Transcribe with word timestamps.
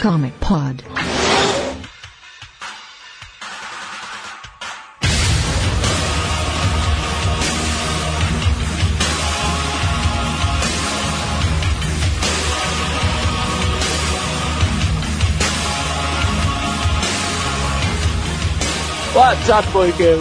Comic 0.00 0.32
Pod. 0.40 0.99
WhatsApp 19.50 19.72
Corriqueiro, 19.72 20.20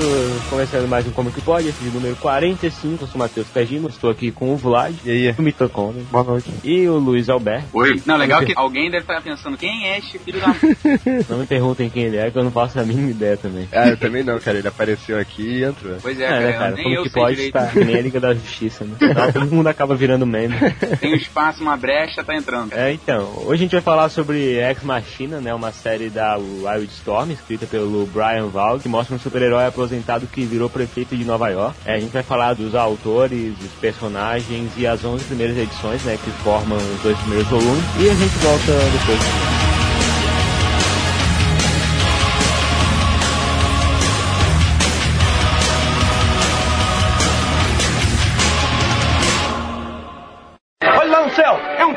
começando 0.49 0.87
mais 0.87 1.05
um 1.05 1.11
Comic 1.11 1.39
Pod, 1.41 1.67
esse 1.67 1.83
de 1.83 1.91
número 1.91 2.15
45, 2.15 3.03
eu 3.03 3.07
sou 3.07 3.15
o 3.15 3.19
Matheus 3.19 3.45
Pegino, 3.47 3.87
estou 3.87 4.09
aqui 4.09 4.31
com 4.31 4.51
o 4.51 4.57
Vlad, 4.57 4.95
E 5.05 5.11
aí? 5.27 5.35
o 5.37 5.41
Mitocondria, 5.43 6.01
Boa 6.09 6.23
noite. 6.23 6.49
e 6.63 6.87
o 6.87 6.97
Luiz 6.97 7.29
Alberto. 7.29 7.67
Oi. 7.73 8.01
Não, 8.07 8.17
legal 8.17 8.43
que 8.43 8.53
alguém 8.55 8.89
deve 8.89 9.03
estar 9.03 9.21
pensando, 9.21 9.55
quem 9.55 9.85
é 9.87 9.99
este 9.99 10.17
filho 10.17 10.39
da... 10.41 10.47
Não 11.29 11.37
me 11.37 11.45
perguntem 11.45 11.91
quem 11.91 12.05
ele 12.05 12.17
é, 12.17 12.31
que 12.31 12.37
eu 12.39 12.43
não 12.43 12.49
faço 12.49 12.79
a 12.79 12.83
mínima 12.83 13.11
ideia 13.11 13.37
também. 13.37 13.69
Ah, 13.71 13.89
eu 13.89 13.97
também 13.97 14.23
não, 14.23 14.39
cara. 14.39 14.57
Ele 14.57 14.67
apareceu 14.67 15.19
aqui 15.19 15.43
e 15.59 15.63
entrou. 15.63 15.97
Pois 16.01 16.19
é, 16.19 16.23
É, 16.23 16.27
cara, 16.29 16.39
né, 16.41 16.53
cara? 16.53 16.71
nem 16.71 16.83
Como 16.85 16.95
eu 16.95 17.03
que 17.03 17.09
sei 17.11 17.21
pode 17.21 17.35
direito. 17.35 17.57
estar 17.57 17.75
nem 17.85 17.95
a 17.97 18.01
Liga 18.01 18.19
da 18.19 18.33
Justiça, 18.33 18.83
né? 18.83 18.95
Tá, 19.13 19.31
Todo 19.31 19.45
mundo 19.53 19.67
acaba 19.67 19.93
virando 19.95 20.25
meme. 20.25 20.55
Tem 20.99 21.13
um 21.13 21.15
espaço, 21.15 21.61
uma 21.61 21.77
brecha, 21.77 22.23
tá 22.23 22.33
entrando. 22.35 22.73
É, 22.73 22.91
então, 22.93 23.31
hoje 23.45 23.53
a 23.53 23.57
gente 23.65 23.71
vai 23.73 23.81
falar 23.81 24.09
sobre 24.09 24.55
Ex 24.59 24.81
Machina, 24.83 25.39
né? 25.39 25.53
Uma 25.53 25.71
série 25.71 26.09
da 26.09 26.35
Wildstorm, 26.37 27.29
escrita 27.31 27.67
pelo 27.67 28.07
Brian 28.07 28.47
Val, 28.47 28.79
que 28.79 28.89
mostra 28.89 29.15
um 29.15 29.18
super-herói 29.19 29.65
aposentado 29.65 30.27
que 30.27 30.45
virou 30.45 30.69
prefeito 30.69 31.15
de 31.15 31.23
Nova 31.23 31.49
York. 31.49 31.75
É, 31.85 31.95
a 31.95 31.99
gente 31.99 32.11
vai 32.11 32.23
falar 32.23 32.53
dos 32.53 32.75
autores, 32.75 33.55
dos 33.57 33.71
personagens 33.79 34.71
e 34.77 34.87
as 34.87 35.03
11 35.03 35.23
primeiras 35.25 35.57
edições, 35.57 36.03
né? 36.03 36.17
Que 36.23 36.31
formam 36.43 36.77
os 36.77 37.01
dois 37.01 37.17
primeiros 37.19 37.47
volumes. 37.47 37.83
E 37.99 38.09
a 38.09 38.13
gente 38.13 38.37
volta 38.39 38.71
depois. 38.91 39.19
Olha 50.81 51.11
lá 51.11 51.25
no 51.25 51.35
céu, 51.35 51.55
é 51.77 51.85
um 51.85 51.93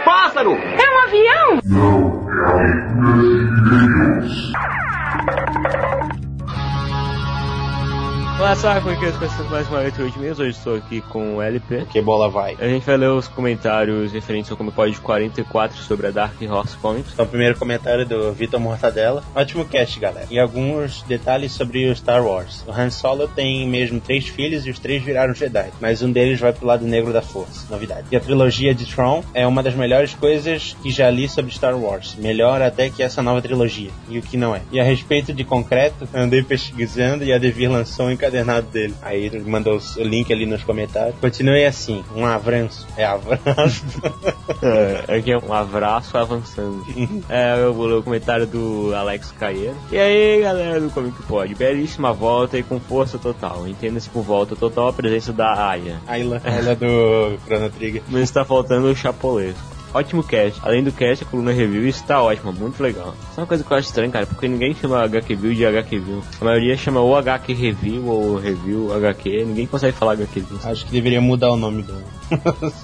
só 8.56 8.75
com 8.81 8.95
começando 8.95 9.50
mais 9.50 9.67
uma 9.69 9.78
leitura 9.78 10.11
de 10.11 10.19
mês. 10.19 10.39
Hoje 10.39 10.50
estou 10.50 10.77
aqui 10.77 11.00
com 11.00 11.36
o 11.36 11.42
LP. 11.42 11.86
Que 11.91 12.03
bola 12.03 12.28
vai. 12.28 12.55
A 12.61 12.69
gente 12.69 12.84
vai 12.84 12.98
ler 12.98 13.08
os 13.08 13.27
comentários 13.27 14.12
referentes 14.12 14.50
ao 14.50 14.58
Como 14.58 14.70
Pode 14.70 15.00
44 15.00 15.78
sobre 15.78 16.08
a 16.08 16.11
Dark 16.11 16.34
Horse 16.42 16.77
Comics. 16.77 17.12
Então, 17.14 17.27
primeiro 17.27 17.58
comentário 17.58 18.06
do 18.06 18.30
Vitor 18.33 18.61
Mortadela. 18.61 19.25
Ótimo 19.34 19.64
cast, 19.64 19.98
galera. 19.98 20.27
E 20.30 20.39
alguns 20.39 21.00
detalhes 21.03 21.53
sobre 21.53 21.89
o 21.89 21.97
Star 21.97 22.23
Wars. 22.23 22.62
O 22.67 22.73
Han 22.73 22.91
Solo 22.91 23.27
tem 23.27 23.67
mesmo 23.67 24.00
três 24.00 24.28
filhos 24.28 24.67
e 24.67 24.70
os 24.70 24.78
três 24.78 25.03
viraram 25.03 25.34
Jedi. 25.34 25.70
Mas 25.80 26.03
um 26.03 26.12
deles 26.12 26.39
vai 26.39 26.53
pro 26.53 26.67
lado 26.67 26.84
negro 26.84 27.11
da 27.11 27.23
força. 27.23 27.67
Novidade. 27.70 28.08
E 28.11 28.17
a 28.17 28.20
trilogia 28.20 28.75
de 28.75 28.84
Tron 28.84 29.25
é 29.33 29.47
uma 29.47 29.62
das 29.62 29.75
melhores 29.75 30.12
coisas 30.12 30.77
que 30.83 30.91
já 30.91 31.08
li 31.08 31.27
sobre 31.27 31.55
Star 31.55 31.77
Wars. 31.77 32.17
Melhor 32.19 32.61
até 32.61 32.91
que 32.91 33.03
essa 33.03 33.23
nova 33.23 33.41
trilogia. 33.41 33.91
E 34.11 34.19
o 34.19 34.23
que 34.23 34.36
não 34.36 34.55
é. 34.55 34.61
E 34.70 34.78
a 34.78 34.84
respeito 34.84 35.33
de 35.33 35.42
concreto, 35.42 36.07
andei 36.12 36.42
pesquisando 36.42 37.24
e 37.24 37.33
a 37.33 37.39
Devir 37.39 37.70
lançou 37.70 38.07
um 38.07 38.11
encadernado 38.11 38.42
dele. 38.70 38.95
Aí 39.03 39.27
ele 39.27 39.41
mandou 39.41 39.79
o 39.79 40.03
link 40.03 40.33
ali 40.33 40.47
nos 40.47 40.63
comentários. 40.63 41.14
Continue 41.20 41.64
assim. 41.64 42.05
Um 42.14 42.27
avanço. 42.27 42.86
É 42.97 43.05
avanço. 43.05 43.85
É, 44.63 45.17
aqui 45.17 45.33
é 45.33 45.39
um 45.39 45.53
abraço 45.53 46.17
avançando. 46.17 46.85
é, 47.29 47.61
eu 47.61 47.75
vou 47.75 47.86
ler 47.86 47.95
o 47.95 48.03
comentário 48.03 48.47
do 48.47 48.95
Alex 48.95 49.33
Caeiro. 49.33 49.75
E 49.91 49.98
aí, 49.98 50.41
galera 50.41 50.80
do 50.80 50.91
Comic 50.91 51.20
Pod, 51.25 51.53
belíssima 51.55 52.13
volta 52.13 52.57
e 52.58 52.63
com 52.63 52.79
força 52.79 53.19
total. 53.19 53.67
Entenda-se 53.67 54.08
por 54.08 54.23
volta 54.23 54.55
total 54.55 54.89
a 54.89 54.92
presença 54.92 55.33
da 55.33 55.69
Aya. 55.69 56.01
Ayla. 56.07 56.41
Ayla 56.45 56.77
do 56.77 57.39
Chrono 57.45 57.70
Trigger. 57.70 58.03
Mas 58.09 58.23
está 58.23 58.45
faltando 58.45 58.89
o 58.89 58.95
chapolesco. 58.95 59.72
Ótimo 59.95 60.23
cast. 60.23 60.61
Além 60.63 60.83
do 60.83 60.92
cast, 60.92 61.25
a 61.25 61.27
coluna 61.27 61.53
review 61.53 61.86
está 61.86 62.23
ótima, 62.23 62.53
muito 62.53 62.83
legal. 62.83 63.14
Isso 63.30 63.39
é 63.39 63.41
uma 63.41 63.47
coisa 63.47 63.63
que 63.63 63.70
eu 63.70 63.77
acho 63.77 63.89
estranha, 63.89 64.11
cara, 64.11 64.27
porque 64.27 64.48
ninguém 64.48 64.75
chama 64.75 65.05
HQ 65.05 65.35
View 65.35 65.55
de 65.55 65.67
HQ 65.67 65.98
View. 65.98 66.23
A 66.41 66.45
maioria 66.45 66.77
chama 66.77 67.01
ou 67.01 67.17
HQ 67.17 67.53
Review 67.53 68.07
ou 68.07 68.36
Review 68.36 68.95
HQ. 68.95 69.45
Ninguém 69.45 69.67
consegue 69.67 69.97
falar 69.97 70.13
HQ 70.13 70.41
View. 70.41 70.58
Acho 70.64 70.86
que 70.86 70.92
deveria 70.92 71.20
mudar 71.20 71.51
o 71.51 71.57
nome 71.57 71.83
do. 71.83 71.95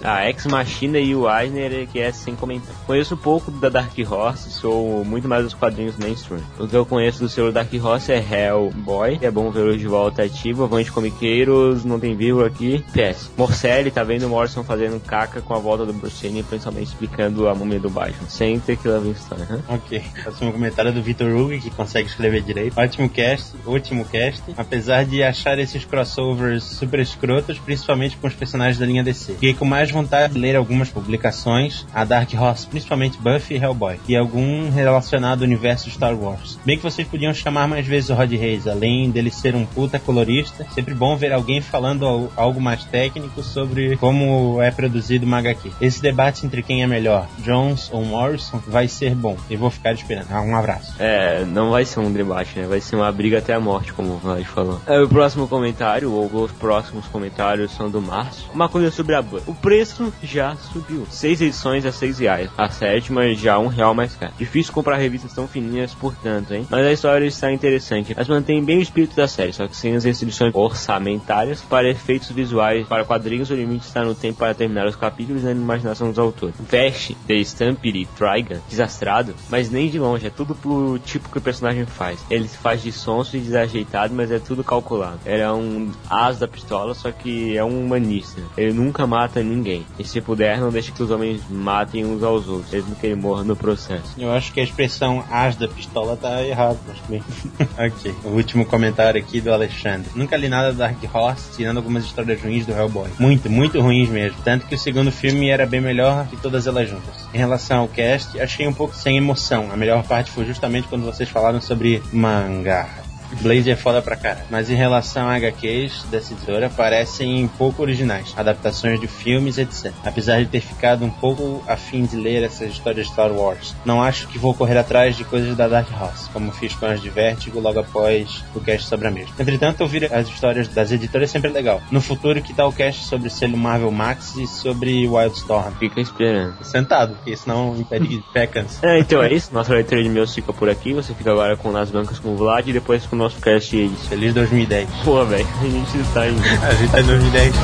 A 0.05 0.27
Ex 0.29 0.47
Machina 0.47 0.99
e 0.99 1.15
o 1.15 1.29
Eisner, 1.31 1.87
que 1.89 1.99
é 1.99 2.13
sem 2.13 2.35
comentar. 2.35 2.75
Conheço 2.87 3.17
pouco 3.17 3.51
da 3.51 3.69
Dark 3.69 3.93
Horse, 3.99 4.51
sou 4.51 5.05
muito 5.05 5.27
mais 5.27 5.45
dos 5.45 5.55
quadrinhos 5.55 5.97
mainstream. 5.97 6.43
O 6.59 6.69
que 6.69 6.77
eu 6.77 6.85
conheço 6.85 7.21
do 7.21 7.29
selo 7.29 7.51
Dark 7.51 7.73
Horse 7.73 8.13
é 8.13 8.19
Hellboy, 8.19 9.19
é 9.23 9.31
bom 9.31 9.51
vê-lo 9.51 9.77
de 9.77 9.87
volta 9.87 10.23
ativo, 10.23 10.65
avante 10.65 10.93
comiqueiros, 10.93 11.85
não 11.85 11.99
tem 11.99 12.15
vírgula 12.15 12.47
aqui. 12.47 12.85
PS. 12.93 13.31
Morcelli, 13.37 13.91
tá 13.91 14.05
vendo 14.05 14.27
o 14.27 14.29
Morrison 14.29 14.63
fazendo 14.63 15.01
caca 15.01 15.41
com 15.41 15.55
a 15.55 15.59
volta 15.59 15.87
do 15.87 15.93
Bruce 15.93 16.23
Wayne, 16.23 16.43
principalmente 16.43 16.98
explicando 16.99 17.49
a 17.49 17.55
múmia 17.55 17.79
do 17.79 17.89
Batman. 17.89 18.29
Sem 18.29 18.59
ter 18.59 18.77
que 18.77 18.89
levar 18.89 19.07
história, 19.09 19.45
né? 19.49 19.61
Ok. 19.69 20.03
Próximo 20.23 20.53
comentário 20.53 20.89
é 20.89 20.93
do 20.93 21.03
Vitor 21.03 21.29
Hugo, 21.35 21.59
que 21.61 21.71
consegue 21.71 22.09
escrever 22.09 22.43
direito. 22.43 22.77
Ótimo 22.79 23.09
cast, 23.09 23.53
último 23.65 24.05
cast. 24.05 24.43
Apesar 24.57 25.05
de 25.05 25.23
achar 25.23 25.59
esses 25.59 25.85
crossovers 25.85 26.65
super 26.65 26.99
escrotos, 27.01 27.59
principalmente 27.59 28.17
com 28.17 28.27
os 28.27 28.35
personagens 28.35 28.79
da 28.79 28.87
linha 28.87 29.05
DC. 29.05 29.35
Fiquei 29.35 29.55
com 29.55 29.65
mais 29.65 29.91
vontade 29.91 30.35
de 30.35 30.41
ler 30.41 30.57
algumas 30.57 30.89
publicações, 30.89 31.87
a 31.95 32.05
Dark 32.05 32.29
Horse, 32.35 32.67
principalmente 32.67 33.19
Buffy 33.19 33.57
e 33.57 33.63
Hellboy, 33.63 33.99
e 34.09 34.17
algum 34.17 34.71
relacionado 34.71 35.41
ao 35.43 35.47
universo 35.47 35.91
Star 35.91 36.15
Wars. 36.15 36.59
Bem 36.65 36.77
que 36.77 36.83
vocês 36.83 37.07
podiam 37.07 37.33
chamar 37.33 37.69
mais 37.69 37.87
vezes 37.87 38.11
o 38.11 38.15
Rod 38.15 38.33
Reis, 38.33 38.67
além 38.67 39.11
dele 39.11 39.31
ser 39.31 39.55
um 39.55 39.65
puta 39.65 39.99
colorista, 39.99 40.67
sempre 40.75 40.95
bom 40.95 41.17
ver 41.17 41.33
alguém 41.33 41.61
falando 41.61 42.05
al- 42.07 42.33
algo 42.37 42.61
mais 42.61 42.85
técnico 42.85 43.43
sobre 43.43 43.97
como 43.99 44.61
é 44.61 44.71
produzido 44.71 45.27
uma 45.27 45.39
HQ. 45.39 45.71
Esse 45.81 46.03
debate 46.03 46.45
entre 46.47 46.63
quem 46.63 46.83
é 46.83 46.87
melhor, 46.89 47.29
Jones 47.39 47.91
ou 47.93 48.05
Morrison, 48.05 48.61
vai 48.67 48.89
ser 48.89 49.15
bom. 49.15 49.37
E 49.49 49.57
vou 49.57 49.71
ficar 49.71 49.93
esperando. 49.93 50.27
Ah, 50.31 50.41
um 50.41 50.57
abraço. 50.57 50.95
É, 50.99 51.45
não 51.45 51.71
vai 51.71 51.85
ser 51.85 52.01
um 52.01 52.13
debate, 52.13 52.59
né? 52.59 52.67
Vai 52.67 52.81
ser 52.81 52.97
uma 52.97 53.11
briga 53.13 53.39
até 53.39 53.55
a 53.55 53.61
morte, 53.61 53.93
como 53.93 54.15
o 54.15 54.17
Vlad 54.17 54.45
falou. 54.45 54.81
É, 54.87 55.01
o 55.01 55.09
próximo 55.09 55.47
comentário, 55.47 56.13
ou 56.13 56.27
os 56.43 56.53
próximos 56.53 57.07
comentários 57.07 57.73
são 57.73 57.91
do 57.91 58.01
Márcio. 58.01 58.49
Uma 58.53 58.69
coisa 58.69 58.91
sobre 58.91 59.15
a 59.15 59.23
Ban. 59.23 59.41
O 59.47 59.55
preço 59.55 60.13
já 60.23 60.57
subiu. 60.57 61.07
Seis 61.11 61.41
edições 61.41 61.85
a 61.85 61.93
seis 61.93 62.19
reais. 62.19 62.51
A 62.57 62.69
sétima 62.69 63.33
já 63.35 63.59
um 63.59 63.69
real 63.69 63.95
mais 63.95 64.15
caro. 64.15 64.33
Difícil 64.39 64.73
comprar 64.73 64.97
revistas 64.97 65.33
tão 65.33 65.47
fininhas, 65.47 65.95
portanto, 65.95 66.55
hein? 66.55 66.67
Mas 66.71 66.87
a 66.87 66.93
história 66.93 67.27
está 67.27 67.53
interessante. 67.53 68.15
Mas 68.17 68.29
mantém 68.29 68.65
bem 68.65 68.79
o 68.79 68.83
espírito 68.83 69.15
da 69.15 69.29
série, 69.29 69.53
só 69.53 69.67
que 69.67 69.77
sem 69.77 69.95
as 69.95 70.05
restrições 70.05 70.55
orçamentárias 70.55 71.61
para 71.61 71.89
efeitos 71.89 72.31
visuais. 72.31 72.87
Para 72.87 73.05
quadrinhos, 73.05 73.51
o 73.51 73.55
limite 73.55 73.87
está 73.87 74.03
no 74.05 74.15
tempo 74.15 74.39
para 74.39 74.55
terminar 74.55 74.87
os 74.87 74.97
capítulos 74.97 75.43
e 75.43 75.47
na 75.47 75.53
imaginação 75.53 76.09
dos 76.09 76.19
autores. 76.19 76.55
Veste 76.79 77.17
de 77.27 77.41
Stampede 77.41 78.07
Trigon, 78.17 78.61
desastrado, 78.69 79.35
mas 79.51 79.69
nem 79.69 79.91
de 79.91 79.99
longe, 79.99 80.29
é 80.29 80.31
tudo 80.31 80.55
pro 80.55 80.97
tipo 81.05 81.29
que 81.29 81.39
o 81.39 81.41
personagem 81.41 81.85
faz. 81.85 82.25
Ele 82.31 82.47
se 82.47 82.57
faz 82.57 82.81
de 82.81 82.93
sonso 82.93 83.37
e 83.37 83.41
desajeitado, 83.41 84.15
mas 84.15 84.31
é 84.31 84.39
tudo 84.39 84.63
calculado. 84.63 85.19
Ele 85.27 85.43
é 85.43 85.51
um 85.51 85.91
as 86.09 86.39
da 86.39 86.47
pistola, 86.47 86.95
só 86.95 87.11
que 87.11 87.57
é 87.57 87.65
um 87.65 87.85
humanista. 87.85 88.41
Ele 88.57 88.73
nunca 88.73 89.09
mata 89.09 89.43
ninguém. 89.43 89.85
E 89.99 90.05
se 90.05 90.21
puder, 90.21 90.61
não 90.61 90.71
deixa 90.71 90.93
que 90.93 91.03
os 91.03 91.11
homens 91.11 91.43
matem 91.51 92.07
uns 92.07 92.23
aos 92.23 92.47
outros, 92.47 92.71
mesmo 92.71 92.95
que 92.95 93.09
ele 93.09 93.17
morra 93.17 93.43
no 93.43 93.57
processo. 93.57 94.15
Eu 94.17 94.31
acho 94.31 94.53
que 94.53 94.61
a 94.61 94.63
expressão 94.63 95.25
as 95.33 95.57
da 95.57 95.67
pistola 95.67 96.17
tá 96.17 96.45
errado, 96.45 96.79
mas 96.87 96.99
bem. 97.09 97.25
ok. 97.77 98.15
O 98.23 98.29
último 98.29 98.65
comentário 98.65 99.21
aqui 99.21 99.41
do 99.41 99.53
Alexandre. 99.53 100.09
Nunca 100.15 100.37
li 100.37 100.49
nada 100.49 100.73
da 100.73 100.87
Dark 100.87 101.13
Horse, 101.13 101.57
tirando 101.57 101.79
algumas 101.79 102.05
histórias 102.05 102.41
ruins 102.41 102.65
do 102.65 102.73
Hellboy. 102.73 103.11
Muito, 103.19 103.51
muito 103.51 103.81
ruins 103.81 104.09
mesmo. 104.09 104.39
Tanto 104.45 104.65
que 104.65 104.77
o 104.77 104.79
segundo 104.79 105.11
filme 105.11 105.49
era 105.49 105.67
bem 105.67 105.81
melhor 105.81 106.25
que 106.29 106.37
todas 106.37 106.68
elas 106.69 106.89
juntas. 106.89 107.29
Em 107.33 107.39
relação 107.39 107.81
ao 107.81 107.89
cast, 107.89 108.41
achei 108.41 108.67
um 108.67 108.73
pouco 108.73 108.95
sem 108.95 109.17
emoção. 109.17 109.71
A 109.73 109.77
melhor 109.77 110.03
parte 110.05 110.31
foi 110.31 110.45
justamente 110.45 110.89
quando 110.89 111.05
vocês 111.05 111.29
falaram 111.29 111.61
sobre 111.61 112.03
mangá. 112.13 113.08
Blaze 113.41 113.71
é 113.71 113.77
foda 113.77 114.01
pra 114.03 114.17
cara. 114.17 114.45
Mas 114.51 114.71
em 114.71 114.75
relação 114.75 115.29
a 115.29 115.37
HQs 115.37 116.05
dessa 116.11 116.33
editora, 116.33 116.71
parecem 116.71 117.49
pouco 117.59 117.83
originais. 117.83 118.35
Adaptações 118.37 119.01
de 119.01 119.07
filmes, 119.07 119.59
etc. 119.59 119.93
Apesar 120.05 120.41
de 120.41 120.47
ter 120.47 120.61
ficado 120.61 121.05
um 121.05 121.11
pouco 121.11 121.63
afim 121.67 122.05
de 122.05 122.17
ler 122.17 122.43
essas 122.43 122.73
histórias 122.73 123.07
de 123.07 123.13
Star 123.13 123.33
Wars. 123.33 123.75
Não 123.85 124.03
acho 124.03 124.29
que 124.29 124.39
vou 124.39 124.55
correr 124.55 124.79
atrás 124.79 125.17
de 125.17 125.25
coisas 125.25 125.57
da 125.57 125.69
Dark 125.69 125.89
Horse, 125.91 126.29
como 126.31 126.53
fiz 126.53 126.75
com 126.75 126.87
as 126.87 127.01
de 127.01 127.11
Vertigo 127.11 127.61
logo 127.61 127.81
após 127.81 128.45
o 128.55 128.61
cast 128.61 128.89
sobre 128.89 129.09
a 129.09 129.11
mesma. 129.11 129.35
Entretanto, 129.39 129.81
ouvir 129.83 130.13
as 130.13 130.29
histórias 130.29 130.69
das 130.69 130.93
editoras 130.93 131.31
é 131.31 131.33
sempre 131.33 131.51
legal. 131.51 131.81
No 131.91 132.01
futuro, 132.01 132.41
que 132.43 132.55
tal 132.55 132.69
o 132.69 132.73
cast 132.73 133.05
sobre 133.05 133.29
o 133.29 133.31
selo 133.31 133.57
Marvel 133.57 133.91
Max 133.91 134.37
e 134.37 134.47
sobre 134.47 135.07
Wildstorm? 135.07 135.73
Fica 135.79 136.01
esperando. 136.01 136.65
Sentado, 136.65 137.15
porque 137.17 137.37
senão 137.37 137.77
impede 137.77 138.23
pé 138.33 138.47
cansa. 138.47 138.87
É, 138.87 138.99
então 138.99 139.23
é 139.23 139.33
isso. 139.33 139.53
Nossa 139.53 139.73
leitura 139.75 140.03
de 140.03 140.09
meus 140.09 140.35
fica 140.35 140.53
por 140.53 140.69
aqui. 140.69 140.93
Você 140.93 141.15
fica 141.15 141.31
agora 141.31 141.57
com 141.57 141.71
Nas 141.71 141.91
Bancas 141.91 142.19
com 142.19 142.33
o 142.33 142.37
Vlad 142.37 142.67
e 142.69 142.73
depois 142.73 143.07
com 143.07 143.18
pro 143.19 143.25
nosso 143.25 143.41
cast 143.41 143.77
aí. 143.77 143.91
Feliz 144.09 144.33
2010. 144.33 144.89
Pô, 145.05 145.25
velho, 145.25 145.47
a 145.61 145.65
gente 145.65 146.13
tá 146.15 146.29
em. 146.29 146.37
a 146.63 146.75
gente 146.75 146.91
tá 146.93 147.01
em 147.01 147.05
2010. 147.05 147.55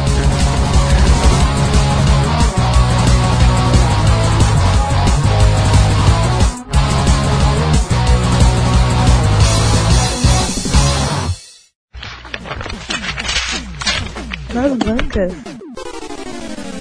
nas 14.55 14.73
bancas. 14.77 15.54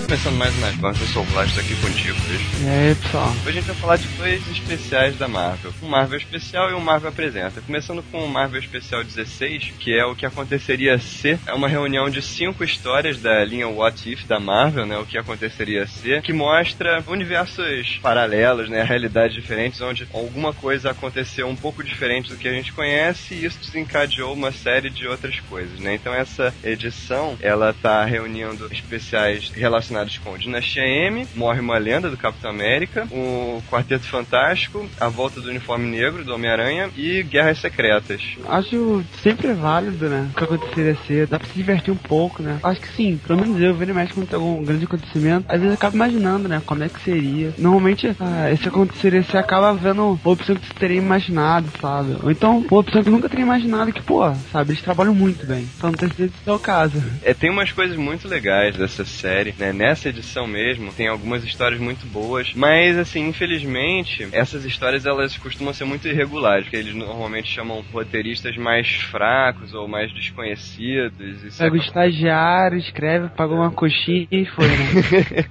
Começando 0.06 0.36
mais 0.36 0.56
uma 0.58 0.68
Advance, 0.68 1.02
eu 1.02 1.08
sou 1.08 1.24
o 1.24 1.26
Vlad, 1.28 1.50
aqui 1.58 1.76
contigo, 1.82 2.18
beijo. 2.28 2.46
E 2.62 2.68
aí, 2.68 2.96
pessoal? 2.96 3.30
Hoje 3.30 3.50
a 3.50 3.52
gente 3.54 3.66
vai 3.66 3.76
falar 3.76 3.96
de 3.96 4.08
dois 4.10 4.48
especiais 4.50 5.18
da 5.18 5.28
Marvel. 5.30 5.74
Um 5.82 5.88
Marvel 5.88 6.18
Especial 6.18 6.70
e 6.70 6.74
um 6.74 6.82
Marvel 6.82 7.10
Apresenta. 7.10 7.62
Começando 7.62 8.04
com 8.12 8.24
o 8.24 8.28
Marvel 8.28 8.60
Especial 8.60 9.04
16, 9.04 9.74
que 9.80 9.98
é 9.98 10.06
o 10.06 10.14
que 10.14 10.26
aconteceria 10.26 11.00
ser. 11.00 11.40
É 11.48 11.54
uma 11.54 11.70
reunião 11.70 12.10
de 12.10 12.22
cinco 12.22 12.64
histórias 12.64 13.20
da 13.22 13.44
linha 13.46 13.68
What 13.68 14.12
If 14.12 14.26
da 14.26 14.40
Marvel, 14.40 14.86
né? 14.86 14.98
O 14.98 15.06
que 15.06 15.18
aconteceria 15.18 15.88
ser, 15.88 16.22
que 16.22 16.34
mostra 16.34 17.02
universos 17.08 17.98
paralelos, 18.02 18.70
né? 18.70 18.84
Realidades 18.84 19.34
diferentes, 19.36 19.82
onde 19.82 20.08
alguma 20.14 20.54
coisa 20.54 20.92
aconteceu 20.92 21.48
um 21.48 21.56
pouco 21.56 21.84
diferente 21.84 22.30
do 22.30 22.38
que 22.38 22.48
a 22.48 22.54
gente 22.54 22.74
conhece 22.74 23.34
e 23.34 23.46
isso 23.46 23.58
desencadeou 23.60 24.34
uma 24.34 24.52
série 24.52 24.90
de 24.90 25.08
outras 25.08 25.40
coisas, 25.40 25.80
né? 25.80 25.96
Então 25.96 26.14
essa 26.14 26.54
edição, 26.64 27.38
ela 27.42 27.74
tá 27.74 28.04
reunindo 28.04 28.68
especiais 28.72 29.50
relacionados 29.50 29.93
com 30.24 30.38
Dinastia 30.38 30.84
M, 30.84 31.28
Morre 31.36 31.60
uma 31.60 31.78
Lenda 31.78 32.10
do 32.10 32.18
Capitão 32.18 32.50
América, 32.50 33.08
o 33.12 33.62
Quarteto 33.70 34.06
Fantástico, 34.06 34.88
A 35.00 35.08
Volta 35.08 35.40
do 35.40 35.50
Uniforme 35.50 35.86
Negro 35.86 36.24
do 36.24 36.34
Homem-Aranha 36.34 36.90
e 36.96 37.22
Guerras 37.24 37.60
Secretas. 37.60 38.22
Acho 38.48 39.04
sempre 39.22 39.54
válido, 39.54 40.10
né? 40.10 40.30
O 40.32 40.38
que 40.38 40.44
aconteceria 40.44 40.96
ser, 41.08 41.28
dá 41.28 41.38
pra 41.38 41.48
se 41.48 41.54
divertir 41.54 41.94
um 41.94 41.98
pouco, 41.98 42.42
né? 42.42 42.60
Acho 42.64 42.82
que 42.82 42.88
sim, 42.90 43.20
pelo 43.26 43.40
menos 43.40 43.62
eu, 43.62 43.76
vendo 43.76 43.94
mais 43.94 44.12
quando 44.12 44.28
tem 44.28 44.40
algum 44.40 44.64
grande 44.64 44.86
acontecimento, 44.86 45.46
às 45.48 45.60
vezes 45.60 45.68
eu 45.68 45.74
acabo 45.74 45.96
imaginando, 45.96 46.50
né? 46.50 46.62
Como 46.66 46.84
é 46.84 46.90
que 46.90 47.02
seria. 47.02 47.54
Normalmente, 47.58 48.16
ah, 48.20 48.52
esse 48.52 48.68
aconteceria 48.68 49.24
você 49.24 49.38
acaba 49.38 49.74
vendo 49.74 50.04
uma 50.04 50.32
opção 50.32 50.56
que 50.56 50.66
você 50.66 50.74
teria 50.74 50.98
imaginado, 50.98 51.68
sabe? 51.80 52.18
Ou 52.22 52.32
então, 52.32 52.66
uma 52.70 52.80
opção 52.80 53.04
que 53.04 53.10
eu 53.10 53.14
nunca 53.14 53.30
teria 53.30 53.46
imaginado 53.46 53.92
que, 53.94 54.02
pô, 54.02 54.34
sabe, 54.52 54.72
eles 54.72 54.82
trabalham 54.82 55.14
muito 55.14 55.46
bem. 55.46 55.68
Então 55.78 55.92
não 55.92 55.98
tem 55.98 56.10
certeza 56.10 56.34
se 56.44 56.50
é 56.50 56.54
o 56.54 56.60
caso. 56.60 57.02
É, 57.22 57.34
tem 57.34 57.50
umas 57.50 57.72
coisas 57.72 57.98
muito 57.98 58.28
legais 58.28 58.76
dessa 58.76 59.06
série, 59.06 59.54
né? 59.58 59.72
Nessa 59.84 60.08
edição 60.08 60.48
mesmo, 60.48 60.94
tem 60.94 61.10
algumas 61.10 61.44
histórias 61.44 61.78
muito 61.78 62.06
boas, 62.08 62.54
mas 62.56 62.98
assim, 62.98 63.28
infelizmente, 63.28 64.26
essas 64.32 64.64
histórias 64.64 65.06
elas 65.06 65.36
costumam 65.38 65.74
ser 65.74 65.84
muito 65.84 66.08
irregulares, 66.08 66.64
porque 66.64 66.78
eles 66.78 66.96
normalmente 66.96 67.50
chamam 67.50 67.84
roteiristas 67.92 68.56
mais 68.56 68.88
fracos 69.12 69.74
ou 69.74 69.86
mais 69.86 70.10
desconhecidos. 70.14 71.58
Pega 71.58 71.76
o 71.76 71.78
estagiário, 71.78 72.78
escreve, 72.78 73.28
pagou 73.36 73.58
uma 73.58 73.72
coxinha 73.72 74.26
e 74.32 74.46
foi, 74.46 74.68
né? 74.68 75.46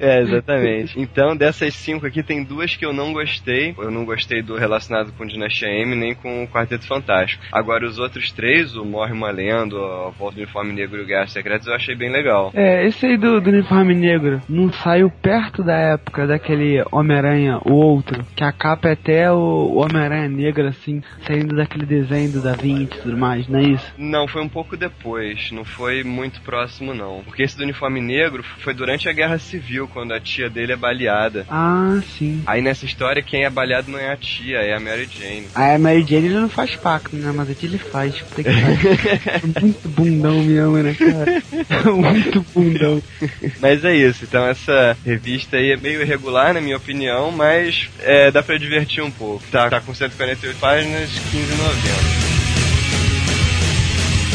é, 0.00 0.20
exatamente. 0.22 0.98
Então, 0.98 1.36
dessas 1.36 1.74
cinco 1.74 2.06
aqui, 2.06 2.22
tem 2.22 2.42
duas 2.42 2.74
que 2.74 2.86
eu 2.86 2.92
não 2.94 3.12
gostei. 3.12 3.74
Eu 3.76 3.90
não 3.90 4.06
gostei 4.06 4.40
do 4.40 4.56
relacionado 4.56 5.12
com 5.12 5.26
Dinastia 5.26 5.68
M, 5.68 5.94
nem 5.94 6.14
com 6.14 6.42
o 6.42 6.48
Quarteto 6.48 6.86
Fantástico. 6.86 7.44
Agora, 7.52 7.84
os 7.84 7.98
outros 7.98 8.32
três, 8.32 8.74
o 8.76 8.84
Morre 8.86 9.12
uma 9.12 9.30
Lenda, 9.30 9.76
a 9.76 10.10
Volta 10.10 10.36
do 10.36 10.40
Uniforme 10.40 10.72
Negro 10.72 11.00
e 11.00 11.02
o 11.02 11.06
Guerra 11.06 11.26
Secretas, 11.26 11.66
eu 11.66 11.74
achei 11.74 11.94
bem 11.94 12.10
legal. 12.10 12.50
É, 12.54 12.86
esse 12.86 13.04
aí 13.04 13.18
do, 13.18 13.42
do 13.42 13.50
Uniforme 13.50 13.73
Negro 13.82 14.40
não 14.48 14.72
saiu 14.72 15.10
perto 15.10 15.62
da 15.62 15.76
época 15.76 16.26
daquele 16.26 16.84
Homem-Aranha, 16.92 17.58
o 17.64 17.72
outro, 17.72 18.24
que 18.36 18.44
a 18.44 18.52
capa 18.52 18.88
é 18.88 18.92
até 18.92 19.32
o, 19.32 19.76
Homem-Aranha 19.76 20.28
Negro, 20.28 20.66
assim, 20.68 21.02
saindo 21.26 21.56
daquele 21.56 21.86
desenho 21.86 22.32
do 22.32 22.40
Da 22.40 22.52
Vinci 22.52 22.98
e 22.98 23.02
tudo 23.02 23.16
mais, 23.16 23.48
não 23.48 23.58
é 23.58 23.62
isso? 23.62 23.92
Não, 23.96 24.28
foi 24.28 24.42
um 24.42 24.48
pouco 24.48 24.76
depois, 24.76 25.50
não 25.50 25.64
foi 25.64 26.04
muito 26.04 26.40
próximo 26.42 26.94
não. 26.94 27.22
Porque 27.24 27.42
esse 27.42 27.56
do 27.56 27.64
Uniforme 27.64 28.00
Negro 28.00 28.44
foi 28.60 28.74
durante 28.74 29.08
a 29.08 29.12
Guerra 29.12 29.38
Civil, 29.38 29.88
quando 29.88 30.12
a 30.12 30.20
tia 30.20 30.50
dele 30.50 30.72
é 30.72 30.76
baleada. 30.76 31.46
Ah, 31.50 32.00
sim. 32.18 32.42
Aí 32.46 32.60
nessa 32.60 32.84
história, 32.84 33.22
quem 33.22 33.44
é 33.44 33.50
baleado 33.50 33.90
não 33.90 33.98
é 33.98 34.12
a 34.12 34.16
tia, 34.16 34.58
é 34.58 34.74
a 34.74 34.80
Mary 34.80 35.08
Jane. 35.10 35.48
Ah, 35.54 35.74
a 35.74 35.78
Mary 35.78 36.02
Jane 36.02 36.26
ele 36.26 36.34
não 36.34 36.48
faz 36.48 36.76
pacto, 36.76 37.16
né? 37.16 37.32
Mas 37.34 37.50
aqui 37.50 37.66
ele 37.66 37.78
faz. 37.78 38.20
Puta 38.20 38.42
que 38.42 38.50
pariu. 38.50 39.54
muito 39.62 39.88
bundão 39.88 40.42
mesmo, 40.42 40.76
né, 40.78 40.94
cara? 40.94 41.94
muito 41.94 42.46
bundão. 42.54 43.02
Mas 43.64 43.82
é 43.82 43.96
isso, 43.96 44.24
então 44.24 44.46
essa 44.46 44.94
revista 45.06 45.56
aí 45.56 45.72
é 45.72 45.76
meio 45.78 46.02
irregular, 46.02 46.52
na 46.52 46.60
minha 46.60 46.76
opinião, 46.76 47.32
mas 47.32 47.88
é, 48.00 48.30
dá 48.30 48.42
pra 48.42 48.58
divertir 48.58 49.02
um 49.02 49.10
pouco. 49.10 49.42
Tá, 49.50 49.70
tá 49.70 49.80
com 49.80 49.94
148 49.94 50.60
páginas, 50.60 51.08
15,90. 51.08 52.23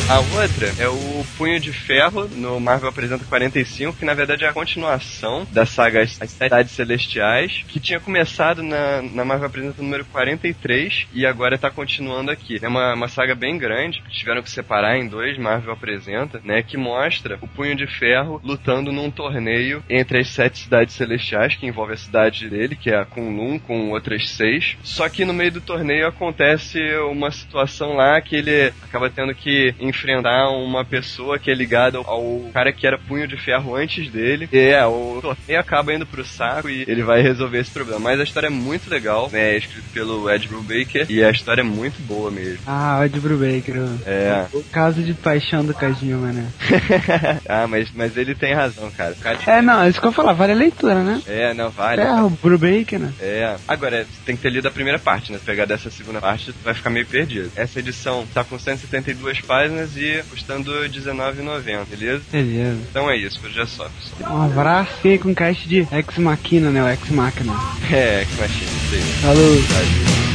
A 0.10 0.22
outra 0.22 0.74
é 0.80 0.88
o 0.88 1.24
Punho 1.38 1.60
de 1.60 1.72
Ferro, 1.72 2.28
no 2.30 2.60
Marvel 2.60 2.90
Apresenta 2.90 3.24
45, 3.26 3.96
que 3.96 4.04
na 4.04 4.16
verdade 4.16 4.44
é 4.44 4.48
a 4.48 4.54
continuação 4.54 5.46
da 5.52 5.68
saga 5.68 6.02
As 6.02 6.18
Cidades 6.32 6.72
Celestiais, 6.72 7.64
que 7.68 7.80
tinha 7.80 8.00
começado 8.00 8.64
na, 8.64 9.04
na 9.04 9.24
Marvel 9.24 9.46
Apresenta 9.46 9.84
número 9.84 10.04
43 10.06 11.10
e 11.14 11.28
agora 11.28 11.54
está 11.54 11.70
continuando 11.70 12.32
aqui. 12.32 12.58
É 12.60 12.68
uma, 12.68 12.96
uma 12.96 13.08
saga 13.08 13.36
bem 13.36 13.56
grande, 13.56 14.02
tiveram 14.10 14.42
que 14.42 14.50
separar 14.50 14.98
em 14.98 15.08
dois, 15.08 15.38
Marvel 15.38 15.74
Apresenta, 15.74 16.42
né, 16.44 16.64
que 16.64 16.76
mostra 16.76 17.38
o 17.40 17.48
Punho 17.48 17.76
de 17.76 17.86
Ferro 17.86 18.42
lutando 18.44 18.92
num 18.92 19.12
torneio 19.12 19.84
entre 19.88 20.22
as 20.22 20.30
sete 20.30 20.58
cidades 20.58 20.96
celestiais, 20.96 21.56
que 21.56 21.68
envolve 21.68 21.94
a 21.94 21.98
cidade 21.98 22.50
dele, 22.50 22.76
que 22.76 22.90
é 22.90 22.96
a 22.96 23.06
Kunlun, 23.06 23.60
com 23.60 23.92
outras 23.92 24.28
seis. 24.28 24.76
Só 24.82 25.08
que 25.08 25.24
no 25.24 25.34
meio 25.34 25.52
do 25.52 25.62
torneio 25.62 26.08
acontece 26.08 26.80
uma 27.12 27.30
situação 27.30 27.94
lá 27.94 28.20
que 28.20 28.38
ele 28.38 28.74
acaba 28.82 29.08
tendo 29.12 29.36
que 29.36 29.76
enfrentar 30.00 30.50
uma 30.50 30.86
pessoa 30.86 31.38
que 31.38 31.52
é 31.52 31.54
ligada 31.54 31.98
ao 31.98 32.50
cara 32.54 32.72
que 32.72 32.88
era 32.88 32.98
punho 32.98 33.28
de 33.28 33.38
ferro 33.38 33.76
antes 33.76 34.10
dele. 34.10 34.48
E 34.52 34.58
é, 34.58 34.86
o 34.86 35.20
torneio 35.22 35.60
acaba 35.60 35.94
indo 35.94 36.06
pro 36.06 36.26
saco 36.26 36.70
e 36.70 36.86
ele 36.88 37.04
vai 37.04 37.22
resolver 37.22 37.60
esse 37.60 37.72
problema. 37.72 38.00
Mas 38.00 38.20
a 38.20 38.24
história 38.24 38.48
é 38.48 38.52
muito 38.52 38.90
legal, 38.90 39.30
né? 39.32 39.54
É 39.54 39.58
escrito 39.58 39.90
pelo 39.94 40.30
Ed 40.30 40.48
Brubaker 40.48 41.06
e 41.10 41.24
a 41.24 41.30
história 41.30 41.62
é 41.62 41.64
muito 41.64 42.02
boa 42.02 42.32
mesmo. 42.32 42.60
Ah, 42.66 43.06
Ed 43.06 43.20
Brubaker. 43.20 43.76
É. 44.06 44.46
O 44.54 44.64
caso 44.64 45.02
de 45.02 45.14
paixão 45.14 45.66
do 45.66 45.74
Kajima, 45.74 46.32
né? 46.32 46.48
ah, 47.48 47.68
mas, 47.68 47.92
mas 47.94 48.16
ele 48.16 48.34
tem 48.36 48.54
razão, 48.54 48.90
cara. 48.92 49.16
cara 49.16 49.40
É, 49.46 49.62
não, 49.62 49.88
isso 49.88 50.00
que 50.00 50.08
eu 50.08 50.12
falar, 50.12 50.34
vale 50.34 50.54
a 50.54 50.56
leitura, 50.56 51.04
né? 51.04 51.22
É, 51.28 51.54
não, 51.54 51.70
vale. 51.70 52.02
É, 52.02 52.22
o 52.22 52.30
Brubaker, 52.30 53.00
né? 53.00 53.14
É. 53.20 53.56
Agora, 53.68 54.06
tem 54.26 54.36
que 54.36 54.42
ter 54.42 54.50
lido 54.52 54.68
a 54.68 54.72
primeira 54.72 55.00
parte, 55.00 55.32
né? 55.32 55.38
Se 55.38 55.46
pegar 55.46 55.66
dessa 55.66 55.90
segunda 55.90 56.22
parte, 56.22 56.54
vai 56.64 56.74
ficar 56.74 56.90
meio 56.90 57.06
perdido. 57.06 57.52
Essa 57.56 57.80
edição 57.80 58.26
tá 58.34 58.44
com 58.44 58.58
172 58.58 59.42
páginas 59.42 59.89
e 59.98 60.24
custando 60.30 60.72
R$19,90, 60.72 61.86
beleza? 61.86 62.24
Beleza. 62.32 62.80
Então 62.90 63.10
é 63.10 63.18
isso, 63.18 63.40
por 63.40 63.50
hoje 63.50 63.62
é 63.62 63.66
só, 63.66 63.90
pessoal. 63.90 64.38
Um 64.38 64.42
abraço 64.44 65.08
e 65.08 65.18
com 65.18 65.34
cast 65.34 65.68
de 65.68 65.88
Ex 65.92 66.18
Machina, 66.18 66.70
né? 66.70 66.84
O 66.84 66.90
Ex 66.90 67.10
Machina. 67.10 67.54
É, 67.92 68.26
que 68.26 68.42
machina, 68.42 68.72
isso 68.72 68.96
aí. 68.96 69.02
Falou. 69.22 69.62
Valeu. 69.62 70.29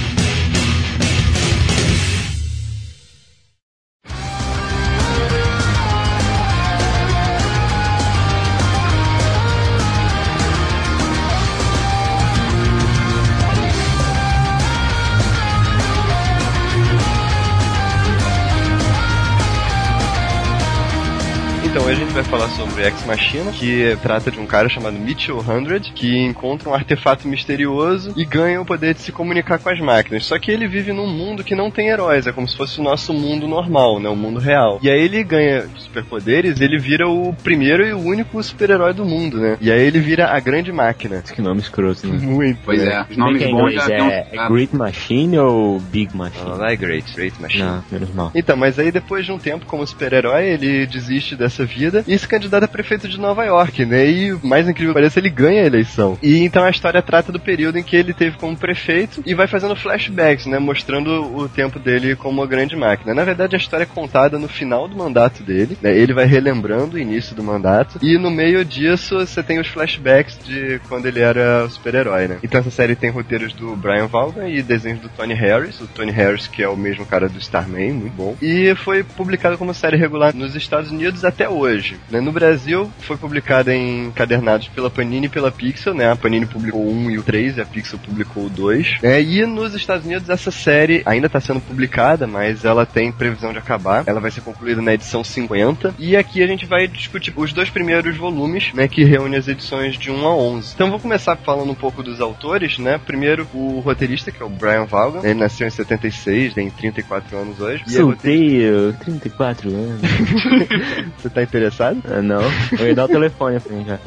Então, 21.94 22.02
hoje 22.02 22.02
a 22.02 22.03
gente 22.03 22.03
vai 22.14 22.22
falar 22.22 22.48
sobre 22.50 22.86
Ex 22.86 23.04
Machina, 23.04 23.50
que 23.50 23.98
trata 24.00 24.30
de 24.30 24.38
um 24.38 24.46
cara 24.46 24.68
chamado 24.68 24.96
Mitchell 24.96 25.40
Hundred, 25.40 25.90
que 25.92 26.16
encontra 26.16 26.68
um 26.68 26.74
artefato 26.74 27.26
misterioso 27.26 28.12
e 28.16 28.24
ganha 28.24 28.60
o 28.60 28.64
poder 28.64 28.94
de 28.94 29.00
se 29.00 29.10
comunicar 29.10 29.58
com 29.58 29.68
as 29.68 29.80
máquinas. 29.80 30.24
Só 30.24 30.38
que 30.38 30.52
ele 30.52 30.68
vive 30.68 30.92
num 30.92 31.08
mundo 31.08 31.42
que 31.42 31.56
não 31.56 31.72
tem 31.72 31.88
heróis, 31.88 32.28
é 32.28 32.32
como 32.32 32.46
se 32.46 32.56
fosse 32.56 32.78
o 32.78 32.84
nosso 32.84 33.12
mundo 33.12 33.48
normal, 33.48 33.98
né? 33.98 34.08
O 34.08 34.14
mundo 34.14 34.38
real. 34.38 34.78
E 34.80 34.88
aí 34.88 35.00
ele 35.00 35.24
ganha 35.24 35.66
superpoderes, 35.76 36.60
ele 36.60 36.78
vira 36.78 37.08
o 37.08 37.34
primeiro 37.42 37.84
e 37.84 37.92
o 37.92 37.98
único 37.98 38.40
super-herói 38.40 38.94
do 38.94 39.04
mundo, 39.04 39.40
né? 39.40 39.58
E 39.60 39.68
aí 39.68 39.82
ele 39.82 39.98
vira 39.98 40.28
a 40.28 40.38
grande 40.38 40.70
máquina. 40.70 41.20
Que 41.20 41.42
nome 41.42 41.62
escroto, 41.62 42.06
né? 42.06 42.16
Muito. 42.16 42.60
Pois 42.64 42.80
né? 42.80 42.94
é, 42.94 43.02
os 43.10 43.16
é 43.16 43.18
nomes 43.18 43.42
é 43.42 43.48
bons 43.48 43.74
já 43.74 43.86
tem 43.86 44.02
um... 44.02 44.08
É, 44.08 44.28
é 44.30 44.48
Great 44.48 44.76
Machine 44.76 45.38
ou 45.38 45.80
Big 45.80 46.16
Machine? 46.16 46.48
Não, 46.48 46.58
não 46.58 46.64
é 46.64 46.76
Great, 46.76 47.12
Great 47.12 47.42
Machine. 47.42 47.64
Não, 47.64 47.84
menos 47.90 48.14
mal. 48.14 48.30
Então, 48.36 48.56
mas 48.56 48.78
aí 48.78 48.92
depois 48.92 49.26
de 49.26 49.32
um 49.32 49.38
tempo 49.38 49.66
como 49.66 49.84
super-herói, 49.84 50.44
ele 50.44 50.86
desiste 50.86 51.34
dessa 51.34 51.64
vida 51.64 52.03
e 52.06 52.18
se 52.18 52.26
candidata 52.26 52.64
a 52.64 52.68
prefeito 52.68 53.08
de 53.08 53.18
Nova 53.18 53.44
York, 53.44 53.84
né? 53.84 54.06
E 54.06 54.38
mais 54.42 54.68
incrível 54.68 54.92
que 54.92 55.00
pareça, 55.00 55.18
ele 55.18 55.30
ganha 55.30 55.62
a 55.62 55.66
eleição. 55.66 56.18
E 56.22 56.38
então 56.38 56.64
a 56.64 56.70
história 56.70 57.02
trata 57.02 57.32
do 57.32 57.40
período 57.40 57.78
em 57.78 57.82
que 57.82 57.96
ele 57.96 58.12
teve 58.12 58.36
como 58.36 58.56
prefeito 58.56 59.22
e 59.24 59.34
vai 59.34 59.46
fazendo 59.46 59.76
flashbacks, 59.76 60.46
né? 60.46 60.58
Mostrando 60.58 61.36
o 61.36 61.48
tempo 61.48 61.78
dele 61.78 62.16
como 62.16 62.40
uma 62.40 62.46
grande 62.46 62.76
máquina. 62.76 63.14
Na 63.14 63.24
verdade, 63.24 63.56
a 63.56 63.58
história 63.58 63.84
é 63.84 63.86
contada 63.86 64.38
no 64.38 64.48
final 64.48 64.88
do 64.88 64.96
mandato 64.96 65.42
dele, 65.42 65.76
né? 65.80 65.96
Ele 65.96 66.12
vai 66.12 66.26
relembrando 66.26 66.96
o 66.96 66.98
início 66.98 67.34
do 67.34 67.42
mandato 67.42 67.98
e 68.02 68.18
no 68.18 68.30
meio 68.30 68.64
disso 68.64 69.18
você 69.18 69.42
tem 69.42 69.60
os 69.60 69.68
flashbacks 69.68 70.38
de 70.44 70.80
quando 70.88 71.06
ele 71.06 71.20
era 71.20 71.68
super-herói, 71.68 72.28
né? 72.28 72.38
Então 72.42 72.60
essa 72.60 72.70
série 72.70 72.96
tem 72.96 73.10
roteiros 73.10 73.52
do 73.52 73.76
Brian 73.76 74.06
Vaughan 74.06 74.48
e 74.48 74.62
desenhos 74.62 75.00
do 75.00 75.08
Tony 75.08 75.34
Harris, 75.34 75.80
o 75.80 75.86
Tony 75.86 76.12
Harris 76.12 76.46
que 76.46 76.62
é 76.62 76.68
o 76.68 76.76
mesmo 76.76 77.06
cara 77.06 77.28
do 77.28 77.38
Starman, 77.38 77.92
muito 77.92 78.14
bom. 78.14 78.36
E 78.40 78.74
foi 78.76 79.02
publicado 79.02 79.58
como 79.58 79.74
série 79.74 79.96
regular 79.96 80.34
nos 80.34 80.54
Estados 80.54 80.90
Unidos 80.90 81.24
até 81.24 81.48
hoje. 81.48 81.93
Hoje. 81.94 82.00
Né? 82.10 82.20
No 82.20 82.32
Brasil, 82.32 82.90
foi 83.00 83.16
publicada 83.16 83.74
em 83.74 84.06
encadernados 84.06 84.68
pela 84.68 84.90
Panini 84.90 85.26
e 85.26 85.28
pela 85.28 85.50
Pixel, 85.50 85.94
né? 85.94 86.10
A 86.10 86.16
Panini 86.16 86.46
publicou 86.46 86.82
o 86.82 86.92
1 86.92 87.10
e 87.12 87.18
o 87.18 87.22
3 87.22 87.56
e 87.56 87.60
a 87.60 87.64
Pixel 87.64 87.98
publicou 87.98 88.46
o 88.46 88.50
2. 88.50 88.98
É, 89.02 89.22
e 89.22 89.44
nos 89.46 89.74
Estados 89.74 90.04
Unidos, 90.04 90.28
essa 90.28 90.50
série 90.50 91.02
ainda 91.06 91.26
está 91.26 91.40
sendo 91.40 91.60
publicada, 91.60 92.26
mas 92.26 92.64
ela 92.64 92.84
tem 92.84 93.12
previsão 93.12 93.52
de 93.52 93.58
acabar. 93.58 94.04
Ela 94.06 94.20
vai 94.20 94.30
ser 94.30 94.40
concluída 94.40 94.82
na 94.82 94.94
edição 94.94 95.22
50. 95.22 95.94
E 95.98 96.16
aqui 96.16 96.42
a 96.42 96.46
gente 96.46 96.66
vai 96.66 96.86
discutir 96.86 97.32
os 97.36 97.52
dois 97.52 97.70
primeiros 97.70 98.16
volumes, 98.16 98.72
né? 98.74 98.88
Que 98.88 99.04
reúne 99.04 99.36
as 99.36 99.48
edições 99.48 99.96
de 99.98 100.10
1 100.10 100.26
a 100.26 100.36
11. 100.36 100.72
Então 100.74 100.90
vou 100.90 101.00
começar 101.00 101.36
falando 101.36 101.70
um 101.70 101.74
pouco 101.74 102.02
dos 102.02 102.20
autores, 102.20 102.78
né? 102.78 102.98
Primeiro, 103.04 103.46
o 103.54 103.80
roteirista, 103.80 104.30
que 104.30 104.42
é 104.42 104.46
o 104.46 104.48
Brian 104.48 104.84
Vaughan. 104.84 105.20
Ele 105.22 105.34
nasceu 105.34 105.66
em 105.66 105.70
76, 105.70 106.54
tem 106.54 106.70
34 106.70 107.36
anos 107.36 107.60
hoje. 107.60 107.84
É 107.86 107.90
Solteiro, 107.90 108.92
34 109.00 109.68
anos. 109.70 110.00
Você 111.18 111.30
tá 111.30 111.42
interessado? 111.42 111.83
Ah, 111.88 112.22
não, 112.22 112.42
eu 112.78 112.86
ia 112.86 112.94
dar 112.94 113.04
o 113.04 113.08
telefone 113.08 113.58
mim 113.70 113.84
já. 113.84 113.98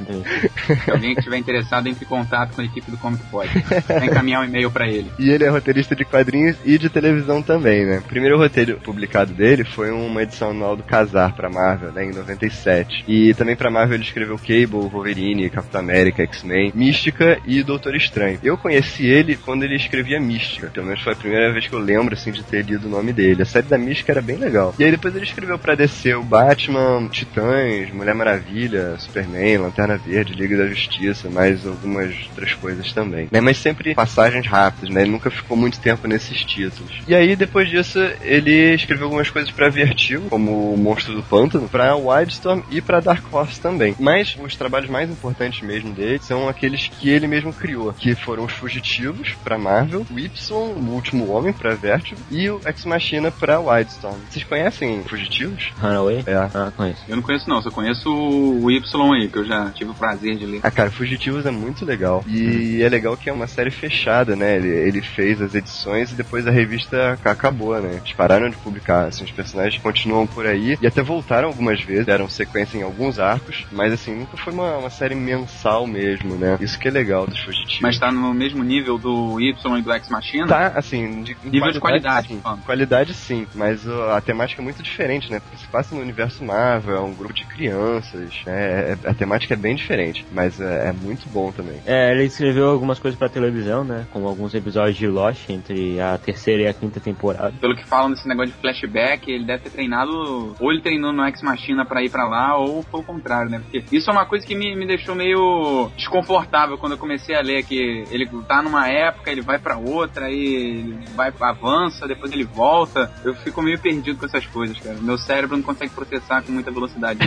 Se 0.83 0.91
alguém 0.91 1.13
que 1.13 1.19
estiver 1.19 1.37
interessado, 1.37 1.87
entre 1.87 2.05
em 2.05 2.07
contato 2.07 2.55
com 2.55 2.61
a 2.61 2.65
equipe 2.65 2.89
do 2.89 2.97
Comic 2.97 3.23
Pod. 3.25 3.49
Vai 3.87 4.07
encaminhar 4.07 4.41
um 4.41 4.45
e-mail 4.45 4.71
pra 4.71 4.87
ele. 4.87 5.11
E 5.19 5.29
ele 5.29 5.43
é 5.43 5.49
roteirista 5.49 5.95
de 5.95 6.05
quadrinhos 6.05 6.55
e 6.65 6.77
de 6.77 6.89
televisão 6.89 7.41
também, 7.41 7.85
né? 7.85 7.99
O 7.99 8.07
primeiro 8.07 8.37
roteiro 8.37 8.79
publicado 8.83 9.33
dele 9.33 9.63
foi 9.63 9.91
uma 9.91 10.23
edição 10.23 10.51
anual 10.51 10.75
do 10.75 10.83
Casar 10.83 11.33
pra 11.33 11.49
Marvel, 11.49 11.91
né? 11.91 12.05
Em 12.05 12.13
97. 12.13 13.03
E 13.07 13.33
também 13.33 13.55
pra 13.55 13.69
Marvel 13.69 13.95
ele 13.95 14.03
escreveu 14.03 14.37
Cable, 14.37 14.89
Wolverine, 14.89 15.49
Capitão 15.49 15.81
América, 15.81 16.23
X-Men, 16.23 16.71
Mística 16.73 17.39
e 17.45 17.63
Doutor 17.63 17.95
Estranho. 17.95 18.39
Eu 18.43 18.57
conheci 18.57 19.05
ele 19.05 19.35
quando 19.35 19.63
ele 19.63 19.75
escrevia 19.75 20.19
Mística. 20.19 20.67
Pelo 20.67 20.85
menos 20.85 21.01
foi 21.01 21.13
a 21.13 21.15
primeira 21.15 21.51
vez 21.51 21.67
que 21.67 21.73
eu 21.73 21.79
lembro, 21.79 22.13
assim, 22.13 22.31
de 22.31 22.43
ter 22.43 22.63
lido 22.63 22.87
o 22.87 22.91
nome 22.91 23.13
dele. 23.13 23.41
A 23.41 23.45
série 23.45 23.67
da 23.67 23.77
Mística 23.77 24.11
era 24.11 24.21
bem 24.21 24.37
legal. 24.37 24.73
E 24.79 24.83
aí 24.83 24.91
depois 24.91 25.15
ele 25.15 25.25
escreveu 25.25 25.57
pra 25.57 25.75
DC 25.75 26.15
o 26.15 26.23
Batman, 26.23 27.07
Titãs, 27.09 27.66
Mulher 27.93 28.15
Maravilha, 28.15 28.95
Superman, 28.97 29.57
Lanterna 29.57 29.97
Verde, 29.97 30.33
Liga 30.33 30.57
da 30.57 30.67
Justiça, 30.67 31.29
mais 31.29 31.65
algumas 31.65 32.15
outras 32.29 32.53
coisas 32.53 32.91
também. 32.93 33.27
Né? 33.31 33.41
Mas 33.41 33.57
sempre 33.57 33.95
passagens 33.95 34.45
rápidas, 34.47 34.89
né? 34.93 35.01
Ele 35.01 35.11
nunca 35.11 35.29
ficou 35.29 35.57
muito 35.57 35.79
tempo 35.79 36.07
nesses 36.07 36.43
títulos. 36.43 36.91
E 37.07 37.15
aí 37.15 37.35
depois 37.35 37.69
disso 37.69 37.99
ele 38.21 38.73
escreveu 38.73 39.05
algumas 39.05 39.29
coisas 39.29 39.51
pra 39.51 39.69
Vertigo, 39.69 40.29
como 40.29 40.73
o 40.73 40.77
Monstro 40.77 41.13
do 41.13 41.23
Pântano, 41.23 41.67
pra 41.69 41.95
Wildstorm 41.95 42.61
e 42.69 42.81
pra 42.81 42.99
Dark 42.99 43.31
Horse 43.31 43.59
também. 43.59 43.95
Mas 43.99 44.37
os 44.41 44.55
trabalhos 44.55 44.89
mais 44.89 45.09
importantes 45.09 45.61
mesmo 45.61 45.93
dele 45.93 46.19
são 46.21 46.47
aqueles 46.47 46.87
que 46.87 47.09
ele 47.09 47.27
mesmo 47.27 47.53
criou, 47.53 47.93
que 47.93 48.15
foram 48.15 48.45
os 48.45 48.53
Fugitivos 48.53 49.35
pra 49.43 49.57
Marvel, 49.57 50.05
o 50.11 50.19
Y, 50.19 50.29
o 50.51 50.91
Último 50.91 51.31
Homem 51.31 51.53
pra 51.53 51.75
Vertigo 51.75 52.19
e 52.31 52.49
o 52.49 52.59
Ex 52.65 52.85
Machina 52.85 53.31
pra 53.31 53.59
Wildstorm. 53.59 54.17
Vocês 54.29 54.43
conhecem 54.45 55.03
Fugitivos? 55.03 55.71
Runaway? 55.79 56.23
É. 56.25 56.35
Ah, 56.35 56.71
conheço. 56.75 57.03
Eu 57.07 57.15
não 57.15 57.23
conheço 57.23 57.46
não, 57.47 57.61
só 57.61 57.69
conheço 57.71 58.09
o 58.09 58.69
Y 58.71 59.13
aí, 59.13 59.27
que 59.29 59.37
eu 59.39 59.45
já 59.45 59.71
tive 59.71 59.91
o 59.91 59.95
prazer 59.95 60.37
de 60.37 60.45
ler. 60.45 60.59
Ah, 60.63 60.71
cara, 60.71 60.91
Fugitivos 60.91 61.45
é 61.45 61.51
muito 61.51 61.85
legal. 61.85 62.23
E 62.27 62.81
é 62.81 62.89
legal 62.89 63.15
que 63.17 63.29
é 63.29 63.33
uma 63.33 63.47
série 63.47 63.71
fechada, 63.71 64.35
né? 64.35 64.55
Ele, 64.57 64.67
ele 64.67 65.01
fez 65.01 65.41
as 65.41 65.53
edições 65.53 66.11
e 66.11 66.15
depois 66.15 66.45
a 66.47 66.51
revista 66.51 67.13
ac- 67.13 67.27
acabou, 67.27 67.79
né? 67.81 67.97
Eles 67.97 68.13
pararam 68.13 68.49
de 68.49 68.57
publicar. 68.57 69.05
Assim, 69.07 69.23
os 69.23 69.31
personagens 69.31 69.81
continuam 69.81 70.25
por 70.27 70.45
aí 70.45 70.77
e 70.81 70.87
até 70.87 71.01
voltaram 71.01 71.47
algumas 71.49 71.81
vezes, 71.81 72.05
deram 72.05 72.29
sequência 72.29 72.77
em 72.77 72.83
alguns 72.83 73.19
arcos, 73.19 73.65
mas 73.71 73.91
assim, 73.93 74.15
nunca 74.15 74.37
foi 74.37 74.53
uma, 74.53 74.77
uma 74.77 74.89
série 74.89 75.15
mensal 75.15 75.85
mesmo, 75.87 76.35
né? 76.35 76.57
Isso 76.59 76.79
que 76.79 76.87
é 76.87 76.91
legal 76.91 77.25
dos 77.27 77.39
Fugitivos. 77.39 77.81
Mas 77.81 77.99
tá 77.99 78.11
no 78.11 78.33
mesmo 78.33 78.63
nível 78.63 78.97
do 78.97 79.39
Y 79.39 79.77
e 79.77 79.81
do 79.81 79.93
Ex 79.93 80.09
Machina? 80.09 80.47
Tá, 80.47 80.67
assim, 80.75 81.21
de, 81.23 81.35
Nível 81.43 81.71
de 81.71 81.79
qualidade, 81.79 82.27
sim. 82.27 82.41
Qualidade 82.65 83.13
sim, 83.13 83.47
mas 83.53 83.87
a 83.87 84.19
temática 84.21 84.61
é 84.61 84.63
muito 84.63 84.81
diferente, 84.83 85.31
né? 85.31 85.39
Porque 85.39 85.57
se 85.57 85.67
passa 85.67 85.95
no 85.95 86.01
universo 86.01 86.43
Marvel, 86.43 86.95
é 86.95 87.01
um 87.01 87.13
grupo 87.13 87.33
de 87.37 87.45
crianças, 87.45 88.41
né? 88.45 88.91
É- 89.03 89.09
a 89.09 89.13
temática 89.13 89.53
é 89.53 89.57
bem 89.57 89.75
diferente, 89.75 90.25
mas 90.31 90.59
é, 90.59 90.89
é 90.89 90.93
muito 90.93 91.27
bom 91.29 91.51
também. 91.51 91.79
É, 91.85 92.11
ele 92.11 92.25
escreveu 92.25 92.69
algumas 92.69 92.99
coisas 92.99 93.17
pra 93.17 93.29
televisão, 93.29 93.83
né? 93.83 94.05
Como 94.11 94.27
alguns 94.27 94.53
episódios 94.53 94.97
de 94.97 95.07
Lost 95.07 95.49
entre 95.49 95.99
a 95.99 96.17
terceira 96.17 96.63
e 96.63 96.67
a 96.67 96.73
quinta 96.73 96.99
temporada. 96.99 97.53
Pelo 97.59 97.75
que 97.75 97.85
falam 97.85 98.11
desse 98.11 98.27
negócio 98.27 98.51
de 98.53 98.59
flashback, 98.59 99.29
ele 99.31 99.45
deve 99.45 99.63
ter 99.63 99.69
treinado, 99.69 100.55
ou 100.59 100.71
ele 100.71 100.81
treinou 100.81 101.13
no 101.13 101.25
Ex 101.25 101.41
Machina 101.41 101.85
pra 101.85 102.03
ir 102.03 102.09
pra 102.09 102.27
lá, 102.27 102.57
ou 102.57 102.83
foi 102.83 102.99
o 102.99 103.03
contrário, 103.03 103.49
né? 103.49 103.59
Porque 103.59 103.83
isso 103.95 104.09
é 104.09 104.13
uma 104.13 104.25
coisa 104.25 104.45
que 104.45 104.55
me, 104.55 104.75
me 104.75 104.85
deixou 104.87 105.15
meio 105.15 105.89
desconfortável 105.95 106.77
quando 106.77 106.93
eu 106.93 106.97
comecei 106.97 107.35
a 107.35 107.41
ler, 107.41 107.63
que 107.63 108.03
ele 108.11 108.27
tá 108.47 108.61
numa 108.61 108.87
época, 108.87 109.31
ele 109.31 109.41
vai 109.41 109.59
pra 109.59 109.77
outra, 109.77 110.25
aí 110.25 110.55
ele 110.55 110.99
vai, 111.15 111.31
avança, 111.39 112.07
depois 112.07 112.31
ele 112.31 112.43
volta. 112.43 113.11
Eu 113.23 113.33
fico 113.35 113.61
meio 113.61 113.79
perdido 113.79 114.19
com 114.19 114.25
essas 114.25 114.45
coisas, 114.45 114.79
cara. 114.79 114.97
Meu 115.01 115.17
cérebro 115.17 115.55
não 115.55 115.63
consegue 115.63 115.93
processar 115.93 116.41
com 116.41 116.51
muita 116.51 116.71
velocidade. 116.71 117.19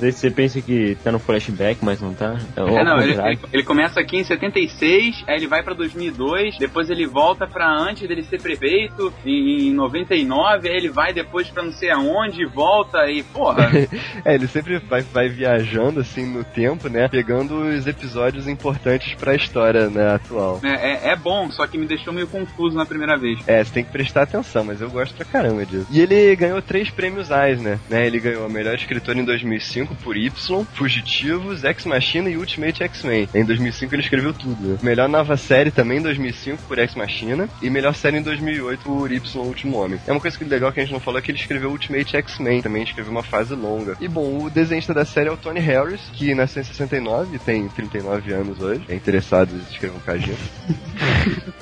Daí 0.00 0.12
você 0.12 0.30
pensa 0.30 0.60
que 0.60 0.96
tá 1.02 1.10
no 1.12 1.18
flashback, 1.18 1.78
mas 1.84 2.00
não 2.00 2.12
tá. 2.14 2.36
É, 2.56 2.60
ao 2.60 2.84
não, 2.84 3.00
ele, 3.00 3.12
ele- 3.20 3.38
ele 3.52 3.62
começa 3.64 4.00
aqui 4.00 4.16
em 4.18 4.24
76, 4.24 5.24
aí 5.26 5.36
ele 5.36 5.46
vai 5.46 5.62
pra 5.62 5.74
2002, 5.74 6.58
depois 6.58 6.90
ele 6.90 7.06
volta 7.06 7.46
pra 7.46 7.68
antes 7.70 8.06
dele 8.08 8.22
ser 8.24 8.40
prefeito, 8.40 9.12
em, 9.24 9.68
em 9.68 9.72
99, 9.74 10.68
aí 10.68 10.76
ele 10.76 10.88
vai 10.90 11.12
depois 11.12 11.48
pra 11.48 11.62
não 11.62 11.72
sei 11.72 11.90
aonde, 11.90 12.42
e 12.42 12.46
volta 12.46 13.08
e, 13.10 13.22
porra, 13.22 13.70
É, 14.24 14.34
ele 14.34 14.46
sempre 14.46 14.78
vai, 14.78 15.02
vai 15.02 15.28
viajando 15.28 16.00
assim 16.00 16.26
no 16.26 16.44
tempo, 16.44 16.88
né? 16.88 17.08
Pegando 17.08 17.60
os 17.62 17.86
episódios 17.86 18.46
importantes 18.48 19.14
pra 19.14 19.34
história 19.34 19.88
né, 19.88 20.14
atual. 20.14 20.60
é, 20.62 21.08
é, 21.08 21.12
é 21.12 21.16
bom, 21.16 21.50
só 21.50 21.66
que 21.66 21.78
me 21.78 21.86
deixou 21.86 22.12
meio 22.12 22.26
confuso 22.26 22.76
na 22.76 22.86
primeira 22.86 23.16
vez. 23.16 23.38
É, 23.46 23.62
você 23.62 23.72
tem 23.72 23.84
que 23.84 23.90
prestar 23.90 24.22
atenção, 24.22 24.64
mas 24.64 24.80
eu 24.80 24.90
gosto 24.90 25.14
pra 25.14 25.24
caramba 25.24 25.64
disso. 25.64 25.86
E 25.90 26.00
ele 26.00 26.34
ganhou 26.36 26.60
três 26.62 26.90
prêmios 26.90 27.30
Eisner, 27.30 27.78
né? 27.88 28.06
Ele 28.06 28.18
ganhou 28.20 28.44
a 28.44 28.48
melhor 28.48 28.74
escritor 28.90 29.16
em 29.16 29.24
2005 29.24 29.94
por 29.96 30.16
Y, 30.16 30.64
Fugitivos, 30.74 31.62
Ex 31.62 31.84
Machina 31.84 32.28
e 32.28 32.36
Ultimate 32.36 32.82
X-Men. 32.82 33.28
Em 33.32 33.44
2005 33.44 33.94
ele 33.94 34.02
escreveu 34.02 34.34
tudo. 34.34 34.78
Melhor 34.82 35.08
nova 35.08 35.36
série 35.36 35.70
também 35.70 35.98
em 35.98 36.02
2005 36.02 36.64
por 36.64 36.78
Ex 36.78 36.96
Machina 36.96 37.48
e 37.62 37.70
melhor 37.70 37.94
série 37.94 38.18
em 38.18 38.22
2008 38.22 38.82
por 38.82 39.12
Y, 39.12 39.40
Último 39.40 39.76
Homem. 39.78 40.00
É 40.06 40.12
uma 40.12 40.20
coisa 40.20 40.36
que 40.36 40.44
legal 40.44 40.72
que 40.72 40.80
a 40.80 40.82
gente 40.82 40.92
não 40.92 41.00
falou 41.00 41.20
é 41.20 41.22
que 41.22 41.30
ele 41.30 41.38
escreveu 41.38 41.70
Ultimate 41.70 42.16
X-Men, 42.16 42.62
também 42.62 42.82
escreveu 42.82 43.12
uma 43.12 43.22
fase 43.22 43.54
longa. 43.54 43.96
E 44.00 44.08
bom, 44.08 44.44
o 44.44 44.50
desenhista 44.50 44.92
da 44.92 45.04
série 45.04 45.28
é 45.28 45.32
o 45.32 45.36
Tony 45.36 45.60
Harris, 45.60 46.00
que 46.12 46.34
nasceu 46.34 46.62
em 46.62 46.64
69 46.64 47.36
e 47.36 47.38
tem 47.38 47.68
39 47.68 48.32
anos 48.32 48.60
hoje. 48.60 48.82
É 48.88 48.94
interessado 48.94 49.54
em 49.54 49.72
escrever 49.72 49.96
um 49.96 50.00
cajinho. 50.00 50.36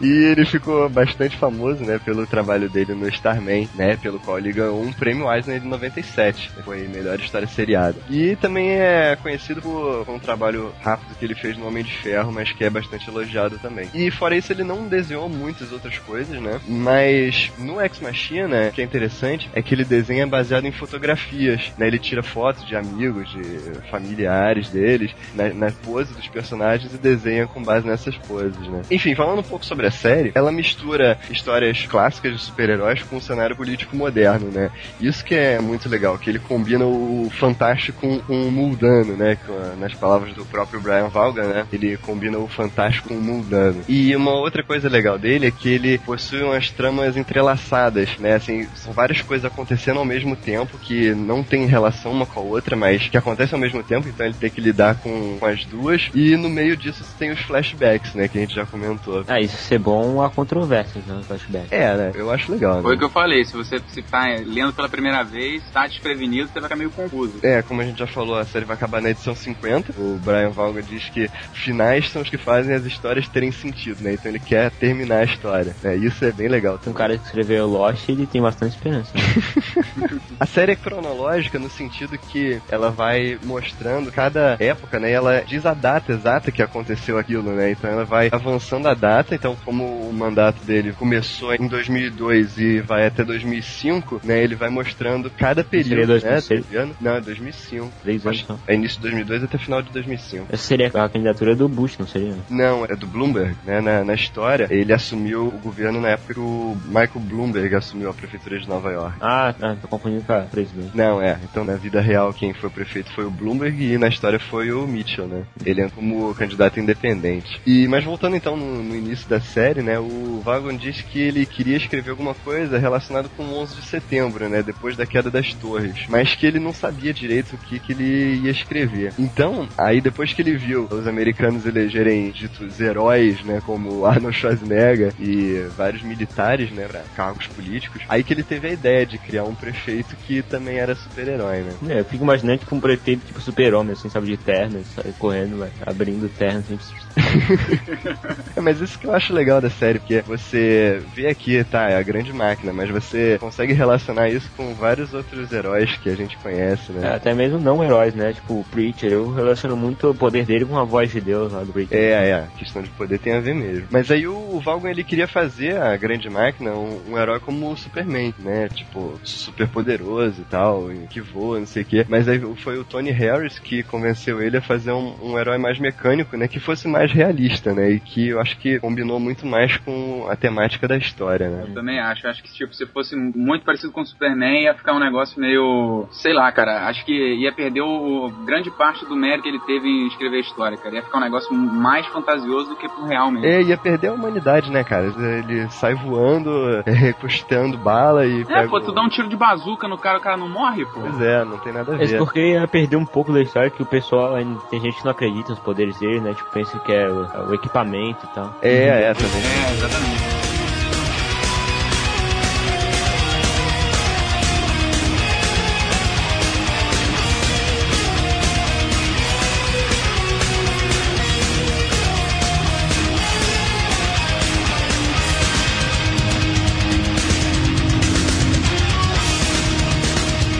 E 0.00 0.08
ele 0.24 0.44
ficou 0.44 0.88
bastante 0.88 1.36
famoso, 1.36 1.84
né, 1.84 2.00
pelo 2.04 2.26
trabalho 2.26 2.68
dele 2.68 2.94
no 2.94 3.08
Starman, 3.08 3.68
né, 3.74 3.96
pelo 3.96 4.18
qual 4.18 4.38
ele 4.38 4.52
ganhou 4.52 4.82
um 4.82 4.92
prêmio 4.92 5.32
Eisner 5.32 5.60
de 5.60 5.66
97. 5.66 6.50
Foi 6.64 6.86
melhor 6.88 7.18
história 7.18 7.46
seriada. 7.46 7.96
E 8.08 8.36
também 8.36 8.70
é 8.70 9.16
conhecido 9.22 9.60
por, 9.60 10.08
um 10.08 10.18
trabalho 10.18 10.72
rápido 10.82 11.14
que 11.18 11.24
ele 11.24 11.34
fez 11.34 11.56
no 11.56 11.66
Homem 11.66 11.84
de 11.84 11.92
Ferro, 11.92 12.32
mas 12.32 12.52
que 12.52 12.64
é 12.64 12.70
bastante 12.70 13.08
elogiado 13.08 13.58
também. 13.58 13.88
E 13.94 14.10
fora 14.10 14.36
isso, 14.36 14.52
ele 14.52 14.64
não 14.64 14.86
desenhou 14.86 15.28
muitas 15.28 15.72
outras 15.72 15.98
coisas, 15.98 16.40
né, 16.40 16.60
mas 16.66 17.52
no 17.58 17.80
Ex 17.80 18.00
Machina, 18.00 18.68
o 18.68 18.72
que 18.72 18.80
é 18.80 18.84
interessante 18.84 19.50
é 19.54 19.62
que 19.62 19.74
ele 19.74 19.84
desenha 19.84 20.26
baseado 20.26 20.66
em 20.66 20.72
fotografias, 20.72 21.72
né, 21.78 21.86
ele 21.86 21.98
tira 21.98 22.22
fotos 22.22 22.66
de 22.66 22.76
amigos, 22.76 23.30
de 23.30 23.80
familiares 23.90 24.68
deles, 24.70 25.14
na, 25.34 25.48
na 25.50 25.70
pose 25.70 26.12
dos 26.14 26.28
personagens 26.28 26.94
e 26.94 26.98
desenha 26.98 27.46
com 27.46 27.62
base 27.62 27.86
nessas 27.86 28.16
poses, 28.16 28.68
né. 28.68 28.82
Enfim, 28.90 29.14
falando 29.14 29.40
um 29.40 29.44
pouco 29.44 29.64
sobre 29.64 29.86
a 29.86 29.90
série, 29.90 30.32
ela 30.34 30.52
mistura 30.52 31.18
histórias 31.30 31.86
clássicas 31.86 32.32
de 32.32 32.40
super-heróis 32.40 33.02
com 33.02 33.16
o 33.16 33.20
cenário 33.20 33.56
político 33.56 33.96
moderno, 33.96 34.50
né? 34.50 34.70
Isso 35.00 35.24
que 35.24 35.34
é 35.34 35.60
muito 35.60 35.88
legal, 35.88 36.18
que 36.18 36.30
ele 36.30 36.38
combina 36.54 36.84
o 36.86 37.28
fantástico 37.38 38.00
com, 38.00 38.18
com 38.20 38.46
o 38.48 38.52
mundano, 38.52 39.16
né? 39.16 39.36
A- 39.48 39.76
nas 39.76 39.92
palavras 39.94 40.32
do 40.34 40.44
próprio 40.46 40.80
Brian 40.80 41.08
Vaughan, 41.08 41.48
né? 41.48 41.66
Ele 41.72 41.96
combina 41.96 42.38
o 42.38 42.46
fantástico 42.46 43.08
com 43.08 43.14
o 43.16 43.20
mundano. 43.20 43.82
E 43.88 44.14
uma 44.14 44.30
outra 44.32 44.62
coisa 44.62 44.88
legal 44.88 45.18
dele 45.18 45.48
é 45.48 45.50
que 45.50 45.68
ele 45.68 45.98
possui 45.98 46.42
umas 46.42 46.70
tramas 46.70 47.16
entrelaçadas, 47.16 48.16
né? 48.18 48.34
Assim, 48.34 48.68
são 48.74 48.92
várias 48.92 49.20
coisas 49.20 49.44
acontecendo 49.44 49.98
ao 49.98 50.04
mesmo 50.04 50.36
tempo 50.36 50.78
que 50.78 51.12
não 51.14 51.42
tem 51.42 51.66
relação 51.66 52.12
uma 52.12 52.24
com 52.26 52.38
a 52.38 52.42
outra, 52.42 52.76
mas 52.76 53.08
que 53.08 53.16
acontecem 53.16 53.54
ao 53.56 53.60
mesmo 53.60 53.82
tempo, 53.82 54.08
então 54.08 54.24
ele 54.26 54.34
tem 54.34 54.50
que 54.50 54.60
lidar 54.60 54.96
com, 54.96 55.36
com 55.38 55.46
as 55.46 55.64
duas. 55.64 56.08
E 56.14 56.36
no 56.36 56.48
meio 56.48 56.76
disso 56.76 57.02
você 57.02 57.18
tem 57.18 57.32
os 57.32 57.40
flashbacks, 57.40 58.14
né? 58.14 58.28
Que 58.28 58.38
a 58.38 58.40
gente 58.42 58.54
já 58.54 58.64
comentou. 58.64 59.24
Ah, 59.26 59.40
isso 59.40 59.56
ser 59.56 59.78
bom, 59.80 60.22
há 60.22 60.30
controvérsias 60.30 61.04
no 61.06 61.22
flashback. 61.24 61.66
É, 61.72 61.96
né? 61.96 62.12
Eu 62.14 62.30
acho 62.30 62.52
legal, 62.52 62.80
Foi 62.80 62.92
né? 62.92 62.96
o 62.96 62.98
que 62.98 63.04
eu 63.04 63.10
falei, 63.10 63.44
se 63.44 63.56
você 63.56 63.80
se 63.88 64.02
tá 64.02 64.26
lendo 64.46 64.72
pela 64.72 64.88
primeira 64.88 65.22
vez, 65.24 65.62
tá 65.72 65.86
desprevenido, 65.86 66.43
você 66.46 66.54
vai 66.60 66.62
ficar 66.64 66.76
meio 66.76 66.90
confuso. 66.90 67.34
É, 67.42 67.62
como 67.62 67.80
a 67.80 67.84
gente 67.84 67.98
já 67.98 68.06
falou, 68.06 68.36
a 68.38 68.44
série 68.44 68.64
vai 68.64 68.76
acabar 68.76 69.00
na 69.00 69.10
edição 69.10 69.34
50. 69.34 69.92
O 69.98 70.18
Brian 70.24 70.50
Vaughan 70.50 70.82
diz 70.82 71.08
que 71.08 71.28
finais 71.52 72.10
são 72.10 72.22
os 72.22 72.30
que 72.30 72.36
fazem 72.38 72.74
as 72.74 72.84
histórias 72.84 73.28
terem 73.28 73.50
sentido, 73.52 74.02
né? 74.02 74.12
Então 74.14 74.30
ele 74.30 74.38
quer 74.38 74.70
terminar 74.72 75.20
a 75.20 75.24
história. 75.24 75.74
né? 75.82 75.96
Isso 75.96 76.24
é 76.24 76.32
bem 76.32 76.48
legal 76.48 76.74
Um 76.74 76.78
também. 76.78 76.94
cara 76.94 77.18
que 77.18 77.24
escreveu 77.24 77.66
Lost, 77.66 78.08
ele 78.08 78.26
tem 78.26 78.40
bastante 78.42 78.76
esperança. 78.76 79.10
né? 79.14 80.20
A 80.40 80.46
série 80.46 80.72
é 80.72 80.76
cronológica 80.76 81.58
no 81.58 81.70
sentido 81.70 82.18
que 82.18 82.60
ela 82.68 82.90
vai 82.90 83.38
mostrando 83.42 84.10
cada 84.12 84.56
época, 84.58 84.98
né? 84.98 85.10
E 85.10 85.12
ela 85.12 85.40
diz 85.46 85.64
a 85.66 85.74
data 85.74 86.12
exata 86.12 86.50
que 86.50 86.62
aconteceu 86.62 87.18
aquilo, 87.18 87.52
né? 87.52 87.70
Então 87.70 87.88
ela 87.90 88.04
vai 88.04 88.28
avançando 88.32 88.88
a 88.88 88.94
data, 88.94 89.34
então 89.34 89.56
como 89.64 89.84
o 90.08 90.12
mandato 90.12 90.62
dele 90.64 90.92
começou 90.92 91.54
em 91.54 91.66
2002 91.66 92.58
e 92.58 92.80
vai 92.80 93.06
até 93.06 93.24
2005, 93.24 94.20
né, 94.24 94.42
ele 94.42 94.54
vai 94.54 94.68
mostrando 94.68 95.30
cada 95.30 95.62
período, 95.64 96.18
Seria 96.20 96.33
2006? 96.34 96.70
né, 96.70 96.78
ano. 96.80 96.96
Não, 97.00 97.14
é 97.16 97.20
2005. 97.20 97.92
Três 98.02 98.26
anos, 98.26 98.40
então. 98.42 98.58
É 98.66 98.74
início 98.74 98.96
de 98.96 99.02
2002 99.02 99.44
até 99.44 99.58
final 99.58 99.82
de 99.82 99.90
2005. 99.90 100.46
Essa 100.50 100.62
seria 100.62 100.88
a 100.88 101.08
candidatura 101.08 101.54
do 101.54 101.68
Bush, 101.68 101.98
não 101.98 102.06
seria? 102.06 102.34
Não, 102.48 102.84
é 102.84 102.96
do 102.96 103.06
Bloomberg, 103.06 103.56
né? 103.64 103.80
Na, 103.80 104.04
na 104.04 104.14
história, 104.14 104.66
ele 104.70 104.92
assumiu 104.92 105.48
o 105.48 105.58
governo 105.58 106.00
na 106.00 106.10
época 106.10 106.34
que 106.34 106.40
o 106.40 106.76
Michael 106.86 107.20
Bloomberg 107.20 107.74
assumiu 107.74 108.10
a 108.10 108.14
prefeitura 108.14 108.58
de 108.58 108.68
Nova 108.68 108.90
York. 108.90 109.16
Ah, 109.20 109.54
ah 109.60 109.76
tô 109.80 109.88
confundindo 109.88 110.22
com 110.22 110.32
a 110.32 110.40
presidente. 110.40 110.90
Não, 110.94 111.20
é. 111.20 111.38
Então, 111.44 111.64
na 111.64 111.76
vida 111.76 112.00
real, 112.00 112.32
quem 112.32 112.52
foi 112.52 112.70
prefeito 112.70 113.12
foi 113.12 113.24
o 113.24 113.30
Bloomberg 113.30 113.82
e 113.82 113.98
na 113.98 114.08
história 114.08 114.38
foi 114.38 114.72
o 114.72 114.86
Mitchell, 114.86 115.26
né? 115.26 115.44
Ele 115.64 115.82
é 115.82 115.88
como 115.88 116.34
candidato 116.34 116.80
independente. 116.80 117.60
E, 117.66 117.86
mas 117.88 118.04
voltando 118.04 118.36
então 118.36 118.56
no, 118.56 118.82
no 118.82 118.96
início 118.96 119.28
da 119.28 119.40
série, 119.40 119.82
né? 119.82 119.98
O 119.98 120.40
Vagon 120.44 120.76
disse 120.76 121.02
que 121.04 121.20
ele 121.20 121.46
queria 121.46 121.76
escrever 121.76 122.10
alguma 122.10 122.34
coisa 122.34 122.78
relacionada 122.78 123.28
com 123.36 123.44
o 123.44 123.58
11 123.58 123.76
de 123.76 123.86
setembro, 123.86 124.48
né? 124.48 124.62
Depois 124.62 124.96
da 124.96 125.06
queda 125.06 125.30
das 125.30 125.52
torres. 125.54 126.06
Mas 126.08 126.23
que 126.32 126.46
ele 126.46 126.60
não 126.60 126.72
sabia 126.72 127.12
direito 127.12 127.54
o 127.54 127.58
que, 127.58 127.78
que 127.78 127.92
ele 127.92 128.40
ia 128.44 128.50
escrever. 128.50 129.12
Então, 129.18 129.68
aí 129.76 130.00
depois 130.00 130.32
que 130.32 130.42
ele 130.42 130.56
viu 130.56 130.86
os 130.90 131.06
americanos 131.06 131.66
elegerem 131.66 132.30
ditos 132.30 132.80
heróis, 132.80 133.42
né? 133.44 133.60
Como 133.64 134.04
Arnold 134.06 134.36
Schwarzenegger 134.36 135.12
e 135.18 135.66
vários 135.76 136.02
militares, 136.02 136.70
né? 136.70 136.86
Pra 136.86 137.02
cargos 137.16 137.46
políticos. 137.48 138.02
Aí 138.08 138.22
que 138.22 138.32
ele 138.32 138.42
teve 138.42 138.68
a 138.68 138.72
ideia 138.72 139.04
de 139.04 139.18
criar 139.18 139.44
um 139.44 139.54
prefeito 139.54 140.16
que 140.16 140.42
também 140.42 140.78
era 140.78 140.94
super-herói, 140.94 141.62
né? 141.62 141.96
É, 141.96 142.00
eu 142.00 142.04
fico 142.04 142.24
imaginando 142.24 142.58
tipo 142.58 142.74
um 142.74 142.80
prefeito 142.80 143.26
tipo 143.26 143.40
super-homem, 143.40 143.92
assim, 143.92 144.08
sabe, 144.08 144.26
de 144.26 144.36
terno, 144.36 144.84
sai 144.84 145.12
correndo, 145.18 145.58
vai, 145.58 145.70
abrindo 145.84 146.28
terno, 146.28 146.60
assim. 146.60 146.78
É, 148.56 148.60
mas 148.60 148.80
isso 148.80 148.98
que 148.98 149.06
eu 149.06 149.12
acho 149.12 149.32
legal 149.32 149.60
da 149.60 149.68
série, 149.68 149.98
porque 149.98 150.20
você 150.20 151.02
vê 151.12 151.26
aqui, 151.28 151.64
tá, 151.64 151.90
é 151.90 151.96
a 151.96 152.02
grande 152.02 152.32
máquina, 152.32 152.72
mas 152.72 152.88
você 152.88 153.36
consegue 153.38 153.72
relacionar 153.72 154.28
isso 154.28 154.50
com 154.56 154.74
vários 154.74 155.12
outros 155.12 155.50
heróis 155.50 155.96
que 156.04 156.10
a 156.10 156.14
gente 156.14 156.36
conhece, 156.36 156.92
É, 156.92 157.00
né? 157.00 157.14
até 157.14 157.32
mesmo 157.32 157.58
não 157.58 157.82
heróis, 157.82 158.14
né? 158.14 158.34
Tipo, 158.34 158.60
o 158.60 158.64
Preacher, 158.70 159.10
eu 159.10 159.32
relaciono 159.32 159.74
muito 159.74 160.10
o 160.10 160.14
poder 160.14 160.44
dele 160.44 160.66
com 160.66 160.78
a 160.78 160.84
voz 160.84 161.10
de 161.10 161.18
Deus 161.20 161.50
lá 161.50 161.64
do 161.64 161.72
Preacher. 161.72 161.96
É, 161.96 162.28
é, 162.28 162.34
a 162.34 162.42
questão 162.58 162.82
de 162.82 162.90
poder 162.90 163.18
tem 163.18 163.32
a 163.32 163.40
ver 163.40 163.54
mesmo. 163.54 163.86
Mas 163.90 164.10
aí 164.10 164.26
o 164.28 164.60
Valgon 164.60 164.88
ele 164.88 165.02
queria 165.02 165.26
fazer 165.26 165.80
a 165.80 165.96
grande 165.96 166.28
máquina 166.28 166.72
um, 166.72 167.00
um 167.08 167.18
herói 167.18 167.40
como 167.40 167.72
o 167.72 167.76
Superman, 167.76 168.34
né? 168.38 168.68
Tipo, 168.68 169.18
super 169.24 169.66
poderoso 169.66 170.42
e 170.42 170.44
tal, 170.44 170.92
e 170.92 171.06
que 171.08 171.20
voa, 171.22 171.58
não 171.58 171.66
sei 171.66 171.82
o 171.82 171.86
quê. 171.86 172.04
Mas 172.06 172.28
aí 172.28 172.38
foi 172.56 172.78
o 172.78 172.84
Tony 172.84 173.10
Harris 173.10 173.58
que 173.58 173.82
convenceu 173.82 174.42
ele 174.42 174.58
a 174.58 174.62
fazer 174.62 174.92
um, 174.92 175.14
um 175.22 175.38
herói 175.38 175.56
mais 175.56 175.78
mecânico, 175.78 176.36
né? 176.36 176.46
Que 176.46 176.60
fosse 176.60 176.86
mais 176.86 177.10
realista, 177.10 177.72
né? 177.72 177.90
E 177.92 178.00
que 178.00 178.28
eu 178.28 178.40
acho 178.40 178.58
que 178.58 178.78
combinou 178.78 179.18
muito 179.18 179.46
mais 179.46 179.76
com 179.78 180.26
a 180.28 180.36
temática 180.36 180.86
da 180.86 180.98
história, 180.98 181.48
né? 181.48 181.64
Eu 181.68 181.74
também 181.74 181.98
acho. 181.98 182.26
Acho 182.28 182.42
que 182.42 182.52
tipo, 182.52 182.74
se 182.74 182.84
fosse 182.86 183.16
muito 183.16 183.64
parecido 183.64 183.90
com 183.90 184.02
o 184.02 184.06
Superman, 184.06 184.64
ia 184.64 184.74
ficar 184.74 184.94
um 184.94 185.00
negócio 185.00 185.40
meio. 185.40 185.93
Sei 186.10 186.32
lá, 186.32 186.50
cara. 186.52 186.88
Acho 186.88 187.04
que 187.04 187.12
ia 187.12 187.52
perder 187.52 187.82
o 187.82 188.30
grande 188.44 188.70
parte 188.70 189.04
do 189.06 189.16
mérito 189.16 189.42
que 189.42 189.48
ele 189.48 189.60
teve 189.60 189.88
em 189.88 190.06
escrever 190.08 190.38
a 190.38 190.40
história, 190.40 190.76
cara. 190.76 190.96
Ia 190.96 191.02
ficar 191.02 191.18
um 191.18 191.22
negócio 191.22 191.54
mais 191.54 192.06
fantasioso 192.06 192.70
do 192.70 192.76
que 192.76 192.88
pro 192.88 193.06
real 193.06 193.30
mesmo. 193.30 193.46
É, 193.46 193.62
ia 193.62 193.76
perder 193.76 194.08
a 194.08 194.12
humanidade, 194.12 194.70
né, 194.70 194.82
cara? 194.84 195.06
Ele 195.06 195.68
sai 195.70 195.94
voando, 195.94 196.50
é, 196.86 197.12
custando 197.12 197.76
bala 197.78 198.26
e. 198.26 198.44
É, 198.48 198.66
pô, 198.66 198.80
tu 198.80 198.92
dá 198.92 199.02
um 199.02 199.08
tiro 199.08 199.28
de 199.28 199.36
bazuca 199.36 199.88
no 199.88 199.98
cara, 199.98 200.18
o 200.18 200.20
cara 200.20 200.36
não 200.36 200.48
morre, 200.48 200.84
pô. 200.86 201.00
Pois 201.00 201.20
é, 201.20 201.44
não 201.44 201.58
tem 201.58 201.72
nada 201.72 201.92
a 201.92 202.02
Isso 202.02 202.12
ver. 202.12 202.18
porque 202.18 202.40
ia 202.40 202.66
perder 202.66 202.96
um 202.96 203.06
pouco 203.06 203.32
da 203.32 203.40
história 203.40 203.70
que 203.70 203.82
o 203.82 203.86
pessoal 203.86 204.34
ainda 204.34 204.60
tem 204.70 204.80
gente 204.80 204.96
que 204.96 205.04
não 205.04 205.12
acredita 205.12 205.50
nos 205.50 205.58
poderes 205.60 205.98
dele, 205.98 206.20
né? 206.20 206.34
Tipo, 206.34 206.50
pensa 206.50 206.78
que 206.78 206.92
é 206.92 207.08
o, 207.08 207.50
o 207.50 207.54
equipamento 207.54 208.24
e 208.24 208.34
tal. 208.34 208.54
É, 208.62 209.10
é, 209.10 209.14
também. 209.14 209.42
É, 209.42 209.72
exatamente. 209.72 210.33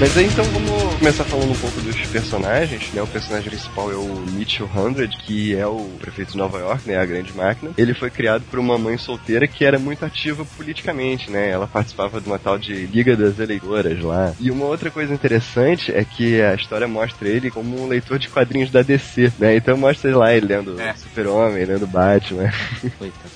Mas 0.04 0.18
então 0.18 0.50
vamos 0.52 0.83
começar 0.98 1.24
falando 1.24 1.50
um 1.50 1.56
pouco 1.56 1.80
dos 1.80 1.96
personagens, 2.06 2.92
né? 2.92 3.02
O 3.02 3.06
personagem 3.06 3.48
principal 3.48 3.90
é 3.90 3.94
o 3.94 4.24
Mitchell 4.32 4.68
Hundred, 4.74 5.16
que 5.18 5.54
é 5.54 5.66
o 5.66 5.90
prefeito 6.00 6.32
de 6.32 6.38
Nova 6.38 6.58
York, 6.58 6.88
né? 6.88 6.96
A 6.98 7.04
grande 7.04 7.32
máquina. 7.36 7.72
Ele 7.76 7.92
foi 7.94 8.10
criado 8.10 8.42
por 8.50 8.58
uma 8.58 8.78
mãe 8.78 8.96
solteira 8.96 9.46
que 9.46 9.64
era 9.64 9.78
muito 9.78 10.04
ativa 10.04 10.44
politicamente, 10.56 11.30
né? 11.30 11.50
Ela 11.50 11.66
participava 11.66 12.20
de 12.20 12.26
uma 12.26 12.38
tal 12.38 12.58
de 12.58 12.86
Liga 12.86 13.16
das 13.16 13.38
Eleitoras 13.38 14.00
lá. 14.00 14.34
E 14.40 14.50
uma 14.50 14.66
outra 14.66 14.90
coisa 14.90 15.12
interessante 15.12 15.92
é 15.92 16.04
que 16.04 16.40
a 16.40 16.54
história 16.54 16.86
mostra 16.86 17.28
ele 17.28 17.50
como 17.50 17.82
um 17.82 17.88
leitor 17.88 18.18
de 18.18 18.28
quadrinhos 18.28 18.70
da 18.70 18.82
DC, 18.82 19.32
né? 19.38 19.56
Então 19.56 19.76
mostra 19.76 20.16
lá 20.16 20.32
ele 20.32 20.46
lendo 20.46 20.80
É. 20.80 20.94
Super-Homem, 20.94 21.64
lendo 21.64 21.86
Batman. 21.86 22.52
Coitado. 22.98 23.30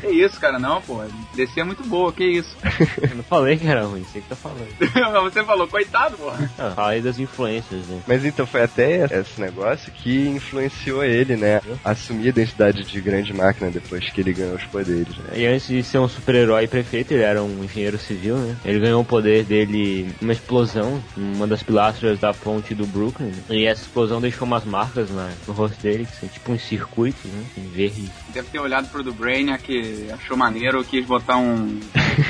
Que 0.00 0.06
isso, 0.08 0.38
cara? 0.40 0.58
Não, 0.58 0.80
pô. 0.82 1.02
DC 1.34 1.60
é 1.60 1.64
muito 1.64 1.82
boa, 1.84 2.12
que 2.12 2.24
isso. 2.24 2.56
Eu 3.00 3.16
não 3.16 3.24
falei 3.24 3.56
que 3.56 3.66
era 3.66 3.84
ruim, 3.84 4.04
sei 4.12 4.20
que 4.20 4.28
tá 4.28 4.36
falando. 4.36 4.68
Mas 4.78 5.22
Você 5.32 5.44
falou, 5.44 5.66
coitado, 5.66 6.16
pô. 6.16 6.30
Ah, 6.58 6.88
aí 6.88 7.00
das 7.00 7.18
influências, 7.18 7.86
né? 7.86 8.00
Mas 8.06 8.24
então 8.24 8.46
foi 8.46 8.62
até 8.62 9.04
esse 9.04 9.40
negócio 9.40 9.90
que 9.92 10.28
influenciou 10.28 11.02
ele, 11.02 11.36
né? 11.36 11.60
Assumir 11.84 12.26
a 12.26 12.28
identidade 12.28 12.84
de 12.84 13.00
grande 13.00 13.32
máquina 13.32 13.70
depois 13.70 14.08
que 14.10 14.20
ele 14.20 14.32
ganhou 14.32 14.54
os 14.54 14.64
poderes, 14.64 15.16
né? 15.18 15.32
E 15.34 15.46
antes 15.46 15.66
de 15.66 15.82
ser 15.82 15.98
um 15.98 16.08
super-herói 16.08 16.68
prefeito, 16.68 17.12
ele 17.12 17.22
era 17.22 17.42
um 17.42 17.64
engenheiro 17.64 17.98
civil, 17.98 18.36
né? 18.36 18.56
Ele 18.64 18.80
ganhou 18.80 19.02
o 19.02 19.04
poder 19.04 19.44
dele 19.44 20.14
numa 20.20 20.32
explosão, 20.32 21.02
numa 21.16 21.46
das 21.46 21.62
pilastras 21.62 22.20
da 22.20 22.32
ponte 22.32 22.74
do 22.74 22.86
Brooklyn. 22.86 23.32
E 23.50 23.66
essa 23.66 23.82
explosão 23.82 24.20
deixou 24.20 24.46
umas 24.46 24.64
marcas 24.64 25.10
na, 25.10 25.30
no 25.46 25.52
rosto 25.52 25.80
dele, 25.82 26.06
que 26.06 26.16
são 26.16 26.28
tipo 26.28 26.52
uns 26.52 26.62
circuitos, 26.62 27.24
né? 27.24 27.44
Em 27.56 27.68
verde. 27.68 28.10
Deve 28.32 28.48
ter 28.48 28.60
olhado 28.60 28.88
pro 28.88 29.02
do 29.02 29.12
Brainiac, 29.12 29.62
que 29.62 30.10
achou 30.10 30.36
maneiro, 30.36 30.84
quis 30.84 31.06
botar 31.06 31.36
um 31.36 31.80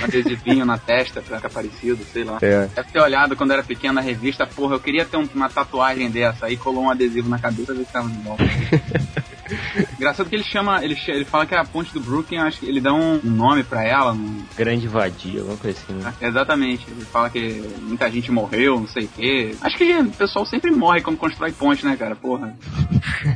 adesivinho 0.03 0.65
na 0.65 0.79
testa 0.79 1.21
pra 1.27 1.37
ficar 1.37 1.51
parecido, 1.51 2.05
sei 2.13 2.25
lá. 2.25 2.39
É. 2.43 2.69
Deve 2.75 2.91
ter 2.91 3.01
olhado 3.01 3.37
quando 3.37 3.53
era 3.53 3.63
pequeno 3.63 3.95
na 3.95 4.01
revista, 4.03 4.47
porra, 4.47 4.75
eu 4.75 4.81
queria 4.81 5.05
ter 5.05 5.17
um- 5.17 5.29
uma 5.35 5.49
tatuagem 5.49 6.11
dessa, 6.11 6.47
aí 6.47 6.57
colou 6.57 6.85
um 6.85 6.91
adesivo 6.91 7.29
na 7.29 7.39
cabeça 7.39 7.73
e 7.73 7.85
ficava 7.85 8.09
de 8.09 8.19
volta. 8.19 8.45
Engraçado 9.99 10.29
que 10.29 10.35
ele 10.37 10.45
chama, 10.45 10.85
ele, 10.85 10.97
ele 11.09 11.25
fala 11.25 11.47
que 11.47 11.55
é 11.55 11.59
a 11.59 11.65
ponte 11.65 11.93
do 11.93 12.01
Brooklyn, 12.01 12.39
acho 12.39 12.61
que 12.61 12.67
ele 12.67 12.81
dá 12.81 12.93
um 12.93 13.21
nome 13.23 13.63
pra 13.63 13.83
ela, 13.85 14.13
um- 14.13 14.43
Grande 14.57 14.87
vadia, 14.89 15.41
alguma 15.41 15.57
coisa 15.57 15.79
assim, 15.79 15.95
né? 15.95 16.13
exatamente. 16.21 16.87
Ele 16.91 17.05
fala 17.05 17.31
que 17.31 17.63
muita 17.83 18.11
gente 18.11 18.31
morreu, 18.31 18.81
não 18.81 18.89
sei 18.89 19.05
o 19.05 19.09
quê. 19.09 19.55
Acho 19.61 19.77
que 19.77 19.93
o 19.93 20.11
pessoal 20.11 20.45
sempre 20.47 20.71
morre 20.71 21.01
quando 21.01 21.17
constrói 21.17 21.53
ponte, 21.53 21.85
né, 21.85 21.97
cara? 21.97 22.15
Porra. 22.17 22.55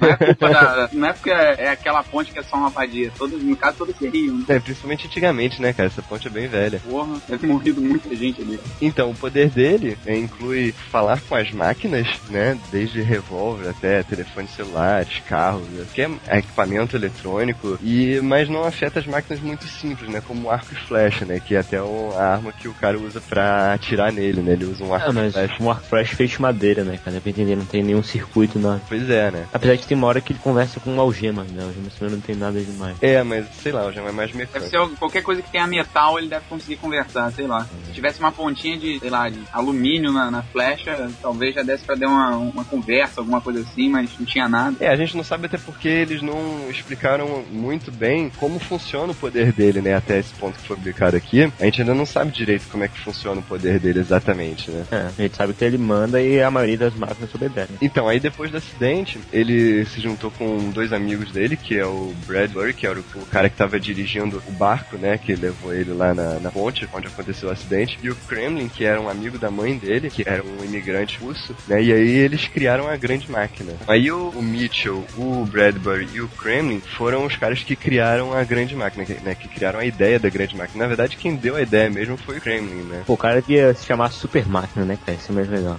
Não 0.01 0.09
é, 0.09 0.17
culpa 0.17 0.49
da, 0.51 0.89
não 0.93 1.09
é 1.09 1.13
porque 1.13 1.31
é, 1.31 1.65
é 1.67 1.69
aquela 1.71 2.03
ponte 2.03 2.33
que 2.33 2.39
é 2.39 2.43
só 2.43 2.57
uma 2.57 2.69
vadia. 2.71 3.11
Todo, 3.17 3.39
no 3.39 3.57
caso, 3.57 3.79
todos 3.79 3.97
seriam. 3.97 4.43
É, 4.49 4.59
principalmente 4.59 5.07
antigamente, 5.07 5.63
né, 5.63 5.73
cara? 5.73 5.89
Essa 5.89 6.03
ponte 6.03 6.27
é 6.27 6.31
bem 6.31 6.49
velha. 6.49 6.81
Porra, 6.81 7.21
deve 7.29 7.39
ter 7.39 7.47
morrido 7.47 7.81
muita 7.81 8.15
gente 8.15 8.43
ali. 8.43 8.59
Então, 8.81 9.11
o 9.11 9.15
poder 9.15 9.49
dele 9.49 9.97
é, 10.05 10.17
inclui 10.19 10.73
falar 10.91 11.21
com 11.21 11.37
as 11.37 11.53
máquinas, 11.53 12.09
né? 12.29 12.59
Desde 12.73 13.01
revólver 13.01 13.69
até 13.69 14.03
telefones 14.03 14.51
celulares, 14.53 15.21
carros, 15.29 15.67
né, 15.69 15.85
que 15.95 16.03
é 16.27 16.39
equipamento 16.39 16.97
eletrônico, 16.97 17.79
e 17.83 18.21
mas 18.23 18.49
não 18.49 18.65
afeta 18.65 18.99
as 19.01 19.07
máquinas 19.07 19.41
muito 19.41 19.67
simples, 19.67 20.09
né? 20.09 20.21
Como 20.27 20.51
arco 20.51 20.73
e 20.73 20.77
flecha, 20.77 21.25
né? 21.25 21.41
Que 21.41 21.55
é 21.55 21.59
até 21.59 21.81
o- 21.83 22.13
a 22.17 22.23
arma 22.35 22.53
que 22.53 22.69
o 22.69 22.75
cara 22.75 22.99
usa 22.99 23.21
pra 23.21 23.73
atirar 23.75 24.13
nele, 24.13 24.41
né? 24.43 24.53
Ele 24.53 24.65
usa 24.65 24.85
um 24.85 24.93
arco 24.95 25.09
Ah, 25.09 25.13
e 25.13 25.15
mas 25.15 25.33
flecha. 25.33 25.63
um 25.63 25.71
arco 25.71 25.85
flash 25.87 26.11
feito 26.11 26.31
de 26.33 26.43
madeira, 26.43 26.85
né, 26.85 26.99
cara? 27.05 27.17
Dá 27.17 27.21
pra 27.21 27.31
entender, 27.31 27.57
não 27.57 27.65
tem 27.65 27.83
nenhum 27.83 28.03
circuito, 28.03 28.59
nada. 28.59 28.81
Pois 28.89 29.09
é, 29.11 29.31
né? 29.31 29.47
Apesar 29.53 29.77
de 29.77 29.87
ter 29.87 29.95
uma 29.95 30.07
hora 30.07 30.21
que 30.21 30.33
ele 30.33 30.41
conversa 30.41 30.81
com 30.81 30.91
um 30.95 31.01
algema, 31.01 31.45
né? 31.45 31.63
Algema 31.65 31.89
também 31.99 32.15
não 32.15 32.21
tem 32.21 32.35
nada 32.37 32.61
demais. 32.61 32.97
É, 33.01 33.23
mas 33.23 33.47
sei 33.63 33.73
lá, 33.73 33.91
já 33.93 34.03
é 34.03 34.13
mais 34.13 34.29
Deve 34.31 34.39
mecânico. 34.39 34.71
ser 34.71 34.77
algo- 34.77 34.97
qualquer 34.97 35.23
coisa 35.23 35.43
que 35.43 35.51
tenha 35.51 35.67
metal, 35.67 36.19
ele 36.19 36.29
deve 36.29 36.45
conseguir 36.49 36.77
conversar, 36.77 37.31
sei 37.33 37.47
lá. 37.47 37.67
Se 37.87 37.93
tivesse 37.93 38.21
uma 38.21 38.33
pontinha 38.33 38.77
de, 38.79 38.99
sei 38.99 39.11
lá, 39.11 39.29
de 39.29 39.41
alumínio 39.53 40.13
na, 40.13 40.31
na 40.31 40.43
flecha, 40.43 41.11
talvez 41.23 41.55
já 41.55 41.63
desse 41.63 41.85
pra 41.85 41.95
dar 41.95 42.09
uma, 42.09 42.37
uma 42.37 42.65
conversa, 42.65 43.21
alguma 43.21 43.41
coisa 43.41 43.61
assim, 43.61 43.89
mas 43.89 44.11
não 44.19 44.27
tinha 44.27 44.49
nada. 44.49 44.77
É, 44.81 44.89
a 44.89 44.97
gente 44.97 45.17
não 45.17 45.25
sabe 45.25 45.47
até 45.47 45.57
porque 45.59 45.96
eles 45.97 46.23
não 46.23 46.71
explicaram 46.71 47.45
muito 47.51 47.91
bem 47.91 48.31
como 48.37 48.59
funciona 48.59 49.13
o 49.13 49.15
poder 49.15 49.53
dele, 49.53 49.81
né? 49.81 49.95
Até 49.95 50.19
esse 50.19 50.35
ponto 50.35 50.59
que 50.59 50.67
foi 50.67 50.77
publicado 50.77 51.17
aqui. 51.17 51.51
A 51.61 51.65
gente 51.65 51.81
ainda 51.81 51.95
não 51.95 52.07
sabe 52.07 52.31
direito 52.31 52.67
como 52.71 52.85
é 52.85 52.89
que 52.89 52.99
funciona 52.99 53.41
o 53.41 53.45
poder 53.45 53.79
dele 53.79 54.01
exatamente, 54.01 54.71
né? 54.71 54.85
É, 54.91 54.97
a 55.19 55.23
gente 55.23 55.37
sabe 55.37 55.55
que 55.55 55.65
ele 55.65 55.79
manda 55.79 56.21
e 56.21 56.41
a 56.43 56.51
maioria 56.51 56.79
das 56.79 56.95
máquinas 56.95 57.35
obedece. 57.35 57.73
Então, 57.81 58.09
aí 58.09 58.21
depois 58.21 58.51
do 58.51 58.57
acidente, 58.57 59.19
ele 59.33 59.85
se 59.87 60.01
juntou 60.01 60.31
com 60.31 60.71
dois 60.71 60.93
amigos 60.93 61.31
dele, 61.31 61.57
que 61.57 61.79
é 61.79 61.87
o 61.87 62.15
Bradbury, 62.27 62.75
que 62.75 62.87
era 62.87 62.99
o, 62.99 63.27
cara 63.31 63.49
que 63.49 63.57
tava 63.57 63.79
dirigindo 63.79 64.43
o 64.47 64.53
barco, 64.53 64.97
né, 64.97 65.19
que 65.19 65.35
levou 65.35 65.73
ele 65.73 65.93
lá 65.93 66.15
na, 66.15 66.39
na 66.41 66.51
ponte, 66.51 66.89
onde 66.93 67.07
aconteceu 67.07 67.49
o 67.49 67.53
acidente, 67.53 67.99
e 68.03 68.11
o 68.11 68.17
Kremlin, 68.17 68.69
que 68.69 68.85
era 68.85 69.01
um 69.01 69.09
amigo 69.09 69.39
da 69.39 69.51
mãe 69.51 69.77
dele, 69.77 70.11
que 70.11 70.25
era 70.27 70.43
um 70.43 70.65
imigrante 70.65 71.19
russo, 71.19 71.55
né, 71.67 71.83
e 71.83 71.93
aí 71.93 72.11
eles 72.17 72.47
criaram 72.49 72.89
a 72.89 72.97
grande 72.97 73.31
máquina. 73.31 73.73
Aí 73.87 74.11
o, 74.11 74.31
o 74.31 74.43
Mitchell, 74.43 75.05
o 75.17 75.45
Brad 75.45 75.76
Bradbury 75.79 76.09
e 76.15 76.21
o 76.21 76.29
Kremlin 76.29 76.81
foram 76.81 77.25
os 77.27 77.37
caras 77.37 77.63
que 77.63 77.77
criaram 77.77 78.33
a 78.33 78.43
grande 78.45 78.75
máquina, 78.75 79.05
que, 79.05 79.15
né, 79.15 79.35
que 79.35 79.49
criaram 79.49 79.79
a 79.79 79.85
ideia 79.85 80.19
da 80.19 80.29
grande 80.29 80.57
máquina. 80.57 80.83
Na 80.85 80.89
verdade, 80.89 81.17
quem 81.17 81.35
deu 81.37 81.57
a 81.57 81.63
ideia 81.63 81.89
mesmo 81.91 82.17
foi 82.17 82.39
o 82.39 82.41
Kremlin, 82.41 82.83
né? 82.85 83.03
Pô, 83.07 83.15
o 83.15 83.17
cara 83.19 83.41
devia 83.41 83.73
se 83.75 83.87
chamar 83.87 84.11
Super 84.11 84.47
Máquina, 84.47 84.85
né, 84.85 84.99
cara? 85.05 85.17
Isso 85.19 85.33
é 85.33 85.35
mais 85.35 85.49
legal. 85.49 85.79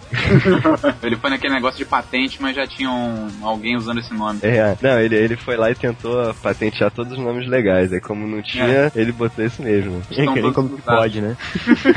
Ele 1.04 1.16
foi 1.18 1.30
naquele 1.30 1.54
negócio 1.54 1.78
de 1.78 1.86
patente, 1.86 2.42
mas 2.42 2.56
já 2.56 2.66
tinha 2.68 2.90
um, 2.92 3.28
alguém 3.44 3.76
usando 3.76 4.00
esse 4.00 4.14
nome. 4.14 4.40
É, 4.44 4.76
não, 4.82 5.00
ele, 5.00 5.16
ele 5.16 5.36
foi 5.38 5.56
lá 5.56 5.70
e 5.72 5.76
tentou 5.76 6.34
patentear 6.36 6.92
todos 6.92 7.14
os 7.14 7.20
nomes 7.20 7.48
legais. 7.48 7.92
Aí 7.94 8.00
como 8.02 8.28
não 8.28 8.42
tinha, 8.42 8.92
ele 8.96 9.12
botou 9.12 9.44
esse 9.46 9.62
mesmo. 9.62 10.02
Estão 10.10 10.36
Como 10.54 10.76
que 10.78 10.82
pode, 10.82 11.22
né? 11.22 11.36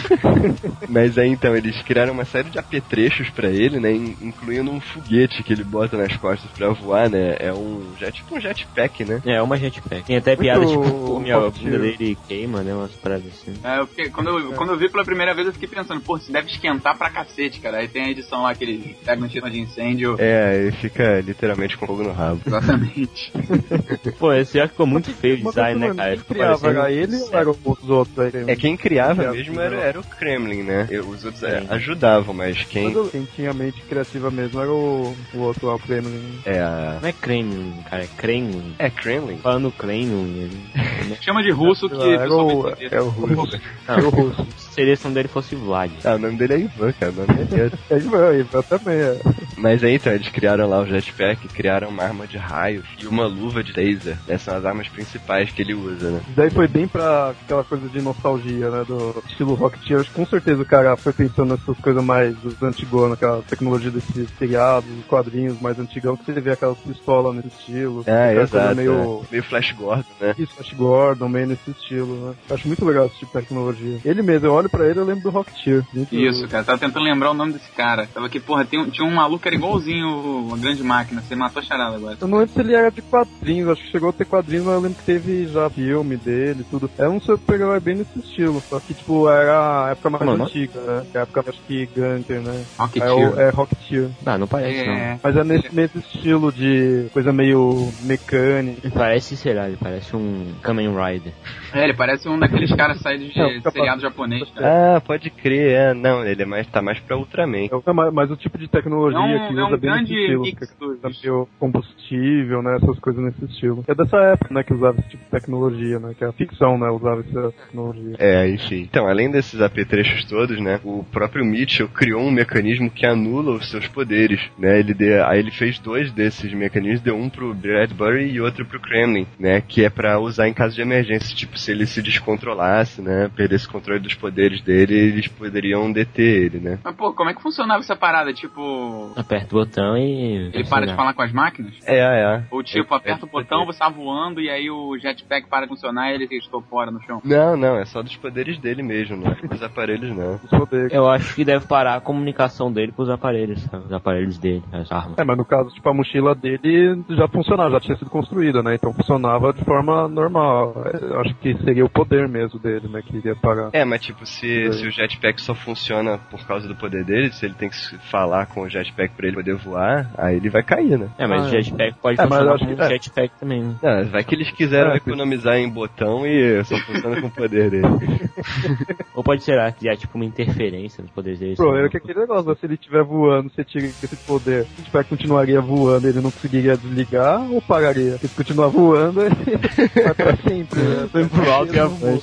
Mas 0.88 1.16
aí 1.18 1.28
então, 1.28 1.56
eles 1.56 1.80
criaram 1.82 2.12
uma 2.12 2.24
série 2.24 2.50
de 2.50 2.58
apetrechos 2.58 3.28
pra 3.30 3.48
ele, 3.48 3.78
né? 3.80 3.92
in- 3.92 4.16
Incluindo 4.20 4.70
um 4.70 4.80
foguete 4.80 5.42
que 5.42 5.52
ele 5.52 5.64
bota 5.64 5.96
nas 5.96 6.16
costas 6.16 6.50
pra 6.52 6.70
voar, 6.70 7.08
né? 7.08 7.36
É 7.38 7.52
um 7.52 7.82
jet, 7.96 8.12
tipo 8.16 8.36
um 8.36 8.40
jetpack, 8.40 9.04
né? 9.04 9.20
É, 9.24 9.40
uma 9.42 9.56
jetpack. 9.56 10.04
Tem 10.04 10.16
até 10.16 10.36
piada, 10.36 10.60
Muito 10.60 10.82
tipo, 10.82 10.98
pô, 11.06 11.20
minha 11.20 11.38
bunda 11.40 11.78
dele 11.78 12.18
queima, 12.28 12.62
né? 12.62 12.74
Umas 12.74 12.92
paradas 12.92 13.26
assim. 13.26 13.54
É, 13.62 13.78
eu 13.80 13.86
fiquei- 13.86 14.10
quando, 14.10 14.28
eu, 14.38 14.52
quando 14.52 14.70
eu 14.70 14.78
vi 14.78 14.88
pela 14.88 15.04
primeira 15.04 15.34
vez, 15.34 15.46
eu 15.46 15.52
fiquei 15.52 15.68
pensando, 15.68 16.00
pô, 16.00 16.16
isso 16.16 16.32
deve 16.32 16.48
esquentar 16.48 16.96
pra 16.96 17.10
cacete, 17.10 17.60
cara. 17.60 17.78
Aí 17.78 17.88
tem 17.88 18.04
a 18.04 18.10
edição 18.10 18.42
lá 18.42 18.54
que 18.54 18.64
ele 18.64 18.96
pega 19.04 19.20
no 19.20 19.28
tema 19.28 19.50
de 19.50 19.60
incêndio. 19.60 20.16
É, 20.18 20.56
ele 20.62 20.72
fica 20.72 21.20
literalmente 21.20 21.76
com 21.76 21.86
fogo 21.86 22.02
no 22.02 22.12
rabo. 22.12 22.40
Exatamente. 22.46 23.32
Pô, 24.18 24.32
esse 24.32 24.58
já 24.58 24.68
ficou 24.68 24.86
muito 24.86 25.10
feio 25.12 25.36
o 25.40 25.48
design, 25.48 25.80
né, 25.80 25.94
cara? 25.94 26.16
Quem 26.16 26.24
criava 26.24 26.58
parecendo- 26.58 26.78
era 26.80 26.92
ele 26.92 27.16
ou 27.16 27.34
eram 27.34 27.56
os 27.64 27.90
outros 27.90 28.18
aí? 28.18 28.32
É, 28.46 28.56
quem 28.56 28.76
criava 28.76 29.24
É, 29.24 29.30
mesmo 29.30 29.60
era, 29.60 29.76
era 29.76 30.00
o 30.00 30.04
Kremlin, 30.04 30.62
né? 30.62 30.86
Eu- 30.90 31.08
Os 31.10 31.24
outros 31.24 31.42
é, 31.42 31.64
ajudavam, 31.68 32.32
mas 32.34 32.62
quem. 32.64 32.94
Quem 33.10 33.24
tinha 33.34 33.52
mente 33.52 33.80
criativa 33.82 34.30
mesmo 34.30 34.60
era 34.60 34.70
o, 34.70 35.14
o 35.34 35.38
outro 35.38 35.68
o 35.74 35.78
Kremlin. 35.78 36.40
É 36.44 36.60
a. 36.60 36.98
Não 37.00 37.08
é 37.08 37.12
Kremlin, 37.12 37.79
cara, 37.82 38.04
é 38.04 38.06
Kremlin. 38.06 38.74
É 38.78 38.90
Kremlin? 38.90 39.38
Falando 39.38 39.70
Kremlin, 39.72 40.36
ele... 40.38 41.16
Chama 41.20 41.42
de 41.42 41.50
russo 41.50 41.88
que 41.90 41.94
o, 41.96 42.68
é 42.68 43.00
o 43.00 43.08
russo. 43.08 43.60
É 43.88 43.94
o 43.94 44.08
russo. 44.08 44.46
Seria 44.72 44.96
se 44.96 45.02
o 45.02 45.04
nome 45.04 45.14
dele 45.14 45.28
fosse 45.28 45.54
Vlad. 45.54 45.90
Ah, 46.04 46.14
o 46.14 46.18
nome 46.18 46.36
dele 46.36 46.54
é 46.54 46.58
Ivan, 46.58 46.92
cara. 46.92 47.12
O 47.12 47.14
nome 47.14 47.44
dele 47.44 47.72
é... 47.90 47.94
É 47.94 47.98
Ivan, 47.98 48.34
Ivan 48.34 48.62
também 48.62 48.96
é. 48.96 49.20
Mas 49.56 49.84
aí 49.84 49.94
então, 49.94 50.12
eles 50.12 50.28
criaram 50.28 50.68
lá 50.68 50.80
o 50.80 50.86
jetpack, 50.86 51.48
criaram 51.48 51.88
uma 51.88 52.02
arma 52.02 52.26
de 52.26 52.38
raio 52.38 52.82
e 53.02 53.06
uma 53.06 53.26
luva 53.26 53.62
de 53.62 53.72
laser. 53.72 54.16
Essas 54.26 54.42
são 54.42 54.56
as 54.56 54.64
armas 54.64 54.88
principais 54.88 55.50
que 55.50 55.62
ele 55.62 55.74
usa, 55.74 56.10
né? 56.10 56.20
Daí 56.34 56.50
foi 56.50 56.66
bem 56.66 56.88
pra 56.88 57.30
aquela 57.30 57.64
coisa 57.64 57.88
de 57.88 58.00
nostalgia, 58.00 58.70
né? 58.70 58.84
Do 58.86 59.22
estilo 59.28 59.54
Rocketeer. 59.54 60.06
Com 60.12 60.24
certeza 60.26 60.62
o 60.62 60.66
cara 60.66 60.96
foi 60.96 61.12
pensando 61.12 61.50
nessas 61.50 61.76
coisas 61.78 62.02
mais 62.02 62.36
dos 62.38 62.60
antigos, 62.62 63.10
naquela 63.10 63.42
tecnologia 63.42 63.90
desses 63.90 64.28
seriados, 64.38 64.88
quadrinhos 65.08 65.60
mais 65.60 65.78
antigão, 65.78 66.16
que 66.16 66.24
você 66.24 66.40
vê 66.40 66.52
aquelas 66.52 66.78
pistolas 66.78 67.34
nesse 67.34 67.48
estilo. 67.48 68.00
Aquela 68.00 68.34
coisa 68.34 68.58
exato. 68.58 68.76
Meio, 68.76 69.22
é. 69.22 69.26
Meio 69.30 69.42
Flash 69.44 69.72
Gordon, 69.72 70.04
né? 70.20 70.34
Isso, 70.38 70.54
Flash 70.54 70.72
Gordon, 70.72 71.28
meio 71.28 71.46
nesse 71.48 71.70
estilo, 71.70 72.28
né? 72.28 72.34
Eu 72.48 72.56
acho 72.56 72.66
muito 72.66 72.84
legal 72.84 73.06
esse 73.06 73.18
tipo 73.18 73.38
de 73.38 73.44
tecnologia. 73.44 73.98
Ele 74.04 74.22
mesmo, 74.22 74.46
eu 74.46 74.58
olho 74.60 74.70
pra 74.70 74.86
ele 74.88 74.98
eu 74.98 75.04
lembro 75.04 75.24
do 75.24 75.30
Rocketeer. 75.30 75.84
Isso, 76.12 76.46
cara, 76.48 76.64
tava 76.64 76.78
tentando 76.78 77.04
lembrar 77.04 77.30
o 77.30 77.34
nome 77.34 77.52
desse 77.52 77.70
cara. 77.72 78.06
Tava 78.12 78.26
aqui, 78.26 78.38
porra, 78.40 78.64
tem, 78.64 78.88
tinha 78.90 79.06
um 79.06 79.14
maluco 79.14 79.42
que 79.42 79.48
era 79.48 79.56
igualzinho 79.56 80.06
uma 80.46 80.56
grande 80.58 80.82
máquina. 80.82 81.20
Você 81.22 81.34
matou 81.34 81.60
a 81.60 81.64
charada 81.64 81.96
agora. 81.96 82.16
Eu 82.20 82.28
não 82.28 82.38
lembro 82.38 82.52
se 82.54 82.60
ele 82.60 82.74
era 82.74 82.90
de 82.90 83.02
quadrinhos, 83.02 83.68
acho 83.70 83.82
que 83.82 83.90
chegou 83.90 84.10
a 84.10 84.12
ter 84.12 84.24
quadrinhos, 84.24 84.64
mas 84.66 84.74
eu 84.74 84.80
lembro 84.80 84.98
que 84.98 85.04
teve 85.04 85.46
já 85.48 85.68
filme 85.70 86.16
dele 86.16 86.64
tudo. 86.70 86.90
É 86.98 87.08
um 87.08 87.20
super-herói 87.20 87.80
bem 87.80 87.96
nesse 87.96 88.18
estilo, 88.18 88.62
só 88.68 88.78
que, 88.80 88.94
tipo, 88.94 89.28
era 89.28 89.86
a 89.86 89.90
época 89.90 90.10
mais 90.10 90.18
Como 90.20 90.30
é 90.30 90.34
o 90.34 90.38
nome? 90.38 90.50
antiga, 90.50 90.80
né? 90.80 91.06
Que 91.10 91.16
é 91.16 91.20
a 91.20 91.22
época, 91.22 91.44
acho 91.48 91.60
que 91.66 91.86
Gunter, 91.86 92.40
né? 92.40 92.64
É, 92.78 92.82
Rocketeer. 92.82 93.12
o, 93.36 93.40
é 93.40 93.50
Rocketeer. 93.50 94.08
Ah, 94.26 94.38
não 94.38 94.46
parece, 94.46 94.86
não. 94.86 94.92
É, 94.94 95.18
Mas 95.22 95.36
é 95.36 95.44
nesse 95.44 95.74
mesmo 95.74 96.00
estilo 96.00 96.52
de 96.52 97.06
coisa 97.12 97.32
meio 97.32 97.90
mecânica. 98.02 98.80
Ele 98.84 98.92
parece, 98.94 99.36
sei 99.36 99.54
lá, 99.54 99.66
ele 99.68 99.78
parece 99.80 100.14
um 100.14 100.52
Kamen 100.62 100.88
Rider. 100.94 101.32
é, 101.72 101.84
ele 101.84 101.94
parece 101.94 102.28
um 102.28 102.38
daqueles 102.38 102.74
caras 102.74 102.98
saídos 103.00 103.32
de 103.32 103.40
É, 103.40 103.60
seriado 103.70 104.00
japonês, 104.00 104.48
cara. 104.50 104.96
Ah, 104.96 105.00
pode 105.00 105.30
crer, 105.30 105.72
é. 105.72 105.94
Não, 105.94 106.24
ele 106.24 106.42
é 106.42 106.46
mais, 106.46 106.66
tá 106.66 106.80
mais 106.82 106.98
pra 107.00 107.16
Ultraman. 107.16 107.66
É, 107.86 107.92
mas, 107.92 108.12
mas 108.12 108.30
o 108.30 108.36
tipo 108.36 108.58
de 108.58 108.68
tecnologia 108.68 109.18
É 109.18 109.22
um- 109.22 109.48
que 109.48 109.58
é 109.58 109.62
um 109.64 109.66
usa 109.68 109.76
bem 109.76 109.90
grande 109.90 110.14
estilo. 110.14 110.42
mix 110.42 110.70
que 110.70 110.78
dos- 110.78 110.98
é 111.04 111.08
meio 111.26 111.48
combustível, 111.58 112.62
né? 112.62 112.76
Essas 112.76 112.98
coisas 112.98 113.22
nesse 113.22 113.44
estilo. 113.44 113.84
É 113.86 113.94
dessa 113.94 114.16
época, 114.18 114.52
né? 114.54 114.62
Que 114.62 114.72
usava 114.74 114.98
esse 115.00 115.08
tipo 115.10 115.24
de 115.24 115.30
tecnologia, 115.30 115.98
né? 115.98 116.14
Que 116.16 116.24
a 116.24 116.32
ficção, 116.32 116.78
né? 116.78 116.88
Usava 116.90 117.20
essa 117.20 117.52
tecnologia. 117.52 118.16
É, 118.18 118.48
enfim. 118.48 118.80
Então, 118.82 119.06
além 119.06 119.30
desses 119.30 119.60
apetrechos 119.60 120.24
todos, 120.26 120.60
né, 120.60 120.80
o 120.84 121.04
próprio 121.04 121.44
Mitchell 121.44 121.88
criou 121.88 122.22
um 122.22 122.30
mecanismo 122.30 122.90
que 122.90 123.06
anula 123.06 123.52
os 123.52 123.70
seus 123.70 123.86
poderes, 123.88 124.40
né, 124.58 124.78
ele 124.80 124.94
deu, 124.94 125.24
aí 125.26 125.38
ele 125.38 125.50
fez 125.50 125.78
dois 125.78 126.12
desses 126.12 126.52
mecanismos, 126.52 127.00
deu 127.00 127.16
um 127.16 127.28
pro 127.28 127.52
Bradbury 127.54 128.30
e 128.30 128.40
outro 128.40 128.64
pro 128.64 128.80
Kremlin, 128.80 129.26
né, 129.38 129.60
que 129.60 129.84
é 129.84 129.90
pra 129.90 130.18
usar 130.18 130.48
em 130.48 130.52
caso 130.54 130.74
de 130.74 130.82
emergência, 130.82 131.34
tipo, 131.34 131.58
se 131.58 131.70
ele 131.70 131.86
se 131.86 132.02
descontrolasse, 132.02 133.00
né, 133.02 133.30
perdesse 133.34 133.66
o 133.66 133.70
controle 133.70 134.00
dos 134.00 134.14
poderes 134.14 134.39
dele, 134.62 134.94
eles 134.94 135.28
poderiam 135.28 135.90
deter 135.92 136.44
ele, 136.44 136.58
né. 136.60 136.78
Mas, 136.82 136.94
pô, 136.94 137.12
como 137.12 137.30
é 137.30 137.34
que 137.34 137.42
funcionava 137.42 137.80
essa 137.80 137.96
parada? 137.96 138.32
Tipo, 138.32 139.12
Aperta 139.16 139.54
o 139.54 139.58
botão 139.58 139.96
e... 139.96 140.50
ele 140.52 140.64
para 140.64 140.86
de 140.86 140.94
falar 140.94 141.14
com 141.14 141.22
as 141.22 141.32
máquinas? 141.32 141.74
É, 141.86 141.98
é. 141.98 142.42
Ou 142.50 142.62
tipo, 142.62 142.94
aperta 142.94 143.26
o 143.26 143.28
botão, 143.28 143.66
você 143.66 143.78
tá 143.78 143.88
voando 143.88 144.40
e 144.40 144.48
aí 144.48 144.70
o 144.70 144.96
jetpack 144.98 145.48
para 145.48 145.66
de 145.66 145.68
funcionar 145.68 146.10
e 146.10 146.14
ele 146.14 146.28
estopora 146.36 146.90
no 146.90 147.00
chão? 147.02 147.20
Não, 147.24 147.56
não, 147.56 147.76
é 147.76 147.84
só 147.84 148.02
dos 148.02 148.16
poderes 148.16 148.58
dele 148.58 148.82
mesmo, 148.82 149.16
não 149.16 149.32
é 149.32 149.34
dos 149.46 149.62
aparelhos 149.62 150.14
não. 150.16 150.38
Poderes. 150.38 150.92
Eu 150.92 151.08
acho 151.08 151.34
que 151.34 151.44
deve 151.44 151.66
parar 151.66 151.96
a 151.96 152.00
comunicação 152.00 152.72
dele 152.72 152.92
com 152.92 153.02
os 153.02 153.10
aparelhos, 153.10 153.62
sabe? 153.64 153.84
Os 153.86 153.92
aparelhos 153.92 154.38
dele, 154.38 154.62
as 154.72 154.90
armas. 154.90 155.18
É, 155.18 155.24
mas 155.24 155.36
no 155.36 155.44
caso, 155.44 155.70
tipo, 155.70 155.88
a 155.88 155.94
mochila 155.94 156.34
dele 156.34 157.02
já 157.10 157.28
funcionava, 157.28 157.70
já 157.70 157.80
tinha 157.80 157.96
sido 157.96 158.10
construída, 158.10 158.62
né? 158.62 158.74
Então 158.74 158.92
funcionava 158.92 159.52
de 159.52 159.64
forma 159.64 160.08
normal. 160.08 160.74
Eu 161.00 161.20
acho 161.20 161.34
que 161.36 161.56
seria 161.62 161.84
o 161.84 161.90
poder 161.90 162.28
mesmo 162.28 162.58
dele, 162.58 162.88
né? 162.88 163.02
Que 163.02 163.16
iria 163.16 163.34
parar. 163.36 163.70
É, 163.72 163.84
mas 163.84 164.00
tipo, 164.02 164.24
se, 164.30 164.72
se 164.72 164.86
o 164.86 164.90
jetpack 164.90 165.40
só 165.40 165.54
funciona 165.54 166.18
por 166.30 166.44
causa 166.46 166.66
do 166.68 166.74
poder 166.74 167.04
dele, 167.04 167.32
se 167.32 167.44
ele 167.46 167.54
tem 167.54 167.68
que 167.68 167.76
se 167.76 167.96
falar 168.10 168.46
com 168.46 168.62
o 168.62 168.68
jetpack 168.68 169.14
pra 169.14 169.26
ele 169.26 169.36
poder 169.36 169.54
voar, 169.56 170.10
aí 170.16 170.36
ele 170.36 170.48
vai 170.50 170.62
cair, 170.62 170.98
né? 170.98 171.08
É, 171.18 171.26
mas 171.26 171.42
Ah, 171.42 171.46
o 171.46 171.50
jetpack 171.50 171.98
pode 172.00 172.20
É, 172.20 172.26
mas 172.26 172.38
funcionar 172.38 172.58
que- 172.58 172.64
um 172.80 172.84
é. 172.84 172.88
jetpack 172.88 173.34
também, 173.40 173.62
né? 173.62 173.74
Não, 173.82 174.04
vai 174.10 174.24
que 174.24 174.34
eles 174.34 174.50
quiseram 174.50 174.92
É, 174.92 174.96
economizar 174.96 175.56
em 175.56 175.68
botão 175.68 176.26
e 176.26 176.62
só 176.64 176.76
funciona 176.78 177.20
com 177.20 177.26
o 177.26 177.30
poder 177.30 177.70
dele. 177.70 177.82
Ou 179.14 179.22
pode 179.22 179.42
ser 179.42 179.60
criar 179.74 179.96
tipo 179.96 180.16
uma 180.16 180.24
interferência 180.24 181.02
nos 181.02 181.10
poderes 181.12 181.38
dele. 181.38 181.52
O 181.54 181.56
problema 181.56 181.86
é 181.86 181.90
que 181.90 181.96
aquele 181.96 182.20
negócio, 182.20 182.48
né? 182.50 182.56
se 182.58 182.66
ele 182.66 182.74
estiver 182.74 183.02
voando, 183.02 183.50
você 183.50 183.64
tira 183.64 183.84
esse 183.86 184.16
poder, 184.26 184.62
o 184.62 184.66
jetpack 184.82 185.08
continuaria 185.10 185.60
voando, 185.60 186.06
ele 186.08 186.20
não 186.20 186.30
conseguiria 186.30 186.76
desligar 186.76 187.40
ou 187.50 187.60
pararia? 187.60 188.16
Se 188.18 188.26
ele 188.26 188.32
continuar 188.36 188.68
voando, 188.68 189.22
ele 189.22 189.34
vai 190.04 190.14
pra 190.14 190.36
sempre, 190.36 190.80
né? 190.80 191.08
Foi 191.12 191.26
pro 191.26 191.50
alto 191.52 191.74
e 191.74 191.80
voa. 191.80 192.20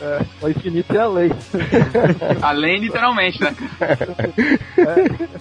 É, 0.00 0.20
o 0.42 0.48
infinito 0.48 0.81
é 0.90 0.98
a 0.98 1.06
lei. 1.06 1.30
Além, 2.42 2.80
literalmente, 2.80 3.40
né? 3.40 3.54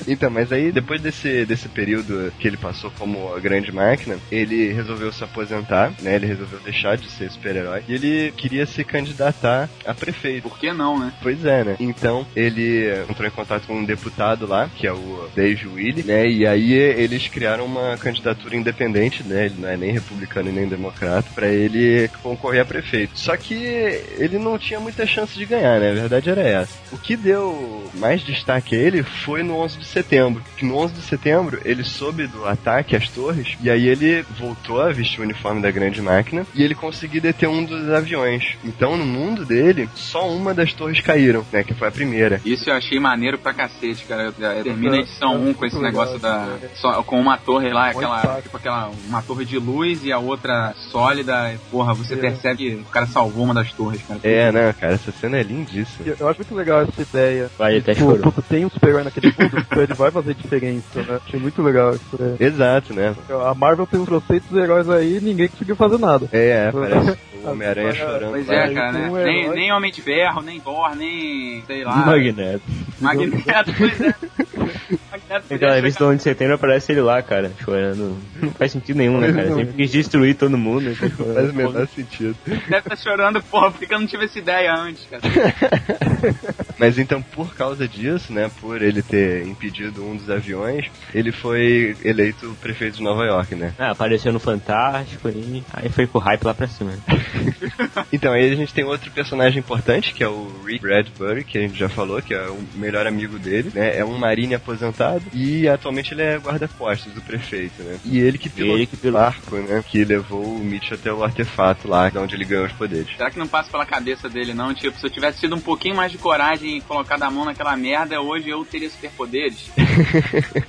Então, 0.08 0.30
mas 0.30 0.52
aí, 0.52 0.72
depois 0.72 1.02
desse, 1.02 1.46
desse 1.46 1.70
período 1.70 2.34
que 2.40 2.48
ele 2.48 2.58
passou 2.58 2.92
como 2.98 3.34
a 3.34 3.40
grande 3.40 3.72
máquina, 3.72 4.18
ele 4.32 4.72
resolveu 4.74 5.12
se 5.12 5.24
aposentar, 5.24 5.94
né? 6.02 6.16
Ele 6.16 6.26
resolveu 6.26 6.60
deixar 6.60 6.98
de 6.98 7.10
ser 7.10 7.30
super-herói 7.30 7.84
e 7.88 7.94
ele 7.94 8.34
queria 8.36 8.66
se 8.66 8.84
candidatar 8.84 9.70
a 9.86 9.94
prefeito. 9.94 10.50
Por 10.50 10.58
que 10.58 10.72
não, 10.74 11.00
né? 11.00 11.14
Pois 11.22 11.46
é, 11.46 11.64
né? 11.64 11.76
Então, 11.80 12.26
ele 12.36 12.90
entrou 13.10 13.28
em 13.28 13.32
contato 13.32 13.68
com 13.68 13.76
um 13.76 13.86
deputado 13.86 14.48
lá, 14.48 14.70
que 14.76 14.88
é 14.88 14.92
o 14.92 15.30
Dave 15.36 15.68
Willie, 15.68 16.04
né? 16.04 16.28
E 16.28 16.48
aí 16.48 16.74
eles 16.74 17.28
criaram 17.28 17.66
uma 17.66 17.98
candidatura 17.98 18.56
independente, 18.56 19.24
né? 19.24 19.46
Ele 19.46 19.56
não 19.60 19.70
é 19.70 19.78
nem 19.78 19.92
republicano 19.92 20.50
e 20.50 20.54
nem 20.54 20.68
democrata, 20.68 21.30
pra 21.34 21.48
ele 21.48 22.10
concorrer 22.22 22.62
a 22.62 22.66
prefeito. 22.66 23.18
Só 23.18 23.36
que 23.38 23.54
ele 23.54 24.38
não 24.38 24.58
tinha 24.58 24.80
muita 24.80 25.06
chance 25.06 25.31
de 25.38 25.46
ganhar, 25.46 25.80
né? 25.80 25.92
A 25.92 25.94
verdade 25.94 26.30
era 26.30 26.42
essa. 26.42 26.74
O 26.92 26.98
que 26.98 27.16
deu 27.16 27.90
mais 27.96 28.22
destaque 28.22 28.76
a 28.76 28.80
ele 28.80 29.04
foi 29.04 29.44
no 29.44 29.56
11 29.58 29.78
de 29.78 29.86
setembro. 29.86 30.44
Que 30.58 30.66
no 30.66 30.78
11 30.78 30.94
de 30.94 31.02
setembro 31.02 31.60
ele 31.66 31.84
soube 31.84 32.28
do 32.28 32.46
ataque 32.48 32.96
às 32.96 33.08
torres 33.10 33.58
e 33.62 33.70
aí 33.70 33.88
ele 33.88 34.24
voltou 34.40 34.82
a 34.82 34.92
vestir 34.92 35.20
o 35.20 35.24
uniforme 35.24 35.62
da 35.62 35.72
grande 35.72 36.02
máquina 36.02 36.46
e 36.54 36.64
ele 36.64 36.76
conseguiu 36.76 37.22
deter 37.22 37.48
um 37.50 37.64
dos 37.64 37.90
aviões. 37.90 38.56
Então, 38.64 38.96
no 38.98 39.06
mundo 39.06 39.46
dele, 39.46 39.90
só 39.96 40.30
uma 40.30 40.54
das 40.54 40.74
torres 40.74 41.00
caíram, 41.02 41.46
né? 41.52 41.64
Que 41.64 41.74
foi 41.74 41.88
a 41.88 41.92
primeira. 41.92 42.42
Isso 42.46 42.70
eu 42.70 42.74
achei 42.76 43.00
maneiro 43.00 43.38
pra 43.38 43.54
cacete, 43.54 44.06
cara. 44.06 44.24
Eu- 44.24 44.64
Termina 44.64 44.96
a 44.98 45.00
edição 45.00 45.36
1 45.42 45.54
com 45.54 45.66
esse 45.66 45.80
negócio 45.80 46.20
da. 46.20 46.48
Só, 46.76 47.02
com 47.04 47.20
uma 47.20 47.38
torre 47.38 47.70
lá, 47.72 47.90
aquela. 47.90 48.42
Tipo 48.42 48.58
aquela. 48.58 48.92
Uma 49.08 49.22
torre 49.22 49.46
de 49.46 49.58
luz 49.58 50.04
e 50.04 50.12
a 50.12 50.18
outra 50.20 50.74
sólida. 50.92 51.54
Porra, 51.70 51.94
você 51.94 52.14
É. 52.14 52.18
percebe 52.18 52.58
que 52.58 52.76
o 52.76 52.86
cara 52.86 53.06
salvou 53.08 53.44
uma 53.44 53.54
das 53.54 53.72
torres, 53.74 54.02
cara. 54.08 54.20
É, 54.24 54.52
né, 54.52 54.74
cara? 54.80 54.94
Essa 54.94 55.12
cena 55.22 55.38
é 55.38 55.44
lindíssima. 55.44 56.16
Eu 56.20 56.28
acho 56.28 56.40
muito 56.40 56.56
legal 56.56 56.82
essa 56.82 57.02
ideia. 57.02 57.50
Vai, 57.58 57.78
até 57.78 57.94
Tipo, 57.94 58.08
chorou. 58.08 58.24
puta, 58.24 58.42
tem 58.42 58.66
um 58.66 58.70
super-herói 58.70 59.04
naquele 59.04 59.28
mundo, 59.28 59.58
então 59.60 59.84
ele 59.84 59.94
vai 59.94 60.12
fazer 60.12 60.34
diferença, 60.34 61.02
né? 61.04 61.20
Achei 61.26 61.40
muito 61.40 61.62
legal 61.62 61.94
isso. 61.94 62.18
né? 62.20 62.36
Exato, 62.42 62.94
né? 62.94 63.16
A 63.48 63.54
Marvel 63.54 63.86
tem 63.88 64.00
uns 64.00 64.06
troceitos 64.08 64.52
heróis 64.58 64.90
aí 64.90 65.18
e 65.18 65.22
ninguém 65.22 65.48
conseguiu 65.48 65.76
fazer 65.76 66.00
nada. 66.00 66.28
É, 66.34 66.68
é, 66.68 66.72
parece 66.72 67.18
o 67.44 67.50
Homem-Aranha 67.52 67.94
chorando. 67.94 68.32
Pois 68.32 68.50
é, 68.50 68.74
cara, 68.74 68.92
né? 68.92 69.10
um 69.10 69.14
Nem, 69.24 69.50
nem 69.52 69.72
Homem 69.72 69.92
de 69.92 70.02
Ferro, 70.02 70.42
nem 70.42 70.60
Thor, 70.60 70.96
nem. 70.96 71.64
sei 71.68 71.84
lá. 71.84 71.96
Magneto. 71.98 72.64
Magneto, 73.00 73.74
pois 73.78 74.02
é. 74.02 74.16
Aquela 75.50 75.76
revista 75.76 76.04
do 76.04 76.10
11 76.10 76.18
de 76.18 76.24
setembro 76.24 76.56
aparece 76.56 76.92
ele 76.92 77.02
lá, 77.02 77.22
cara, 77.22 77.52
chorando. 77.64 78.18
Não 78.42 78.52
faz 78.52 78.72
sentido 78.72 78.98
nenhum, 78.98 79.20
né, 79.20 79.32
cara? 79.32 79.56
Sempre 79.56 79.74
quis 79.74 79.92
destruir 79.92 80.36
todo 80.36 80.58
mundo. 80.58 80.92
Então, 81.02 81.10
chorando. 81.10 81.34
Faz 81.36 81.50
o 81.50 81.54
menor 81.54 81.88
sentido. 81.88 82.36
Deve 82.46 82.78
estar 82.78 82.96
chorando, 82.96 83.42
porra, 83.44 83.72
porque 83.72 83.94
eu 83.94 84.00
não 84.00 84.08
tive 84.08 84.26
essa 84.26 84.38
ideia 84.38 84.74
antes, 84.74 85.06
cara. 85.10 85.22
Mas 86.78 86.98
então, 86.98 87.22
por 87.22 87.56
causa 87.56 87.88
disso, 87.88 88.32
né, 88.34 88.52
por 88.60 88.82
ele 88.82 89.02
ter 89.02 89.48
impedido 89.48 90.04
um 90.04 90.16
dos 90.16 90.30
aviões, 90.30 90.86
ele 91.14 91.32
foi 91.32 91.96
eleito 92.04 92.56
prefeito 92.62 92.98
de 92.98 93.04
Nova 93.04 93.24
York, 93.26 93.56
né? 93.56 93.74
Ah, 93.80 93.92
apareceu 93.92 94.32
no 94.32 94.40
Fantástico 94.40 95.30
e 95.30 95.64
aí 95.74 95.90
foi 95.90 96.08
com 96.08 96.18
o 96.18 96.22
hype 96.22 96.44
lá 96.44 96.54
pra 96.54 96.68
cima. 96.68 96.92
Então, 98.12 98.34
aí 98.34 98.52
a 98.52 98.56
gente 98.56 98.74
tem 98.74 98.84
outro 98.84 99.10
personagem 99.12 99.60
importante, 99.60 100.14
que 100.14 100.24
é 100.24 100.28
o 100.28 100.52
Rick 100.66 100.82
Bradbury, 100.82 101.44
que 101.44 101.58
a 101.58 101.62
gente 101.62 101.78
já 101.78 101.88
falou, 101.88 102.22
que 102.22 102.34
é 102.34 102.50
o 102.50 102.60
melhor 102.76 103.08
amigo 103.08 103.40
dele, 103.40 103.72
né? 103.74 103.98
É 103.98 104.04
um 104.04 104.18
marine 104.18 104.54
aposentado 104.54 105.21
e 105.34 105.68
atualmente 105.68 106.14
ele 106.14 106.22
é 106.22 106.38
guarda-costas 106.38 107.14
do 107.14 107.22
prefeito, 107.22 107.82
né? 107.84 107.98
E 108.06 108.20
ele 108.20 108.38
que 108.38 108.50
pilotou 108.50 108.78
Ele 108.78 108.86
que 108.88 109.08
o 109.08 109.12
barco, 109.12 109.56
né? 109.58 109.84
Que 109.88 110.04
levou 110.04 110.44
o 110.44 110.60
Mitch 110.60 110.92
até 110.92 111.12
o 111.12 111.24
artefato 111.24 111.88
lá, 111.88 112.10
de 112.10 112.18
onde 112.18 112.36
ele 112.36 112.46
ganhou 112.46 112.66
os 112.66 112.72
poderes. 112.74 113.08
Será 113.16 113.30
que 113.30 113.40
não 113.40 113.48
passa 113.48 113.70
pela 113.70 113.86
cabeça 113.86 114.30
dele, 114.30 114.54
não? 114.54 114.74
Tipo, 114.74 114.98
se 114.98 115.06
eu 115.06 115.10
tivesse 115.10 115.40
tido 115.42 115.56
um 115.56 115.60
pouquinho 115.62 115.96
mais 115.96 116.12
de 116.12 116.18
coragem 116.18 116.78
e 116.78 116.82
colocado 116.82 117.24
a 117.24 117.32
mão 117.32 117.46
naquela 117.46 117.76
merda, 117.76 118.22
hoje 118.22 118.50
eu 118.50 118.64
teria 118.66 118.90
superpoderes. 118.90 119.70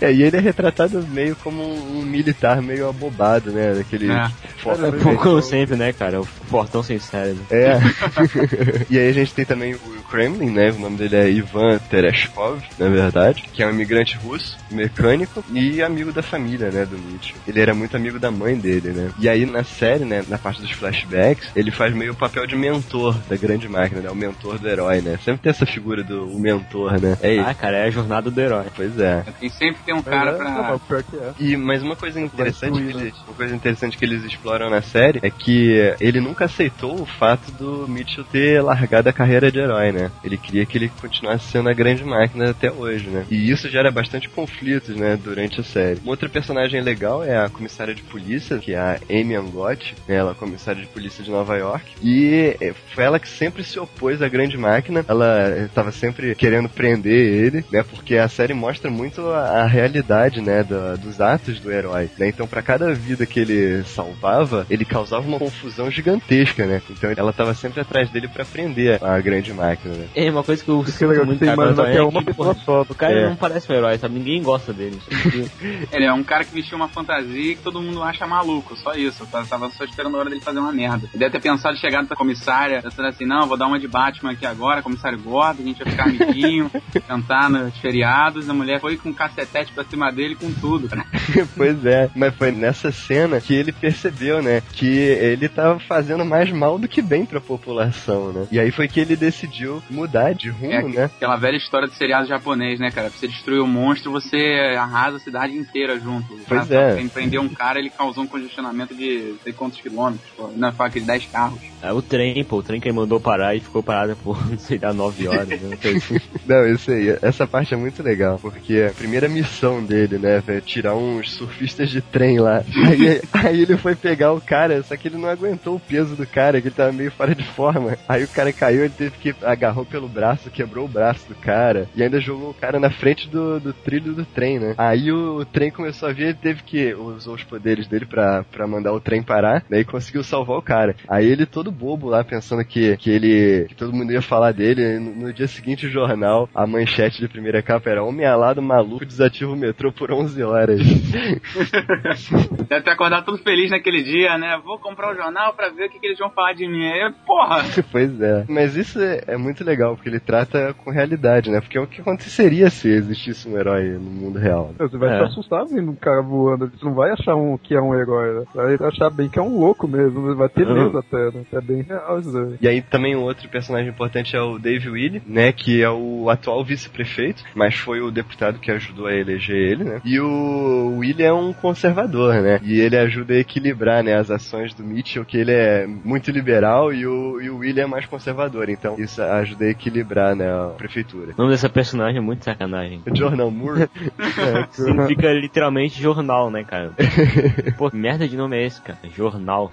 É, 0.01 0.13
e 0.13 0.23
ele 0.23 0.37
é 0.37 0.41
retratado 0.41 1.07
meio 1.09 1.37
como 1.37 1.63
um 1.63 2.03
militar 2.03 2.61
meio 2.61 2.89
abobado, 2.89 3.51
né? 3.53 3.75
Daquele 3.75 4.11
É. 4.11 4.29
forte- 4.59 4.85
É 4.85 4.91
pouco 4.91 5.23
como 5.23 5.43
sempre, 5.43 5.77
né, 5.77 5.93
cara? 5.93 6.21
O 6.21 6.25
fortão 6.25 6.83
sem 6.83 6.99
cérebro. 6.99 7.45
É. 7.51 7.79
e 8.91 8.99
aí 8.99 9.09
a 9.09 9.13
gente 9.13 9.33
tem 9.35 9.45
também 9.45 9.75
o 9.75 10.02
Kremlin, 10.13 10.51
né? 10.51 10.71
O 10.71 10.79
nome 10.79 10.99
dele 10.99 11.17
é 11.17 11.31
Ivan 11.31 11.79
Tereshkov, 11.89 12.63
na 12.79 12.89
verdade, 12.89 13.45
que 13.51 13.63
é 13.63 13.67
um 13.67 13.71
imigrante 13.71 14.15
russo, 14.19 14.59
mecânico 14.71 15.43
e 15.51 15.81
amigo 15.83 16.13
da 16.13 16.23
família, 16.23 16.71
né, 16.71 16.85
do 16.85 16.99
Mitchell. 16.99 17.37
Ele 17.49 17.59
era 17.61 17.73
muito 17.75 17.97
amigo 17.97 18.19
da 18.19 18.31
mãe 18.31 18.55
dele, 18.57 18.91
né? 18.91 19.11
E 19.19 19.27
aí 19.29 19.47
na 19.47 19.65
série, 19.65 20.05
né, 20.05 20.23
na 20.29 20.37
parte 20.37 20.61
dos 20.61 20.71
flashbacks, 20.73 21.51
ele 21.57 21.71
faz 21.71 21.95
meio 21.95 22.13
o 22.13 22.17
papel 22.17 22.47
de 22.47 22.55
mentor 22.55 23.17
da 23.29 23.37
grande 23.37 23.67
máquina, 23.69 24.03
né? 24.03 24.11
O 24.11 24.15
mentor 24.15 24.59
do 24.59 24.69
herói, 24.69 25.01
né? 25.01 25.19
Sempre 25.25 25.43
tem 25.43 25.51
essa 25.51 25.65
figura 25.65 26.03
do 26.05 26.27
o 26.27 26.39
mentor, 26.39 27.01
né? 27.01 27.17
É 27.23 27.39
Ah, 27.39 27.51
isso. 27.51 27.61
cara, 27.61 27.79
é 27.79 27.85
a 27.87 27.91
jornada 27.91 28.31
do 28.31 28.39
herói. 28.41 28.67
Pois 28.77 28.99
é. 29.01 29.25
Tem 29.41 29.49
sempre 29.49 29.83
tem 29.87 29.95
um 29.95 30.03
cara 30.03 30.33
é, 30.33 30.35
pra. 30.35 30.51
não, 30.51 30.79
pior 30.79 31.03
que 31.03 31.17
é. 31.17 31.33
E 31.41 31.57
mas 31.57 31.83
uma 31.83 31.97
coisa 31.97 32.21
interessante 32.21 32.81
que 32.83 32.91
eles, 32.91 33.15
uma 33.27 33.35
coisa 33.35 33.55
interessante 33.55 33.97
que 33.97 34.05
eles 34.05 34.23
exploram 34.25 34.69
na 34.69 34.83
série 34.83 35.21
é 35.23 35.31
que 35.31 35.95
ele 36.01 36.21
nunca 36.21 36.45
aceitou 36.45 37.01
o 37.01 37.07
fato 37.07 37.51
do 37.53 37.87
Mitchell 37.89 38.25
ter 38.25 38.63
largado 38.63 39.09
a 39.09 39.13
carreira 39.13 39.51
de 39.51 39.59
herói, 39.59 39.93
né? 39.93 40.02
Ele 40.25 40.37
queria 40.37 40.67
que 40.67 40.79
ele 40.79 40.89
continuasse 41.01 41.51
sendo 41.51 41.69
a 41.69 41.73
grande 41.75 42.05
máquina 42.05 42.51
até 42.51 42.71
hoje, 42.71 43.09
né? 43.09 43.25
E 43.31 43.51
isso 43.51 43.69
gera 43.69 43.91
bastante 43.91 44.29
conflitos, 44.29 44.97
né, 44.97 45.19
durante 45.23 45.61
a 45.61 45.65
série. 45.65 46.01
Uma 46.03 46.13
outra 46.13 46.29
personagem 46.29 46.81
legal 46.81 47.23
é 47.25 47.37
a 47.37 47.49
comissária 47.49 47.95
de 47.95 48.03
polícia, 48.03 48.59
que 48.59 48.73
é 48.73 48.79
a 48.79 48.99
Amy 49.11 49.35
Angotti, 49.35 49.95
né? 50.09 50.17
ela 50.17 50.33
é 50.33 50.35
comissária 50.35 50.81
de 50.81 50.89
polícia 50.89 51.23
de 51.25 51.31
Nova 51.31 51.57
York, 51.57 51.85
e 52.03 52.57
eh, 52.61 52.73
foi 52.95 53.05
ela 53.05 53.19
que 53.19 53.29
sempre 53.29 53.65
se 53.65 53.79
opôs 53.79 54.23
à 54.23 54.29
grande 54.29 54.57
máquina. 54.57 55.05
Ela 55.09 55.65
estava 55.67 55.91
sempre 55.93 56.35
querendo 56.35 56.69
prender 56.69 57.13
ele, 57.13 57.65
né? 57.71 57.83
Porque 57.83 58.17
a 58.17 58.29
série 58.29 58.55
mostra 58.55 58.91
muito 58.91 59.27
a, 59.29 59.67
realidade, 59.67 60.41
né, 60.41 60.63
da- 60.63 60.97
dos 60.97 61.21
atos 61.21 61.59
do 61.61 61.71
herói, 61.73 62.11
né? 62.19 62.29
Então, 62.29 62.47
para 62.47 62.63
cada 62.63 62.93
vida 62.95 63.25
que 63.27 63.41
ele 63.41 63.83
salvava, 63.85 64.67
ele 64.69 64.85
causava 64.85 65.27
uma 65.27 65.39
confusão 65.39 65.91
gigantesca, 65.91 66.67
né? 66.67 66.81
Então, 66.91 67.11
ela 67.17 67.31
estava 67.31 67.55
sempre 67.55 67.81
atrás 67.81 68.11
dele 68.11 68.29
para 68.29 68.45
prender 68.45 69.03
a 69.03 69.19
grande 69.21 69.53
máquina, 69.53 69.92
né? 69.93 70.07
É 70.15 70.31
uma 70.31 70.43
coisa 70.43 70.63
que 70.65 70.69
eu 70.71 70.85
sinto 70.87 71.09
legal, 71.11 71.27
muito 71.27 71.39
você 71.39 71.47
cara, 71.57 71.75
que 71.93 71.97
é 71.99 72.03
uma 72.03 72.21
que, 72.21 72.27
pessoa 72.27 72.55
porra, 72.55 72.65
só. 72.65 72.83
O 72.89 72.95
cara 72.95 73.13
É. 73.15 73.29
não 73.29 73.37
parece 73.37 73.71
um 73.71 73.75
herói, 73.75 73.99
sabe? 73.99 74.15
Ninguém 74.15 74.43
gosta 74.43 74.73
dele. 74.73 74.99
Ele 75.93 76.05
é 76.05 76.13
um 76.13 76.23
cara 76.23 76.45
que 76.45 76.55
vestiu 76.55 76.77
uma 76.77 76.89
fantasia 76.89 77.55
que 77.55 77.63
todo 77.63 77.81
mundo 77.81 78.03
acha 78.03 78.27
maluco, 78.27 78.77
só 78.77 78.93
isso. 78.95 79.23
Eu 79.23 79.27
tava- 79.27 79.47
tava 79.47 79.71
só 79.71 79.85
esperando 79.85 80.17
a 80.17 80.21
hora 80.21 80.31
dele 80.31 80.41
fazer 80.41 80.59
uma 80.59 80.73
merda. 80.73 81.07
Ele 81.13 81.19
deve 81.19 81.31
ter 81.33 81.41
pensado 81.41 81.75
em 81.77 81.79
chegar 81.81 82.05
pra 82.07 82.17
comissária, 82.17 82.83
pensando 82.83 83.09
assim, 83.09 83.25
não, 83.27 83.47
vou 83.47 83.57
dar 83.57 83.67
uma 83.67 83.79
de 83.79 83.89
Batman 83.89 84.33
aqui 84.33 84.47
agora, 84.47 84.83
comissário 84.83 85.19
gordo, 85.19 85.61
a 85.63 85.65
gente 85.65 85.83
vai 85.83 85.91
ficar 85.93 86.05
amiguinho, 86.05 86.71
cantar 87.07 87.49
nos 87.51 87.77
feriados. 87.79 88.49
A 88.49 88.55
mulher 88.55 88.81
foi 88.81 88.97
com 88.97 89.11
um 89.11 89.13
cacetete 89.13 89.73
pra 89.73 89.85
cima 89.85 90.11
dele 90.11 90.35
com 90.35 90.51
tudo, 90.53 90.89
pois 91.57 91.85
é, 91.87 92.11
mas 92.15 92.35
foi 92.35 92.51
nessa 92.53 92.91
cena 92.93 93.41
que 93.41 93.55
ele 93.55 93.73
percebeu, 93.73 94.43
né, 94.43 94.63
que 94.73 94.87
ele 94.87 95.49
tava 95.49 95.79
fazendo 95.81 96.25
mais 96.25 96.51
mal 96.51 96.79
do 96.79 96.89
que 96.89 97.03
bem 97.03 97.25
pra 97.25 97.41
população, 97.41 98.33
né? 98.33 98.47
E 98.51 98.59
aí 98.59 98.71
foi 98.71 98.89
que 98.89 99.01
ele 99.01 99.17
decidiu 99.17 99.82
mudar 99.91 100.33
de 100.35 100.49
rumo, 100.51 100.73
É 100.73 100.83
né? 100.83 101.05
aquela 101.05 101.37
velha 101.37 101.57
história 101.57 101.87
do 101.89 101.95
seriado 101.95 102.27
japonês, 102.27 102.79
né, 102.81 102.91
cara? 102.91 103.09
Pra 103.11 103.19
você 103.19 103.29
destruir 103.29 103.61
o 103.61 103.67
monstro, 103.67 104.11
você 104.11 104.75
arrasa 104.79 105.17
a 105.17 105.21
cidade 105.21 105.57
inteira 105.57 105.99
junto. 105.99 106.29
Pois 106.49 106.67
pra, 106.67 106.77
é. 106.77 106.93
Pra 106.93 107.03
empreender 107.03 107.39
um 107.39 107.49
cara, 107.49 107.79
ele 107.79 107.91
causou 107.91 108.25
um 108.25 108.27
congestionamento 108.27 108.95
de 108.95 109.35
sei 109.43 109.53
quantos 109.53 109.81
quilômetros, 109.81 110.31
pô. 110.37 110.51
Não, 110.57 110.73
foi 110.73 110.87
aquele 110.87 111.05
10 111.05 111.27
carros. 111.27 111.59
É 111.83 111.93
o 111.93 112.01
trem, 112.03 112.43
pô, 112.45 112.59
o 112.59 112.63
trem 112.63 112.81
que 112.81 112.89
ele 112.89 112.97
mandou 112.97 113.21
parar 113.21 113.55
e 113.55 113.61
ficou 113.61 113.83
parado 113.83 114.17
por, 114.17 114.39
não 114.49 114.59
sei 114.59 114.79
lá, 114.81 114.93
9 114.93 115.29
horas. 115.29 115.49
né? 115.49 115.77
Não, 116.47 116.67
isso 116.67 116.91
aí, 116.91 117.17
essa 117.23 117.47
parte 117.47 117.75
é 117.75 117.77
muito 117.77 118.03
legal, 118.03 118.39
porque 118.41 118.89
a 118.91 118.93
primeira 118.95 119.29
missão 119.29 119.83
dele, 119.85 120.19
né, 120.19 120.43
é 120.47 120.61
tirar 120.61 120.95
uns 120.95 121.33
surfistas 121.33 121.91
de 121.91 122.01
trem 122.01 122.39
lá. 122.39 122.63
Aí, 122.93 123.21
aí 123.33 123.63
ele 123.63 123.77
foi 123.77 123.95
pegar 123.95 124.33
o 124.33 124.41
cara, 124.41 124.83
só 124.83 124.97
que 124.97 125.09
ele 125.09 125.17
não 125.17 125.29
aguentou 125.29 125.77
o 125.77 125.81
peso 125.81 126.15
do 126.17 126.27
cara, 126.27 126.61
que 126.61 126.69
ele 126.69 126.75
tava 126.75 126.93
meio 126.93 127.11
fora 127.11 127.35
de 127.35 127.45
forma. 127.45 127.97
Aí 128.09 128.25
o 128.25 128.29
cara 128.29 128.53
caiu, 128.53 128.81
ele 128.85 128.91
teve 128.97 129.11
que 129.19 129.35
agarrou 129.63 129.85
pelo 129.85 130.09
braço, 130.09 130.51
quebrou 130.51 130.85
o 130.85 130.89
braço 130.89 131.29
do 131.29 131.35
cara, 131.35 131.89
e 131.95 132.03
ainda 132.03 132.21
jogou 132.21 132.51
o 132.51 132.55
cara 132.55 132.81
na 132.81 132.91
frente 132.91 133.29
do, 133.29 133.61
do 133.61 133.73
trilho 133.73 134.13
do 134.13 134.25
trem, 134.25 134.59
né? 134.59 134.75
Aí 134.77 135.13
o, 135.13 135.37
o 135.37 135.45
trem 135.45 135.71
começou 135.71 136.09
a 136.09 136.13
vir, 136.13 136.25
ele 136.25 136.35
teve 136.35 136.63
que 136.63 136.95
usou 136.95 137.35
os 137.35 137.45
poderes 137.45 137.87
dele 137.87 138.07
pra, 138.07 138.45
pra 138.45 138.67
mandar 138.67 138.93
o 138.93 139.01
trem 139.01 139.23
parar, 139.23 139.65
daí 139.71 139.85
conseguiu 139.85 140.25
salvar 140.25 140.59
o 140.59 140.63
cara. 140.63 140.97
Aí 141.09 141.27
ele 141.27 141.47
todo 141.47 141.71
bobo 141.71 142.09
lá, 142.09 142.25
pensando 142.25 142.65
que, 142.65 142.97
que 142.97 143.11
ele. 143.11 143.67
que 143.69 143.75
todo 143.75 143.93
mundo 143.93 144.13
ia 144.13 144.23
falar 144.23 144.53
dele. 144.53 144.99
No, 144.99 145.27
no 145.27 145.33
dia 145.33 145.47
seguinte, 145.47 145.87
o 145.87 145.91
jornal, 145.91 146.49
a 146.55 146.67
manchete 146.67 147.21
de 147.21 147.29
primeira 147.29 147.63
capa 147.63 147.91
era 147.91 148.03
Homem 148.03 148.27
alado 148.27 148.63
maluco 148.63 149.05
desativa 149.05 149.53
o 149.53 149.57
metrô 149.57 149.93
por 149.93 150.11
11 150.11 150.43
horas. 150.43 150.81
Deve 152.69 152.83
ter 152.83 152.91
acordado 152.91 153.25
todo 153.25 153.39
feliz 153.39 153.71
naquele 153.71 154.03
dia, 154.03 154.39
né? 154.39 154.61
Vou 154.65 154.79
comprar 154.79 155.13
o 155.13 155.17
jornal 155.17 155.55
pra 155.55 155.69
ver 155.69 155.87
o 155.87 155.91
que, 155.91 156.01
que 156.01 156.07
eles 156.07 156.19
vão 156.19 156.31
falar 156.31 156.55
de 156.55 156.67
mim. 156.67 156.87
Aí, 156.87 157.13
porra! 157.27 157.63
pois 157.93 158.21
é. 158.21 158.45
Mas 158.49 158.77
isso 158.77 159.01
é, 159.01 159.23
é 159.27 159.37
muito 159.37 159.52
legal, 159.61 159.95
porque 159.95 160.09
ele 160.09 160.21
trata 160.21 160.75
com 160.75 160.91
realidade, 160.91 161.51
né? 161.51 161.61
Porque 161.61 161.77
é 161.77 161.81
o 161.81 161.87
que 161.87 162.01
aconteceria 162.01 162.71
se 162.71 162.89
existisse 162.89 163.49
um 163.49 163.59
herói 163.59 163.91
no 163.93 164.01
mundo 164.11 164.39
real. 164.39 164.73
Você 164.79 164.97
vai 164.97 165.15
É. 165.15 165.19
se 165.19 165.25
assustar 165.25 165.65
vendo 165.67 165.91
um 165.91 165.95
cara 165.95 166.23
voando. 166.23 166.71
Você 166.71 166.85
não 166.85 166.95
vai 166.95 167.11
achar 167.11 167.35
um 167.35 167.57
que 167.59 167.75
é 167.75 167.81
um 167.81 167.95
herói, 167.95 168.41
né? 168.41 168.45
Vai 168.55 168.75
achar 168.89 169.11
bem 169.11 169.29
que 169.29 169.39
é 169.39 169.43
um 169.43 169.59
louco 169.59 169.87
mesmo. 169.89 170.35
Vai 170.35 170.49
ter 170.49 170.67
Uhum. 170.67 170.75
medo 170.85 170.99
até, 170.99 171.31
né? 171.31 171.45
É 171.53 171.61
bem 171.61 171.83
real 171.83 172.19
isso 172.21 172.33
daí. 172.33 172.57
E 172.61 172.69
aí 172.69 172.83
também 172.83 173.17
um 173.17 173.23
outro 173.23 173.49
personagem 173.49 173.89
importante 173.91 174.37
é 174.37 174.41
o 174.41 174.59
Dave 174.59 174.89
Willie, 174.89 175.23
né, 175.27 175.53
que 175.53 175.83
é 175.83 175.91
o 175.91 176.29
atual 176.31 176.65
vice-prefeito, 176.65 177.43
mas 177.55 177.75
foi 177.75 178.01
o 178.01 178.11
deputado 178.11 178.59
que 178.59 178.71
ajudou 178.71 179.07
a 179.07 179.15
eleger 179.15 179.57
ele, 179.57 179.85
né? 179.85 180.01
E 180.05 180.19
o 180.21 180.97
Willie 180.99 181.25
é 181.25 181.33
um 181.33 181.53
conservador, 181.53 182.35
né? 182.43 182.61
E 182.63 182.81
ele 182.81 182.97
ajuda 182.97 183.35
a 183.35 183.39
equilibrar, 183.39 184.03
né, 184.03 184.15
as 184.15 184.31
ações 184.31 184.75
do 184.75 184.83
Mitchell, 184.85 185.25
que 185.25 185.37
ele 185.37 185.53
é 185.53 185.87
muito 185.87 186.31
liberal 186.31 186.93
e 186.93 187.07
o, 187.07 187.41
e 187.41 187.51
o 187.51 187.59
Willie 187.59 187.81
é 187.83 187.87
mais 187.87 188.07
conservador, 188.07 188.69
então 188.69 188.97
isso 188.99 189.21
ajuda 189.43 189.65
a 189.65 189.71
equilibrar, 189.71 190.35
né, 190.35 190.51
a 190.51 190.69
prefeitura. 190.77 191.33
O 191.37 191.39
nome 191.39 191.51
dessa 191.53 191.69
personagem 191.69 192.19
é 192.19 192.21
muito 192.21 192.45
sacanagem. 192.45 193.03
Jornal 193.15 193.51
Moore, 193.51 193.89
Significa 194.73 195.33
literalmente 195.33 196.01
jornal, 196.01 196.51
né, 196.51 196.65
cara? 196.65 196.93
Pô, 197.77 197.91
que 197.91 197.97
merda 197.97 198.27
de 198.27 198.37
nome 198.37 198.57
é 198.57 198.65
esse, 198.67 198.81
cara? 198.81 198.99
Jornal. 199.15 199.71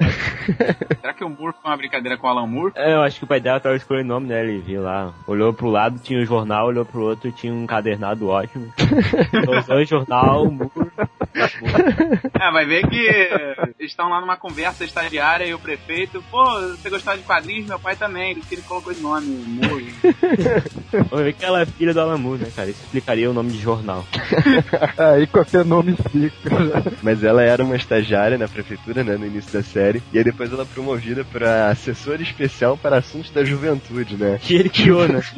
Será 1.01 1.13
que 1.13 1.23
o 1.23 1.29
Moore 1.29 1.55
foi 1.61 1.71
uma 1.71 1.77
brincadeira 1.77 2.17
com 2.17 2.27
o 2.27 2.29
Alan 2.29 2.47
Moore? 2.47 2.73
É, 2.75 2.93
eu 2.93 3.01
acho 3.01 3.19
que 3.19 3.23
o 3.23 3.27
pai 3.27 3.39
dela 3.39 3.59
tava 3.59 3.75
escolhendo 3.75 4.05
o 4.09 4.13
nome, 4.15 4.27
né? 4.27 4.43
Ele 4.43 4.59
viu 4.59 4.81
lá, 4.81 5.13
olhou 5.27 5.53
pro 5.53 5.69
lado, 5.69 5.99
tinha 5.99 6.19
o 6.21 6.25
jornal, 6.25 6.67
olhou 6.67 6.85
pro 6.85 7.01
outro, 7.01 7.31
tinha 7.31 7.53
um 7.53 7.65
cadernado 7.65 8.27
ótimo. 8.27 8.71
Usou 9.59 9.77
o 9.77 9.85
jornal, 9.85 10.45
mu- 10.51 10.71
É, 11.33 12.51
vai 12.51 12.65
ver 12.65 12.87
que 12.87 13.83
estão 13.83 14.09
lá 14.09 14.19
numa 14.19 14.37
conversa 14.37 14.83
estagiária 14.83 15.45
e 15.45 15.53
o 15.53 15.59
prefeito, 15.59 16.23
pô, 16.29 16.43
você 16.71 16.89
gostava 16.89 17.17
de 17.17 17.23
quadrinhos? 17.23 17.67
Meu 17.67 17.79
pai 17.79 17.95
também, 17.95 18.31
ele 18.31 18.61
colocou 18.63 18.91
esse 18.91 19.01
nome, 19.01 19.27
Moore. 19.27 19.88
Vamos 21.09 21.25
ver 21.25 21.33
que 21.33 21.45
ela 21.45 21.61
é 21.61 21.65
filha 21.65 21.93
do 21.93 22.01
Alamu, 22.01 22.35
né, 22.35 22.47
cara? 22.55 22.69
Isso 22.69 22.81
explicaria 22.83 23.29
o 23.29 23.33
nome 23.33 23.51
de 23.51 23.59
jornal. 23.59 24.05
Aí 24.97 25.27
qualquer 25.27 25.65
nome 25.65 25.93
explica. 25.93 26.49
mas 27.01 27.23
ela 27.23 27.41
era 27.41 27.63
uma 27.63 27.75
estagiária 27.75 28.37
na 28.37 28.47
prefeitura, 28.47 29.03
né, 29.03 29.17
no 29.17 29.25
início 29.25 29.51
da 29.51 29.63
série, 29.63 30.01
e 30.13 30.17
aí 30.17 30.23
depois 30.23 30.51
ela 30.51 30.63
é 30.63 30.65
promovida 30.65 31.23
para 31.23 31.69
assessora 31.69 32.21
especial 32.21 32.77
para 32.77 32.97
assuntos 32.97 33.31
da 33.31 33.43
juventude, 33.43 34.15
né? 34.15 34.39
Que 34.41 34.55
ele 34.55 34.69
criou, 34.69 35.07
né? 35.07 35.21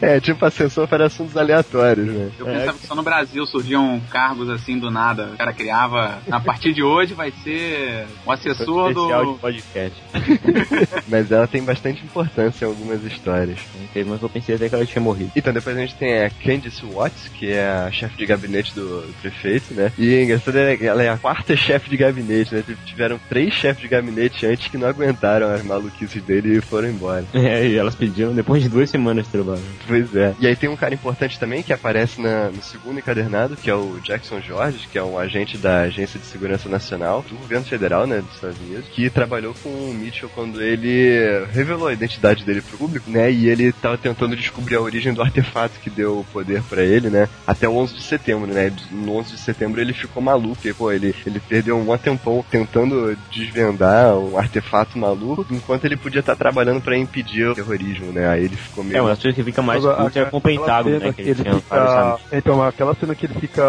É, 0.00 0.18
tipo 0.20 0.44
assessor 0.44 0.88
para 0.88 1.06
assuntos 1.06 1.36
aleatórios, 1.36 2.06
né? 2.06 2.30
Eu 2.38 2.46
pensava 2.46 2.78
que 2.78 2.86
só 2.86 2.94
no 2.94 3.02
Brasil 3.02 3.44
surgiam 3.46 4.00
cargos 4.10 4.48
assim 4.48 4.78
do 4.78 4.90
nada. 4.90 5.30
O 5.34 5.36
cara 5.36 5.52
criava. 5.52 6.18
A 6.30 6.40
partir 6.40 6.72
de 6.72 6.82
hoje 6.82 7.14
vai 7.14 7.30
ser 7.42 8.06
o 8.24 8.32
assessor 8.32 8.90
Especial 8.90 9.24
do. 9.24 9.32
de 9.34 9.38
podcast. 9.38 10.02
Mas 11.08 11.30
ela 11.30 11.46
tem 11.46 11.62
bastante 11.62 12.04
importância 12.04 12.64
em 12.64 12.68
algumas 12.68 13.04
histórias. 13.04 13.58
Teve 14.04 14.18
que 14.18 14.24
eu 14.24 14.28
pensei 14.28 14.54
até 14.56 14.68
que 14.68 14.74
ela 14.74 14.86
tinha 14.86 15.02
morrido. 15.02 15.30
Então 15.36 15.52
depois 15.52 15.76
a 15.76 15.80
gente 15.80 15.94
tem 15.94 16.22
a 16.24 16.30
Candice 16.30 16.84
Watts, 16.84 17.28
que 17.38 17.50
é 17.52 17.64
a 17.64 17.90
chefe 17.90 18.16
de 18.16 18.26
gabinete 18.26 18.74
do, 18.74 19.04
prefeito, 19.20 19.74
né? 19.74 19.92
E 19.98 20.14
é 20.14 20.22
engraçado, 20.24 20.56
ela 20.56 20.70
é- 20.70 20.84
ela 20.84 21.02
é 21.02 21.08
a 21.08 21.16
quarta 21.16 21.56
chefe 21.56 21.88
de 21.90 21.96
gabinete, 21.96 22.54
né? 22.54 22.64
Tiveram 22.84 23.18
três 23.28 23.52
chefes 23.54 23.80
de 23.82 23.88
gabinete 23.88 24.44
antes 24.46 24.68
que 24.68 24.76
não 24.78 24.88
aguentaram 24.88 25.52
as 25.52 25.62
maluquices 25.62 26.22
dele 26.22 26.58
e 26.58 26.60
foram 26.60 26.88
embora. 26.88 27.24
É, 27.52 27.66
e 27.66 27.76
elas 27.76 27.94
pediram 27.94 28.32
depois 28.34 28.62
de 28.62 28.68
duas 28.68 28.88
semanas 28.88 29.26
de 29.26 29.32
trabalho. 29.32 29.60
Pois 29.86 30.14
é. 30.14 30.34
E 30.40 30.46
aí 30.46 30.54
tem 30.56 30.68
um 30.70 30.76
cara 30.76 30.94
importante 30.94 31.38
também 31.38 31.62
que 31.62 31.72
aparece 31.72 32.20
na- 32.20 32.48
no 32.50 32.62
segundo 32.62 32.98
encadernado, 32.98 33.56
que 33.56 33.68
é 33.68 33.74
o 33.74 33.98
Jackson 34.02 34.40
George, 34.40 34.88
que 34.90 34.96
é 34.98 35.02
um 35.02 35.18
agente 35.18 35.58
da 35.58 35.82
Agência 35.82 36.18
de 36.20 36.26
Segurança 36.26 36.68
Nacional 36.68 37.24
do 37.28 37.34
governo 37.36 37.64
federal, 37.66 38.06
né, 38.06 38.20
dos 38.20 38.34
Estados 38.34 38.58
Unidos, 38.60 38.86
que 38.92 39.10
trabalhou 39.10 39.54
com 39.62 39.68
o 39.68 39.92
Mitchell 39.94 40.30
quando 40.34 40.62
ele 40.62 41.44
revelou 41.52 41.88
a 41.88 41.92
identidade 41.92 42.44
dele 42.44 42.62
pro 42.62 42.78
público, 42.78 43.10
né, 43.10 43.30
e 43.30 43.48
ele 43.48 43.72
tentando 43.96 44.36
descobrir 44.36 44.76
a 44.76 44.80
origem 44.80 45.12
do 45.12 45.22
artefato 45.22 45.78
que 45.80 45.90
deu 45.90 46.20
o 46.20 46.26
poder 46.32 46.62
pra 46.62 46.82
ele, 46.82 47.08
né, 47.10 47.28
até 47.46 47.68
o 47.68 47.76
11 47.76 47.94
de 47.94 48.02
setembro, 48.02 48.52
né, 48.52 48.72
no 48.90 49.16
11 49.16 49.32
de 49.32 49.40
setembro 49.40 49.80
ele 49.80 49.92
ficou 49.92 50.22
maluco, 50.22 50.66
e, 50.66 50.72
pô, 50.72 50.90
ele, 50.90 51.14
ele 51.26 51.40
perdeu 51.40 51.78
um 51.78 51.96
tempão 51.96 52.44
tentando 52.50 53.16
desvendar 53.30 54.16
um 54.16 54.36
artefato 54.36 54.98
maluco, 54.98 55.46
enquanto 55.50 55.84
ele 55.84 55.96
podia 55.96 56.20
estar 56.20 56.34
trabalhando 56.34 56.80
pra 56.80 56.96
impedir 56.96 57.46
o 57.48 57.54
terrorismo, 57.54 58.12
né, 58.12 58.28
aí 58.28 58.44
ele 58.44 58.56
ficou 58.56 58.82
meio... 58.82 58.96
É, 58.96 59.00
uma 59.00 59.10
das 59.10 59.20
coisas 59.20 59.36
que 59.36 59.44
fica 59.44 59.62
mais 59.62 59.84
Agora, 59.84 60.10
é 60.14 60.24
com 60.24 60.36
o 60.36 60.40
Pentágono, 60.40 60.98
né? 60.98 61.12
Que 61.12 61.22
ele 61.22 61.34
fica... 61.34 62.02
amigos. 62.02 62.20
Então, 62.32 62.62
aquela 62.62 62.94
cena 62.94 63.14
que 63.14 63.26
ele 63.26 63.34
fica 63.34 63.62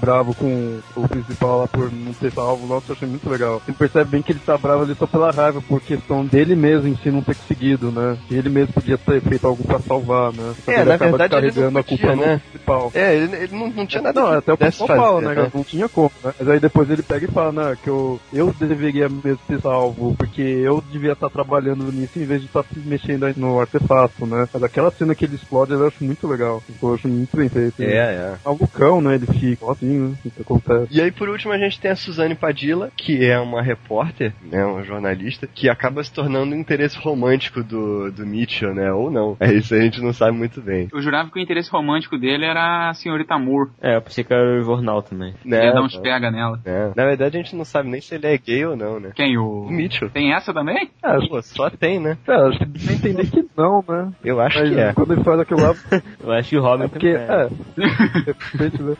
bravo 0.00 0.34
com 0.34 0.80
o 0.96 1.08
principal 1.08 1.60
lá 1.60 1.68
por 1.68 1.90
não 1.92 2.12
ter 2.12 2.32
salvo, 2.32 2.66
nossa, 2.66 2.90
eu 2.90 2.96
achei 2.96 3.08
muito 3.08 3.28
legal. 3.28 3.62
Você 3.64 3.72
percebe 3.72 4.10
bem 4.10 4.22
que 4.22 4.32
ele 4.32 4.40
tá 4.44 4.56
bravo 4.56 4.82
ali 4.82 4.94
só 4.94 5.06
pela 5.06 5.30
raiva, 5.30 5.60
por 5.60 5.80
questão 5.80 6.24
dele 6.24 6.54
mesmo 6.54 6.88
em 6.88 6.96
si 6.96 7.10
não 7.10 7.22
ter 7.22 7.34
conseguido, 7.34 7.90
né? 7.90 8.16
Ele 8.30 8.48
mesmo 8.48 8.72
podia 8.72 8.98
ter 8.98 9.20
feito 9.20 9.46
algo 9.46 9.59
pra 9.62 9.78
salvar, 9.80 10.32
né? 10.32 10.54
Só 10.64 10.72
É, 10.72 10.80
ele 10.80 10.84
na 10.84 10.96
verdade, 10.96 11.34
ele 11.36 11.46
descarregando 11.46 11.70
não 11.70 11.80
a 11.80 11.84
culpa 11.84 12.16
né? 12.16 12.40
principal. 12.50 12.92
É, 12.94 13.16
ele, 13.16 13.36
ele 13.36 13.56
não, 13.56 13.70
não 13.70 13.86
tinha 13.86 14.02
nada 14.02 14.20
Não, 14.20 14.28
até 14.32 14.52
o 14.52 14.56
principal 14.56 14.86
fala, 14.86 15.22
fazer, 15.22 15.40
né? 15.40 15.50
Não 15.54 15.64
tinha 15.64 15.88
como, 15.88 16.12
né? 16.24 16.34
Mas 16.38 16.48
aí 16.48 16.60
depois 16.60 16.90
ele 16.90 17.02
pega 17.02 17.26
e 17.26 17.30
fala, 17.30 17.52
né, 17.52 17.76
que 17.82 17.88
eu, 17.88 18.20
eu 18.32 18.54
deveria 18.58 19.08
mesmo 19.08 19.40
ter 19.46 19.60
salvo, 19.60 20.14
porque 20.16 20.42
eu 20.42 20.82
devia 20.90 21.12
estar 21.12 21.30
trabalhando 21.30 21.90
nisso 21.92 22.18
em 22.18 22.24
vez 22.24 22.40
de 22.40 22.46
estar 22.46 22.64
se 22.64 22.78
mexendo 22.80 23.32
no 23.36 23.60
artefato, 23.60 24.26
né? 24.26 24.48
Mas 24.52 24.62
aquela 24.62 24.90
cena 24.90 25.14
que 25.14 25.24
ele 25.24 25.36
explode 25.36 25.72
eu 25.72 25.86
acho 25.86 26.02
muito 26.04 26.26
legal. 26.26 26.62
Eu 26.82 26.94
acho 26.94 27.08
muito 27.08 27.36
bem 27.36 27.48
feito. 27.48 27.82
É, 27.82 27.86
né? 27.86 27.92
é. 27.92 28.34
Malucão, 28.44 29.00
né? 29.00 29.14
Ele 29.14 29.26
fica 29.26 29.66
sozinho, 29.66 30.08
né? 30.10 30.16
Isso 30.24 30.40
acontece. 30.40 30.86
E 30.90 31.00
aí, 31.00 31.10
por 31.10 31.28
último, 31.28 31.52
a 31.52 31.58
gente 31.58 31.80
tem 31.80 31.90
a 31.90 31.96
Suzane 31.96 32.34
Padilla, 32.34 32.90
que 32.96 33.24
é 33.24 33.38
uma 33.38 33.62
repórter, 33.62 34.32
né, 34.42 34.64
uma 34.64 34.82
jornalista, 34.82 35.46
que 35.46 35.68
acaba 35.68 36.02
se 36.02 36.12
tornando 36.12 36.54
um 36.54 36.58
interesse 36.58 36.98
romântico 36.98 37.62
do, 37.62 38.10
do 38.10 38.26
Mitchell, 38.26 38.74
né, 38.74 38.92
ou 38.92 39.10
não. 39.10 39.36
É 39.40 39.49
isso 39.58 39.74
a 39.74 39.80
gente 39.80 40.00
não 40.00 40.12
sabe 40.12 40.36
muito 40.36 40.60
bem. 40.60 40.88
Eu 40.92 41.00
jurava 41.00 41.30
que 41.30 41.38
o 41.38 41.42
interesse 41.42 41.70
romântico 41.70 42.18
dele 42.18 42.44
era 42.44 42.90
a 42.90 42.94
senhorita 42.94 43.38
Moore. 43.38 43.70
É, 43.80 43.96
eu 43.96 44.02
pensei 44.02 44.24
que 44.24 44.32
era 44.32 44.60
o 44.60 44.62
jornal 44.62 45.02
também. 45.02 45.34
Né, 45.44 45.66
Ia 45.66 45.72
dar 45.72 45.82
uns 45.82 45.94
né, 45.96 46.00
pega 46.02 46.30
nela. 46.30 46.58
né. 46.64 46.92
Na 46.96 47.04
verdade, 47.04 47.36
a 47.36 47.42
gente 47.42 47.56
não 47.56 47.64
sabe 47.64 47.88
nem 47.88 48.00
se 48.00 48.14
ele 48.14 48.26
é 48.26 48.36
gay 48.38 48.64
ou 48.64 48.76
não, 48.76 49.00
né. 49.00 49.12
Quem? 49.14 49.36
O. 49.38 49.62
O 49.62 49.70
Mitchell. 49.70 50.10
Tem 50.10 50.32
essa 50.32 50.52
também? 50.52 50.90
É, 51.02 51.10
acho, 51.10 51.28
Pô, 51.28 51.42
só 51.42 51.70
tem, 51.70 51.98
né? 52.00 52.16
é, 52.26 52.50
que 52.50 52.64
dá 52.64 52.84
pra 52.84 52.92
entender 52.92 53.30
que 53.30 53.46
não, 53.56 53.84
né? 53.88 54.12
Eu 54.24 54.40
acho 54.40 54.58
Mas 54.58 54.70
que 54.70 54.80
é. 54.80 54.92
quando 54.92 55.12
ele 55.12 55.24
faz 55.24 55.40
aquilo 55.40 55.60
lá, 55.60 55.74
Eu 56.22 56.32
acho 56.32 56.48
que 56.48 56.56
o 56.56 56.62
Robin 56.62 56.84
é 56.84 56.88
porque, 56.88 57.12
também 57.12 57.30
é, 57.30 57.48
de 57.48 58.22
repente, 58.26 58.82
né? 58.82 58.94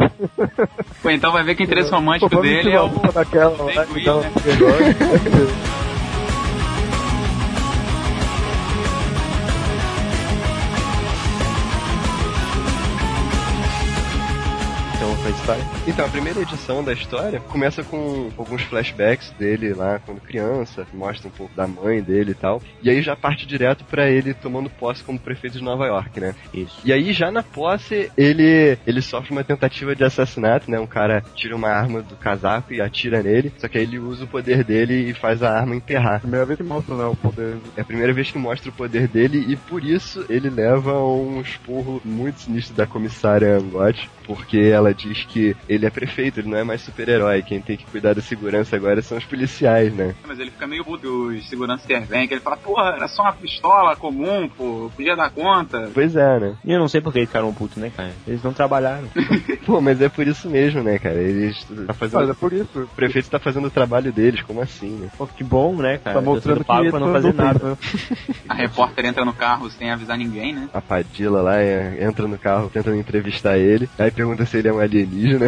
Pô, 1.03 1.11
então 1.11 1.33
vai 1.33 1.43
ver 1.43 1.55
que 1.55 1.63
o 1.63 1.65
interesse 1.65 1.91
romântico 1.91 2.41
dele 2.41 2.71
é 2.71 2.81
o. 2.81 2.89
daquela 3.13 3.51
um 3.63 3.67
né? 3.67 3.75
negócio. 3.75 3.99
Então 3.99 4.23
foi 4.23 5.90
a 15.27 15.31
história. 15.31 15.80
Então, 15.91 16.07
a 16.07 16.09
primeira 16.09 16.41
edição 16.41 16.85
da 16.85 16.93
história 16.93 17.41
começa 17.41 17.83
com 17.83 18.31
alguns 18.39 18.63
flashbacks 18.63 19.33
dele 19.33 19.75
lá 19.75 19.99
quando 19.99 20.21
criança, 20.21 20.87
mostra 20.95 21.27
um 21.27 21.33
pouco 21.33 21.53
da 21.57 21.67
mãe 21.67 22.01
dele 22.01 22.31
e 22.31 22.35
tal. 22.35 22.63
E 22.81 22.89
aí 22.89 23.03
já 23.03 23.17
parte 23.17 23.45
direto 23.45 23.85
pra 23.85 24.09
ele 24.09 24.33
tomando 24.33 24.71
posse 24.71 25.03
como 25.03 25.19
prefeito 25.19 25.59
de 25.59 25.65
Nova 25.65 25.87
York, 25.87 26.21
né? 26.21 26.33
Isso. 26.55 26.81
E 26.85 26.93
aí, 26.93 27.13
já 27.13 27.33
na 27.33 27.43
posse, 27.43 28.09
ele, 28.17 28.79
ele 28.87 29.03
sofre 29.03 29.33
uma 29.33 29.43
tentativa 29.43 29.97
de 29.97 30.05
assassinato, 30.05 30.71
né? 30.71 30.79
Um 30.79 30.87
cara 30.87 31.25
tira 31.35 31.57
uma 31.57 31.71
arma 31.71 32.03
do 32.03 32.15
casaco 32.15 32.73
e 32.73 32.81
atira 32.81 33.21
nele, 33.21 33.53
só 33.59 33.67
que 33.67 33.77
aí 33.77 33.83
ele 33.83 33.99
usa 33.99 34.25
o 34.25 34.29
poder 34.29 34.63
dele 34.63 35.11
e 35.11 35.13
faz 35.13 35.43
a 35.43 35.51
arma 35.51 35.75
emperrar. 35.75 36.21
Primeira 36.21 36.47
vez 36.47 36.57
que 36.57 36.65
mostra, 36.65 36.95
né, 36.95 37.05
o 37.05 37.17
poder. 37.17 37.57
É 37.77 37.81
a 37.81 37.85
primeira 37.85 38.13
vez 38.13 38.31
que 38.31 38.39
mostra 38.39 38.71
o 38.71 38.73
poder 38.73 39.09
dele 39.09 39.45
e 39.49 39.57
por 39.57 39.85
isso 39.85 40.25
ele 40.31 40.49
leva 40.51 41.03
um 41.03 41.41
esporro 41.41 42.01
muito 42.05 42.43
sinistro 42.43 42.77
da 42.77 42.87
comissária 42.87 43.57
Angote, 43.57 44.09
porque 44.25 44.59
ela 44.59 44.95
diz 44.95 45.25
que 45.25 45.57
ele 45.69 45.80
é 45.87 45.91
prefeito, 45.91 46.41
ele 46.41 46.49
não 46.49 46.59
é 46.59 46.65
mais 46.65 46.81
super-herói, 46.83 47.43
quem 47.43 47.61
tem 47.61 47.77
que 47.77 47.85
cuidar 47.87 48.15
da 48.15 48.23
segurança 48.23 48.77
agora 48.77 49.03
são 49.03 49.19
os 49.19 49.25
policiais, 49.25 49.93
né? 49.95 50.15
Mas 50.27 50.39
ele 50.39 50.51
fica 50.51 50.67
meio 50.67 50.85
puto, 50.85 51.29
os 51.29 51.49
seguranças 51.49 51.85
intervêm, 51.85 52.27
que 52.27 52.35
ele 52.35 52.41
fala, 52.41 52.57
porra, 52.57 52.95
era 52.97 53.09
só 53.09 53.23
uma 53.23 53.33
pistola 53.33 53.97
comum, 53.97 54.49
pô, 54.49 54.91
podia 54.95 55.17
dar 55.17 55.31
conta. 55.31 55.91
Pois 55.93 56.17
é, 56.17 56.39
né? 56.41 56.55
E 56.65 56.73
eu 56.73 56.79
não 56.79 56.89
sei 56.89 57.01
por 57.01 57.13
que 57.13 57.19
eles 57.19 57.29
ficaram 57.29 57.53
putos, 57.53 57.77
né, 57.77 57.91
cara? 57.97 58.13
Eles 58.27 58.43
não 58.43 58.53
trabalharam. 58.53 59.09
Pô, 59.67 59.81
mas 59.81 60.01
é 60.01 60.09
por 60.09 60.27
isso 60.27 60.49
mesmo, 60.49 60.83
né, 60.83 60.99
cara? 60.99 61.17
Eles 61.17 61.63
tá 61.65 61.75
Mas 61.89 61.97
fazendo... 61.97 62.31
é 62.31 62.35
por 62.35 62.53
isso. 62.53 62.81
O 62.81 62.87
prefeito 62.89 63.31
tá 63.31 63.39
fazendo 63.39 63.67
o 63.67 63.71
trabalho 63.71 64.13
deles, 64.13 64.43
como 64.43 64.61
assim, 64.61 64.91
né? 64.91 65.09
Pô, 65.17 65.27
que 65.27 65.45
bom, 65.45 65.77
né, 65.77 65.99
cara? 65.99 66.17
Tá 66.17 66.23
tô 66.23 66.31
mostrando 66.31 66.61
que 66.61 66.65
pago 66.65 66.83
ele 66.83 66.91
pra 66.91 67.01
não 67.01 67.07
tá 67.09 67.13
fazer 67.13 67.35
nada. 67.35 67.71
né? 67.71 67.77
A 68.49 68.55
repórter 68.55 69.05
entra 69.07 69.25
no 69.25 69.33
carro 69.33 69.71
sem 69.71 69.91
avisar 69.91 70.17
ninguém, 70.19 70.55
né? 70.55 70.69
A 70.73 70.81
Padilla 70.81 71.43
lá 71.43 71.61
é, 71.61 71.99
entra 72.05 72.27
no 72.27 72.39
carro 72.39 72.71
tentando 72.73 72.97
entrevistar 72.97 73.59
ele, 73.59 73.89
aí 73.99 74.11
pergunta 74.11 74.45
se 74.47 74.57
ele 74.57 74.69
é 74.69 74.73
um 74.73 74.81
alienígena. 74.81 75.47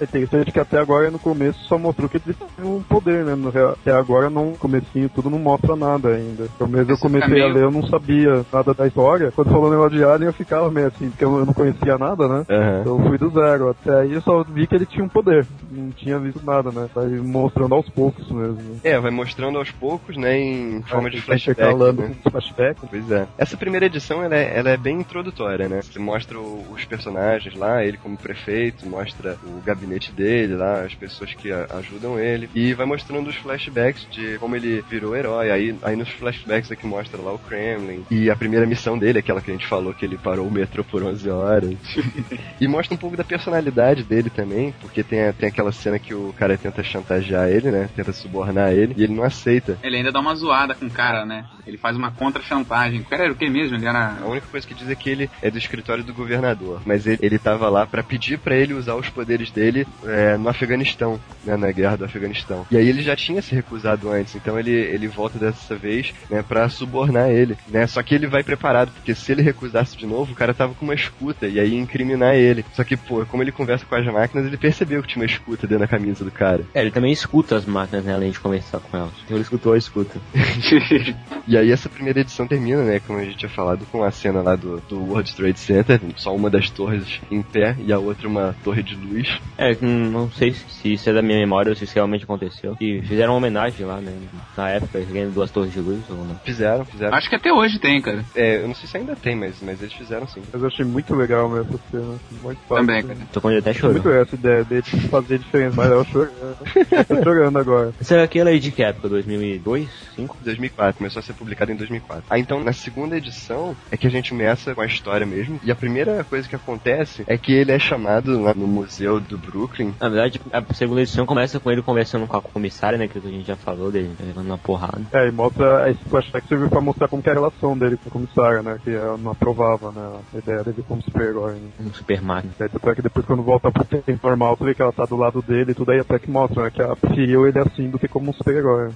É 0.00 0.04
interessante 0.04 0.52
que 0.52 0.60
até 0.60 0.78
agora 0.78 1.10
no 1.10 1.18
começo 1.18 1.58
só 1.64 1.78
mostrou 1.78 2.08
que 2.08 2.18
ele 2.18 2.34
tem 2.56 2.64
um 2.64 2.82
poder, 2.82 3.24
né? 3.24 3.34
No 3.34 3.48
Até 3.70 3.90
agora 3.92 4.28
no 4.30 4.52
comecinho 4.58 5.08
tudo 5.08 5.30
não 5.30 5.38
mostra 5.38 5.74
nada 5.74 6.10
ainda. 6.10 6.46
Pelo 6.58 6.70
menos 6.70 6.88
eu 6.88 6.98
comecei 6.98 7.42
a 7.42 7.46
ler, 7.48 7.62
eu 7.62 7.70
não 7.70 7.86
sabia 7.86 8.44
nada 8.52 8.74
da 8.74 8.86
história. 8.86 9.32
Quando 9.32 9.50
falou 9.50 9.70
negócio 9.70 9.96
de 9.96 10.04
Alien 10.04 10.26
eu 10.28 10.32
ficava 10.32 10.70
meio 10.70 10.88
assim, 10.88 11.08
porque 11.10 11.24
eu 11.24 11.44
não 11.44 11.52
conhecia 11.54 11.96
nada, 11.98 12.28
né? 12.28 12.44
Aham. 12.48 12.80
Então 12.80 12.98
eu 13.00 13.08
fui 13.08 13.18
do 13.18 13.30
zero. 13.30 13.70
Até 13.70 14.00
aí 14.00 14.12
eu 14.12 14.20
só 14.22 14.42
vi 14.44 14.66
que 14.66 14.74
ele 14.74 14.86
tinha 14.86 15.04
um 15.04 15.08
poder. 15.08 15.46
Não 15.70 15.90
tinha 15.90 16.18
visto 16.18 16.44
nada, 16.44 16.70
né? 16.70 16.88
Vai 16.94 17.06
mostrando 17.08 17.74
aos 17.74 17.88
poucos 17.88 18.30
mesmo. 18.30 18.80
É, 18.84 18.98
vai 19.00 19.10
mostrando 19.10 19.58
aos 19.58 19.70
poucos, 19.70 20.16
né, 20.16 20.38
em 20.38 20.82
forma 20.82 21.10
de 21.10 21.16
Vai 21.18 21.38
flashback, 21.38 21.74
né? 21.74 22.14
flashback. 22.30 22.80
Pois 22.88 23.10
é. 23.10 23.26
Essa 23.38 23.56
primeira 23.56 23.86
edição, 23.86 24.22
ela 24.22 24.36
é, 24.36 24.58
ela 24.58 24.70
é 24.70 24.76
bem 24.76 25.00
introdutória, 25.00 25.68
né? 25.68 25.80
Você 25.82 25.98
mostra 25.98 26.38
o- 26.38 26.64
os 26.72 26.84
personagens 26.84 27.54
lá, 27.56 27.84
ele 27.84 27.96
como 27.96 28.16
prefeito, 28.16 28.86
mostra 28.92 29.38
o 29.44 29.60
gabinete 29.64 30.12
dele 30.12 30.54
lá, 30.54 30.82
as 30.82 30.94
pessoas 30.94 31.32
que 31.34 31.50
ajudam 31.50 32.18
ele, 32.18 32.48
e 32.54 32.74
vai 32.74 32.84
mostrando 32.86 33.28
os 33.30 33.36
flashbacks 33.36 34.06
de 34.10 34.36
como 34.38 34.54
ele 34.54 34.84
virou 34.88 35.16
herói. 35.16 35.50
Aí, 35.50 35.74
aí 35.82 35.96
nos 35.96 36.10
flashbacks 36.10 36.70
é 36.70 36.76
que 36.76 36.86
mostra 36.86 37.20
lá 37.20 37.32
o 37.32 37.38
Kremlin, 37.38 38.04
e 38.10 38.30
a 38.30 38.36
primeira 38.36 38.66
missão 38.66 38.98
dele, 38.98 39.18
aquela 39.18 39.40
que 39.40 39.50
a 39.50 39.54
gente 39.54 39.66
falou 39.66 39.94
que 39.94 40.04
ele 40.04 40.18
parou 40.18 40.46
o 40.46 40.50
metrô 40.50 40.84
por 40.84 41.02
11 41.02 41.28
horas. 41.30 41.74
e 42.60 42.68
mostra 42.68 42.94
um 42.94 42.98
pouco 42.98 43.16
da 43.16 43.24
personalidade 43.24 44.02
dele 44.04 44.28
também, 44.30 44.74
porque 44.80 45.02
tem, 45.02 45.28
a- 45.28 45.32
tem 45.32 45.48
aquela 45.48 45.72
cena 45.72 45.98
que 45.98 46.12
o 46.14 46.34
cara 46.36 46.56
tenta 46.58 46.82
chantagear 46.82 47.48
ele, 47.48 47.70
né? 47.70 47.88
Tenta 47.96 48.12
subornar 48.12 48.72
ele, 48.72 48.94
e 48.96 49.02
ele 49.04 49.14
não 49.14 49.24
aceita. 49.24 49.78
Ele 49.82 49.96
ainda 49.96 50.12
dá 50.12 50.20
uma 50.20 50.34
zoada 50.34 50.74
com 50.74 50.86
o 50.86 50.90
cara, 50.90 51.24
né? 51.24 51.44
Ele 51.66 51.78
faz 51.78 51.96
uma 51.96 52.10
contra-chantagem. 52.10 53.00
O 53.00 53.04
cara 53.04 53.24
era 53.24 53.32
o 53.32 53.36
que 53.36 53.48
mesmo? 53.48 53.76
Ele 53.76 53.86
era. 53.86 54.18
A 54.20 54.26
única 54.26 54.46
coisa 54.50 54.66
que 54.66 54.74
diz 54.74 54.88
é 54.88 54.94
que 54.94 55.08
ele 55.08 55.30
é 55.40 55.50
do 55.50 55.58
escritório 55.58 56.02
do 56.04 56.12
governador, 56.12 56.82
mas 56.84 57.06
ele, 57.06 57.18
ele 57.22 57.38
tava 57.38 57.68
lá 57.68 57.86
pra 57.86 58.02
pedir 58.02 58.38
pra 58.38 58.56
ele 58.56 58.74
usar 58.74 58.81
os 58.88 59.08
poderes 59.08 59.50
dele 59.50 59.86
é, 60.04 60.36
no 60.36 60.48
Afeganistão, 60.48 61.20
né, 61.44 61.56
na 61.56 61.70
guerra 61.70 61.96
do 61.96 62.04
Afeganistão. 62.04 62.66
E 62.70 62.76
aí 62.76 62.88
ele 62.88 63.02
já 63.02 63.16
tinha 63.16 63.42
se 63.42 63.54
recusado 63.54 64.10
antes, 64.10 64.34
então 64.34 64.58
ele, 64.58 64.72
ele 64.72 65.08
volta 65.08 65.38
dessa 65.38 65.74
vez, 65.74 66.12
né, 66.30 66.42
pra 66.42 66.68
subornar 66.68 67.30
ele, 67.30 67.56
né? 67.68 67.86
Só 67.86 68.02
que 68.02 68.14
ele 68.14 68.26
vai 68.26 68.42
preparado, 68.42 68.90
porque 68.92 69.14
se 69.14 69.32
ele 69.32 69.42
recusasse 69.42 69.96
de 69.96 70.06
novo, 70.06 70.32
o 70.32 70.36
cara 70.36 70.54
tava 70.54 70.74
com 70.74 70.84
uma 70.84 70.94
escuta 70.94 71.46
e 71.46 71.58
aí 71.58 71.72
ia 71.72 71.80
incriminar 71.80 72.34
ele. 72.34 72.64
Só 72.72 72.84
que, 72.84 72.96
pô, 72.96 73.24
como 73.26 73.42
ele 73.42 73.52
conversa 73.52 73.84
com 73.84 73.94
as 73.94 74.06
máquinas, 74.06 74.46
ele 74.46 74.56
percebeu 74.56 75.02
que 75.02 75.08
tinha 75.08 75.22
uma 75.22 75.30
escuta 75.30 75.66
dentro 75.66 75.80
da 75.80 75.88
camisa 75.88 76.24
do 76.24 76.30
cara. 76.30 76.64
É, 76.74 76.80
ele 76.80 76.90
também 76.90 77.12
escuta 77.12 77.56
as 77.56 77.64
máquinas, 77.64 78.04
né, 78.04 78.14
além 78.14 78.30
de 78.30 78.40
conversar 78.40 78.80
com 78.80 78.96
elas. 78.96 79.12
Então 79.24 79.36
ele 79.36 79.42
escutou 79.42 79.72
a 79.72 79.78
escuta. 79.78 80.18
E 81.46 81.56
aí 81.56 81.72
essa 81.72 81.88
primeira 81.88 82.20
edição 82.20 82.46
termina, 82.46 82.82
né, 82.82 83.00
como 83.00 83.18
a 83.18 83.24
gente 83.24 83.36
tinha 83.36 83.48
falado, 83.48 83.84
com 83.90 84.04
a 84.04 84.10
cena 84.10 84.40
lá 84.42 84.54
do, 84.54 84.80
do 84.88 84.98
World 85.00 85.34
Trade 85.34 85.58
Center, 85.58 86.00
só 86.16 86.34
uma 86.34 86.48
das 86.48 86.70
torres 86.70 87.20
em 87.30 87.42
pé 87.42 87.76
e 87.84 87.92
a 87.92 87.98
outra 87.98 88.28
uma 88.28 88.54
torre 88.62 88.71
de 88.80 88.94
luz. 88.94 89.28
É, 89.58 89.76
hum, 89.82 90.10
não 90.10 90.30
sei 90.30 90.52
se 90.52 90.92
isso 90.92 91.10
é 91.10 91.12
da 91.12 91.22
minha 91.22 91.38
memória 91.38 91.70
ou 91.70 91.76
se 91.76 91.84
isso 91.84 91.94
realmente 91.94 92.24
aconteceu. 92.24 92.76
E 92.80 93.02
fizeram 93.02 93.32
uma 93.32 93.38
homenagem 93.38 93.84
lá, 93.84 94.00
né? 94.00 94.12
Na 94.56 94.70
época, 94.70 95.00
ganhando 95.00 95.34
duas 95.34 95.50
torres 95.50 95.72
de 95.72 95.80
luz 95.80 96.02
ou 96.08 96.16
não. 96.24 96.36
Fizeram, 96.36 96.84
fizeram. 96.84 97.16
Acho 97.16 97.28
que 97.28 97.36
até 97.36 97.52
hoje 97.52 97.78
tem, 97.78 98.00
cara. 98.00 98.24
É, 98.34 98.62
eu 98.62 98.68
não 98.68 98.74
sei 98.74 98.88
se 98.88 98.96
ainda 98.96 99.16
tem, 99.16 99.34
mas, 99.34 99.56
mas 99.62 99.80
eles 99.82 99.94
fizeram 99.94 100.26
sim. 100.28 100.42
Mas 100.52 100.62
eu 100.62 100.68
achei 100.68 100.84
muito 100.84 101.14
legal 101.14 101.48
mesmo 101.48 101.74
essa 101.74 101.82
cena. 101.90 102.14
assim, 102.14 102.38
Muito 102.42 102.58
fácil. 102.68 102.86
Também, 102.86 103.02
cara. 103.02 103.18
Tô 103.32 103.40
quando 103.40 103.52
ele 103.54 103.60
até 103.60 103.70
Achei 103.70 103.88
muito 103.88 104.08
essa 104.10 104.34
ideia 104.34 104.64
dele 104.64 104.82
de 104.82 105.08
fazer 105.08 105.38
diferença, 105.38 105.76
mas 105.76 105.90
eu 105.90 106.04
chorando. 106.04 106.56
Tô 107.08 107.22
chorando 107.22 107.58
agora. 107.58 107.92
Essa 108.00 108.22
aqui 108.22 108.38
ela 108.38 108.50
é 108.50 108.58
de 108.58 108.70
que 108.70 108.82
época? 108.82 109.08
2002? 109.08 109.88
5? 110.16 110.36
2004, 110.42 110.98
começou 110.98 111.20
a 111.20 111.22
ser 111.22 111.32
publicado 111.32 111.72
em 111.72 111.76
2004. 111.76 112.24
Ah, 112.28 112.38
então 112.38 112.62
na 112.62 112.72
segunda 112.72 113.16
edição 113.16 113.74
é 113.90 113.96
que 113.96 114.06
a 114.06 114.10
gente 114.10 114.30
começa 114.30 114.74
com 114.74 114.80
a 114.80 114.86
história 114.86 115.26
mesmo. 115.26 115.60
E 115.64 115.70
a 115.70 115.74
primeira 115.74 116.24
coisa 116.24 116.48
que 116.48 116.54
acontece 116.54 117.24
é 117.26 117.36
que 117.36 117.52
ele 117.52 117.72
é 117.72 117.78
chamado 117.78 118.40
lá 118.40 118.54
no 118.62 118.68
museu 118.68 119.18
do 119.20 119.36
Brooklyn. 119.36 119.92
Na 120.00 120.08
verdade, 120.08 120.40
a 120.52 120.74
segunda 120.74 121.00
edição 121.00 121.26
começa 121.26 121.58
com 121.58 121.70
ele 121.70 121.82
conversando 121.82 122.26
com 122.26 122.36
a 122.36 122.40
comissária, 122.40 122.96
né? 122.96 123.08
Que 123.08 123.18
a 123.18 123.20
gente 123.20 123.46
já 123.46 123.56
falou 123.56 123.90
dele, 123.90 124.14
levando 124.20 124.46
uma 124.46 124.58
porrada. 124.58 125.02
É, 125.12 125.28
e 125.28 125.32
mostra, 125.32 125.90
esse 125.90 126.02
flashback 126.04 126.46
serviu 126.46 126.68
pra 126.68 126.80
mostrar 126.80 127.08
como 127.08 127.22
que 127.22 127.28
é 127.28 127.32
a 127.32 127.34
relação 127.34 127.76
dele 127.76 127.96
com 127.96 128.08
a 128.08 128.12
comissária, 128.12 128.62
né? 128.62 128.78
Que 128.82 128.90
ela 128.90 129.18
não 129.18 129.32
aprovava, 129.32 129.90
né? 129.90 130.20
A 130.32 130.38
ideia 130.38 130.62
dele 130.62 130.84
como 130.86 131.02
super-herói, 131.02 131.54
né? 131.54 131.70
Um 131.80 131.92
super 131.92 132.22
máquina. 132.22 132.52
É, 132.60 132.68
tanto 132.68 132.88
é 132.90 132.94
que 132.94 133.02
depois 133.02 133.26
quando 133.26 133.42
volta 133.42 133.70
pro 133.70 133.84
tempo 133.84 134.26
normal, 134.26 134.56
tu 134.56 134.64
vê 134.64 134.74
que 134.74 134.82
ela 134.82 134.92
tá 134.92 135.04
do 135.04 135.16
lado 135.16 135.42
dele 135.42 135.72
e 135.72 135.74
tudo 135.74 135.90
aí 135.90 135.98
até 135.98 136.18
que 136.18 136.30
mostra, 136.30 136.64
né? 136.64 136.70
Que 136.70 136.82
ela 136.82 136.94
preferiu 136.94 137.46
ele 137.46 137.58
assim 137.58 137.90
do 137.90 137.98
que 137.98 138.06
como 138.06 138.30
um 138.30 138.32
super-herói. 138.32 138.90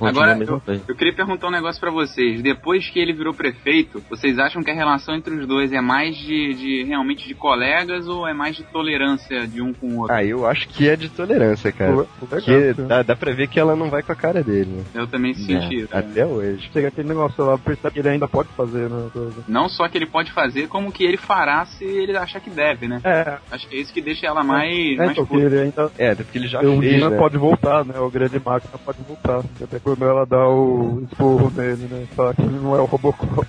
Agora, 0.00 0.36
eu, 0.38 0.60
eu 0.88 0.96
queria 0.96 1.14
perguntar 1.14 1.46
um 1.46 1.52
negócio 1.52 1.80
pra 1.80 1.90
vocês. 1.90 2.42
Depois 2.42 2.88
que 2.90 2.98
ele 2.98 3.12
virou 3.12 3.32
prefeito, 3.32 4.02
vocês 4.10 4.38
acham 4.38 4.62
que 4.62 4.70
a 4.70 4.74
relação 4.74 5.14
entre 5.14 5.34
os 5.34 5.46
dois 5.46 5.72
é 5.72 5.80
mais 5.80 6.16
de, 6.16 6.54
de 6.54 6.84
realmente 6.84 7.28
de 7.28 7.34
colegas 7.34 8.08
ou 8.08 8.26
é 8.26 8.32
mais 8.32 8.56
de 8.56 8.64
tolerância 8.64 9.11
de 9.50 9.60
um 9.62 9.72
com 9.72 9.86
o 9.88 9.98
outro? 10.00 10.14
Ah, 10.14 10.24
eu 10.24 10.46
acho 10.46 10.68
que 10.68 10.88
é 10.88 10.96
de 10.96 11.08
tolerância, 11.08 11.70
cara. 11.72 12.04
Porque 12.18 12.50
né? 12.50 12.74
dá, 12.86 13.02
dá 13.02 13.16
pra 13.16 13.32
ver 13.32 13.48
que 13.48 13.58
ela 13.58 13.74
não 13.76 13.88
vai 13.90 14.02
com 14.02 14.12
a 14.12 14.16
cara 14.16 14.42
dele, 14.42 14.70
né? 14.70 14.84
Eu 14.94 15.06
também 15.06 15.34
senti 15.34 15.80
isso. 15.80 15.88
Até 15.96 16.24
hoje. 16.26 16.70
Chega 16.72 16.88
aquele 16.88 17.08
negócio 17.08 17.44
lá, 17.44 17.56
percebe 17.58 17.94
que 17.94 17.98
ele 18.00 18.08
ainda 18.08 18.28
pode 18.28 18.48
fazer, 18.50 18.88
né? 18.88 19.10
Não 19.48 19.68
só 19.68 19.88
que 19.88 19.98
ele 19.98 20.06
pode 20.06 20.32
fazer, 20.32 20.68
como 20.68 20.92
que 20.92 21.04
ele 21.04 21.16
fará 21.16 21.64
se 21.66 21.84
ele 21.84 22.16
achar 22.16 22.40
que 22.40 22.50
deve, 22.50 22.88
né? 22.88 23.00
É, 23.04 23.38
Acho 23.50 23.68
que 23.68 23.76
é 23.76 23.80
isso 23.80 23.92
que 23.92 24.00
deixa 24.00 24.26
ela 24.26 24.42
mais, 24.42 24.72
é 24.72 24.96
mais 24.96 25.10
então, 25.12 25.24
que 25.26 25.32
puta. 25.34 25.44
ele 25.44 25.58
ainda. 25.60 25.90
É, 25.98 26.14
porque 26.14 26.38
ele 26.38 26.48
já 26.48 26.60
O 26.60 26.80
fez, 26.80 26.94
Dina 26.94 27.10
né? 27.10 27.16
pode 27.18 27.36
voltar, 27.38 27.84
né? 27.84 27.98
O 27.98 28.10
grande 28.10 28.40
máquina 28.44 28.78
pode 28.84 28.98
voltar. 29.06 29.42
Até 29.62 29.78
quando 29.78 30.04
ela 30.04 30.24
dá 30.24 30.48
o 30.48 31.02
esporro 31.10 31.52
nele, 31.54 31.86
né? 31.90 32.06
Fala 32.14 32.34
que 32.34 32.42
ele 32.42 32.58
não 32.60 32.74
é 32.76 32.80
o 32.80 32.84
Robocop. 32.84 33.46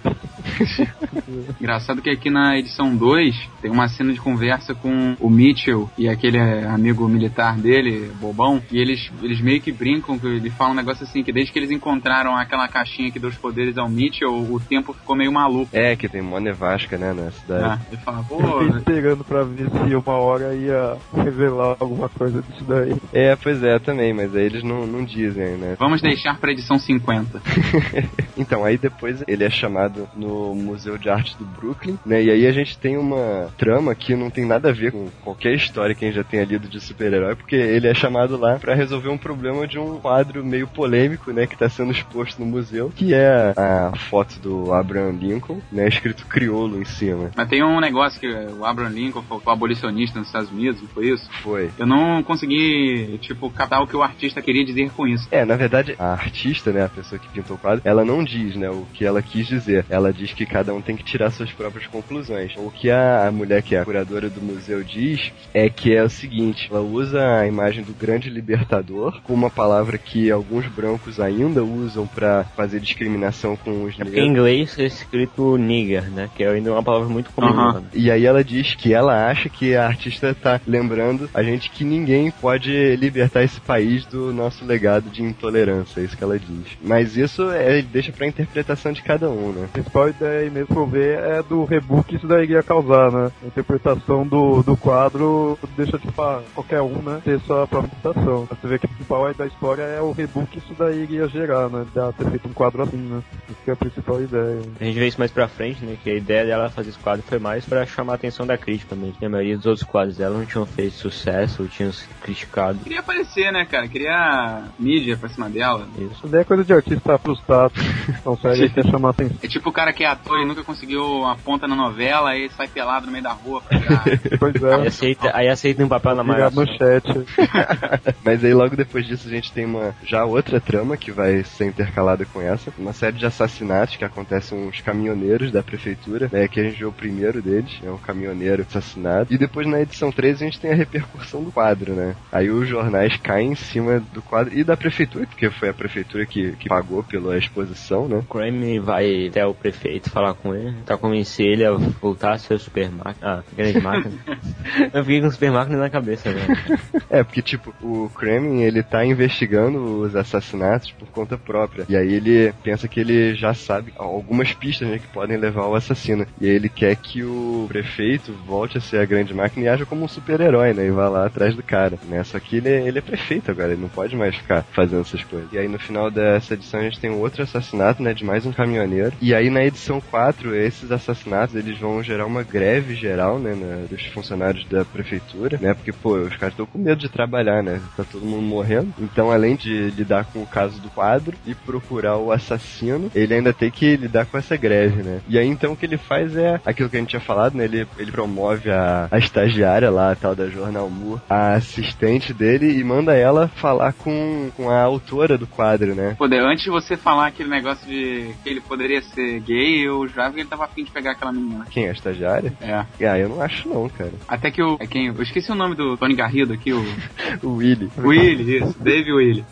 Engraçado 1.59 2.01
que 2.01 2.09
aqui 2.09 2.29
na 2.29 2.57
edição 2.57 2.95
2 2.95 3.49
tem 3.61 3.71
uma 3.71 3.87
cena 3.87 4.13
de 4.13 4.19
conversa 4.19 4.73
com 4.73 5.15
o 5.19 5.29
Mitchell 5.29 5.89
e 5.97 6.07
aquele 6.07 6.37
eh, 6.37 6.65
amigo 6.65 7.07
militar 7.07 7.57
dele, 7.57 8.11
bobão, 8.19 8.61
e 8.71 8.77
eles, 8.79 9.11
eles 9.21 9.41
meio 9.41 9.61
que 9.61 9.71
brincam, 9.71 10.17
que 10.17 10.27
ele 10.27 10.49
fala 10.49 10.71
um 10.71 10.75
negócio 10.75 11.03
assim, 11.03 11.23
que 11.23 11.31
desde 11.31 11.51
que 11.51 11.59
eles 11.59 11.71
encontraram 11.71 12.35
aquela 12.35 12.67
caixinha 12.67 13.11
que 13.11 13.19
deu 13.19 13.29
os 13.29 13.37
poderes 13.37 13.77
ao 13.77 13.89
Mitchell, 13.89 14.33
o 14.33 14.59
tempo 14.59 14.93
ficou 14.93 15.15
meio 15.15 15.31
maluco. 15.31 15.69
É, 15.73 15.95
que 15.95 16.07
tem 16.07 16.21
mó 16.21 16.39
nevasca, 16.39 16.97
né, 16.97 17.13
na 17.13 17.31
cidade. 17.31 17.63
Ah, 17.63 17.79
ele 17.91 18.01
fala, 18.01 18.23
pô, 18.23 18.41
Eu 18.61 18.73
fiquei 18.73 18.77
esperando 18.77 19.23
pra 19.23 19.43
ver 19.43 19.69
se 19.69 19.95
uma 19.95 20.13
hora 20.13 20.55
ia 20.55 20.97
revelar 21.15 21.77
alguma 21.79 22.09
coisa 22.09 22.41
disso 22.41 22.63
daí. 22.65 22.95
É, 23.11 23.35
pois 23.35 23.63
é, 23.63 23.79
também, 23.79 24.13
mas 24.13 24.35
aí 24.35 24.45
eles 24.45 24.63
não, 24.63 24.85
não 24.85 25.03
dizem, 25.03 25.57
né? 25.57 25.75
vamos 25.79 26.01
deixar 26.01 26.37
pra 26.39 26.51
edição 26.51 26.77
50. 26.77 27.41
então, 28.37 28.63
aí 28.63 28.77
depois 28.77 29.23
ele 29.27 29.43
é 29.43 29.49
chamado 29.49 30.07
no 30.15 30.42
Museu 30.55 30.97
de 30.97 31.09
Arte 31.09 31.37
do 31.37 31.45
Brooklyn, 31.45 31.97
né? 32.05 32.23
E 32.23 32.31
aí 32.31 32.47
a 32.47 32.51
gente 32.51 32.77
tem 32.77 32.97
uma 32.97 33.49
trama 33.57 33.93
que 33.95 34.15
não 34.15 34.29
tem 34.29 34.45
nada 34.45 34.69
a 34.69 34.73
ver 34.73 34.91
com 34.91 35.07
qualquer 35.23 35.53
história 35.53 35.95
que 35.95 36.03
a 36.03 36.07
gente 36.07 36.17
já 36.17 36.23
tenha 36.23 36.43
lido 36.43 36.67
de 36.67 36.79
super-herói, 36.79 37.35
porque 37.35 37.55
ele 37.55 37.87
é 37.87 37.93
chamado 37.93 38.37
lá 38.37 38.57
pra 38.57 38.73
resolver 38.73 39.09
um 39.09 39.17
problema 39.17 39.67
de 39.67 39.77
um 39.77 39.99
quadro 39.99 40.43
meio 40.43 40.67
polêmico, 40.67 41.31
né? 41.31 41.47
Que 41.47 41.57
tá 41.57 41.69
sendo 41.69 41.91
exposto 41.91 42.39
no 42.39 42.45
museu, 42.45 42.91
que 42.95 43.13
é 43.13 43.53
a 43.55 43.93
foto 43.95 44.39
do 44.39 44.73
Abraham 44.73 45.11
Lincoln, 45.11 45.61
né? 45.71 45.87
Escrito 45.87 46.25
crioulo 46.25 46.81
em 46.81 46.85
cima. 46.85 47.31
Mas 47.35 47.49
tem 47.49 47.63
um 47.63 47.79
negócio 47.79 48.19
que 48.19 48.27
o 48.27 48.65
Abraham 48.65 48.89
Lincoln 48.89 49.23
foi 49.23 49.39
o 49.45 49.49
abolicionista 49.49 50.19
nos 50.19 50.27
Estados 50.27 50.51
Unidos, 50.51 50.81
não 50.81 50.89
foi 50.89 51.09
isso? 51.09 51.29
Foi. 51.41 51.69
Eu 51.77 51.85
não 51.85 52.23
consegui, 52.23 53.17
tipo, 53.21 53.49
captar 53.49 53.81
o 53.81 53.87
que 53.87 53.95
o 53.95 54.03
artista 54.03 54.41
queria 54.41 54.65
dizer 54.65 54.89
com 54.91 55.07
isso. 55.07 55.27
É, 55.31 55.45
na 55.45 55.55
verdade, 55.55 55.95
a 55.99 56.13
artista, 56.13 56.71
né, 56.71 56.85
a 56.85 56.89
pessoa 56.89 57.19
que 57.19 57.27
pintou 57.29 57.55
o 57.55 57.59
quadro, 57.59 57.81
ela 57.85 58.03
não 58.03 58.23
diz, 58.23 58.55
né, 58.55 58.69
o 58.69 58.85
que 58.93 59.05
ela 59.05 59.21
quis 59.21 59.47
dizer. 59.47 59.85
Ela 59.89 60.11
diz 60.11 60.32
que 60.35 60.45
cada 60.45 60.73
um 60.73 60.81
tem 60.81 60.95
que 60.95 61.03
tirar 61.03 61.29
suas 61.31 61.51
próprias 61.51 61.87
conclusões. 61.87 62.53
O 62.57 62.69
que 62.71 62.89
a, 62.89 63.27
a 63.27 63.31
mulher 63.31 63.61
que 63.61 63.75
é 63.75 63.79
a 63.79 63.85
curadora 63.85 64.29
do 64.29 64.41
museu 64.41 64.83
diz 64.83 65.31
é 65.53 65.69
que 65.69 65.93
é 65.95 66.03
o 66.03 66.09
seguinte, 66.09 66.67
ela 66.69 66.81
usa 66.81 67.39
a 67.39 67.47
imagem 67.47 67.83
do 67.83 67.93
grande 67.93 68.29
libertador 68.29 69.21
com 69.23 69.33
uma 69.33 69.49
palavra 69.49 69.97
que 69.97 70.31
alguns 70.31 70.65
brancos 70.67 71.19
ainda 71.19 71.63
usam 71.63 72.05
pra 72.07 72.43
fazer 72.55 72.79
discriminação 72.79 73.55
com 73.55 73.83
os 73.83 73.93
É 73.99 74.03
porque 74.03 74.19
em 74.19 74.29
negros. 74.29 74.29
inglês 74.29 74.79
é 74.79 74.85
escrito 74.85 75.57
nigger, 75.57 76.09
né? 76.11 76.29
Que 76.35 76.43
é 76.43 76.49
ainda 76.49 76.71
uma 76.71 76.83
palavra 76.83 77.07
muito 77.09 77.31
comum. 77.31 77.73
Né? 77.73 77.83
E 77.93 78.11
aí 78.11 78.25
ela 78.25 78.43
diz 78.43 78.75
que 78.75 78.93
ela 78.93 79.27
acha 79.29 79.49
que 79.49 79.75
a 79.75 79.85
artista 79.85 80.33
tá 80.33 80.59
lembrando 80.65 81.29
a 81.33 81.43
gente 81.43 81.69
que 81.69 81.83
ninguém 81.83 82.31
pode 82.31 82.95
libertar 82.95 83.43
esse 83.43 83.59
país 83.61 84.05
do 84.05 84.33
nosso 84.33 84.65
legado 84.65 85.09
de 85.09 85.21
intolerância, 85.23 85.99
é 86.01 86.03
isso 86.03 86.17
que 86.17 86.23
ela 86.23 86.37
diz. 86.39 86.77
Mas 86.81 87.15
isso 87.17 87.49
é, 87.51 87.81
deixa 87.81 88.11
pra 88.11 88.27
interpretação 88.27 88.91
de 88.91 89.01
cada 89.01 89.29
um, 89.29 89.51
né? 89.51 89.65
A 89.65 89.67
principal 89.67 90.09
ideia 90.13 90.41
aí 90.41 90.49
mesmo 90.49 90.75
eu 90.75 90.87
ver 90.87 91.19
é 91.19 91.43
do 91.43 91.63
reboot 91.63 92.07
que 92.07 92.15
isso 92.15 92.27
daí 92.27 92.47
ia 92.47 92.63
causar, 92.63 93.11
né? 93.11 93.31
A 93.43 93.47
interpretação 93.47 94.25
do, 94.25 94.63
do 94.63 94.77
quadro 94.77 95.57
deixa 95.75 95.97
tipo 95.97 96.13
pra 96.13 96.41
qualquer 96.53 96.81
um, 96.81 97.01
né? 97.01 97.21
Ter 97.23 97.39
sua 97.41 97.67
própria 97.67 97.87
interpretação. 97.87 98.45
Você 98.45 98.67
vê 98.67 98.79
que 98.79 98.85
a 98.85 98.89
principal 98.89 99.33
da 99.33 99.47
história 99.47 99.83
é 99.83 100.01
o 100.01 100.11
reboot 100.11 100.47
que 100.49 100.59
isso 100.59 100.73
daí 100.77 101.03
iria 101.03 101.27
gerar, 101.27 101.69
né? 101.69 101.85
De 101.85 102.13
ter 102.17 102.29
feito 102.29 102.47
um 102.47 102.53
quadro 102.53 102.83
assim, 102.83 102.97
né? 102.97 103.21
Que 103.63 103.69
é 103.69 103.73
a 103.73 103.77
principal 103.77 104.21
ideia. 104.21 104.61
A 104.79 104.83
gente 104.83 104.99
vê 104.99 105.07
isso 105.07 105.19
mais 105.19 105.31
pra 105.31 105.47
frente, 105.47 105.83
né? 105.85 105.95
Que 106.03 106.09
a 106.09 106.15
ideia 106.15 106.45
dela 106.45 106.69
fazer 106.69 106.89
esse 106.89 106.99
quadro 106.99 107.23
foi 107.27 107.39
mais 107.39 107.65
pra 107.65 107.85
chamar 107.85 108.13
a 108.13 108.15
atenção 108.15 108.45
da 108.45 108.57
crítica 108.57 108.95
mesmo. 108.95 109.13
Que 109.13 109.25
a 109.25 109.29
maioria 109.29 109.55
dos 109.55 109.65
outros 109.65 109.87
quadros 109.87 110.17
dela 110.17 110.37
não 110.37 110.45
tinham 110.45 110.65
feito 110.65 110.95
sucesso, 110.95 111.63
ou 111.63 111.67
tinham 111.69 111.91
sido 111.91 112.09
criticados. 112.21 112.81
Queria 112.83 112.99
aparecer, 112.99 113.51
né, 113.51 113.65
cara? 113.65 113.87
Queria 113.87 114.63
mídia 114.77 115.15
pra 115.17 115.29
cima 115.29 115.49
dela. 115.49 115.87
Isso. 115.97 116.11
Isso 116.13 116.27
daí 116.27 116.41
é 116.41 116.43
coisa 116.43 116.63
de 116.63 116.73
artista 116.73 117.17
frustrado. 117.17 117.73
Então 118.23 118.37
sério, 118.37 118.69
quer 118.69 118.85
chamar 118.85 119.09
atenção. 119.09 119.37
É 119.43 119.47
tipo 119.47 119.69
o 119.69 119.73
cara 119.73 119.91
que 119.93 120.03
é 120.03 120.07
ator 120.07 120.39
e 120.39 120.45
nunca 120.45 120.63
conseguiu 120.63 121.25
a 121.25 121.35
ponta 121.35 121.67
na 121.67 121.75
novela, 121.75 122.29
aí 122.31 122.49
sai 122.55 122.67
pelado 122.67 123.05
no 123.05 123.11
meio 123.11 123.23
da 123.23 123.31
rua 123.33 123.61
pra. 123.61 123.79
Pois 124.39 124.63
Aí 124.63 124.83
é. 124.83 124.87
aceita, 124.87 125.31
aí 125.33 125.47
aceita 125.49 125.83
um 125.83 125.87
papel 125.87 126.15
na 126.15 126.23
malhação. 126.23 126.63
manchete. 126.65 127.25
Mas 128.23 128.43
aí 128.43 128.53
logo 128.53 128.75
depois 128.75 129.05
disso 129.05 129.27
a 129.27 129.31
gente 129.31 129.51
tem 129.51 129.65
uma 129.65 129.93
já 130.05 130.25
outra 130.25 130.59
trama 130.59 130.95
que 130.97 131.11
vai 131.11 131.43
ser 131.43 131.65
intercalada 131.65 132.25
com 132.25 132.41
essa, 132.41 132.71
uma 132.77 132.93
série 132.93 133.17
de 133.17 133.25
assassinatos 133.53 133.95
que 133.95 134.03
acontecem 134.03 134.57
uns 134.57 134.81
caminhoneiros 134.81 135.51
da 135.51 135.61
prefeitura, 135.61 136.29
né, 136.31 136.47
que 136.47 136.59
a 136.59 136.63
gente 136.63 136.79
vê 136.79 136.85
o 136.85 136.91
primeiro 136.91 137.41
deles, 137.41 137.79
é 137.83 137.89
um 137.89 137.97
caminhoneiro 137.97 138.63
assassinado. 138.63 139.33
E 139.33 139.37
depois 139.37 139.67
na 139.67 139.81
edição 139.81 140.11
13 140.11 140.43
a 140.43 140.47
gente 140.47 140.59
tem 140.59 140.71
a 140.71 140.75
repercussão 140.75 141.43
do 141.43 141.51
quadro, 141.51 141.93
né? 141.93 142.15
Aí 142.31 142.49
os 142.49 142.67
jornais 142.67 143.15
caem 143.17 143.51
em 143.51 143.55
cima 143.55 143.99
do 144.13 144.21
quadro 144.21 144.57
e 144.57 144.63
da 144.63 144.75
prefeitura, 144.75 145.25
porque 145.27 145.49
foi 145.51 145.69
a 145.69 145.73
prefeitura 145.73 146.25
que, 146.25 146.53
que 146.53 146.67
pagou 146.67 147.03
pela 147.03 147.37
exposição, 147.37 148.07
né? 148.07 148.17
O 148.17 148.23
Crane 148.23 148.79
vai 148.79 149.27
até 149.27 149.45
o 149.45 149.53
prefeito 149.53 150.09
falar 150.09 150.33
com 150.33 150.55
ele, 150.55 150.75
tá 150.85 150.97
convencer 150.97 151.45
ele 151.45 151.65
a 151.65 151.73
voltar 151.73 152.33
a 152.33 152.37
ser 152.37 152.59
máquina. 152.91 153.15
Ah, 153.21 153.43
grande 153.55 153.79
máquina. 153.79 154.13
Eu 154.93 155.03
fiquei 155.03 155.21
com 155.21 155.27
o 155.27 155.31
super 155.31 155.51
máquina 155.51 155.77
na 155.77 155.89
cabeça, 155.89 156.31
velho. 156.31 156.79
É, 157.09 157.23
porque, 157.23 157.41
tipo, 157.41 157.73
o 157.81 158.09
Kremlin, 158.09 158.61
ele 158.61 158.81
tá 158.81 159.05
investigando 159.05 160.01
os 160.01 160.15
assassinatos 160.15 160.91
por 160.91 161.07
conta 161.09 161.37
própria. 161.37 161.85
E 161.89 161.95
aí 161.95 162.13
ele 162.13 162.53
pensa 162.63 162.87
que 162.87 162.99
ele 162.99 163.35
já 163.43 163.53
sabe 163.53 163.93
algumas 163.97 164.53
pistas, 164.53 164.87
né, 164.87 164.99
que 164.99 165.07
podem 165.07 165.37
levar 165.37 165.63
ao 165.63 165.75
assassino. 165.75 166.25
E 166.39 166.47
ele 166.47 166.69
quer 166.69 166.95
que 166.95 167.23
o 167.23 167.65
prefeito 167.67 168.31
volte 168.45 168.77
a 168.77 168.81
ser 168.81 168.97
a 168.99 169.05
grande 169.05 169.33
máquina 169.33 169.65
e 169.65 169.69
haja 169.69 169.85
como 169.85 170.03
um 170.05 170.07
super-herói, 170.07 170.73
né, 170.73 170.85
e 170.85 170.91
vá 170.91 171.09
lá 171.09 171.25
atrás 171.27 171.55
do 171.55 171.63
cara, 171.63 171.97
né. 172.07 172.23
Só 172.23 172.39
que 172.39 172.57
ele, 172.57 172.69
é- 172.69 172.87
ele 172.87 172.99
é 172.99 173.01
prefeito 173.01 173.51
agora, 173.51 173.73
ele 173.73 173.81
não 173.81 173.89
pode 173.89 174.15
mais 174.15 174.35
ficar 174.35 174.63
fazendo 174.73 175.01
essas 175.01 175.23
coisas. 175.23 175.51
E 175.51 175.57
aí 175.57 175.67
no 175.67 175.77
final 175.79 176.09
dessa 176.09 176.53
edição 176.53 176.79
a 176.79 176.83
gente 176.83 176.99
tem 176.99 177.11
outro 177.11 177.43
assassinato, 177.43 178.01
né, 178.01 178.13
de 178.13 178.23
mais 178.23 178.45
um 178.45 178.51
caminhoneiro. 178.51 179.13
E 179.21 179.33
aí 179.35 179.49
na 179.49 179.63
edição 179.63 179.83
são 179.83 179.99
quatro, 180.01 180.55
esses 180.55 180.89
assassinatos, 180.91 181.55
eles 181.55 181.77
vão 181.77 182.01
gerar 182.01 182.25
uma 182.25 182.41
greve 182.41 182.95
geral, 182.95 183.37
né, 183.37 183.53
na, 183.53 183.85
dos 183.85 184.05
funcionários 184.07 184.65
da 184.69 184.85
prefeitura, 184.85 185.59
né, 185.61 185.73
porque, 185.73 185.91
pô, 185.91 186.13
os 186.15 186.35
caras 186.37 186.53
estão 186.53 186.65
com 186.65 186.79
medo 186.79 186.99
de 187.01 187.09
trabalhar, 187.09 187.61
né, 187.61 187.81
tá 187.97 188.03
todo 188.09 188.25
mundo 188.25 188.41
morrendo. 188.41 188.93
Então, 188.97 189.29
além 189.29 189.55
de 189.57 189.89
lidar 189.91 190.25
com 190.25 190.41
o 190.41 190.47
caso 190.47 190.79
do 190.81 190.89
quadro 190.89 191.37
e 191.45 191.53
procurar 191.53 192.17
o 192.17 192.31
assassino, 192.31 193.11
ele 193.13 193.32
ainda 193.33 193.53
tem 193.53 193.71
que 193.71 193.95
lidar 193.95 194.25
com 194.25 194.37
essa 194.37 194.55
greve, 194.55 195.01
né. 195.01 195.21
E 195.27 195.37
aí, 195.37 195.47
então, 195.47 195.73
o 195.73 195.77
que 195.77 195.85
ele 195.85 195.97
faz 195.97 196.35
é 196.35 196.59
aquilo 196.65 196.89
que 196.89 196.97
a 196.97 196.99
gente 196.99 197.09
tinha 197.09 197.19
falado, 197.19 197.55
né, 197.55 197.65
ele, 197.65 197.87
ele 197.97 198.11
promove 198.11 198.69
a, 198.69 199.07
a 199.11 199.17
estagiária 199.17 199.89
lá, 199.89 200.11
a 200.11 200.15
tal 200.15 200.35
da 200.35 200.47
Jornal 200.47 200.89
Moore, 200.89 201.21
a 201.29 201.53
assistente 201.53 202.33
dele 202.33 202.77
e 202.77 202.83
manda 202.83 203.15
ela 203.15 203.47
falar 203.47 203.93
com, 203.93 204.51
com 204.55 204.69
a 204.69 204.81
autora 204.81 205.37
do 205.37 205.47
quadro, 205.47 205.95
né. 205.95 206.15
Poder, 206.17 206.41
antes 206.41 206.63
de 206.63 206.69
você 206.69 206.95
falar 206.95 207.27
aquele 207.27 207.49
negócio 207.49 207.87
de 207.87 208.33
que 208.43 208.49
ele 208.49 208.61
poderia 208.61 209.01
ser 209.01 209.39
gay, 209.41 209.87
eu 209.87 210.07
já 210.07 210.27
vi 210.29 210.35
que 210.35 210.39
ele 210.41 210.49
tava 210.49 210.65
afim 210.65 210.83
de 210.83 210.91
pegar 210.91 211.11
aquela 211.11 211.31
menina. 211.31 211.65
Quem 211.69 211.87
a 211.87 211.91
estagiária? 211.91 212.53
É. 212.61 212.73
Ah, 212.73 213.19
eu 213.19 213.29
não 213.29 213.41
acho 213.41 213.67
não, 213.67 213.87
cara. 213.89 214.11
Até 214.27 214.51
que 214.51 214.61
o. 214.61 214.77
É 214.79 214.87
quem? 214.87 215.07
Eu 215.07 215.21
esqueci 215.21 215.51
o 215.51 215.55
nome 215.55 215.75
do 215.75 215.97
Tony 215.97 216.15
Garrido 216.15 216.53
aqui, 216.53 216.73
o. 216.73 216.83
O 217.41 217.55
Willy. 217.55 217.89
Willy, 217.97 218.57
isso, 218.57 218.77
Dave 218.79 219.11
Willy. 219.11 219.45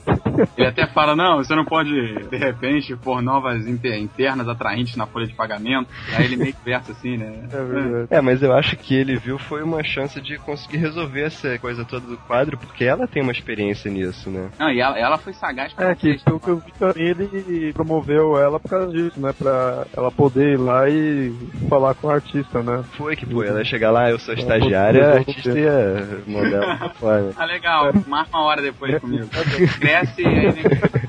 Ele 0.58 0.68
até 0.68 0.88
fala, 0.88 1.16
não, 1.16 1.38
você 1.38 1.56
não 1.56 1.66
pode, 1.66 1.92
de 2.30 2.38
repente, 2.38 2.96
pôr 2.96 3.22
novas 3.22 3.68
internas 4.00 4.48
atraentes 4.48 4.96
na 4.96 5.06
folha 5.06 5.28
de 5.28 5.34
pagamento. 5.34 5.90
Aí 6.14 6.26
ele 6.26 6.36
meio 6.36 6.54
que 6.54 6.64
versa 6.64 6.92
assim, 6.92 7.18
né? 7.18 7.48
É 7.52 7.64
verdade. 7.64 8.08
É, 8.10 8.22
mas 8.22 8.42
eu 8.42 8.54
acho 8.54 8.76
que 8.78 8.96
ele 8.96 9.18
viu 9.18 9.38
foi 9.38 9.64
uma 9.64 9.84
chance 9.84 10.20
de 10.22 10.38
conseguir 10.38 10.78
resolver 10.78 11.22
essa 11.24 11.58
coisa 11.60 11.86
toda 11.86 12.06
do 12.06 12.18
quadro, 12.18 12.58
porque 12.58 12.84
ela 12.84 13.08
tem 13.08 13.22
uma 13.22 13.32
experiência 13.32 13.90
nisso, 13.92 14.30
né? 14.30 14.50
Não, 14.60 14.72
e 14.72 14.80
ela, 14.80 14.98
ela 14.98 15.18
foi 15.18 15.34
sagaz 15.34 15.74
pra 15.74 15.92
É, 15.92 15.96
que 15.96 16.20
pelo 16.24 16.40
que 16.40 16.50
eu 16.50 16.58
vi 16.58 16.72
também, 16.78 17.04
ele 17.04 17.74
promoveu 17.74 18.38
ela 18.38 18.60
por 18.60 18.70
causa 18.70 18.92
disso, 18.92 19.20
né? 19.20 19.34
Pra 19.38 19.86
ela 19.96 20.12
poder 20.12 20.54
ir 20.54 20.58
lá 20.58 20.90
e 20.90 21.34
falar 21.70 21.94
com 21.96 22.08
o 22.08 22.12
artista, 22.12 22.62
né? 22.62 22.84
Foi 22.98 23.16
que, 23.16 23.26
pô, 23.26 23.44
ela 23.44 23.60
ia 23.60 23.66
chegar 23.66 23.92
lá, 23.92 24.10
eu 24.10 24.20
sou 24.20 24.34
estagiária, 24.34 25.10
a 25.10 25.14
artista 25.18 25.58
ia 25.58 26.08
mandar 26.28 26.64
ela 26.64 26.78
pra 26.78 26.90
fora. 26.90 27.32
Ah, 27.38 27.46
legal. 27.46 27.92
Marca 28.08 28.38
uma 28.38 28.46
hora 28.46 28.62
depois 28.62 28.98
comigo. 29.00 29.28
Cresce 29.80 30.22
e 30.22 30.28
aí 30.28 30.52
vem... 30.52 30.64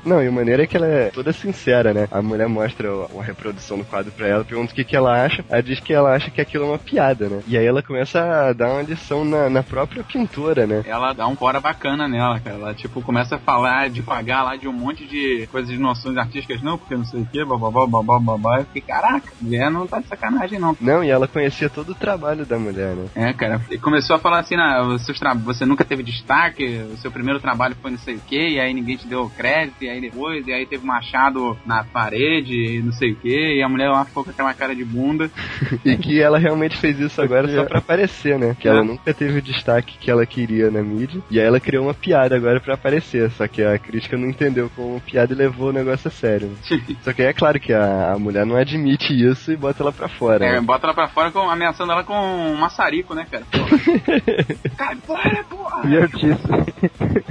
Não, 0.05 0.23
e 0.23 0.29
o 0.29 0.33
maneiro 0.33 0.63
é 0.63 0.67
que 0.67 0.77
ela 0.77 0.87
é 0.87 1.11
toda 1.11 1.33
sincera, 1.33 1.93
né? 1.95 2.09
A 2.11 2.21
mulher 2.21 2.49
mostra 2.53 2.93
uma 3.13 3.23
reprodução 3.23 3.79
do 3.79 3.85
quadro 3.85 4.13
pra 4.13 4.27
ela, 4.29 4.45
pergunta 4.45 4.73
o 4.73 4.75
que, 4.75 4.85
que 4.85 4.97
ela 4.97 5.25
acha, 5.25 5.45
ela 5.49 5.63
diz 5.63 5.81
que 5.81 5.93
ela 5.93 6.15
acha 6.15 6.31
que 6.31 6.41
aquilo 6.41 6.65
é 6.65 6.69
uma 6.69 6.79
piada, 6.79 7.29
né? 7.29 7.43
E 7.47 7.57
aí 7.57 7.65
ela 7.67 7.83
começa 7.83 8.21
a 8.49 8.53
dar 8.53 8.71
uma 8.73 8.83
lição 8.83 9.25
na, 9.25 9.49
na 9.49 9.63
própria 9.63 10.05
pintora, 10.05 10.67
né? 10.67 10.83
Ela 10.87 11.13
dá 11.13 11.27
um 11.27 11.37
fora 11.37 11.61
bacana 11.61 12.07
nela, 12.07 12.39
cara. 12.41 12.57
Ela, 12.57 12.75
tipo, 12.75 13.01
começa 13.03 13.37
a 13.37 13.39
falar 13.39 13.89
devagar 13.89 14.45
lá 14.45 14.57
de 14.57 14.69
um 14.69 14.73
monte 14.73 15.05
de 15.07 15.49
coisas 15.51 15.71
de 15.71 15.79
noções 15.79 16.17
artísticas. 16.17 16.63
Não, 16.63 16.77
porque 16.79 16.95
não 16.95 17.05
sei 17.05 17.23
o 17.23 17.27
que, 17.27 17.45
bababá, 17.45 17.87
babá, 17.87 18.19
babá. 18.19 18.59
Eu 18.59 18.65
fiquei, 18.67 18.83
caraca, 18.83 19.33
mulher 19.41 19.71
não 19.71 19.87
tá 19.87 20.01
de 20.01 20.07
sacanagem, 20.07 20.59
não. 20.59 20.77
Não, 20.81 21.03
e 21.03 21.09
ela 21.11 21.27
conhecia 21.27 21.69
todo 21.71 21.93
o 21.93 21.95
trabalho 21.95 22.45
da 22.45 22.59
mulher, 22.59 22.95
né? 22.95 23.07
É, 23.15 23.33
cara, 23.33 23.61
e 23.71 23.79
começou 23.79 24.17
a 24.17 24.19
falar 24.19 24.41
assim, 24.41 24.57
os 24.95 25.03
seus 25.07 25.19
tra- 25.19 25.35
você 25.35 25.65
nunca 25.65 25.85
teve 25.85 26.03
destaque, 26.03 26.85
o 26.93 26.97
seu 26.99 27.11
primeiro 27.11 27.41
trabalho 27.41 27.77
foi 27.81 27.91
não 27.91 27.99
sei 27.99 28.17
o 28.17 28.21
que, 28.21 28.51
e 28.51 28.61
aí 28.61 28.73
ninguém 28.75 28.97
te 28.97 29.07
deu 29.07 29.31
crédito, 29.37 29.83
e 29.83 29.89
aí 29.89 30.01
depois, 30.01 30.47
e 30.47 30.53
aí 30.53 30.67
teve 30.67 30.85
um 30.85 30.89
machado 30.89 31.57
na 31.65 31.85
parede, 31.85 32.42
e 32.51 32.83
não 32.83 32.93
sei 32.93 33.13
o 33.13 33.17
que, 33.17 33.57
e 33.59 33.63
a 33.63 33.69
mulher 33.69 33.89
lá 33.91 34.05
ficou 34.05 34.25
com 34.25 34.31
aquela 34.31 34.53
cara 34.55 34.75
de 34.75 34.85
bunda. 34.85 35.31
E 35.85 35.97
que 35.97 36.21
ela 36.21 36.39
realmente 36.39 36.77
fez 36.77 36.99
isso 37.01 37.21
agora 37.21 37.49
só 37.49 37.65
pra 37.65 37.79
aparecer, 37.79 38.39
né? 38.39 38.57
Que 38.59 38.69
ela 38.69 38.81
É. 38.81 38.85
nunca 38.85 39.13
teve 39.13 39.39
o 39.39 39.43
destaque 39.43 39.97
que 39.99 40.11
ela 40.11 40.25
queria 40.25 40.71
na 40.71 40.83
mídia. 40.83 41.21
E 41.31 41.39
aí 41.41 41.47
ela 41.47 41.59
criou 41.61 41.85
uma 41.85 41.95
piada 41.95 42.37
agora 42.37 42.61
pra 42.61 42.75
aparecer. 42.75 43.31
Só 43.33 43.47
que 43.49 43.63
a 43.63 43.79
crítica 43.79 44.17
não 44.17 44.29
entendeu 44.29 44.71
como 44.77 45.01
piada 45.01 45.33
e 45.33 45.37
levou 45.37 45.69
o 45.71 45.73
negócio 45.73 46.09
a 46.09 46.11
sério. 46.11 46.49
né? 46.49 46.81
Só 47.03 47.13
que 47.13 47.23
é 47.23 47.33
claro 47.33 47.59
que 47.59 47.73
a, 47.73 48.13
a 48.13 48.19
mulher 48.19 48.47
não 48.47 48.57
admite 48.57 49.13
isso 49.13 49.51
e 49.53 49.57
bota 49.57 49.83
ela 49.83 49.93
pra 49.93 50.09
fora. 50.09 50.45
É, 50.45 50.53
né? 50.53 50.61
bota 50.61 50.87
ela 50.87 50.95
pra 50.95 51.09
fora 51.09 51.31
com, 51.31 51.49
ameaçando 51.51 51.93
ela 51.93 52.05
com 52.05 52.15
um 52.15 52.55
maçarico, 52.57 53.15
né, 53.15 53.27
cara? 53.31 53.45
Porra. 53.51 53.79
Cai 54.77 54.97
fora, 54.97 55.45
porra! 55.49 55.83
E 55.89 55.97
artista. 55.97 56.67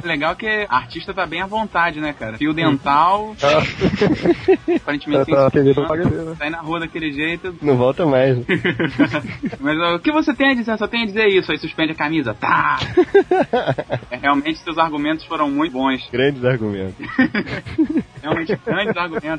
Legal 0.04 0.36
que 0.36 0.48
a 0.70 0.76
artista 0.76 1.14
tá 1.14 1.26
bem 1.26 1.42
à 1.42 1.46
vontade, 1.46 2.00
né, 2.02 2.14
cara? 2.18 2.38
Fio 2.38 2.54
dental, 2.54 3.36
aparentemente 5.10 5.76
tá 5.76 5.84
aparecer, 5.84 6.24
né? 6.24 6.36
Sai 6.38 6.50
na 6.50 6.62
rua 6.62 6.80
daquele 6.80 7.12
jeito. 7.12 7.56
Não 7.62 7.78
volta 7.78 8.06
mais. 8.06 8.38
né? 8.38 8.46
Mas 9.60 9.78
o 9.96 10.00
que 10.00 10.12
você 10.12 10.34
tem 10.34 10.52
a 10.52 10.54
dizer? 10.54 10.78
Só 10.78 10.88
tem 10.88 11.04
a 11.04 11.06
dizer 11.06 11.28
isso. 11.28 11.52
Aí 11.52 11.58
suspende 11.58 11.92
a 11.92 11.96
camisa. 11.96 12.34
Tá! 12.34 12.80
É, 14.12 14.18
realmente 14.18 14.60
seus 14.60 14.78
argumentos 14.78 15.26
foram 15.26 15.50
muito 15.50 15.72
bons. 15.74 16.08
Grandes 16.12 16.44
argumentos. 16.44 16.96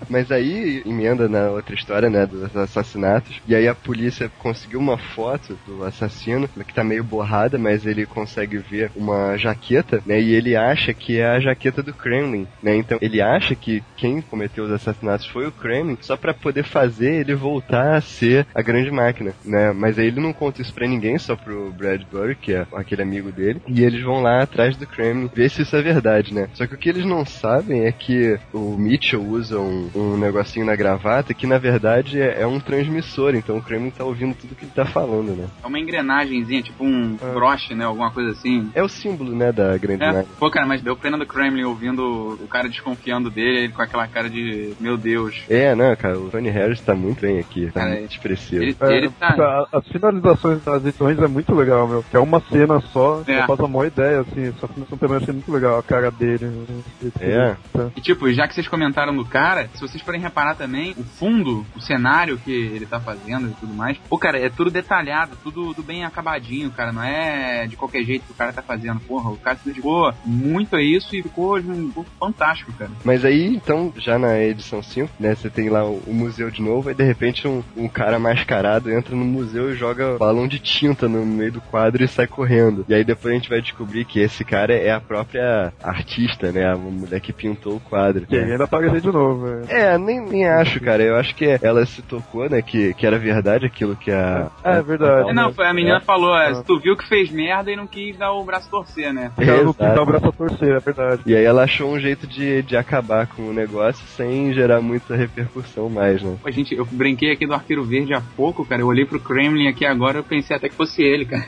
Mas 0.08 0.30
aí 0.30 0.82
emenda 0.86 1.28
na 1.28 1.50
outra 1.50 1.74
história, 1.74 2.10
né, 2.10 2.26
dos 2.26 2.54
assassinatos. 2.56 3.40
E 3.46 3.54
aí 3.54 3.68
a 3.68 3.74
polícia 3.74 4.30
conseguiu 4.38 4.80
uma 4.80 4.98
foto 4.98 5.58
do 5.66 5.84
assassino, 5.84 6.48
que 6.48 6.74
tá 6.74 6.84
meio 6.84 7.04
borrada, 7.04 7.58
mas 7.58 7.86
ele 7.86 8.06
consegue 8.06 8.58
ver 8.58 8.90
uma 8.94 9.36
jaqueta, 9.36 10.02
né, 10.06 10.20
e 10.20 10.34
ele 10.34 10.56
acha 10.56 10.94
que 10.94 11.18
é 11.18 11.26
a 11.26 11.40
jaqueta 11.40 11.82
do 11.82 11.92
Kremlin, 11.92 12.46
né? 12.62 12.76
Então 12.76 12.98
ele 13.00 13.20
acha 13.20 13.54
que 13.54 13.82
quem 13.96 14.20
cometeu 14.20 14.64
os 14.64 14.72
assassinatos 14.72 15.26
foi 15.26 15.46
o 15.46 15.52
Kremlin, 15.52 15.98
só 16.00 16.16
pra 16.16 16.34
poder 16.34 16.64
fazer 16.64 17.20
ele 17.20 17.34
voltar 17.34 17.96
a 17.96 18.00
ser 18.00 18.46
a 18.54 18.62
grande 18.62 18.90
máquina, 18.90 19.32
né? 19.44 19.72
Mas 19.72 19.98
aí 19.98 20.06
ele 20.06 20.20
não 20.20 20.32
conta 20.32 20.62
isso 20.62 20.72
pra 20.72 20.86
ninguém, 20.86 21.18
só 21.18 21.36
pro 21.36 21.72
Bradbury, 21.72 22.36
que 22.36 22.52
é 22.52 22.66
aquele 22.74 23.02
amigo 23.02 23.30
dele, 23.32 23.60
e 23.66 23.82
eles 23.82 24.02
vão 24.02 24.22
lá 24.22 24.42
atrás 24.42 24.76
do 24.76 24.86
Kremlin 24.86 25.30
ver 25.34 25.50
se 25.50 25.62
isso 25.62 25.76
é 25.76 25.82
verdade, 25.82 26.34
né? 26.34 26.48
Só 26.54 26.66
que 26.66 26.74
o 26.74 26.78
que 26.78 26.88
eles 26.88 27.04
não 27.04 27.24
sabem 27.24 27.84
é 27.86 27.92
que 27.92 28.38
o 28.52 28.71
Mitchell 28.78 29.22
usa 29.22 29.58
um, 29.58 29.90
um 29.94 30.16
negocinho 30.16 30.66
na 30.66 30.74
gravata 30.76 31.32
que 31.34 31.46
na 31.46 31.58
verdade 31.58 32.20
é, 32.20 32.42
é 32.42 32.46
um 32.46 32.58
transmissor, 32.60 33.34
então 33.34 33.56
o 33.56 33.62
Kremlin 33.62 33.90
tá 33.90 34.04
ouvindo 34.04 34.34
tudo 34.34 34.54
que 34.54 34.64
ele 34.64 34.72
tá 34.74 34.84
falando, 34.84 35.36
né? 35.36 35.46
É 35.62 35.66
uma 35.66 35.78
engrenagemzinha, 35.78 36.62
tipo 36.62 36.84
um 36.84 37.16
Ah. 37.22 37.32
broche, 37.34 37.74
né? 37.74 37.84
Alguma 37.84 38.10
coisa 38.10 38.30
assim. 38.30 38.70
É 38.74 38.82
o 38.82 38.88
símbolo, 38.88 39.34
né, 39.34 39.52
da 39.52 39.76
grande 39.76 40.02
É. 40.04 40.24
Pô, 40.38 40.50
cara, 40.50 40.66
mas 40.66 40.82
deu 40.82 40.96
pena 40.96 41.16
do 41.18 41.26
Kremlin 41.26 41.64
ouvindo 41.64 42.38
o 42.42 42.48
cara 42.48 42.68
desconfiando 42.68 43.30
dele, 43.30 43.64
ele 43.64 43.72
com 43.72 43.82
aquela 43.82 44.06
cara 44.08 44.28
de 44.28 44.74
meu 44.80 44.96
Deus. 44.96 45.42
É, 45.48 45.74
né, 45.74 45.94
cara, 45.96 46.18
o 46.18 46.28
Tony 46.30 46.50
Harris 46.50 46.80
tá 46.80 46.94
muito 46.94 47.20
bem 47.20 47.38
aqui, 47.38 47.66
tá 47.72 47.80
Cara, 47.80 47.94
muito 47.98 48.10
expressivo. 48.12 48.62
Ele, 48.62 48.76
É, 48.80 48.96
ele 48.96 49.08
tá. 49.10 49.28
a- 49.72 49.78
As 49.78 49.86
finalizações 49.88 50.62
das 50.64 50.84
edições 50.84 51.18
é 51.18 51.26
muito 51.26 51.54
legal, 51.54 51.86
meu. 51.88 52.02
Que 52.10 52.16
é 52.16 52.20
uma 52.20 52.40
cena 52.40 52.80
só, 52.92 53.22
É. 53.26 53.40
só 53.40 53.46
faz 53.46 53.58
uma 53.60 53.68
boa 53.68 53.86
ideia, 53.86 54.20
assim. 54.20 54.48
Essa 54.48 54.66
finalização 54.68 54.98
também 54.98 55.16
achei 55.16 55.32
muito 55.32 55.52
legal, 55.52 55.78
a 55.78 55.82
cara 55.82 56.10
dele. 56.10 56.44
né? 56.46 56.82
É. 57.20 57.56
E 57.96 58.00
tipo, 58.00 58.30
já 58.32 58.46
que 58.46 58.54
vocês 58.62 58.68
comentaram 58.68 59.14
do 59.14 59.24
cara, 59.24 59.68
se 59.74 59.80
vocês 59.80 60.02
forem 60.02 60.20
reparar 60.20 60.54
também, 60.54 60.92
o 60.96 61.02
fundo, 61.02 61.66
o 61.76 61.80
cenário 61.80 62.38
que 62.38 62.52
ele 62.52 62.86
tá 62.86 63.00
fazendo 63.00 63.48
e 63.48 63.54
tudo 63.54 63.74
mais, 63.74 63.98
pô, 64.08 64.16
cara, 64.16 64.38
é 64.38 64.48
tudo 64.48 64.70
detalhado, 64.70 65.36
tudo, 65.42 65.74
tudo 65.74 65.82
bem 65.82 66.04
acabadinho, 66.04 66.70
cara, 66.70 66.92
não 66.92 67.02
é 67.02 67.66
de 67.66 67.76
qualquer 67.76 68.04
jeito 68.04 68.24
que 68.24 68.32
o 68.32 68.36
cara 68.36 68.52
tá 68.52 68.62
fazendo. 68.62 69.00
Porra, 69.00 69.30
o 69.30 69.36
cara 69.36 69.56
se 69.56 69.68
dedicou 69.68 70.12
muito 70.24 70.76
a 70.76 70.82
isso 70.82 71.14
e 71.16 71.22
ficou, 71.22 71.60
ficou 71.60 72.06
fantástico, 72.18 72.72
cara. 72.72 72.90
Mas 73.04 73.24
aí, 73.24 73.46
então, 73.46 73.92
já 73.96 74.18
na 74.18 74.38
edição 74.38 74.82
5, 74.82 75.10
né, 75.18 75.34
você 75.34 75.50
tem 75.50 75.68
lá 75.68 75.84
o, 75.84 76.02
o 76.06 76.14
museu 76.14 76.50
de 76.50 76.62
novo, 76.62 76.88
aí 76.88 76.94
de 76.94 77.04
repente 77.04 77.48
um, 77.48 77.62
um 77.76 77.88
cara 77.88 78.18
mascarado 78.18 78.90
entra 78.90 79.16
no 79.16 79.24
museu 79.24 79.72
e 79.72 79.76
joga 79.76 80.18
balão 80.18 80.46
de 80.46 80.58
tinta 80.58 81.08
no 81.08 81.24
meio 81.26 81.52
do 81.52 81.60
quadro 81.60 82.04
e 82.04 82.08
sai 82.08 82.26
correndo. 82.26 82.84
E 82.88 82.94
aí 82.94 83.04
depois 83.04 83.32
a 83.32 83.36
gente 83.36 83.48
vai 83.48 83.60
descobrir 83.60 84.04
que 84.04 84.20
esse 84.20 84.44
cara 84.44 84.74
é 84.74 84.92
a 84.92 85.00
própria 85.00 85.72
artista, 85.82 86.52
né, 86.52 86.70
a 86.70 86.76
mulher 86.76 87.20
que 87.20 87.32
pintou 87.32 87.76
o 87.76 87.80
quadro. 87.80 88.26
Que 88.26 88.36
ainda 88.52 88.64
aparecer 88.64 89.00
de 89.00 89.12
novo, 89.12 89.46
velho. 89.46 89.64
É, 89.68 89.98
nem, 89.98 90.20
nem 90.20 90.46
acho, 90.46 90.80
cara. 90.80 91.02
Eu 91.02 91.16
acho 91.16 91.34
que 91.34 91.58
ela 91.62 91.84
se 91.86 92.02
tocou, 92.02 92.48
né, 92.48 92.62
que, 92.62 92.94
que 92.94 93.06
era 93.06 93.18
verdade 93.18 93.66
aquilo 93.66 93.96
que 93.96 94.10
a... 94.10 94.50
É, 94.64 94.78
é 94.78 94.82
verdade. 94.82 95.30
É, 95.30 95.32
não, 95.32 95.52
foi, 95.52 95.66
a 95.66 95.74
menina 95.74 95.96
É. 95.96 96.00
falou, 96.00 96.36
é, 96.36 96.62
tu 96.62 96.78
viu 96.78 96.96
que 96.96 97.08
fez 97.08 97.30
merda 97.30 97.70
e 97.70 97.76
não 97.76 97.86
quis 97.86 98.16
dar 98.16 98.32
o 98.32 98.44
braço 98.44 98.70
torcer, 98.70 99.12
né? 99.12 99.30
Ela 99.38 99.64
não 99.64 99.72
quis 99.72 99.86
dar 99.86 100.02
o 100.02 100.06
braço 100.06 100.28
a 100.28 100.32
torcer, 100.32 100.76
é 100.76 100.78
verdade. 100.80 101.22
E 101.26 101.34
aí 101.34 101.44
ela 101.44 101.64
achou 101.64 101.92
um 101.92 101.98
jeito 101.98 102.26
de, 102.26 102.62
de 102.62 102.76
acabar 102.76 103.26
com 103.26 103.42
o 103.42 103.52
negócio 103.52 104.04
sem 104.16 104.52
gerar 104.52 104.80
muita 104.80 105.16
repercussão 105.16 105.88
mais, 105.88 106.22
né? 106.22 106.36
Pô, 106.42 106.50
gente, 106.50 106.74
eu 106.74 106.86
brinquei 106.90 107.32
aqui 107.32 107.46
do 107.46 107.54
Arqueiro 107.54 107.84
Verde 107.84 108.14
há 108.14 108.22
pouco, 108.36 108.64
cara. 108.64 108.82
Eu 108.82 108.86
olhei 108.86 109.04
pro 109.04 109.20
Kremlin 109.20 109.68
aqui 109.68 109.84
agora 109.84 110.18
eu 110.18 110.24
pensei 110.24 110.56
até 110.56 110.68
que 110.68 110.74
fosse 110.74 111.02
ele, 111.02 111.24
cara. 111.24 111.44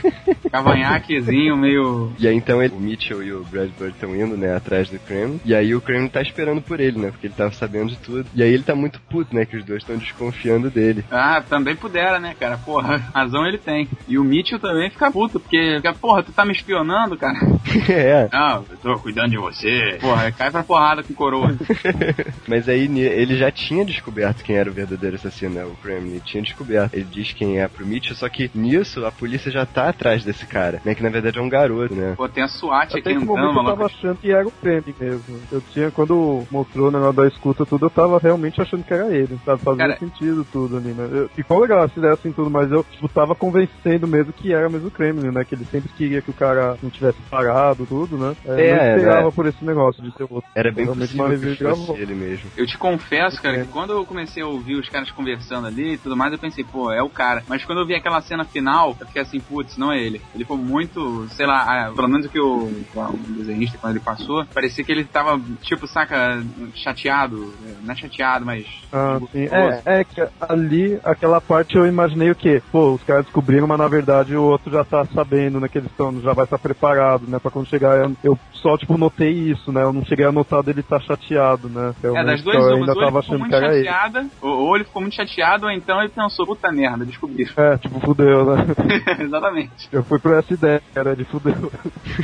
Cavanhaquezinho, 0.50 1.56
meio. 1.56 2.12
E 2.18 2.26
aí 2.26 2.34
então 2.34 2.62
ele, 2.62 2.74
o 2.74 2.80
Mitchell 2.80 3.22
e 3.22 3.32
o 3.32 3.44
Bradbury 3.44 3.90
estão 3.90 4.14
indo, 4.14 4.36
né, 4.36 4.54
atrás 4.54 4.88
do 4.88 4.98
Kremlin. 4.98 5.40
E 5.44 5.54
aí 5.54 5.74
o 5.74 5.80
Kremlin 5.80 6.08
tá 6.08 6.20
esperando 6.22 6.35
por 6.62 6.80
ele, 6.80 6.98
né? 6.98 7.10
Porque 7.10 7.26
ele 7.26 7.34
tava 7.34 7.52
sabendo 7.52 7.90
de 7.90 7.96
tudo. 7.96 8.26
E 8.34 8.42
aí 8.42 8.52
ele 8.52 8.62
tá 8.62 8.74
muito 8.74 9.00
puto, 9.00 9.34
né? 9.34 9.44
Que 9.44 9.56
os 9.56 9.64
dois 9.64 9.82
estão 9.82 9.96
desconfiando 9.96 10.70
dele. 10.70 11.04
Ah, 11.10 11.42
também 11.48 11.74
pudera, 11.76 12.18
né, 12.18 12.34
cara? 12.38 12.56
Porra, 12.58 12.96
razão 13.14 13.46
ele 13.46 13.58
tem. 13.58 13.88
E 14.08 14.18
o 14.18 14.24
Mitchell 14.24 14.58
também 14.58 14.90
fica 14.90 15.10
puto, 15.10 15.40
porque, 15.40 15.76
fica, 15.76 15.94
porra, 15.94 16.22
tu 16.22 16.32
tá 16.32 16.44
me 16.44 16.52
espionando, 16.52 17.16
cara. 17.16 17.38
é. 17.88 18.28
Não, 18.32 18.64
eu 18.70 18.76
tô 18.82 18.98
cuidando 18.98 19.30
de 19.30 19.38
você. 19.38 19.98
Porra, 20.00 20.30
cai 20.32 20.50
pra 20.50 20.62
porrada 20.62 21.02
com 21.02 21.14
coroa. 21.14 21.54
Mas 22.46 22.68
aí 22.68 22.86
ele 23.00 23.36
já 23.36 23.50
tinha 23.50 23.84
descoberto 23.84 24.42
quem 24.42 24.56
era 24.56 24.70
o 24.70 24.72
verdadeiro 24.72 25.16
assassino, 25.16 25.54
né? 25.54 25.64
O 25.64 25.76
Kremlin 25.76 26.20
tinha 26.24 26.42
descoberto. 26.42 26.94
Ele 26.94 27.06
diz 27.10 27.32
quem 27.32 27.60
é 27.60 27.68
pro 27.68 27.86
Mitchell, 27.86 28.16
só 28.16 28.28
que 28.28 28.50
nisso 28.54 29.04
a 29.04 29.12
polícia 29.12 29.50
já 29.50 29.64
tá 29.64 29.88
atrás 29.88 30.24
desse 30.24 30.46
cara, 30.46 30.80
né? 30.84 30.94
Que 30.94 31.02
na 31.02 31.08
verdade 31.08 31.38
é 31.38 31.42
um 31.42 31.48
garoto, 31.48 31.94
né? 31.94 32.14
Pô, 32.16 32.28
tem 32.28 32.42
a 32.42 32.48
SWAT 32.48 32.90
aqui 32.90 33.00
Até 33.00 33.12
entrando, 33.12 33.26
momento 33.26 33.58
eu 33.58 33.64
tava 33.64 33.86
achando 33.86 34.16
que 34.16 34.30
era 34.30 34.46
o 34.46 34.50
Kremlin 34.50 34.94
mesmo. 34.98 35.40
Eu 35.50 35.62
tinha, 35.72 35.90
quando 35.90 36.14
quando 36.26 36.46
mostrou 36.50 36.88
o 36.88 36.90
negócio 36.90 37.12
da 37.14 37.26
escuta 37.28 37.64
tudo, 37.64 37.86
eu 37.86 37.90
tava 37.90 38.18
realmente 38.18 38.60
achando 38.60 38.84
que 38.84 38.92
era 38.92 39.14
ele, 39.14 39.38
sabe? 39.44 39.62
Fazia 39.62 39.86
Cara- 39.86 39.98
sentido 39.98 40.46
tudo 40.52 40.76
ali, 40.76 40.92
né? 40.92 41.08
Eu, 41.12 41.28
ficou 41.30 41.60
legal 41.60 41.86
se 41.88 41.94
fizessem 41.94 42.32
tudo, 42.32 42.50
mas 42.50 42.70
eu 42.70 42.84
tipo, 42.84 43.08
tava 43.08 43.34
convencendo 43.34 44.06
mesmo 44.06 44.32
que 44.32 44.52
era 44.52 44.68
mesmo 44.68 44.88
o 44.88 44.90
Kremlin, 44.90 45.30
né? 45.30 45.44
Que 45.44 45.54
ele 45.54 45.64
sempre 45.66 45.88
queria 45.92 46.20
que 46.20 46.30
o 46.30 46.34
cara 46.34 46.76
não 46.82 46.90
tivesse 46.90 47.18
parado, 47.30 47.86
tudo, 47.86 48.16
né? 48.18 48.34
É, 48.44 48.60
É, 48.60 48.72
eu 48.72 48.76
não 48.76 48.96
esperava 48.96 49.26
né? 49.26 49.32
por 49.34 49.46
esse 49.46 49.64
negócio 49.64 50.02
de 50.02 50.12
ser 50.16 50.24
outro. 50.24 50.44
Era 50.54 50.72
bem 50.72 50.86
possível 50.86 51.38
que 51.38 51.56
fosse 51.64 51.92
ele 52.00 52.14
mesmo. 52.14 52.50
Eu 52.56 52.66
te 52.66 52.76
confesso, 52.76 53.40
cara, 53.40 53.62
que 53.62 53.68
quando 53.68 53.92
eu 53.92 54.04
comecei 54.04 54.42
a 54.42 54.46
ouvir 54.46 54.74
os 54.76 54.88
caras 54.88 55.10
conversando 55.10 55.66
ali 55.66 55.94
e 55.94 55.98
tudo 55.98 56.16
mais, 56.16 56.32
eu 56.32 56.38
pensei, 56.38 56.64
pô, 56.64 56.90
é 56.92 57.02
o 57.02 57.10
cara. 57.10 57.42
Mas 57.48 57.64
quando 57.64 57.80
eu 57.80 57.86
vi 57.86 57.94
aquela 57.94 58.20
cena 58.20 58.44
final, 58.44 58.96
eu 59.00 59.06
fiquei 59.06 59.22
assim, 59.22 59.40
putz, 59.40 59.76
não 59.76 59.92
é 59.92 59.98
ele. 60.00 60.20
Ele 60.34 60.44
foi 60.44 60.56
muito, 60.56 61.26
sei 61.30 61.46
lá, 61.46 61.62
ah, 61.88 61.92
pelo 61.94 62.08
menos 62.08 62.26
o 62.26 62.28
que 62.28 62.40
o, 62.40 62.64
o 62.66 63.16
desenhista, 63.36 63.78
quando 63.78 63.94
ele 63.96 64.04
passou, 64.04 64.44
parecia 64.52 64.84
que 64.84 64.92
ele 64.92 65.04
tava, 65.04 65.40
tipo, 65.62 65.86
saca, 66.06 66.42
chateado. 66.74 67.52
Não 67.82 67.92
é 67.92 67.96
chateado, 67.96 68.46
mas. 68.46 68.66
Ah, 68.92 69.14
tipo, 69.14 69.30
sim. 69.32 69.48
É, 69.50 70.00
é 70.00 70.04
que 70.04 70.26
ali, 70.40 70.98
aquela 71.04 71.40
parte 71.40 71.76
eu 71.76 71.86
imaginei 71.86 72.30
o 72.30 72.34
quê? 72.34 72.62
Pô, 72.70 72.92
os 72.92 73.02
caras 73.02 73.24
descobriram, 73.24 73.66
mas 73.66 73.78
na 73.78 73.88
verdade 73.88 74.36
o 74.36 74.42
outro 74.42 74.72
já 74.72 74.84
tá 74.84 75.04
sabendo, 75.06 75.60
né? 75.60 75.68
Que 75.68 75.78
eles 75.78 75.90
estão, 75.90 76.20
já 76.20 76.32
vai 76.32 76.44
estar 76.44 76.58
preparado, 76.58 77.26
né? 77.26 77.38
Pra 77.38 77.50
quando 77.50 77.68
chegar. 77.68 77.98
Eu, 77.98 78.16
eu 78.22 78.38
só, 78.54 78.76
tipo, 78.76 78.96
notei 78.96 79.32
isso, 79.32 79.70
né? 79.70 79.82
Eu 79.82 79.92
não 79.92 80.04
cheguei 80.04 80.24
a 80.24 80.32
notar 80.32 80.62
dele 80.62 80.80
estar 80.80 81.00
chateado, 81.00 81.68
né? 81.68 81.94
É, 82.02 82.02
das 82.02 82.12
Realmente, 82.12 82.42
duas 82.42 82.56
eu 82.56 82.62
umas, 82.62 82.72
ainda 82.72 82.92
ou 82.92 82.98
ele 82.98 83.06
tava 83.06 83.06
ficou 83.06 83.18
achando 83.18 83.38
muito 83.38 83.50
que 83.50 83.56
era 83.56 83.74
chateada, 83.74 84.26
ou, 84.40 84.50
ou 84.50 84.76
ele 84.76 84.84
ficou 84.84 85.02
muito 85.02 85.14
chateado, 85.14 85.66
ou 85.66 85.72
então 85.72 86.00
ele 86.00 86.08
pensou, 86.08 86.46
puta 86.46 86.72
merda, 86.72 87.04
descobriram. 87.04 87.52
É, 87.56 87.76
tipo, 87.78 88.00
fudeu, 88.00 88.44
né? 88.44 88.66
Exatamente. 89.20 89.88
Eu 89.92 90.02
fui 90.02 90.18
por 90.18 90.34
essa 90.34 90.52
ideia, 90.52 90.82
cara, 90.94 91.14
de 91.14 91.24
fudeu. 91.24 91.54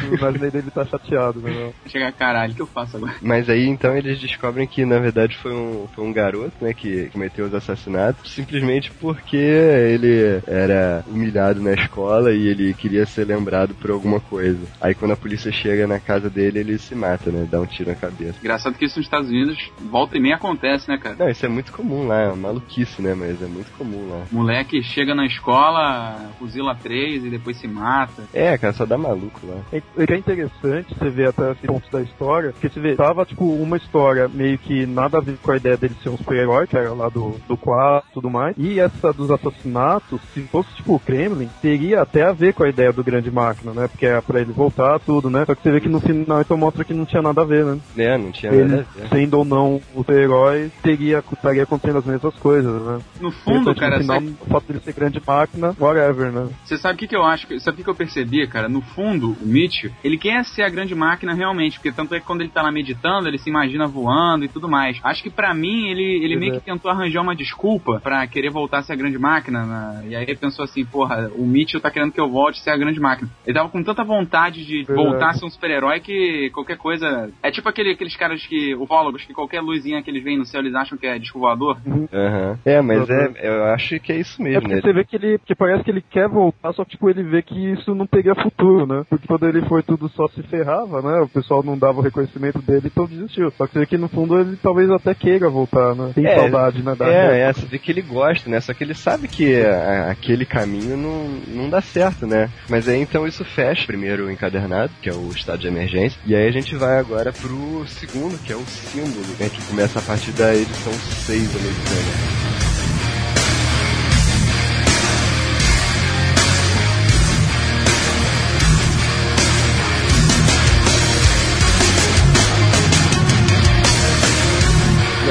Eu 0.03 0.19
imaginei 0.19 0.51
dele 0.51 0.69
estar 0.69 0.87
chateado, 0.87 1.41
né? 1.41 1.73
Chegar, 1.87 2.13
caralho, 2.13 2.53
o 2.53 2.57
que 2.57 2.63
eu 2.63 2.67
faço 2.67 2.97
agora? 2.97 3.15
Mas 3.21 3.49
aí 3.49 3.67
então 3.73 3.97
eles 3.97 4.21
descobrem 4.21 4.67
que 4.67 4.85
na 4.85 4.99
verdade 4.99 5.37
foi 5.37 5.53
um, 5.53 5.87
foi 5.95 6.05
um 6.05 6.13
garoto, 6.13 6.53
né, 6.61 6.73
que 6.73 7.09
cometeu 7.13 7.47
os 7.47 7.55
assassinatos, 7.55 8.33
simplesmente 8.33 8.91
porque 8.93 9.37
ele 9.37 10.43
era 10.47 11.05
humilhado 11.07 11.61
na 11.63 11.73
escola 11.73 12.33
e 12.33 12.47
ele 12.47 12.75
queria 12.75 13.07
ser 13.07 13.27
lembrado 13.27 13.75
por 13.75 13.91
alguma 13.91 14.21
coisa. 14.21 14.61
Aí 14.81 14.95
quando 14.95 15.13
a 15.13 15.17
polícia 15.17 15.51
chega 15.51 15.87
na 15.87 15.99
casa 15.99 16.29
dele, 16.29 16.61
ele 16.61 16.79
se 16.79 16.95
mata, 16.95 17.31
né, 17.31 17.47
dá 17.51 17.61
um 17.61 17.67
tiro 17.67 17.91
na 17.91 17.97
cabeça. 17.97 18.39
Engraçado 18.41 18.75
que 18.75 18.85
isso 18.85 18.99
nos 18.99 19.07
Estados 19.07 19.29
Unidos 19.29 19.71
volta 19.91 20.17
e 20.17 20.21
meia 20.21 20.37
acontece, 20.37 20.89
né, 20.89 20.99
cara? 20.99 21.17
Não, 21.19 21.29
isso 21.29 21.45
é 21.45 21.49
muito 21.49 21.73
comum 21.73 22.07
lá, 22.07 22.23
é 22.23 22.27
uma 22.27 22.37
maluquice, 22.37 23.01
né, 23.03 23.15
mas 23.15 23.43
é 23.43 23.47
muito 23.47 23.71
comum 23.77 24.09
lá. 24.09 24.25
Moleque 24.31 24.83
chega 24.83 25.15
na 25.15 25.27
escola, 25.27 26.31
fuzila 26.39 26.75
três 26.75 27.25
e 27.25 27.31
depois 27.31 27.57
se 27.57 27.67
mata. 27.67 28.25
É, 28.33 28.57
cara, 28.59 28.73
só 28.73 28.85
dá 28.85 28.99
maluco 28.99 29.41
lá. 29.47 29.61
É, 29.73 29.83
o 29.97 30.07
que 30.07 30.13
é 30.13 30.19
interessante 30.19 30.95
você 30.95 31.11
ver 31.11 31.29
até 31.29 31.53
esse 31.53 31.67
ponto 31.67 31.91
da 31.91 32.03
história, 32.03 32.53
porque 32.53 32.69
você 32.69 32.81
vê, 32.81 32.95
tava 32.95 33.25
tipo 33.25 33.45
uma 33.63 33.77
história 33.77 34.29
meio 34.29 34.59
que 34.59 34.87
nada 34.87 35.19
a 35.19 35.21
ver 35.21 35.37
com 35.39 35.53
a 35.53 35.57
ideia 35.57 35.77
dele 35.77 35.95
ser 36.03 36.09
um 36.11 36.17
super-herói, 36.17 36.67
que 36.67 36.77
era 36.77 36.93
lá 36.93 37.09
do, 37.09 37.37
do 37.49 37.57
quadro 37.57 38.07
e 38.11 38.15
tudo 38.15 38.31
mais, 38.31 38.55
e 38.59 38.79
essa 38.81 39.13
dos 39.13 39.31
assassinatos, 39.31 40.21
se 40.35 40.43
fosse 40.49 40.73
tipo 40.75 40.95
o 40.95 41.01
Kremlin, 41.01 41.49
teria 41.61 42.01
até 42.03 42.23
a 42.23 42.33
ver 42.33 42.53
com 42.55 42.65
a 42.65 42.69
ideia 42.69 42.93
do 42.93 43.05
Grande 43.05 43.31
Máquina, 43.31 43.73
né? 43.73 43.89
Porque 43.89 44.07
é 44.07 44.21
pra 44.21 44.41
ele 44.41 44.53
voltar, 44.53 44.99
tudo, 45.01 45.31
né? 45.31 45.45
Só 45.47 45.55
que 45.55 45.63
você 45.63 45.71
vê 45.71 45.81
que 45.81 45.89
no 45.89 46.01
final 46.01 46.41
então 46.41 46.57
mostra 46.57 46.85
que 46.85 46.95
não 46.95 47.05
tinha 47.07 47.23
nada 47.23 47.43
a 47.43 47.45
ver, 47.45 47.65
né? 47.65 47.79
É, 47.97 48.19
não 48.19 48.31
tinha 48.33 48.53
Ele, 48.53 48.65
nada 48.69 48.87
a 48.97 49.01
ver. 49.01 49.09
sendo 49.09 49.39
ou 49.39 49.45
não 49.45 49.77
o 49.77 49.83
super-herói, 49.97 50.71
teria, 50.83 51.23
estaria 51.33 51.63
acontecendo 51.63 51.99
as 51.99 52.05
mesmas 52.07 52.35
coisas, 52.37 52.83
né? 52.83 52.99
No 53.21 53.31
fundo, 53.31 53.71
então, 53.71 53.75
cara, 53.75 53.97
no 53.97 54.03
final, 54.03 54.21
sabe- 54.21 54.37
o 54.41 54.47
fato 54.47 54.67
dele 54.67 54.81
ser 54.81 54.93
grande 54.95 55.23
máquina, 55.27 55.75
whatever, 55.79 56.33
né? 56.33 56.49
você 56.65 56.77
sabe 56.77 56.95
o 56.95 56.99
que, 56.99 57.07
que 57.09 57.17
eu 57.17 57.23
acho? 57.25 57.47
Sabe 57.61 57.75
o 57.75 57.77
que, 57.79 57.85
que 57.85 57.91
eu 57.91 57.95
percebi, 57.95 58.47
cara? 58.47 58.69
No 58.69 58.81
fundo, 58.81 59.37
o 59.41 59.47
Mitch, 59.47 59.85
ele 60.03 60.19
quer 60.19 60.45
ser 60.45 60.63
a 60.63 60.69
grande 60.69 60.95
máquina 60.95 61.35
realmente, 61.35 61.79
porque 61.79 61.93
tanto 61.93 62.15
é 62.15 62.21
que 62.21 62.27
quando 62.27 62.41
ele 62.41 62.51
tá 62.51 62.63
lá 62.63 62.71
meditando, 62.73 63.29
ele 63.29 63.39
se 63.39 63.51
imagina 63.53 63.87
voando 63.87 64.45
e 64.45 64.49
tudo 64.49 64.69
mais. 64.69 64.99
Acho 65.05 65.23
que 65.23 65.31
pra 65.31 65.55
mim, 65.55 65.89
ele, 65.89 66.25
ele 66.25 66.37
meio 66.37 66.55
é. 66.55 66.59
que 66.59 66.65
tentou 66.65 66.91
arranjar 66.91 67.21
uma 67.23 67.37
desculpa 67.37 68.01
pra 68.03 68.27
querer 68.27 68.51
voltar 68.51 68.79
a 68.79 68.83
ser 68.83 68.95
a 68.95 68.97
grande 68.97 69.19
máquina, 69.19 69.65
né? 69.65 70.05
e 70.09 70.17
aí 70.17 70.23
ele 70.25 70.37
pensou 70.37 70.65
assim, 70.65 70.85
porra, 70.85 71.31
o 71.37 71.47
Mitchell 71.47 71.81
tá 71.81 71.91
querendo 71.91 72.13
que 72.13 72.21
eu 72.21 72.29
volte 72.31 72.61
a 72.61 72.65
ser 72.65 72.71
a 72.71 72.77
grande 72.77 72.99
máquina. 73.01 73.29
Ele 73.47 73.55
tava 73.57 73.69
com 73.69 73.83
tanta 73.83 74.03
vontade 74.05 74.65
de 74.65 74.85
Verdade. 74.85 75.09
voltar 75.09 75.31
a 75.31 75.35
ser 75.35 75.45
um 75.45 75.51
super-herói 75.51 76.01
que 76.01 76.51
qualquer 76.55 76.77
coisa... 76.77 77.31
É 77.43 77.51
tipo 77.51 77.69
aquele, 77.69 77.91
aqueles 77.93 78.17
caras 78.17 78.45
que, 78.47 78.75
ufólogos, 78.75 79.25
que 79.25 79.33
qualquer 79.35 79.61
luzinha 79.61 80.03
que 80.03 80.11
eles 80.11 80.25
veem 80.25 80.39
no 80.39 80.45
céu, 80.47 80.61
eles 80.61 80.75
acham 80.75 80.97
que 80.99 81.07
é 81.07 81.19
disco 81.19 81.39
voador. 81.39 81.77
Aham. 82.13 82.59
É, 82.65 82.81
mas 82.81 83.09
Uhum. 83.09 83.15
é, 83.15 83.49
eu 83.49 83.65
acho 83.67 83.99
que 84.01 84.13
é 84.13 84.21
isso 84.21 84.41
É 84.41 84.45
mesmo, 84.45 84.61
porque 84.63 84.75
né? 84.77 84.81
você 84.83 84.93
vê 84.93 85.05
que 85.05 85.17
ele 85.17 85.39
que 85.45 85.55
parece 85.55 85.83
que 85.85 85.91
ele 85.91 86.05
quer 86.09 86.29
voltar, 86.29 86.73
só 86.73 86.85
que 86.85 86.93
tipo, 86.93 87.09
ele 87.11 87.23
vê 87.23 87.43
que 87.43 87.73
isso 87.73 87.95
não 87.95 88.07
teria 88.07 88.35
futuro, 88.35 88.87
né? 88.87 89.05
Porque 89.09 89.27
quando 89.27 89.47
ele 89.49 89.63
foi 89.63 89.83
tudo 89.83 90.09
só 90.11 90.29
se 90.29 90.43
ferrava, 90.45 91.01
né? 91.03 91.21
O 91.21 91.29
pessoal 91.29 91.63
não 91.63 91.77
dava 91.79 91.99
o 91.99 92.03
reconhecimento 92.03 92.61
dele, 92.63 92.83
então 92.87 93.07
desistiu. 93.07 93.42
Só 93.51 93.67
que 93.67 93.85
que 93.87 93.97
no 93.99 94.09
fundo 94.09 94.39
ele 94.39 94.57
talvez 94.63 94.91
até 94.91 95.15
queira 95.15 95.49
voltar, 95.49 95.95
né? 95.95 96.13
Tem 96.15 96.27
É, 96.27 96.35
saudade, 96.35 96.83
né? 96.83 96.95
Da 96.95 97.09
É, 97.09 97.41
é, 97.41 97.53
você 97.53 97.67
vê 97.67 97.79
que 97.79 97.91
ele 97.91 98.03
gosta, 98.03 98.49
né? 98.49 98.61
Só 98.61 98.73
que 98.73 98.85
ele 98.85 98.95
sabe 98.95 99.29
que 99.29 99.61
a- 99.63 100.11
aquele 100.11 100.45
caminho 100.47 100.97
não, 100.97 101.29
não 101.49 101.71
dá 101.71 101.81
certo, 101.81 102.27
né? 102.27 102.49
Mas 102.69 102.87
aí 102.89 103.01
então 103.01 103.27
isso 103.27 103.45
fecha 103.45 103.87
primeiro 103.87 104.27
o 104.27 104.31
encadernado, 104.31 104.93
que 105.01 105.09
é 105.09 105.13
o 105.13 105.33
estado 105.33 105.61
de 105.61 105.69
emergência, 105.69 106.19
e 106.27 106.35
aí 106.35 106.47
a 106.47 106.53
gente 106.53 106.75
vai 106.77 106.99
agora 106.99 107.33
pro 107.33 107.85
segundo, 107.87 108.39
que 108.39 108.53
é 108.53 108.57
o 108.57 108.65
símbolo, 108.67 109.27
né? 109.39 109.49
Que 109.49 109.63
começa 109.63 109.99
a 109.99 110.03
partir 110.03 110.33
da 110.33 110.55
edição 110.55 110.93
6 110.93 111.57
americana. 111.57 112.52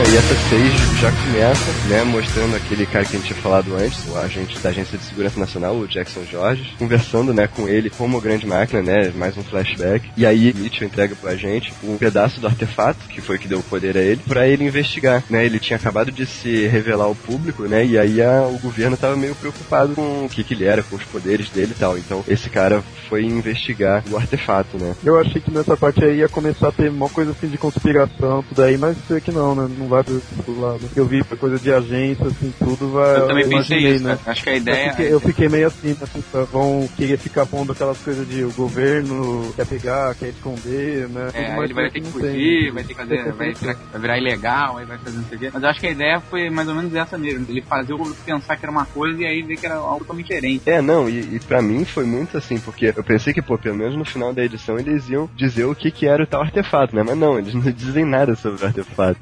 Não, 0.02 0.10
E 0.10 0.18
essa 0.18 0.36
6 0.50 0.74
já 1.00 1.12
começa, 1.12 1.88
né, 1.88 2.04
mostrando 2.04 2.56
aquele 2.56 2.88
cara 2.88 3.06
que 3.06 3.16
a 3.16 3.20
gente 3.20 3.28
tinha 3.28 3.40
falado 3.40 3.76
antes, 3.76 4.04
o 4.08 4.18
agente 4.18 4.60
da 4.60 4.70
Agência 4.70 4.98
de 4.98 5.04
Segurança 5.04 5.40
Nacional, 5.40 5.76
o 5.76 5.88
Jackson 5.88 6.24
Jorge, 6.30 6.74
conversando, 6.80 7.34
né, 7.34 7.48
com 7.48 7.68
ele 7.68 7.90
como 7.92 8.20
grande 8.20 8.48
máquina, 8.48 8.82
né, 8.82 9.12
mais 9.16 9.38
um 9.38 9.44
flashback. 9.44 10.10
E 10.18 10.26
aí 10.26 10.54
Mitchell 10.58 10.88
entrega 10.88 11.16
pro 11.16 11.30
agente 11.30 11.72
um 11.84 11.98
pedaço 11.98 12.40
do 12.42 12.48
artefato, 12.48 13.08
que 13.10 13.22
foi 13.22 13.36
o 13.36 13.40
que 13.40 13.48
deu 13.48 13.60
o 13.60 13.64
poder 13.64 13.96
a 13.96 14.02
ele, 14.02 14.22
pra 14.28 14.48
ele 14.48 14.66
investigar, 14.66 15.24
né. 15.30 15.46
Ele 15.46 15.60
tinha 15.60 15.78
acabado 15.78 16.12
de 16.12 16.26
se 16.26 16.66
revelar 16.68 17.06
ao 17.06 17.16
público, 17.16 17.64
né, 17.64 17.86
e 17.86 17.98
aí 18.00 18.22
a- 18.24 18.48
o 18.48 18.58
governo 18.58 18.98
tava 18.98 19.16
meio 19.16 19.36
preocupado 19.36 19.94
com 19.94 20.26
o 20.26 20.30
que 20.30 20.44
que 20.44 20.56
ele 20.56 20.66
era, 20.66 20.82
com 20.82 20.96
os 20.96 21.04
poderes 21.04 21.50
dele 21.50 21.74
e 21.76 21.80
tal. 21.80 21.96
Então 21.98 22.24
esse 22.28 22.50
cara 22.50 22.84
foi 23.08 23.24
investigar 23.24 24.04
o 24.10 24.18
artefato, 24.18 24.78
né. 24.80 24.96
Eu 25.04 25.20
achei 25.20 25.40
que 25.42 25.52
nessa 25.52 25.78
parte 25.78 26.04
aí 26.04 26.18
ia 26.18 26.30
começar 26.30 26.70
a 26.70 26.72
ter 26.72 26.90
uma 26.90 27.10
coisa 27.10 27.32
assim 27.32 27.48
de 27.48 27.58
conspiração, 27.58 28.44
tudo 28.50 28.64
aí, 28.64 28.78
mas 28.78 28.98
sei 29.08 29.22
que 29.22 29.32
não, 29.32 29.54
né? 29.54 29.70
Não 29.78 29.91
vai 29.92 30.04
pro 30.04 30.22
pro 30.44 30.60
lado. 30.60 30.82
Eu 30.96 31.06
vi 31.06 31.24
coisa 31.24 31.60
de 31.60 31.72
agência, 31.72 32.26
assim, 32.26 32.54
tudo 32.58 32.92
vai. 32.92 33.18
Eu 33.18 33.28
também 33.28 33.44
pensei 33.44 33.78
imaginei, 33.78 33.96
isso, 33.96 34.04
né? 34.04 34.20
Acho 34.26 34.44
que 34.44 34.50
a 34.50 34.54
Eu 34.54 34.58
ideia... 34.58 34.90
fiquei, 34.92 35.14
eu 35.14 35.20
fiquei 35.20 35.50
meio 35.50 35.68
assim? 35.68 35.96
Puta, 35.96 36.46
vão 36.46 36.90
querer 36.96 37.18
ficar 37.18 37.46
pondo 37.46 37.72
aquelas 37.72 37.98
coisas 38.00 38.28
de 38.28 38.44
o 38.44 38.52
governo 38.54 39.52
quer 39.56 39.66
pegar, 39.66 40.16
quer 40.16 40.30
esconder, 40.30 41.10
né? 41.10 41.30
É, 41.34 41.58
ele 41.64 41.74
vai 41.74 41.90
ter 41.90 42.02
que 42.02 42.08
fugir, 42.08 42.32
tem. 42.32 42.72
vai 42.72 42.84
ter 42.84 42.94
que 42.94 42.96
fazer, 42.96 43.34
vai 43.34 43.54
virar, 43.54 43.78
vai 43.92 44.02
virar 44.02 44.18
ilegal, 44.18 44.78
aí 44.78 44.86
vai 44.86 44.98
fazer 44.98 45.18
não 45.18 45.26
sei 45.26 45.38
o 45.38 45.40
quê. 45.40 45.50
Mas 45.54 45.64
eu 45.64 45.70
acho 45.70 45.80
que 45.80 45.88
a 45.88 45.92
ideia 45.92 46.20
foi 46.20 46.50
mais 46.50 46.68
ou 46.68 46.76
menos 46.76 46.94
essa 46.96 47.18
mesmo. 47.18 47.46
Ele 47.50 47.62
fazer 47.62 47.94
o 47.94 47.98
público 47.98 48.20
pensar 48.26 48.56
que 48.56 48.66
era 48.66 48.72
uma 48.72 48.86
coisa 48.86 49.22
e 49.22 49.26
aí 49.26 49.42
ver 49.42 49.58
que 49.58 49.66
era 49.66 49.76
algo 49.76 50.00
totalmente 50.00 50.28
diferente. 50.28 50.64
É, 50.66 50.82
não, 50.82 51.10
e, 51.10 51.36
e 51.36 51.40
pra 51.40 51.62
mim 51.62 51.86
foi 51.86 52.06
muito 52.06 52.38
assim, 52.38 52.60
porque 52.60 52.94
eu 52.96 53.04
pensei 53.04 53.34
que, 53.34 53.42
pô, 53.42 53.58
pelo 53.58 53.76
menos 53.76 53.96
no 53.96 54.06
final 54.06 54.34
da 54.34 54.44
edição 54.44 54.78
eles 54.78 55.10
iam 55.10 55.30
dizer 55.36 55.66
o 55.66 55.76
que 55.76 55.92
que 55.92 56.08
era 56.08 56.24
o 56.24 56.28
tal 56.28 56.42
artefato, 56.42 56.96
né? 56.96 57.04
Mas 57.04 57.18
não, 57.18 57.38
eles 57.38 57.54
não 57.54 57.62
dizem 57.72 58.06
nada 58.06 58.36
sobre 58.36 58.64
o 58.64 58.68
artefato. 58.68 59.20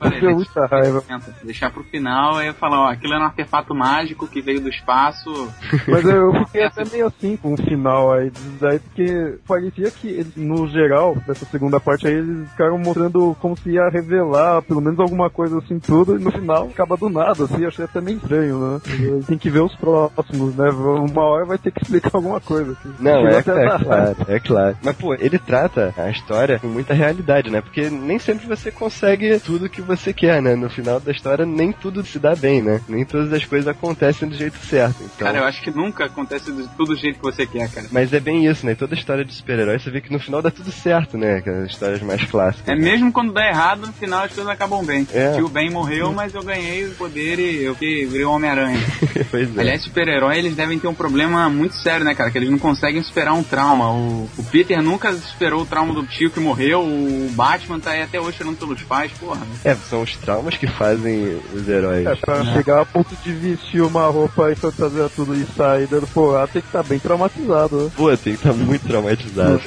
Muita 0.60 0.76
raiva. 0.76 1.03
deixar 1.43 1.72
pro 1.72 1.84
final, 1.84 2.41
eu 2.41 2.53
falar, 2.53 2.82
ó, 2.82 2.88
aquilo 2.89 3.14
era 3.14 3.24
um 3.24 3.28
artefato 3.28 3.74
mágico 3.74 4.28
que 4.28 4.41
veio 4.41 4.62
do 4.62 4.70
espaço. 4.70 5.30
Mas 5.88 6.05
eu 6.05 6.34
fiquei 6.45 6.64
até 6.64 6.84
meio 6.86 7.07
assim 7.07 7.38
com 7.38 7.53
o 7.53 7.57
final 7.57 8.14
aí, 8.14 8.32
daí, 8.60 8.80
porque 8.80 9.38
parecia 9.47 9.91
que, 9.91 10.07
eles, 10.07 10.36
no 10.36 10.68
geral, 10.68 11.16
dessa 11.28 11.45
segunda 11.45 11.80
parte 11.80 12.07
aí, 12.07 12.14
eles 12.14 12.49
ficaram 12.51 12.78
mostrando 12.78 13.36
como 13.39 13.57
se 13.57 13.72
ia 13.72 13.89
revelar 13.89 14.62
pelo 14.64 14.82
menos 14.82 14.99
alguma 14.99 15.30
coisa 15.30 15.57
assim, 15.60 15.80
tudo, 15.80 16.16
e 16.16 16.24
no 16.24 16.32
final 16.32 16.64
acaba 16.64 16.97
do 16.97 17.10
nada, 17.10 17.43
assim, 17.43 17.66
achei 17.66 17.86
até 17.86 18.01
meio 18.01 18.18
estranho, 18.18 18.60
né? 18.60 18.82
Tem 19.28 19.38
que 19.38 19.49
ver 19.49 19.62
os 19.62 19.76
próximos, 19.76 20.55
né? 20.55 20.70
Uma 20.70 21.24
hora 21.24 21.45
vai 21.45 21.57
ter 21.57 21.72
que 21.72 21.82
explicar 21.82 22.12
alguma 22.14 22.39
coisa. 22.39 22.72
Assim. 22.72 22.93
Não, 22.99 23.28
é, 23.28 23.38
é 23.38 23.43
claro, 23.43 24.16
é 24.28 24.39
claro. 24.39 24.78
Mas, 24.84 24.95
pô, 24.95 25.14
ele 25.14 25.38
trata 25.38 25.93
a 25.97 26.10
história 26.10 26.60
com 26.60 26.68
muita 26.68 26.93
realidade, 26.93 27.49
né? 27.49 27.62
Porque 27.62 27.89
nem 27.89 28.20
sempre 28.20 28.47
você 28.47 28.72
consegue 28.72 29.39
tudo 29.39 29.70
que 29.70 29.82
você 29.82 30.14
quer, 30.14 30.41
né? 30.41 30.49
No 30.56 30.70
final 30.70 31.00
da 31.00 31.12
história 31.12 31.45
nem 31.45 31.72
tudo 31.72 32.06
se 32.06 32.20
dá 32.20 32.36
bem, 32.36 32.62
né? 32.62 32.82
Nem 32.88 33.06
todas 33.06 33.32
as 33.32 33.45
coisas 33.45 33.68
acontecem 33.68 34.28
do 34.28 34.36
jeito 34.36 34.58
certo. 34.66 34.97
Então... 35.00 35.28
Cara, 35.28 35.39
eu 35.39 35.43
acho 35.45 35.62
que 35.62 35.72
nunca 35.72 36.06
acontece 36.06 36.52
de 36.52 36.68
tudo 36.76 36.89
do 36.89 36.95
jeito 36.95 37.18
que 37.18 37.24
você 37.24 37.45
quer, 37.45 37.70
cara. 37.70 37.88
Mas 37.91 38.12
é 38.14 38.20
bem 38.20 38.45
isso, 38.47 38.66
né? 38.66 38.76
Toda 38.76 38.95
história 38.95 39.24
de 39.24 39.34
super-herói 39.34 39.80
você 39.80 39.91
vê 39.91 40.02
que 40.02 40.12
no 40.12 40.20
final 40.20 40.41
dá 40.41 40.50
tudo 40.50 40.72
certo, 40.72 41.18
né? 41.18 41.38
Aquelas 41.38 41.70
histórias 41.70 42.02
mais 42.02 42.24
clássicas. 42.26 42.68
É 42.68 42.76
mesmo 42.76 43.12
quando 43.12 43.32
dá 43.32 43.47
errado, 43.47 43.86
no 43.86 43.93
final 43.93 44.24
as 44.24 44.34
coisas 44.34 44.52
acabam 44.52 44.84
bem. 44.84 45.08
É. 45.14 45.41
O 45.41 45.47
Ben 45.47 45.70
morreu, 45.70 46.12
mas 46.12 46.34
eu 46.34 46.43
ganhei 46.43 46.86
o 46.86 46.95
poder 46.95 47.39
e 47.39 47.64
eu 47.64 47.76
que 47.76 48.06
virei 48.06 48.26
o 48.26 48.32
Homem-Aranha. 48.32 48.80
pois 49.30 49.56
é. 49.56 49.62
Aliás, 49.62 49.84
super-herói, 49.84 50.38
eles 50.38 50.56
devem 50.56 50.80
ter 50.80 50.88
um 50.88 50.93
problema 50.93 51.50
muito 51.50 51.76
sério, 51.76 52.04
né, 52.04 52.16
cara? 52.16 52.32
Que 52.32 52.38
eles 52.38 52.50
não 52.50 52.60
conseguem 52.60 53.02
superar 53.04 53.34
um 53.34 53.43
trauma. 53.43 53.91
O, 53.91 54.30
o 54.38 54.43
Peter 54.45 54.82
nunca 54.82 55.14
superou 55.14 55.62
o 55.62 55.66
trauma 55.66 55.93
do 55.93 56.06
tio 56.06 56.32
que 56.32 56.39
morreu, 56.39 56.82
o 56.82 57.30
Batman 57.34 57.80
tá 57.80 57.91
aí 57.91 58.02
até 58.02 58.20
hoje 58.20 58.38
chorando 58.38 58.58
pelos 58.58 58.82
pais, 58.84 59.12
porra. 59.12 59.45
É, 59.64 59.76
são 59.76 60.02
os 60.02 60.16
traumas 60.30 60.55
que 60.57 60.67
fazem 60.67 61.41
os 61.51 61.67
heróis. 61.67 62.05
É, 62.05 62.15
pra 62.15 62.45
chegar 62.45 62.82
a 62.82 62.86
ponto 62.86 63.15
de 63.23 63.34
vestir 63.34 63.82
uma 63.82 64.05
roupa 64.05 64.51
e 64.51 64.55
fantasia 64.55 65.09
tudo 65.15 65.36
e 65.36 65.43
sair 65.43 65.88
dando 65.88 66.05
porrada, 66.05 66.49
tem 66.49 66.61
que 66.61 66.67
estar 66.67 66.84
bem 66.84 66.99
traumatizado, 66.99 67.86
né? 67.86 67.91
Pô, 67.95 68.15
tem 68.15 68.34
que 68.36 68.39
estar 68.39 68.53
muito 68.53 68.88
traumatizado. 68.88 69.59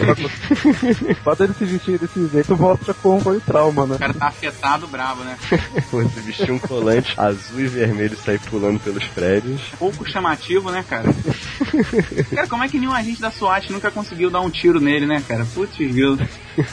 O 1.10 1.14
fato 1.16 1.38
dele 1.40 1.54
se 1.58 1.64
vestir 1.64 1.98
desse 1.98 2.28
jeito 2.28 2.56
mostra 2.56 2.94
como 2.94 3.20
foi 3.20 3.38
o 3.38 3.40
trauma, 3.40 3.86
né? 3.86 3.96
O 3.96 3.98
cara 3.98 4.14
tá 4.14 4.26
afetado, 4.28 4.86
bravo, 4.86 5.24
né? 5.24 5.36
Você 5.90 6.20
vestir 6.20 6.52
um 6.52 6.58
colante 6.60 7.12
azul 7.16 7.60
e 7.60 7.66
vermelho 7.66 8.14
e 8.14 8.16
sair 8.16 8.38
pulando 8.38 8.78
pelos 8.78 9.04
prédios. 9.08 9.60
Pouco 9.78 10.08
chamativo, 10.08 10.70
né, 10.70 10.84
cara? 10.88 11.08
cara, 12.34 12.46
como 12.46 12.62
é 12.62 12.68
que 12.68 12.78
nenhum 12.78 12.92
agente 12.92 13.20
da 13.20 13.32
SWAT 13.32 13.70
nunca 13.70 13.90
conseguiu 13.90 14.30
dar 14.30 14.40
um 14.40 14.50
tiro 14.50 14.80
nele, 14.80 15.06
né, 15.06 15.22
cara? 15.26 15.44
Putz, 15.54 15.76
viu? 15.76 16.16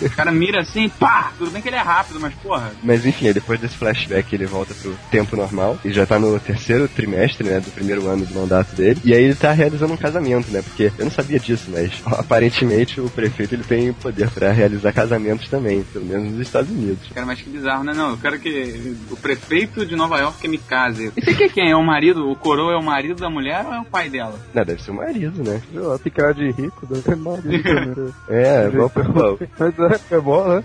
O 0.01 0.09
cara 0.11 0.31
mira 0.31 0.61
assim, 0.61 0.89
pá! 0.89 1.31
Tudo 1.37 1.49
bem 1.51 1.61
que 1.61 1.69
ele 1.69 1.77
é 1.77 1.81
rápido, 1.81 2.19
mas 2.19 2.33
porra. 2.35 2.71
Mas 2.83 3.05
enfim, 3.05 3.31
depois 3.31 3.59
desse 3.59 3.78
flashback 3.79 4.33
ele 4.33 4.45
volta 4.45 4.73
pro 4.73 4.93
tempo 5.09 5.35
normal 5.35 5.79
e 5.83 5.91
já 5.91 6.05
tá 6.05 6.19
no 6.19 6.39
terceiro 6.39 6.87
trimestre, 6.87 7.47
né, 7.47 7.59
do 7.59 7.71
primeiro 7.71 8.07
ano 8.07 8.25
do 8.25 8.35
mandato 8.35 8.75
dele. 8.75 8.99
E 9.03 9.13
aí 9.13 9.23
ele 9.23 9.35
tá 9.35 9.51
realizando 9.51 9.93
um 9.93 9.97
casamento, 9.97 10.51
né? 10.51 10.61
Porque 10.61 10.91
eu 10.97 11.05
não 11.05 11.11
sabia 11.11 11.39
disso, 11.39 11.69
mas 11.71 11.91
aparentemente 12.05 12.99
o 12.99 13.09
prefeito 13.09 13.55
ele 13.55 13.63
tem 13.63 13.93
poder 13.93 14.29
pra 14.29 14.51
realizar 14.51 14.91
casamentos 14.91 15.47
também, 15.47 15.83
pelo 15.83 16.05
menos 16.05 16.31
nos 16.31 16.41
Estados 16.41 16.69
Unidos. 16.69 17.09
Cara, 17.13 17.25
mas 17.25 17.41
que 17.41 17.49
bizarro, 17.49 17.83
né? 17.83 17.93
Não, 17.93 18.11
eu 18.11 18.17
quero 18.17 18.39
que 18.39 18.95
o 19.09 19.15
prefeito 19.15 19.85
de 19.85 19.95
Nova 19.95 20.17
York 20.19 20.47
me 20.47 20.57
case. 20.57 21.11
E 21.15 21.21
você 21.21 21.33
que 21.33 21.43
é 21.43 21.49
quem? 21.49 21.71
É 21.71 21.75
o 21.75 21.83
marido? 21.83 22.29
O 22.29 22.35
coroa 22.35 22.73
é 22.73 22.77
o 22.77 22.83
marido 22.83 23.19
da 23.19 23.29
mulher 23.29 23.65
ou 23.65 23.73
é 23.73 23.79
o 23.79 23.85
pai 23.85 24.09
dela? 24.09 24.39
Não, 24.53 24.65
deve 24.65 24.81
ser 24.81 24.91
o 24.91 24.95
marido, 24.95 25.43
né? 25.43 25.61
Lá, 25.73 25.97
tem 25.97 26.11
cara 26.11 26.33
de 26.33 26.51
rico, 26.51 26.85
deve 26.85 27.01
ser 27.01 27.15
marido 27.15 27.49
né? 27.49 28.13
É, 28.29 28.67
igual 28.67 28.89
pro 28.89 29.39
Mas 29.57 29.79
é, 29.79 30.15
é 30.15 30.19
bom, 30.19 30.47
né? 30.47 30.63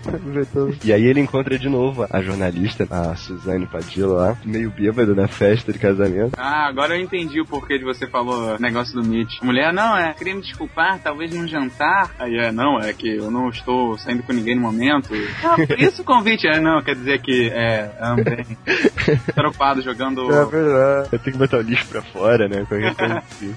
E 0.83 0.93
aí 0.93 1.03
ele 1.03 1.19
encontra 1.19 1.57
de 1.57 1.69
novo 1.69 2.05
a 2.09 2.21
jornalista, 2.21 2.87
a 2.89 3.04
Suzane 3.15 3.65
Padilla 3.65 4.13
lá, 4.13 4.37
meio 4.45 4.71
bêbada 4.71 5.13
na 5.13 5.27
festa 5.27 5.71
de 5.71 5.79
casamento. 5.79 6.33
Ah, 6.37 6.67
agora 6.67 6.97
eu 6.97 7.03
entendi 7.03 7.41
o 7.41 7.45
porquê 7.45 7.77
de 7.77 7.83
você 7.83 8.07
falou 8.07 8.55
o 8.55 8.61
negócio 8.61 8.95
do 8.95 9.07
Mitch. 9.07 9.41
Mulher, 9.41 9.73
não, 9.73 9.97
é, 9.97 10.13
queria 10.13 10.33
me 10.33 10.41
desculpar, 10.41 10.99
talvez 10.99 11.33
num 11.33 11.47
jantar. 11.47 12.11
Aí 12.17 12.35
é, 12.37 12.51
não, 12.51 12.79
é 12.79 12.93
que 12.93 13.17
eu 13.17 13.29
não 13.29 13.49
estou 13.49 13.97
saindo 13.97 14.23
com 14.23 14.33
ninguém 14.33 14.55
no 14.55 14.61
momento. 14.61 15.09
Ah, 15.43 15.55
por 15.55 15.77
isso 15.79 16.01
o 16.01 16.05
convite. 16.05 16.47
É, 16.47 16.59
não, 16.59 16.81
quer 16.81 16.95
dizer 16.95 17.21
que, 17.21 17.49
é, 17.49 17.91
também. 18.15 18.45
Preocupado 19.35 19.81
jogando. 19.81 20.31
É 20.31 20.45
verdade. 20.45 21.09
Eu 21.11 21.19
tenho 21.19 21.33
que 21.33 21.37
botar 21.37 21.57
o 21.57 21.61
lixo 21.61 21.87
pra 21.87 22.01
fora, 22.01 22.47
né? 22.47 22.65
Qualquer 22.67 22.95
coisa 22.95 23.17
assim. 23.17 23.55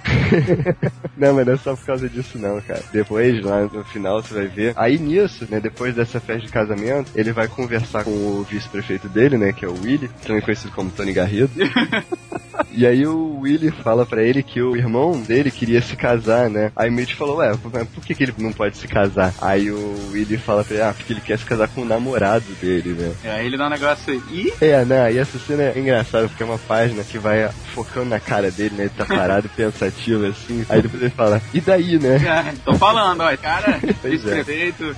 não, 1.16 1.34
mas 1.34 1.46
não 1.46 1.53
é 1.55 1.57
só 1.57 1.74
por 1.74 1.86
causa 1.86 2.09
disso 2.09 2.38
não, 2.38 2.61
cara. 2.61 2.82
Depois, 2.92 3.42
lá 3.42 3.62
no 3.62 3.84
final, 3.84 4.22
você 4.22 4.34
vai 4.34 4.46
ver. 4.46 4.72
Aí 4.76 4.99
nisso, 4.99 5.46
né, 5.51 5.61
depois 5.61 5.94
dessa 5.94 6.20
festa 6.20 6.46
de 6.46 6.53
casamento, 6.53 7.11
ele 7.14 7.32
vai 7.32 7.49
conversar 7.49 8.05
com 8.05 8.11
o 8.11 8.42
vice-prefeito 8.49 9.09
dele, 9.09 9.38
né, 9.39 9.53
que 9.53 9.64
é 9.64 9.68
o 9.68 9.80
Willy, 9.82 10.11
também 10.26 10.43
conhecido 10.43 10.72
como 10.72 10.91
Tony 10.91 11.12
Garrido. 11.12 11.51
E 12.70 12.86
aí 12.86 13.07
o 13.07 13.41
Willy 13.41 13.70
fala 13.70 14.05
pra 14.05 14.22
ele 14.22 14.43
que 14.43 14.61
o 14.61 14.76
irmão 14.76 15.20
dele 15.20 15.51
queria 15.51 15.80
se 15.80 15.97
casar, 15.97 16.49
né? 16.49 16.72
Aí 16.76 16.89
o 16.89 16.93
Mitch 16.93 17.14
falou, 17.14 17.36
ué, 17.39 17.53
mas 17.72 17.89
por 17.89 18.05
que, 18.05 18.14
que 18.14 18.22
ele 18.22 18.34
não 18.39 18.53
pode 18.53 18.76
se 18.76 18.86
casar? 18.86 19.34
Aí 19.41 19.70
o 19.70 20.11
Willy 20.12 20.39
fala 20.39 20.64
pra 20.64 20.74
ele, 20.74 20.82
ah, 20.82 20.95
porque 20.97 21.12
ele 21.12 21.20
quer 21.20 21.39
se 21.39 21.45
casar 21.45 21.68
com 21.68 21.82
o 21.82 21.84
namorado 21.84 22.45
dele, 22.61 22.91
né? 22.91 23.12
É, 23.24 23.30
aí 23.32 23.47
ele 23.47 23.57
dá 23.57 23.66
um 23.66 23.70
negócio 23.70 24.12
aí. 24.12 24.22
Ih, 24.30 24.53
É, 24.61 24.84
né? 24.84 25.12
E 25.12 25.18
essa 25.18 25.39
cena 25.39 25.64
é 25.64 25.78
engraçada 25.78 26.28
porque 26.28 26.43
é 26.43 26.47
uma 26.47 26.59
página 26.59 27.03
que 27.05 27.18
vai 27.18 27.49
focando 27.74 28.11
na 28.11 28.20
cara 28.20 28.51
dele, 28.51 28.74
né? 28.76 28.84
Ele 28.84 28.93
tá 28.97 29.05
parado 29.05 29.49
pensativo 29.57 30.26
assim. 30.26 30.64
Aí 30.68 30.82
depois 30.82 31.03
ele 31.03 31.11
fala, 31.11 31.43
e 31.53 31.61
daí, 31.61 31.99
né? 31.99 32.16
é, 32.26 32.55
tô 32.64 32.74
falando, 32.74 33.22
ó, 33.22 33.36
cara, 33.36 33.80
Pois 34.01 34.24
é. 34.26 34.45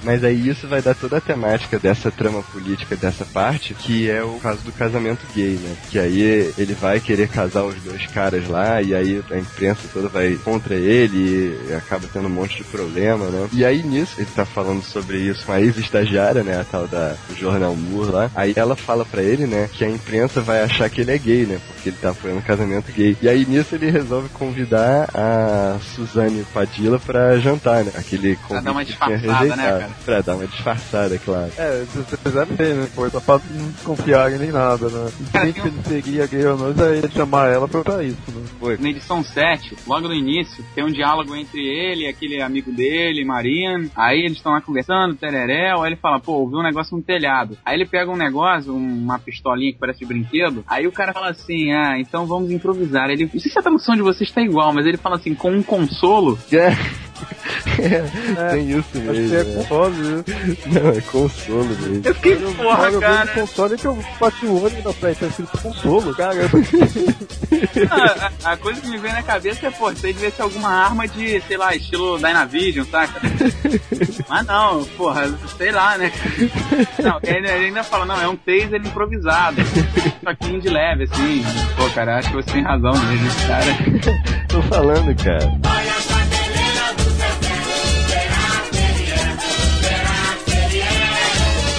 Mas 0.02 0.24
aí 0.24 0.48
isso 0.48 0.68
vai 0.68 0.82
dar 0.82 0.94
toda 0.94 1.16
a 1.16 1.20
temática 1.20 1.78
dessa 1.78 2.10
trama 2.10 2.42
política 2.42 2.96
dessa 2.96 3.24
parte, 3.24 3.74
que 3.74 4.10
é 4.10 4.22
o 4.22 4.29
caso 4.38 4.62
do 4.62 4.72
casamento 4.72 5.26
gay, 5.34 5.58
né? 5.62 5.76
Que 5.90 5.98
aí 5.98 6.52
ele 6.56 6.74
vai 6.74 7.00
querer 7.00 7.28
casar 7.28 7.64
os 7.64 7.76
dois 7.82 8.06
caras 8.06 8.48
lá, 8.48 8.80
e 8.82 8.94
aí 8.94 9.22
a 9.30 9.38
imprensa 9.38 9.88
toda 9.92 10.08
vai 10.08 10.34
contra 10.44 10.74
ele, 10.74 11.56
e 11.68 11.74
acaba 11.74 12.06
tendo 12.12 12.26
um 12.26 12.30
monte 12.30 12.58
de 12.58 12.64
problema, 12.64 13.26
né? 13.26 13.48
E 13.52 13.64
aí 13.64 13.82
nisso, 13.82 14.14
ele 14.18 14.28
tá 14.34 14.44
falando 14.44 14.82
sobre 14.82 15.18
isso 15.18 15.44
com 15.44 15.52
a 15.52 15.60
ex-estagiária, 15.60 16.42
né? 16.42 16.60
A 16.60 16.64
tal 16.64 16.86
da 16.86 17.16
do 17.28 17.36
Jornal 17.36 17.74
Moore 17.74 18.10
lá. 18.10 18.30
Aí 18.34 18.52
ela 18.56 18.76
fala 18.76 19.04
pra 19.04 19.22
ele, 19.22 19.46
né? 19.46 19.68
Que 19.72 19.84
a 19.84 19.88
imprensa 19.88 20.40
vai 20.40 20.62
achar 20.62 20.88
que 20.88 21.00
ele 21.00 21.12
é 21.12 21.18
gay, 21.18 21.46
né? 21.46 21.58
Porque 21.66 21.88
ele 21.88 21.96
tá 22.00 22.10
apoiando 22.10 22.42
casamento 22.42 22.92
gay. 22.92 23.16
E 23.20 23.28
aí 23.28 23.46
nisso 23.46 23.74
ele 23.74 23.90
resolve 23.90 24.28
convidar 24.30 25.08
a 25.14 25.78
Suzane 25.94 26.44
Padilla 26.52 26.98
pra 26.98 27.38
jantar, 27.38 27.84
né? 27.84 27.92
Aquele 27.96 28.36
convite 28.36 28.64
dar 28.64 28.72
uma 28.72 28.84
que 28.84 28.92
tinha 28.96 29.18
disfarçada, 29.18 29.56
né, 29.56 29.70
cara? 29.70 29.90
Pra 30.04 30.20
dar 30.20 30.34
uma 30.34 30.46
disfarçada, 30.46 31.14
é 31.14 31.18
claro. 31.18 31.52
É, 31.56 31.84
você 31.94 32.16
percebe 32.16 32.54
bem, 32.54 32.74
né? 32.74 32.88
Foi 32.94 33.10
só 33.10 33.20
pra 33.20 33.40
não 33.84 33.96
nem 34.28 34.50
nada, 34.50 34.88
né? 34.88 35.10
Cara, 35.32 35.44
tem 35.44 35.52
que 35.52 35.60
ele 35.60 35.82
seria 35.82 36.26
gay 36.26 36.46
ou 36.46 36.56
não, 36.56 36.74
já 36.74 36.94
ia 36.94 37.10
chamar 37.10 37.48
ela 37.48 37.68
pra 37.68 37.82
pra 37.82 38.02
isso, 38.02 38.18
né? 38.28 38.42
Foi. 38.58 38.76
Na 38.78 38.90
edição 38.90 39.22
7, 39.22 39.76
logo 39.86 40.08
no 40.08 40.14
início, 40.14 40.64
tem 40.74 40.84
um 40.84 40.90
diálogo 40.90 41.34
entre 41.34 41.60
ele 41.60 42.04
e 42.04 42.08
aquele 42.08 42.42
amigo 42.42 42.72
dele, 42.72 43.24
Marian. 43.24 43.88
Aí 43.96 44.20
eles 44.20 44.36
estão 44.36 44.52
lá 44.52 44.60
conversando, 44.60 45.14
tereréu. 45.14 45.82
Aí 45.82 45.90
ele 45.90 45.96
fala, 45.96 46.20
pô, 46.20 46.32
ouvi 46.32 46.56
um 46.56 46.62
negócio 46.62 46.96
no 46.96 47.02
telhado. 47.02 47.56
Aí 47.64 47.76
ele 47.76 47.86
pega 47.86 48.10
um 48.10 48.16
negócio, 48.16 48.74
uma 48.74 49.18
pistolinha 49.18 49.72
que 49.72 49.78
parece 49.78 50.00
de 50.00 50.06
brinquedo. 50.06 50.64
Aí 50.66 50.86
o 50.86 50.92
cara 50.92 51.12
fala 51.12 51.30
assim, 51.30 51.72
ah, 51.72 51.98
então 51.98 52.26
vamos 52.26 52.50
improvisar. 52.50 53.10
Ele, 53.10 53.28
não 53.32 53.40
sei 53.40 53.50
se 53.50 53.58
a 53.58 53.62
tradução 53.62 53.94
de 53.94 54.02
vocês 54.02 54.28
está 54.28 54.40
igual, 54.40 54.72
mas 54.72 54.86
ele 54.86 54.96
fala 54.96 55.16
assim, 55.16 55.34
com 55.34 55.50
um 55.50 55.62
consolo. 55.62 56.38
É. 56.52 56.70
É, 57.78 58.50
tem 58.50 58.70
isso 58.70 58.88
Acho 58.94 59.00
que 59.00 59.08
mesmo. 59.08 59.34
é 59.36 59.44
né? 59.44 59.54
console, 59.54 59.96
né? 59.96 60.24
Não, 60.66 60.90
é 60.90 61.00
consolo 61.00 61.64
mesmo. 61.64 62.02
Eu 62.04 62.14
fiquei, 62.14 62.34
Eu, 62.34 62.52
porra, 62.54 62.88
eu 62.88 63.00
cara. 63.00 63.26
console 63.32 63.76
que 63.76 63.84
eu 63.86 64.04
bati 64.20 64.46
o 64.46 64.62
olho 64.62 64.82
na 64.84 64.92
frente, 64.92 65.18
tá 65.20 65.26
escrito 65.26 65.58
consolo, 65.58 66.14
cara. 66.14 66.34
Ah, 67.90 68.30
a, 68.44 68.52
a 68.52 68.56
coisa 68.56 68.80
que 68.80 68.88
me 68.88 68.96
vem 68.96 69.12
na 69.12 69.22
cabeça 69.22 69.66
é, 69.66 69.70
pô, 69.70 69.90
isso 69.90 70.06
aí 70.06 70.12
devia 70.12 70.30
ser 70.30 70.42
alguma 70.42 70.68
arma 70.70 71.06
de, 71.06 71.40
sei 71.42 71.56
lá, 71.56 71.74
estilo 71.74 72.16
Dynavision, 72.18 72.86
saca? 72.90 73.20
Mas 74.28 74.46
não, 74.46 74.84
porra, 74.96 75.28
sei 75.58 75.70
lá, 75.70 75.98
né? 75.98 76.10
Não, 77.02 77.18
ele, 77.22 77.48
ele 77.50 77.64
ainda 77.66 77.82
fala, 77.84 78.06
não, 78.06 78.20
é 78.20 78.26
um 78.28 78.36
taser 78.36 78.80
improvisado. 78.82 79.56
Toquinho 80.24 80.60
de 80.60 80.68
leve, 80.70 81.04
assim. 81.04 81.44
Pô, 81.76 81.88
cara, 81.90 82.18
acho 82.18 82.30
que 82.30 82.36
você 82.36 82.50
tem 82.52 82.62
razão 82.62 82.92
mesmo, 82.92 83.28
cara. 83.46 84.40
Tô 84.48 84.62
falando, 84.62 85.14
cara. 85.22 85.60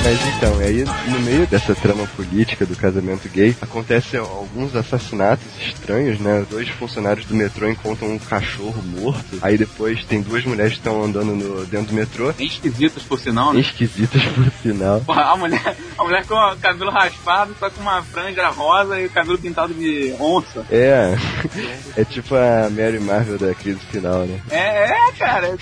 Mas 0.03 0.19
então, 0.35 0.57
aí 0.57 0.83
no 1.11 1.19
meio 1.19 1.45
dessa 1.45 1.75
trama 1.75 2.07
política 2.07 2.65
do 2.65 2.75
casamento 2.75 3.29
gay, 3.29 3.55
acontecem 3.61 4.19
alguns 4.19 4.75
assassinatos 4.75 5.45
estranhos, 5.63 6.19
né? 6.19 6.43
Dois 6.49 6.67
funcionários 6.69 7.27
do 7.27 7.35
metrô 7.35 7.69
encontram 7.69 8.09
um 8.09 8.17
cachorro 8.17 8.81
morto. 8.81 9.37
Aí 9.43 9.59
depois 9.59 10.03
tem 10.05 10.21
duas 10.21 10.43
mulheres 10.43 10.73
que 10.73 10.79
estão 10.79 11.03
andando 11.03 11.35
no, 11.35 11.65
dentro 11.67 11.87
do 11.87 11.93
metrô. 11.93 12.33
Bem 12.33 12.47
esquisitos, 12.47 13.03
por 13.03 13.19
sinal, 13.19 13.53
né? 13.53 13.59
Esquisitas 13.59 14.23
por 14.23 14.51
sinal. 14.63 15.01
Porra, 15.01 15.21
a 15.21 15.37
mulher, 15.37 15.77
a 15.95 16.03
mulher 16.03 16.25
com 16.25 16.33
o 16.33 16.57
cabelo 16.57 16.89
raspado, 16.89 17.55
só 17.59 17.69
com 17.69 17.81
uma 17.81 18.01
franja 18.01 18.49
rosa 18.49 18.99
e 18.99 19.05
o 19.05 19.09
cabelo 19.09 19.37
pintado 19.37 19.71
de 19.71 20.15
onça. 20.19 20.65
É, 20.71 21.15
é 21.95 22.03
tipo 22.03 22.33
a 22.33 22.69
Mary 22.71 22.99
Marvel 22.99 23.37
da 23.37 23.53
crise 23.53 23.79
final, 23.91 24.25
né? 24.25 24.39
É, 24.49 24.91
é, 24.91 25.11
cara. 25.11 25.55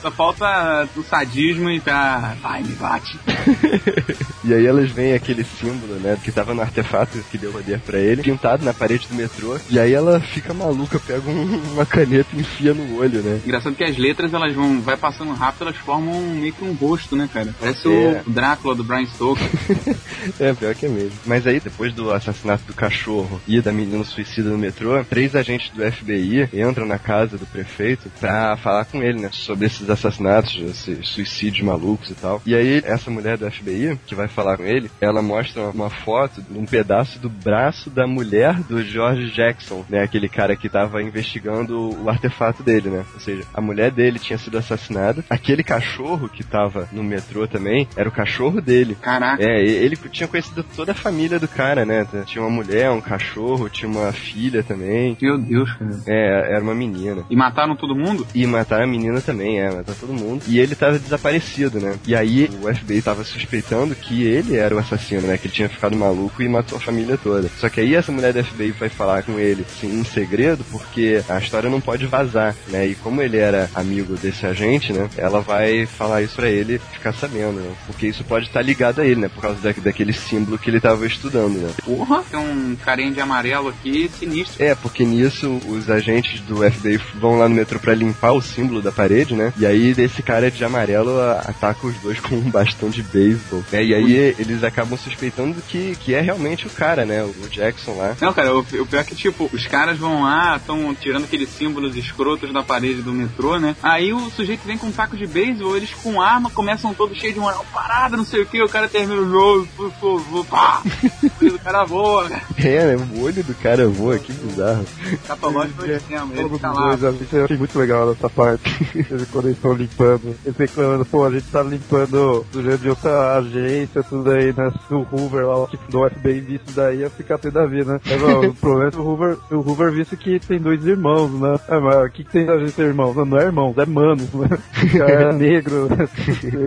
Só 0.00 0.10
falta 0.10 0.88
o 0.96 1.02
sadismo 1.04 1.70
e 1.70 1.80
tá. 1.80 2.34
Vai, 2.42 2.60
me 2.62 2.74
bate. 2.74 3.18
E 4.44 4.52
aí 4.52 4.66
elas 4.66 4.90
veem 4.90 5.14
aquele 5.14 5.44
símbolo, 5.44 5.94
né, 6.00 6.18
que 6.22 6.32
tava 6.32 6.52
no 6.52 6.60
artefato 6.62 7.16
que 7.30 7.38
deu 7.38 7.52
poder 7.52 7.78
pra 7.78 7.98
ele, 7.98 8.22
pintado 8.22 8.64
na 8.64 8.74
parede 8.74 9.06
do 9.06 9.14
metrô. 9.14 9.56
E 9.70 9.78
aí 9.78 9.92
ela 9.92 10.18
fica 10.20 10.52
maluca, 10.52 10.98
pega 10.98 11.30
um- 11.30 11.62
uma 11.74 11.86
caneta 11.86 12.28
e 12.34 12.40
enfia 12.40 12.74
no 12.74 12.98
olho, 12.98 13.22
né? 13.22 13.40
Engraçado 13.44 13.76
que 13.76 13.84
as 13.84 13.96
letras, 13.96 14.34
elas 14.34 14.52
vão, 14.52 14.80
vai 14.80 14.96
passando 14.96 15.32
rápido, 15.32 15.62
elas 15.62 15.76
formam 15.76 16.20
meio 16.34 16.52
que 16.52 16.64
um 16.64 16.72
rosto, 16.72 17.14
né, 17.14 17.28
cara? 17.32 17.54
Parece 17.58 17.86
É. 17.88 18.22
o 18.26 18.30
Drácula 18.30 18.74
do 18.74 18.82
Brian 18.82 19.06
Stoker. 19.06 19.46
É, 20.38 20.52
pior 20.54 20.74
que 20.74 20.86
é 20.86 20.88
mesmo. 20.88 21.18
Mas 21.26 21.46
aí, 21.46 21.58
depois 21.60 21.92
do 21.94 22.12
assassinato 22.12 22.64
do 22.64 22.74
cachorro 22.74 23.40
e 23.46 23.60
da 23.60 23.72
menina 23.72 24.04
suicida 24.04 24.50
no 24.50 24.58
metrô, 24.58 25.04
três 25.04 25.34
agentes 25.34 25.70
do 25.70 25.82
FBI 25.90 26.48
entram 26.52 26.86
na 26.86 26.98
casa 26.98 27.36
do 27.36 27.46
prefeito 27.46 28.10
pra 28.20 28.56
falar 28.56 28.84
com 28.84 29.02
ele, 29.02 29.20
né? 29.20 29.30
Sobre 29.32 29.66
esses 29.66 29.88
assassinatos, 29.90 30.56
esses 30.60 31.08
suicídios 31.08 31.64
malucos 31.66 32.10
e 32.10 32.14
tal. 32.14 32.40
E 32.46 32.54
aí, 32.54 32.82
essa 32.84 33.10
mulher 33.10 33.36
do 33.42 33.50
FBI, 33.50 33.98
que 34.06 34.14
vai 34.14 34.28
falar 34.28 34.56
com 34.56 34.64
ele, 34.64 34.90
ela 35.00 35.20
mostra 35.20 35.62
uma 35.70 35.90
foto 35.90 36.40
de 36.42 36.58
um 36.58 36.64
pedaço 36.64 37.18
do 37.18 37.28
braço 37.28 37.90
da 37.90 38.06
mulher 38.06 38.54
do 38.62 38.82
George 38.82 39.30
Jackson, 39.30 39.84
né? 39.88 40.02
Aquele 40.02 40.28
cara 40.28 40.56
que 40.56 40.68
tava 40.68 41.02
investigando 41.02 42.02
o 42.02 42.08
artefato 42.08 42.62
dele, 42.62 42.88
né? 42.88 43.04
Ou 43.14 43.20
seja, 43.20 43.42
a 43.52 43.60
mulher 43.60 43.90
dele 43.90 44.18
tinha 44.18 44.38
sido 44.38 44.58
assassinada. 44.58 45.24
Aquele 45.28 45.64
cachorro 45.64 46.28
que 46.28 46.44
tava 46.44 46.88
no 46.92 47.02
metrô 47.02 47.46
também 47.46 47.88
era 47.96 48.08
o 48.08 48.12
cachorro 48.12 48.60
dele. 48.60 48.96
Caraca. 49.00 49.42
É, 49.42 49.60
ele 49.60 49.96
tinha 49.96 50.28
conhecido 50.28 50.64
toda 50.76 50.92
a 50.92 50.94
família 50.94 51.38
do 51.38 51.48
cara, 51.48 51.84
né? 51.84 52.06
Tinha 52.26 52.42
uma 52.42 52.50
mulher, 52.50 52.90
um 52.90 53.00
cachorro, 53.00 53.68
tinha 53.68 53.90
uma 53.90 54.12
filha 54.12 54.62
também. 54.62 55.16
Meu 55.20 55.38
Deus, 55.38 55.72
cara. 55.72 56.00
É, 56.06 56.54
era 56.54 56.62
uma 56.62 56.74
menina. 56.74 57.24
E 57.28 57.36
mataram 57.36 57.74
todo 57.74 57.96
mundo? 57.96 58.26
E 58.34 58.46
mataram 58.46 58.84
a 58.84 58.86
menina 58.86 59.20
também, 59.20 59.60
é, 59.60 59.70
mataram 59.70 59.98
todo 59.98 60.12
mundo. 60.12 60.44
E 60.46 60.58
ele 60.58 60.74
tava 60.74 60.98
desaparecido, 60.98 61.80
né? 61.80 61.96
E 62.06 62.14
aí 62.14 62.48
o 62.62 62.74
FBI 62.74 63.02
tava 63.02 63.24
suspeitando 63.32 63.94
que 63.94 64.24
ele 64.24 64.56
era 64.56 64.74
o 64.74 64.78
assassino, 64.78 65.22
né? 65.22 65.38
Que 65.38 65.46
ele 65.46 65.54
tinha 65.54 65.68
ficado 65.68 65.96
maluco 65.96 66.42
e 66.42 66.48
matou 66.48 66.78
a 66.78 66.80
família 66.80 67.16
toda. 67.16 67.48
Só 67.58 67.68
que 67.68 67.80
aí 67.80 67.94
essa 67.94 68.12
mulher 68.12 68.32
da 68.32 68.44
FBI 68.44 68.72
vai 68.72 68.88
falar 68.88 69.22
com 69.22 69.38
ele 69.38 69.64
assim, 69.68 70.00
em 70.00 70.04
segredo, 70.04 70.64
porque 70.70 71.22
a 71.28 71.38
história 71.38 71.70
não 71.70 71.80
pode 71.80 72.06
vazar, 72.06 72.54
né? 72.68 72.86
E 72.86 72.94
como 72.94 73.22
ele 73.22 73.38
era 73.38 73.70
amigo 73.74 74.16
desse 74.16 74.46
agente, 74.46 74.92
né? 74.92 75.08
Ela 75.16 75.40
vai 75.40 75.86
falar 75.86 76.22
isso 76.22 76.36
pra 76.36 76.48
ele 76.48 76.78
ficar 76.92 77.12
sabendo, 77.12 77.60
né? 77.60 77.72
Porque 77.86 78.06
isso 78.06 78.24
pode 78.24 78.46
estar 78.46 78.62
ligado 78.62 79.00
a 79.00 79.06
ele, 79.06 79.20
né? 79.20 79.28
Por 79.28 79.40
causa 79.40 79.60
da, 79.60 79.72
daquele 79.72 80.12
símbolo 80.12 80.58
que 80.58 80.70
ele 80.70 80.80
tava 80.80 81.06
estudando, 81.06 81.58
né? 81.58 81.70
Porra, 81.84 82.22
tem 82.30 82.38
um 82.38 82.76
carinha 82.76 83.12
de 83.12 83.20
amarelo 83.20 83.68
aqui 83.68 84.10
sinistro. 84.18 84.62
É, 84.62 84.74
porque 84.74 85.04
nisso 85.04 85.60
os 85.66 85.90
agentes 85.90 86.40
do 86.40 86.58
FBI 86.70 87.00
vão 87.14 87.38
lá 87.38 87.48
no 87.48 87.54
metrô 87.54 87.78
pra 87.78 87.94
limpar 87.94 88.32
o 88.32 88.42
símbolo 88.42 88.82
da 88.82 88.92
parede, 88.92 89.34
né? 89.34 89.52
E 89.56 89.66
aí 89.66 89.94
esse 89.96 90.22
cara 90.22 90.50
de 90.50 90.64
amarelo 90.64 91.20
ataca 91.20 91.86
os 91.86 91.96
dois 91.96 92.20
com 92.20 92.36
um 92.36 92.50
bastão 92.50 92.90
de 92.90 93.02
beisebol. 93.22 93.64
Né? 93.70 93.84
E 93.84 93.94
aí 93.94 94.34
eles 94.38 94.64
acabam 94.64 94.98
suspeitando 94.98 95.60
que, 95.68 95.96
que 95.96 96.14
é 96.14 96.20
realmente 96.20 96.66
o 96.66 96.70
cara, 96.70 97.04
né? 97.04 97.22
O 97.22 97.48
Jackson 97.48 97.96
lá. 97.96 98.16
Não, 98.20 98.32
cara, 98.32 98.54
o, 98.54 98.60
o 98.60 98.64
pior 98.64 99.00
é 99.00 99.04
que, 99.04 99.14
tipo, 99.14 99.48
os 99.52 99.66
caras 99.66 99.98
vão 99.98 100.22
lá, 100.22 100.56
estão 100.56 100.94
tirando 100.94 101.24
aqueles 101.24 101.48
símbolos 101.48 101.96
escrotos 101.96 102.52
da 102.52 102.62
parede 102.62 103.02
do 103.02 103.12
metrô, 103.12 103.58
né? 103.58 103.76
Aí 103.82 104.12
o 104.12 104.30
sujeito 104.30 104.66
vem 104.66 104.78
com 104.78 104.86
um 104.86 104.92
taco 104.92 105.16
de 105.16 105.26
beisebol, 105.26 105.76
eles 105.76 105.90
com 105.94 106.20
arma 106.20 106.50
começam 106.50 106.94
todos 106.94 107.18
cheios 107.18 107.34
de 107.34 107.40
moral, 107.40 107.64
parada, 107.72 108.16
não 108.16 108.24
sei 108.24 108.42
o 108.42 108.46
que, 108.46 108.62
o 108.62 108.68
cara 108.68 108.88
termina 108.88 109.20
o 109.20 109.30
jogo, 109.30 109.68
por 109.76 109.90
favor, 109.92 110.46
pá! 110.46 110.82
O 111.22 111.44
olho 111.44 111.52
do 111.52 111.58
cara 111.58 111.84
voa, 111.84 112.28
né? 112.28 112.42
É, 112.58 112.96
né? 112.96 113.08
O 113.14 113.22
olho 113.22 113.42
do 113.42 113.54
cara 113.54 113.88
voa, 113.88 114.18
que 114.18 114.32
bizarro. 114.32 114.84
Catológico 115.26 115.82
foi 115.82 115.98
cinema, 116.00 116.32
ele 116.34 116.44
os 116.44 116.62
lá. 116.62 116.98
eu 117.32 117.44
achei 117.44 117.56
muito 117.56 117.78
legal 117.78 118.12
essa 118.12 118.28
parte. 118.28 118.62
Quando 119.32 119.46
eles 119.46 119.56
estão 119.56 119.72
limpando. 119.72 120.36
Eles 120.44 120.56
reclamando, 120.56 121.04
pô, 121.04 121.24
a 121.24 121.30
gente 121.30 121.46
tá 121.46 121.62
limpando 121.62 122.46
do 122.52 122.62
jeito 122.62 122.78
de 122.78 122.90
outra 122.90 123.11
agência, 123.38 124.02
tudo 124.02 124.30
aí, 124.30 124.52
né? 124.56 124.72
Se 124.86 124.94
o 124.94 125.06
Hoover 125.10 125.46
lá, 125.46 125.66
que 125.66 125.78
do 125.90 126.08
FBI 126.08 126.40
visse 126.40 126.64
isso 126.66 126.76
daí, 126.76 126.98
ia 126.98 127.10
ficar 127.10 127.38
tendo 127.38 127.58
a 127.58 127.66
vida, 127.66 127.94
né? 127.94 128.00
Mas, 128.04 128.22
ó, 128.22 128.40
o 128.40 128.54
problema 128.54 128.88
é 128.88 128.90
que 128.90 128.98
o 128.98 129.04
Hoover, 129.04 129.38
o 129.50 129.56
Hoover 129.56 129.92
visse 129.92 130.16
que 130.16 130.38
tem 130.40 130.58
dois 130.58 130.84
irmãos, 130.86 131.30
né? 131.40 131.58
É, 131.68 131.78
mas 131.78 132.06
o 132.06 132.10
que, 132.10 132.24
que 132.24 132.30
tem 132.30 132.48
a 132.48 132.58
gente 132.58 132.72
ter 132.72 132.86
irmãos? 132.86 133.14
Não, 133.16 133.24
não 133.24 133.38
é 133.38 133.44
irmãos, 133.44 133.76
é 133.78 133.86
manos, 133.86 134.32
né? 134.34 134.48
É 134.94 135.32
negro, 135.32 135.88
né? 135.88 136.08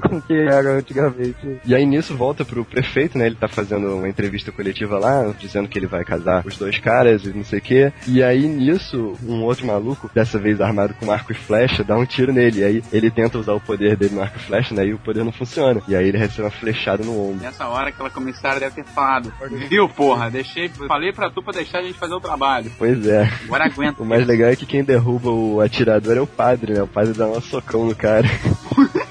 como 0.02 0.22
que 0.22 0.34
era 0.34 0.78
antigamente. 0.78 1.60
E 1.66 1.76
aí 1.76 1.86
nisso 1.86 2.16
volta 2.16 2.46
pro 2.46 2.66
prefeito, 2.66 3.18
né? 3.18 3.28
Ele 3.28 3.36
tá 3.36 3.48
fazendo 3.48 3.96
uma 3.96 4.10
entrevista 4.10 4.52
coletiva 4.52 4.98
lá, 4.98 5.34
dizendo 5.40 5.68
que 5.68 5.78
ele 5.78 5.88
vai 5.88 6.04
casar 6.04 6.46
os 6.46 6.58
dois 6.58 6.78
caras 6.80 7.24
e 7.26 7.30
não 7.30 7.44
sei 7.44 7.60
o 7.60 7.62
quê. 7.62 7.94
E 8.08 8.24
aí 8.24 8.48
nisso, 8.48 9.14
um 9.24 9.44
outro 9.44 9.66
maluco, 9.66 10.10
dessa 10.14 10.40
vez 10.40 10.62
armado 10.62 10.94
com 10.96 11.12
arco 11.12 11.32
e 11.32 11.36
flecha, 11.36 11.84
dá 11.84 11.98
um 11.98 12.06
tiro 12.06 12.32
nele. 12.32 12.62
E 12.62 12.64
aí 12.64 12.84
ele 12.92 13.12
tenta 13.12 13.38
usar 13.38 13.54
o 13.54 13.62
poder 13.62 13.96
dele 13.96 14.16
no 14.16 14.22
arco 14.22 14.38
e 14.38 14.42
flecha, 14.42 14.74
né? 14.74 14.86
E 14.86 14.94
o 14.94 15.00
poder 15.00 15.24
não 15.24 15.32
funciona. 15.32 15.82
E 15.88 15.96
aí 15.96 16.08
ele 16.08 16.18
recebe 16.28 16.44
uma 16.44 16.52
flechada 16.52 17.04
no 17.04 17.30
ombro. 17.30 17.44
Nessa 17.44 17.68
hora 17.68 17.90
aquela 17.90 18.10
comissária 18.10 18.60
deve 18.60 18.76
ter 18.76 18.86
falado. 18.86 19.34
Viu, 19.70 19.88
porra? 19.90 20.30
Deixei, 20.30 20.70
falei 20.70 21.12
pra 21.14 21.30
tu 21.30 21.42
pra 21.42 21.54
deixar 21.54 21.80
a 21.80 21.84
gente 21.84 21.98
fazer 21.98 22.14
o 22.14 22.20
trabalho. 22.20 22.72
Pois 22.78 23.06
é. 23.08 23.30
Agora 23.46 23.66
aguenta. 23.66 24.02
O 24.02 24.06
mais 24.06 24.26
legal 24.26 24.50
é 24.50 24.56
que 24.56 24.66
quem 24.66 24.84
derruba 24.84 25.30
o 25.30 25.62
atirador 25.62 26.18
é 26.18 26.22
o 26.22 26.28
padre, 26.28 26.74
né? 26.74 26.82
O 26.82 26.88
padre 26.88 27.14
dá 27.14 27.28
um 27.28 27.42
socão 27.42 27.86
no 27.86 27.96
cara. 27.96 28.28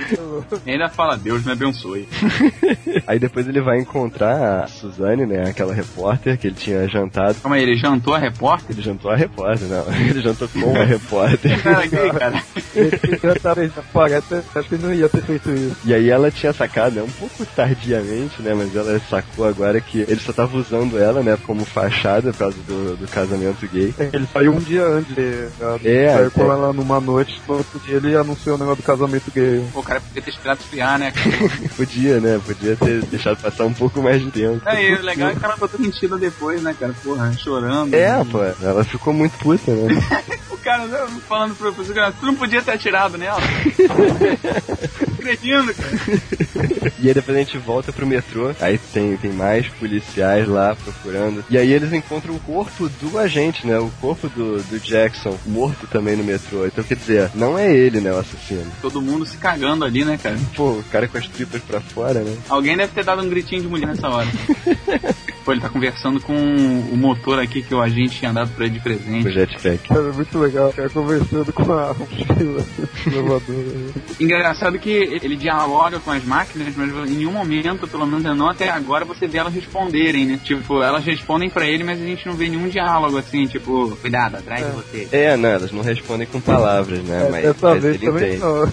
E 0.66 0.72
ainda 0.72 0.88
fala, 0.88 1.16
Deus 1.16 1.44
me 1.44 1.52
abençoe. 1.52 2.08
Aí 3.06 3.18
depois 3.18 3.46
ele 3.48 3.60
vai 3.60 3.78
encontrar 3.78 4.64
a 4.64 4.66
Suzane, 4.66 5.26
né? 5.26 5.48
Aquela 5.48 5.72
repórter 5.72 6.38
que 6.38 6.48
ele 6.48 6.56
tinha 6.56 6.88
jantado. 6.88 7.34
Calma 7.40 7.56
aí, 7.56 7.62
ele 7.62 7.76
jantou 7.76 8.14
a 8.14 8.18
repórter? 8.18 8.70
Ele 8.70 8.82
jantou 8.82 9.10
a 9.10 9.16
repórter, 9.16 9.68
não. 9.68 9.84
Ele 10.10 10.20
jantou 10.20 10.48
com 10.48 10.76
a 10.76 10.84
repórter. 10.84 11.62
Cara, 11.62 11.86
gay, 11.86 12.10
cara. 12.10 12.42
Ele 12.74 13.16
cantava 13.18 13.64
isso, 13.64 13.82
parece, 13.92 14.34
acho 14.54 14.68
que 14.68 14.74
ele 14.74 14.82
não 14.82 14.94
ia 14.94 15.08
ter 15.08 15.22
feito 15.22 15.50
isso. 15.50 15.76
E 15.84 15.94
aí 15.94 16.08
ela 16.08 16.30
tinha 16.30 16.52
sacado, 16.52 16.96
né, 16.96 17.02
um 17.02 17.10
pouco 17.10 17.44
tardiamente, 17.46 18.42
né, 18.42 18.54
mas 18.54 18.74
ela 18.74 18.98
sacou 19.08 19.46
agora 19.46 19.80
que 19.80 20.00
ele 20.00 20.20
só 20.20 20.32
tava 20.32 20.56
usando 20.56 20.98
ela, 20.98 21.22
né, 21.22 21.36
como 21.46 21.64
fachada 21.64 22.32
por 22.32 22.38
causa 22.38 22.56
do, 22.66 22.96
do 22.96 23.08
casamento 23.08 23.66
gay. 23.68 23.94
Ele 24.12 24.26
saiu 24.32 24.52
um 24.52 24.60
dia 24.60 24.84
antes 24.84 25.14
de. 25.14 25.48
É, 25.84 26.14
saiu 26.14 26.30
com 26.30 26.42
é. 26.42 26.44
ela 26.44 26.72
numa 26.72 27.00
noite, 27.00 27.40
no 27.48 27.56
outro 27.56 27.78
dia 27.80 27.96
ele 27.96 28.16
anunciou 28.16 28.56
o 28.56 28.58
negócio 28.58 28.82
do 28.82 28.86
casamento 28.86 29.30
gay. 29.30 29.64
O 29.74 29.82
cara 29.90 30.00
podia 30.00 30.22
ter 30.22 30.30
esperado 30.30 30.60
esfriar, 30.60 30.98
né? 30.98 31.12
Podia, 31.76 32.20
né, 32.20 32.40
podia 32.44 32.76
ter 32.76 33.02
deixado 33.06 33.40
passar 33.40 33.64
um 33.64 33.74
pouco 33.74 34.00
mais 34.00 34.22
de 34.22 34.30
tempo. 34.30 34.62
Aí, 34.64 34.94
o 34.94 35.02
legal 35.02 35.30
é 35.30 35.32
que 35.32 35.38
o 35.38 35.40
cara 35.40 35.56
botou 35.56 35.80
mentira 35.80 36.16
depois, 36.16 36.62
né, 36.62 36.74
cara? 36.78 36.94
Porra, 37.02 37.32
chorando. 37.32 37.94
É, 37.94 38.22
pô, 38.24 38.44
ela 38.62 38.84
ficou 38.84 39.12
muito 39.12 39.36
puta, 39.38 39.72
né? 39.72 39.88
O 40.50 40.62
cara 40.62 40.86
né, 40.86 41.08
falando 41.26 41.56
pro 41.56 41.72
professor, 41.72 42.12
tu 42.20 42.26
não 42.26 42.34
podia 42.34 42.60
ter 42.60 42.72
atirado 42.72 43.16
nela. 43.16 43.40
Acreditando, 45.20 45.74
cara. 45.74 46.90
E 47.02 47.08
aí 47.08 47.14
depois 47.14 47.36
a 47.36 47.40
gente 47.40 47.56
volta 47.56 47.92
pro 47.92 48.06
metrô, 48.06 48.54
aí 48.60 48.78
tem, 48.92 49.16
tem 49.16 49.32
mais 49.32 49.66
policiais 49.68 50.46
lá 50.46 50.76
procurando. 50.76 51.42
E 51.48 51.56
aí 51.56 51.72
eles 51.72 51.92
encontram 51.92 52.34
o 52.34 52.40
corpo 52.40 52.90
do 53.00 53.18
agente, 53.18 53.66
né? 53.66 53.78
O 53.78 53.90
corpo 54.00 54.28
do, 54.28 54.62
do 54.62 54.78
Jackson, 54.78 55.38
morto 55.46 55.86
também 55.86 56.14
no 56.14 56.24
metrô. 56.24 56.66
Então 56.66 56.84
quer 56.84 56.96
dizer, 56.96 57.30
não 57.34 57.58
é 57.58 57.72
ele, 57.72 58.00
né, 58.00 58.12
o 58.12 58.18
assassino. 58.18 58.70
Todo 58.82 59.00
mundo 59.00 59.24
se 59.24 59.38
cagando 59.38 59.84
ali, 59.84 60.04
né, 60.04 60.18
cara? 60.22 60.38
Pô, 60.54 60.72
o 60.72 60.84
cara 60.90 61.08
com 61.08 61.16
as 61.16 61.26
tripas 61.28 61.62
pra 61.62 61.80
fora, 61.80 62.20
né? 62.20 62.36
Alguém 62.48 62.76
deve 62.76 62.92
ter 62.92 63.04
dado 63.04 63.22
um 63.22 63.28
gritinho 63.28 63.62
de 63.62 63.68
mulher 63.68 63.86
nessa 63.86 64.08
hora. 64.08 64.28
Pô, 65.44 65.52
ele 65.52 65.60
tá 65.60 65.68
conversando 65.68 66.20
com 66.20 66.34
o 66.34 66.96
motor 66.96 67.38
aqui 67.38 67.62
que 67.62 67.74
o 67.74 67.80
agente 67.80 68.18
tinha 68.18 68.32
dado 68.32 68.50
pra 68.50 68.66
ele 68.66 68.74
de 68.74 68.78
O 68.80 68.82
presente. 68.82 69.30
jetpack. 69.30 69.88
Cara, 69.88 70.12
muito 70.12 70.38
legal, 70.38 70.72
cara, 70.72 70.88
conversando 70.90 71.52
com 71.52 71.72
a 71.72 71.94
mochila 71.98 72.64
inovadora. 73.06 73.90
Engraçado 74.20 74.78
que 74.78 74.90
ele 74.90 75.36
dialoga 75.36 75.98
com 76.00 76.10
as 76.10 76.24
máquinas, 76.24 76.74
mas 76.76 76.90
em 77.10 77.16
nenhum 77.16 77.32
momento, 77.32 77.88
pelo 77.88 78.06
menos 78.06 78.22
não 78.36 78.48
até 78.48 78.68
agora, 78.68 79.04
você 79.04 79.26
vê 79.26 79.38
elas 79.38 79.54
responderem, 79.54 80.26
né? 80.26 80.40
Tipo, 80.42 80.82
elas 80.82 81.04
respondem 81.04 81.48
pra 81.48 81.66
ele, 81.66 81.84
mas 81.84 82.00
a 82.00 82.04
gente 82.04 82.26
não 82.26 82.34
vê 82.34 82.48
nenhum 82.48 82.68
diálogo 82.68 83.16
assim, 83.16 83.46
tipo, 83.46 83.96
cuidado, 83.96 84.36
atrás 84.36 84.64
de 84.66 84.72
você. 84.72 85.08
É, 85.10 85.36
não, 85.36 85.48
elas 85.48 85.72
não 85.72 85.82
respondem 85.82 86.26
com 86.26 86.40
palavras, 86.40 86.98
né? 87.00 87.28
Mas, 87.30 87.42
Dessa 87.44 87.70
mas 87.74 87.82
vez 87.82 87.94
ele 87.96 88.06
também 88.06 88.28
entende. 88.36 88.42
não. 88.44 88.72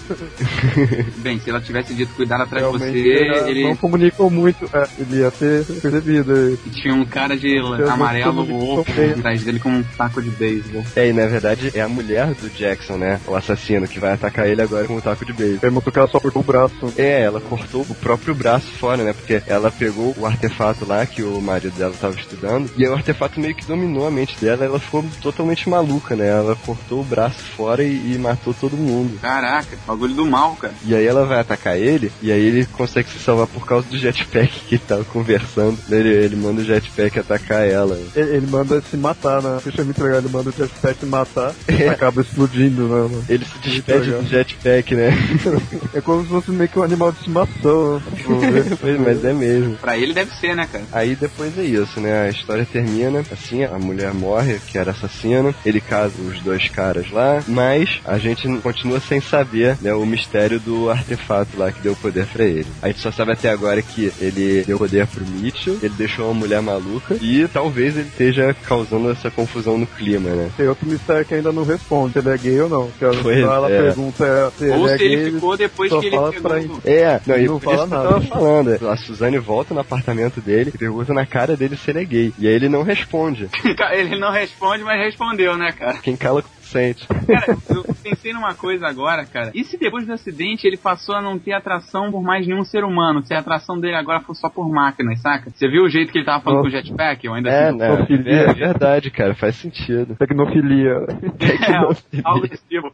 Bem, 1.22 1.38
se 1.38 1.50
ela 1.50 1.60
tivesse 1.60 1.94
dito 1.94 2.12
cuidado 2.14 2.42
atrás 2.42 2.64
de 2.64 2.78
Realmente, 2.78 3.02
você, 3.02 3.44
é, 3.46 3.50
ele 3.50 3.64
não 3.64 3.76
comunicam 3.76 4.28
muito. 4.30 4.64
É, 4.72 4.86
ele 4.98 5.20
ia 5.20 5.30
ter 5.30 5.64
percebido. 5.64 6.57
Tinha 6.72 6.94
um 6.94 7.04
cara 7.04 7.36
de 7.36 7.56
Eu 7.56 7.90
amarelo 7.90 8.42
louco 8.42 8.92
bem. 8.92 9.10
atrás 9.12 9.42
dele 9.42 9.58
com 9.58 9.70
um 9.70 9.82
taco 9.82 10.20
de 10.22 10.30
beisebol. 10.30 10.84
É, 10.96 11.08
e 11.08 11.12
na 11.12 11.26
verdade 11.26 11.70
é 11.74 11.80
a 11.80 11.88
mulher 11.88 12.34
do 12.34 12.48
Jackson, 12.50 12.96
né? 12.96 13.20
O 13.26 13.34
assassino 13.34 13.86
que 13.86 13.98
vai 14.00 14.12
atacar 14.14 14.46
ele 14.46 14.62
agora 14.62 14.86
com 14.86 14.96
um 14.96 15.00
taco 15.00 15.24
de 15.24 15.32
beijo. 15.32 15.60
Ele 15.62 15.70
mostrou 15.70 15.92
que 15.92 15.98
ela 15.98 16.08
só 16.08 16.20
cortou 16.20 16.42
o 16.42 16.44
braço. 16.44 16.92
É, 16.96 17.22
ela 17.22 17.40
cortou 17.40 17.82
o 17.88 17.94
próprio 17.94 18.34
braço 18.34 18.66
fora, 18.78 19.02
né? 19.02 19.12
Porque 19.12 19.42
ela 19.46 19.70
pegou 19.70 20.14
o 20.18 20.26
artefato 20.26 20.84
lá 20.86 21.04
que 21.06 21.22
o 21.22 21.40
marido 21.40 21.76
dela 21.76 21.94
tava 22.00 22.14
estudando. 22.18 22.70
E 22.76 22.84
aí 22.84 22.90
o 22.90 22.94
artefato 22.94 23.40
meio 23.40 23.54
que 23.54 23.66
dominou 23.66 24.06
a 24.06 24.10
mente 24.10 24.36
dela. 24.40 24.64
Ela 24.64 24.78
ficou 24.78 25.04
totalmente 25.22 25.68
maluca, 25.68 26.14
né? 26.16 26.28
Ela 26.28 26.56
cortou 26.56 27.00
o 27.00 27.04
braço 27.04 27.42
fora 27.56 27.82
e, 27.82 28.14
e 28.14 28.18
matou 28.18 28.52
todo 28.54 28.76
mundo. 28.76 29.18
Caraca, 29.20 29.76
bagulho 29.86 30.14
do 30.14 30.26
mal, 30.26 30.54
cara. 30.56 30.74
E 30.84 30.94
aí 30.94 31.06
ela 31.06 31.24
vai 31.24 31.40
atacar 31.40 31.76
ele. 31.78 32.10
E 32.22 32.30
aí 32.32 32.40
ele 32.40 32.66
consegue 32.66 33.08
se 33.08 33.18
salvar 33.18 33.46
por 33.46 33.66
causa 33.66 33.88
do 33.88 33.98
jetpack 33.98 34.48
que 34.68 34.74
ele 34.76 34.82
tava 34.86 35.04
conversando. 35.04 35.78
Ele, 35.90 36.08
ele 36.08 36.36
manda 36.48 36.62
o 36.62 36.64
jetpack 36.64 37.18
atacar 37.18 37.66
ela. 37.66 37.98
Ele, 38.14 38.36
ele 38.36 38.46
manda 38.46 38.80
se 38.80 38.96
matar, 38.96 39.42
né? 39.42 39.60
Isso 39.66 39.80
é 39.80 39.84
muito 39.84 40.02
legal, 40.02 40.18
ele 40.18 40.28
manda 40.28 40.50
o 40.50 40.52
jetpack 40.52 41.00
se 41.00 41.06
matar 41.06 41.54
acaba 41.90 42.20
explodindo, 42.20 42.82
né? 42.82 42.88
mano? 42.88 43.24
Ele 43.28 43.44
se 43.44 43.58
despede 43.58 44.10
do 44.10 44.26
jetpack, 44.26 44.94
né? 44.94 45.10
É 45.94 46.00
como 46.00 46.22
se 46.22 46.28
fosse 46.28 46.50
meio 46.50 46.68
que 46.68 46.78
um 46.78 46.82
animal 46.82 47.12
de 47.12 47.18
estimação. 47.18 47.94
né? 47.98 48.76
Mas 49.04 49.24
é 49.24 49.32
mesmo. 49.32 49.76
Pra 49.76 49.96
ele 49.96 50.12
deve 50.12 50.34
ser, 50.34 50.54
né, 50.54 50.68
cara? 50.70 50.84
Aí 50.92 51.14
depois 51.14 51.56
é 51.58 51.62
isso, 51.62 52.00
né? 52.00 52.22
A 52.22 52.30
história 52.30 52.66
termina 52.70 53.24
assim, 53.32 53.64
a 53.64 53.78
mulher 53.78 54.12
morre, 54.12 54.58
que 54.66 54.78
era 54.78 54.90
assassino, 54.90 55.54
ele 55.64 55.80
casa 55.80 56.14
os 56.20 56.40
dois 56.40 56.68
caras 56.68 57.10
lá, 57.10 57.42
mas 57.46 58.00
a 58.04 58.18
gente 58.18 58.46
continua 58.58 59.00
sem 59.00 59.20
saber, 59.20 59.76
né, 59.80 59.92
o 59.94 60.04
mistério 60.04 60.60
do 60.60 60.90
artefato 60.90 61.56
lá 61.56 61.70
que 61.72 61.80
deu 61.80 61.96
poder 61.96 62.26
pra 62.26 62.44
ele. 62.44 62.66
A 62.82 62.88
gente 62.88 63.00
só 63.00 63.10
sabe 63.10 63.32
até 63.32 63.50
agora 63.50 63.80
que 63.82 64.12
ele 64.20 64.64
deu 64.66 64.78
poder 64.78 65.06
pro 65.06 65.26
Mitchell, 65.26 65.78
ele 65.82 65.94
deixou 65.96 66.30
uma 66.30 66.37
mulher 66.38 66.62
maluca 66.62 67.16
e 67.20 67.46
talvez 67.48 67.96
ele 67.96 68.08
esteja 68.08 68.54
causando 68.66 69.10
essa 69.10 69.30
confusão 69.30 69.76
no 69.76 69.86
clima, 69.86 70.30
né? 70.30 70.50
Tem 70.56 70.66
outro 70.68 70.86
mistério 70.88 71.24
que 71.24 71.34
ainda 71.34 71.52
não 71.52 71.64
responde 71.64 72.14
se 72.14 72.18
ele 72.20 72.30
é 72.30 72.38
gay 72.38 72.60
ou 72.60 72.68
não. 72.68 72.90
Que 72.98 73.04
ela, 73.04 73.16
Pois 73.22 73.38
ela 73.38 73.70
é. 73.70 73.82
pergunta 73.82 74.52
se 74.56 74.64
Ou 74.70 74.84
ele 74.86 74.92
é 74.94 74.96
se 74.98 75.04
ele 75.04 75.16
gay, 75.16 75.30
ficou 75.32 75.56
depois 75.56 75.90
que 75.92 76.06
ele 76.06 76.16
fala 76.16 76.32
pegou. 76.32 76.50
pra 76.50 76.60
no- 76.62 76.80
É, 76.84 77.20
não, 77.26 77.36
e 77.38 77.44
Não 77.46 77.58
por 77.60 77.74
isso 77.74 77.76
fala 77.76 77.88
que 77.88 77.94
eu 77.94 77.98
nada. 77.98 78.08
tava 78.08 78.20
falando. 78.26 78.88
A 78.88 78.96
Suzane 78.96 79.38
volta 79.38 79.74
no 79.74 79.80
apartamento 79.80 80.40
dele 80.40 80.70
e 80.74 80.78
pergunta 80.78 81.12
na 81.12 81.26
cara 81.26 81.56
dele 81.56 81.76
se 81.76 81.90
ele 81.90 82.00
é 82.00 82.04
gay. 82.04 82.32
E 82.38 82.46
aí 82.48 82.54
ele 82.54 82.68
não 82.68 82.82
responde. 82.82 83.48
Ele 83.92 84.18
não 84.18 84.30
responde, 84.30 84.84
mas 84.84 84.98
respondeu, 85.00 85.56
né, 85.56 85.72
cara? 85.72 85.94
Quem 86.02 86.16
cala 86.16 86.42
sente. 86.62 87.06
Cara, 87.28 87.56
eu 87.68 87.84
pensei 88.02 88.32
numa 88.32 88.54
coisa 88.54 88.86
agora, 88.86 89.24
cara. 89.26 89.50
E 89.54 89.62
se 89.64 89.76
depois 89.76 90.06
do 90.06 90.12
acidente 90.12 90.66
ele 90.66 90.76
passou 90.76 91.14
a 91.14 91.20
não 91.20 91.38
ter 91.38 91.52
atração 91.52 92.10
por 92.10 92.22
mais 92.22 92.46
nenhum 92.46 92.64
ser 92.64 92.84
humano? 92.84 93.22
Se 93.24 93.34
a 93.34 93.40
atração 93.40 93.78
dele 93.78 93.96
agora 93.96 94.20
for 94.20 94.34
só 94.34 94.48
por 94.48 94.68
máquinas, 94.68 95.20
saca? 95.20 95.50
Você 95.50 95.68
viu 95.68 95.84
o 95.84 95.88
jeito 95.88 96.10
que 96.10 96.18
ele 96.18 96.24
tava 96.24 96.42
falando 96.42 96.62
com 96.62 96.68
o 96.68 96.70
jetpack? 96.70 97.24
Eu 97.24 97.34
ainda 97.34 97.50
É, 97.50 97.72
né? 97.72 98.06
É 98.26 98.52
verdade, 98.54 99.10
cara. 99.10 99.34
Faz 99.34 99.56
sentido. 99.56 100.16
Tecnofilia. 100.16 101.06
É, 101.40 102.20
algo 102.24 102.48
desse 102.48 102.66
tipo. 102.68 102.92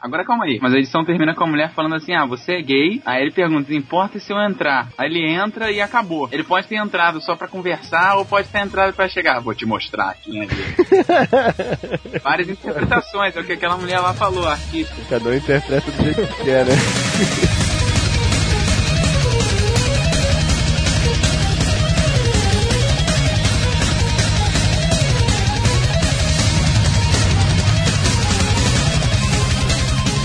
Agora 0.00 0.24
calma 0.24 0.44
aí. 0.44 0.58
Mas 0.60 0.74
a 0.74 0.78
edição 0.78 1.04
termina 1.04 1.34
com 1.34 1.44
a 1.44 1.46
mulher 1.46 1.70
falando 1.72 1.94
assim: 1.94 2.14
ah, 2.14 2.24
você 2.24 2.54
é 2.54 2.62
gay. 2.62 3.02
Aí 3.04 3.22
ele 3.22 3.30
pergunta: 3.32 3.74
importa 3.74 4.18
se 4.18 4.32
eu 4.32 4.38
entrar? 4.38 4.88
Aí 4.96 5.08
ele 5.08 5.26
entra 5.26 5.70
e 5.70 5.80
acabou. 5.80 6.28
Ele 6.30 6.44
pode 6.44 6.66
ter 6.66 6.76
entrado 6.76 7.20
só 7.20 7.34
pra 7.34 7.48
conversar 7.48 8.16
ou 8.16 8.24
pode 8.24 8.48
ter 8.48 8.58
entrado 8.58 8.94
pra 8.94 9.08
chegar. 9.08 9.40
Vou 9.40 9.54
te 9.54 9.66
mostrar 9.66 10.14
quem 10.14 10.42
é 10.42 10.46
gay. 10.46 12.20
Várias 12.22 12.48
interpretações, 12.48 12.99
é 13.36 13.40
o 13.40 13.44
que 13.44 13.52
aquela 13.52 13.76
mulher 13.76 14.00
lá 14.00 14.14
falou, 14.14 14.46
artista. 14.46 14.94
Cada 15.08 15.28
um 15.28 15.34
interpreta 15.34 15.90
do 15.90 16.02
jeito 16.02 16.26
que 16.34 16.44
quer, 16.44 16.64
né? 16.66 16.72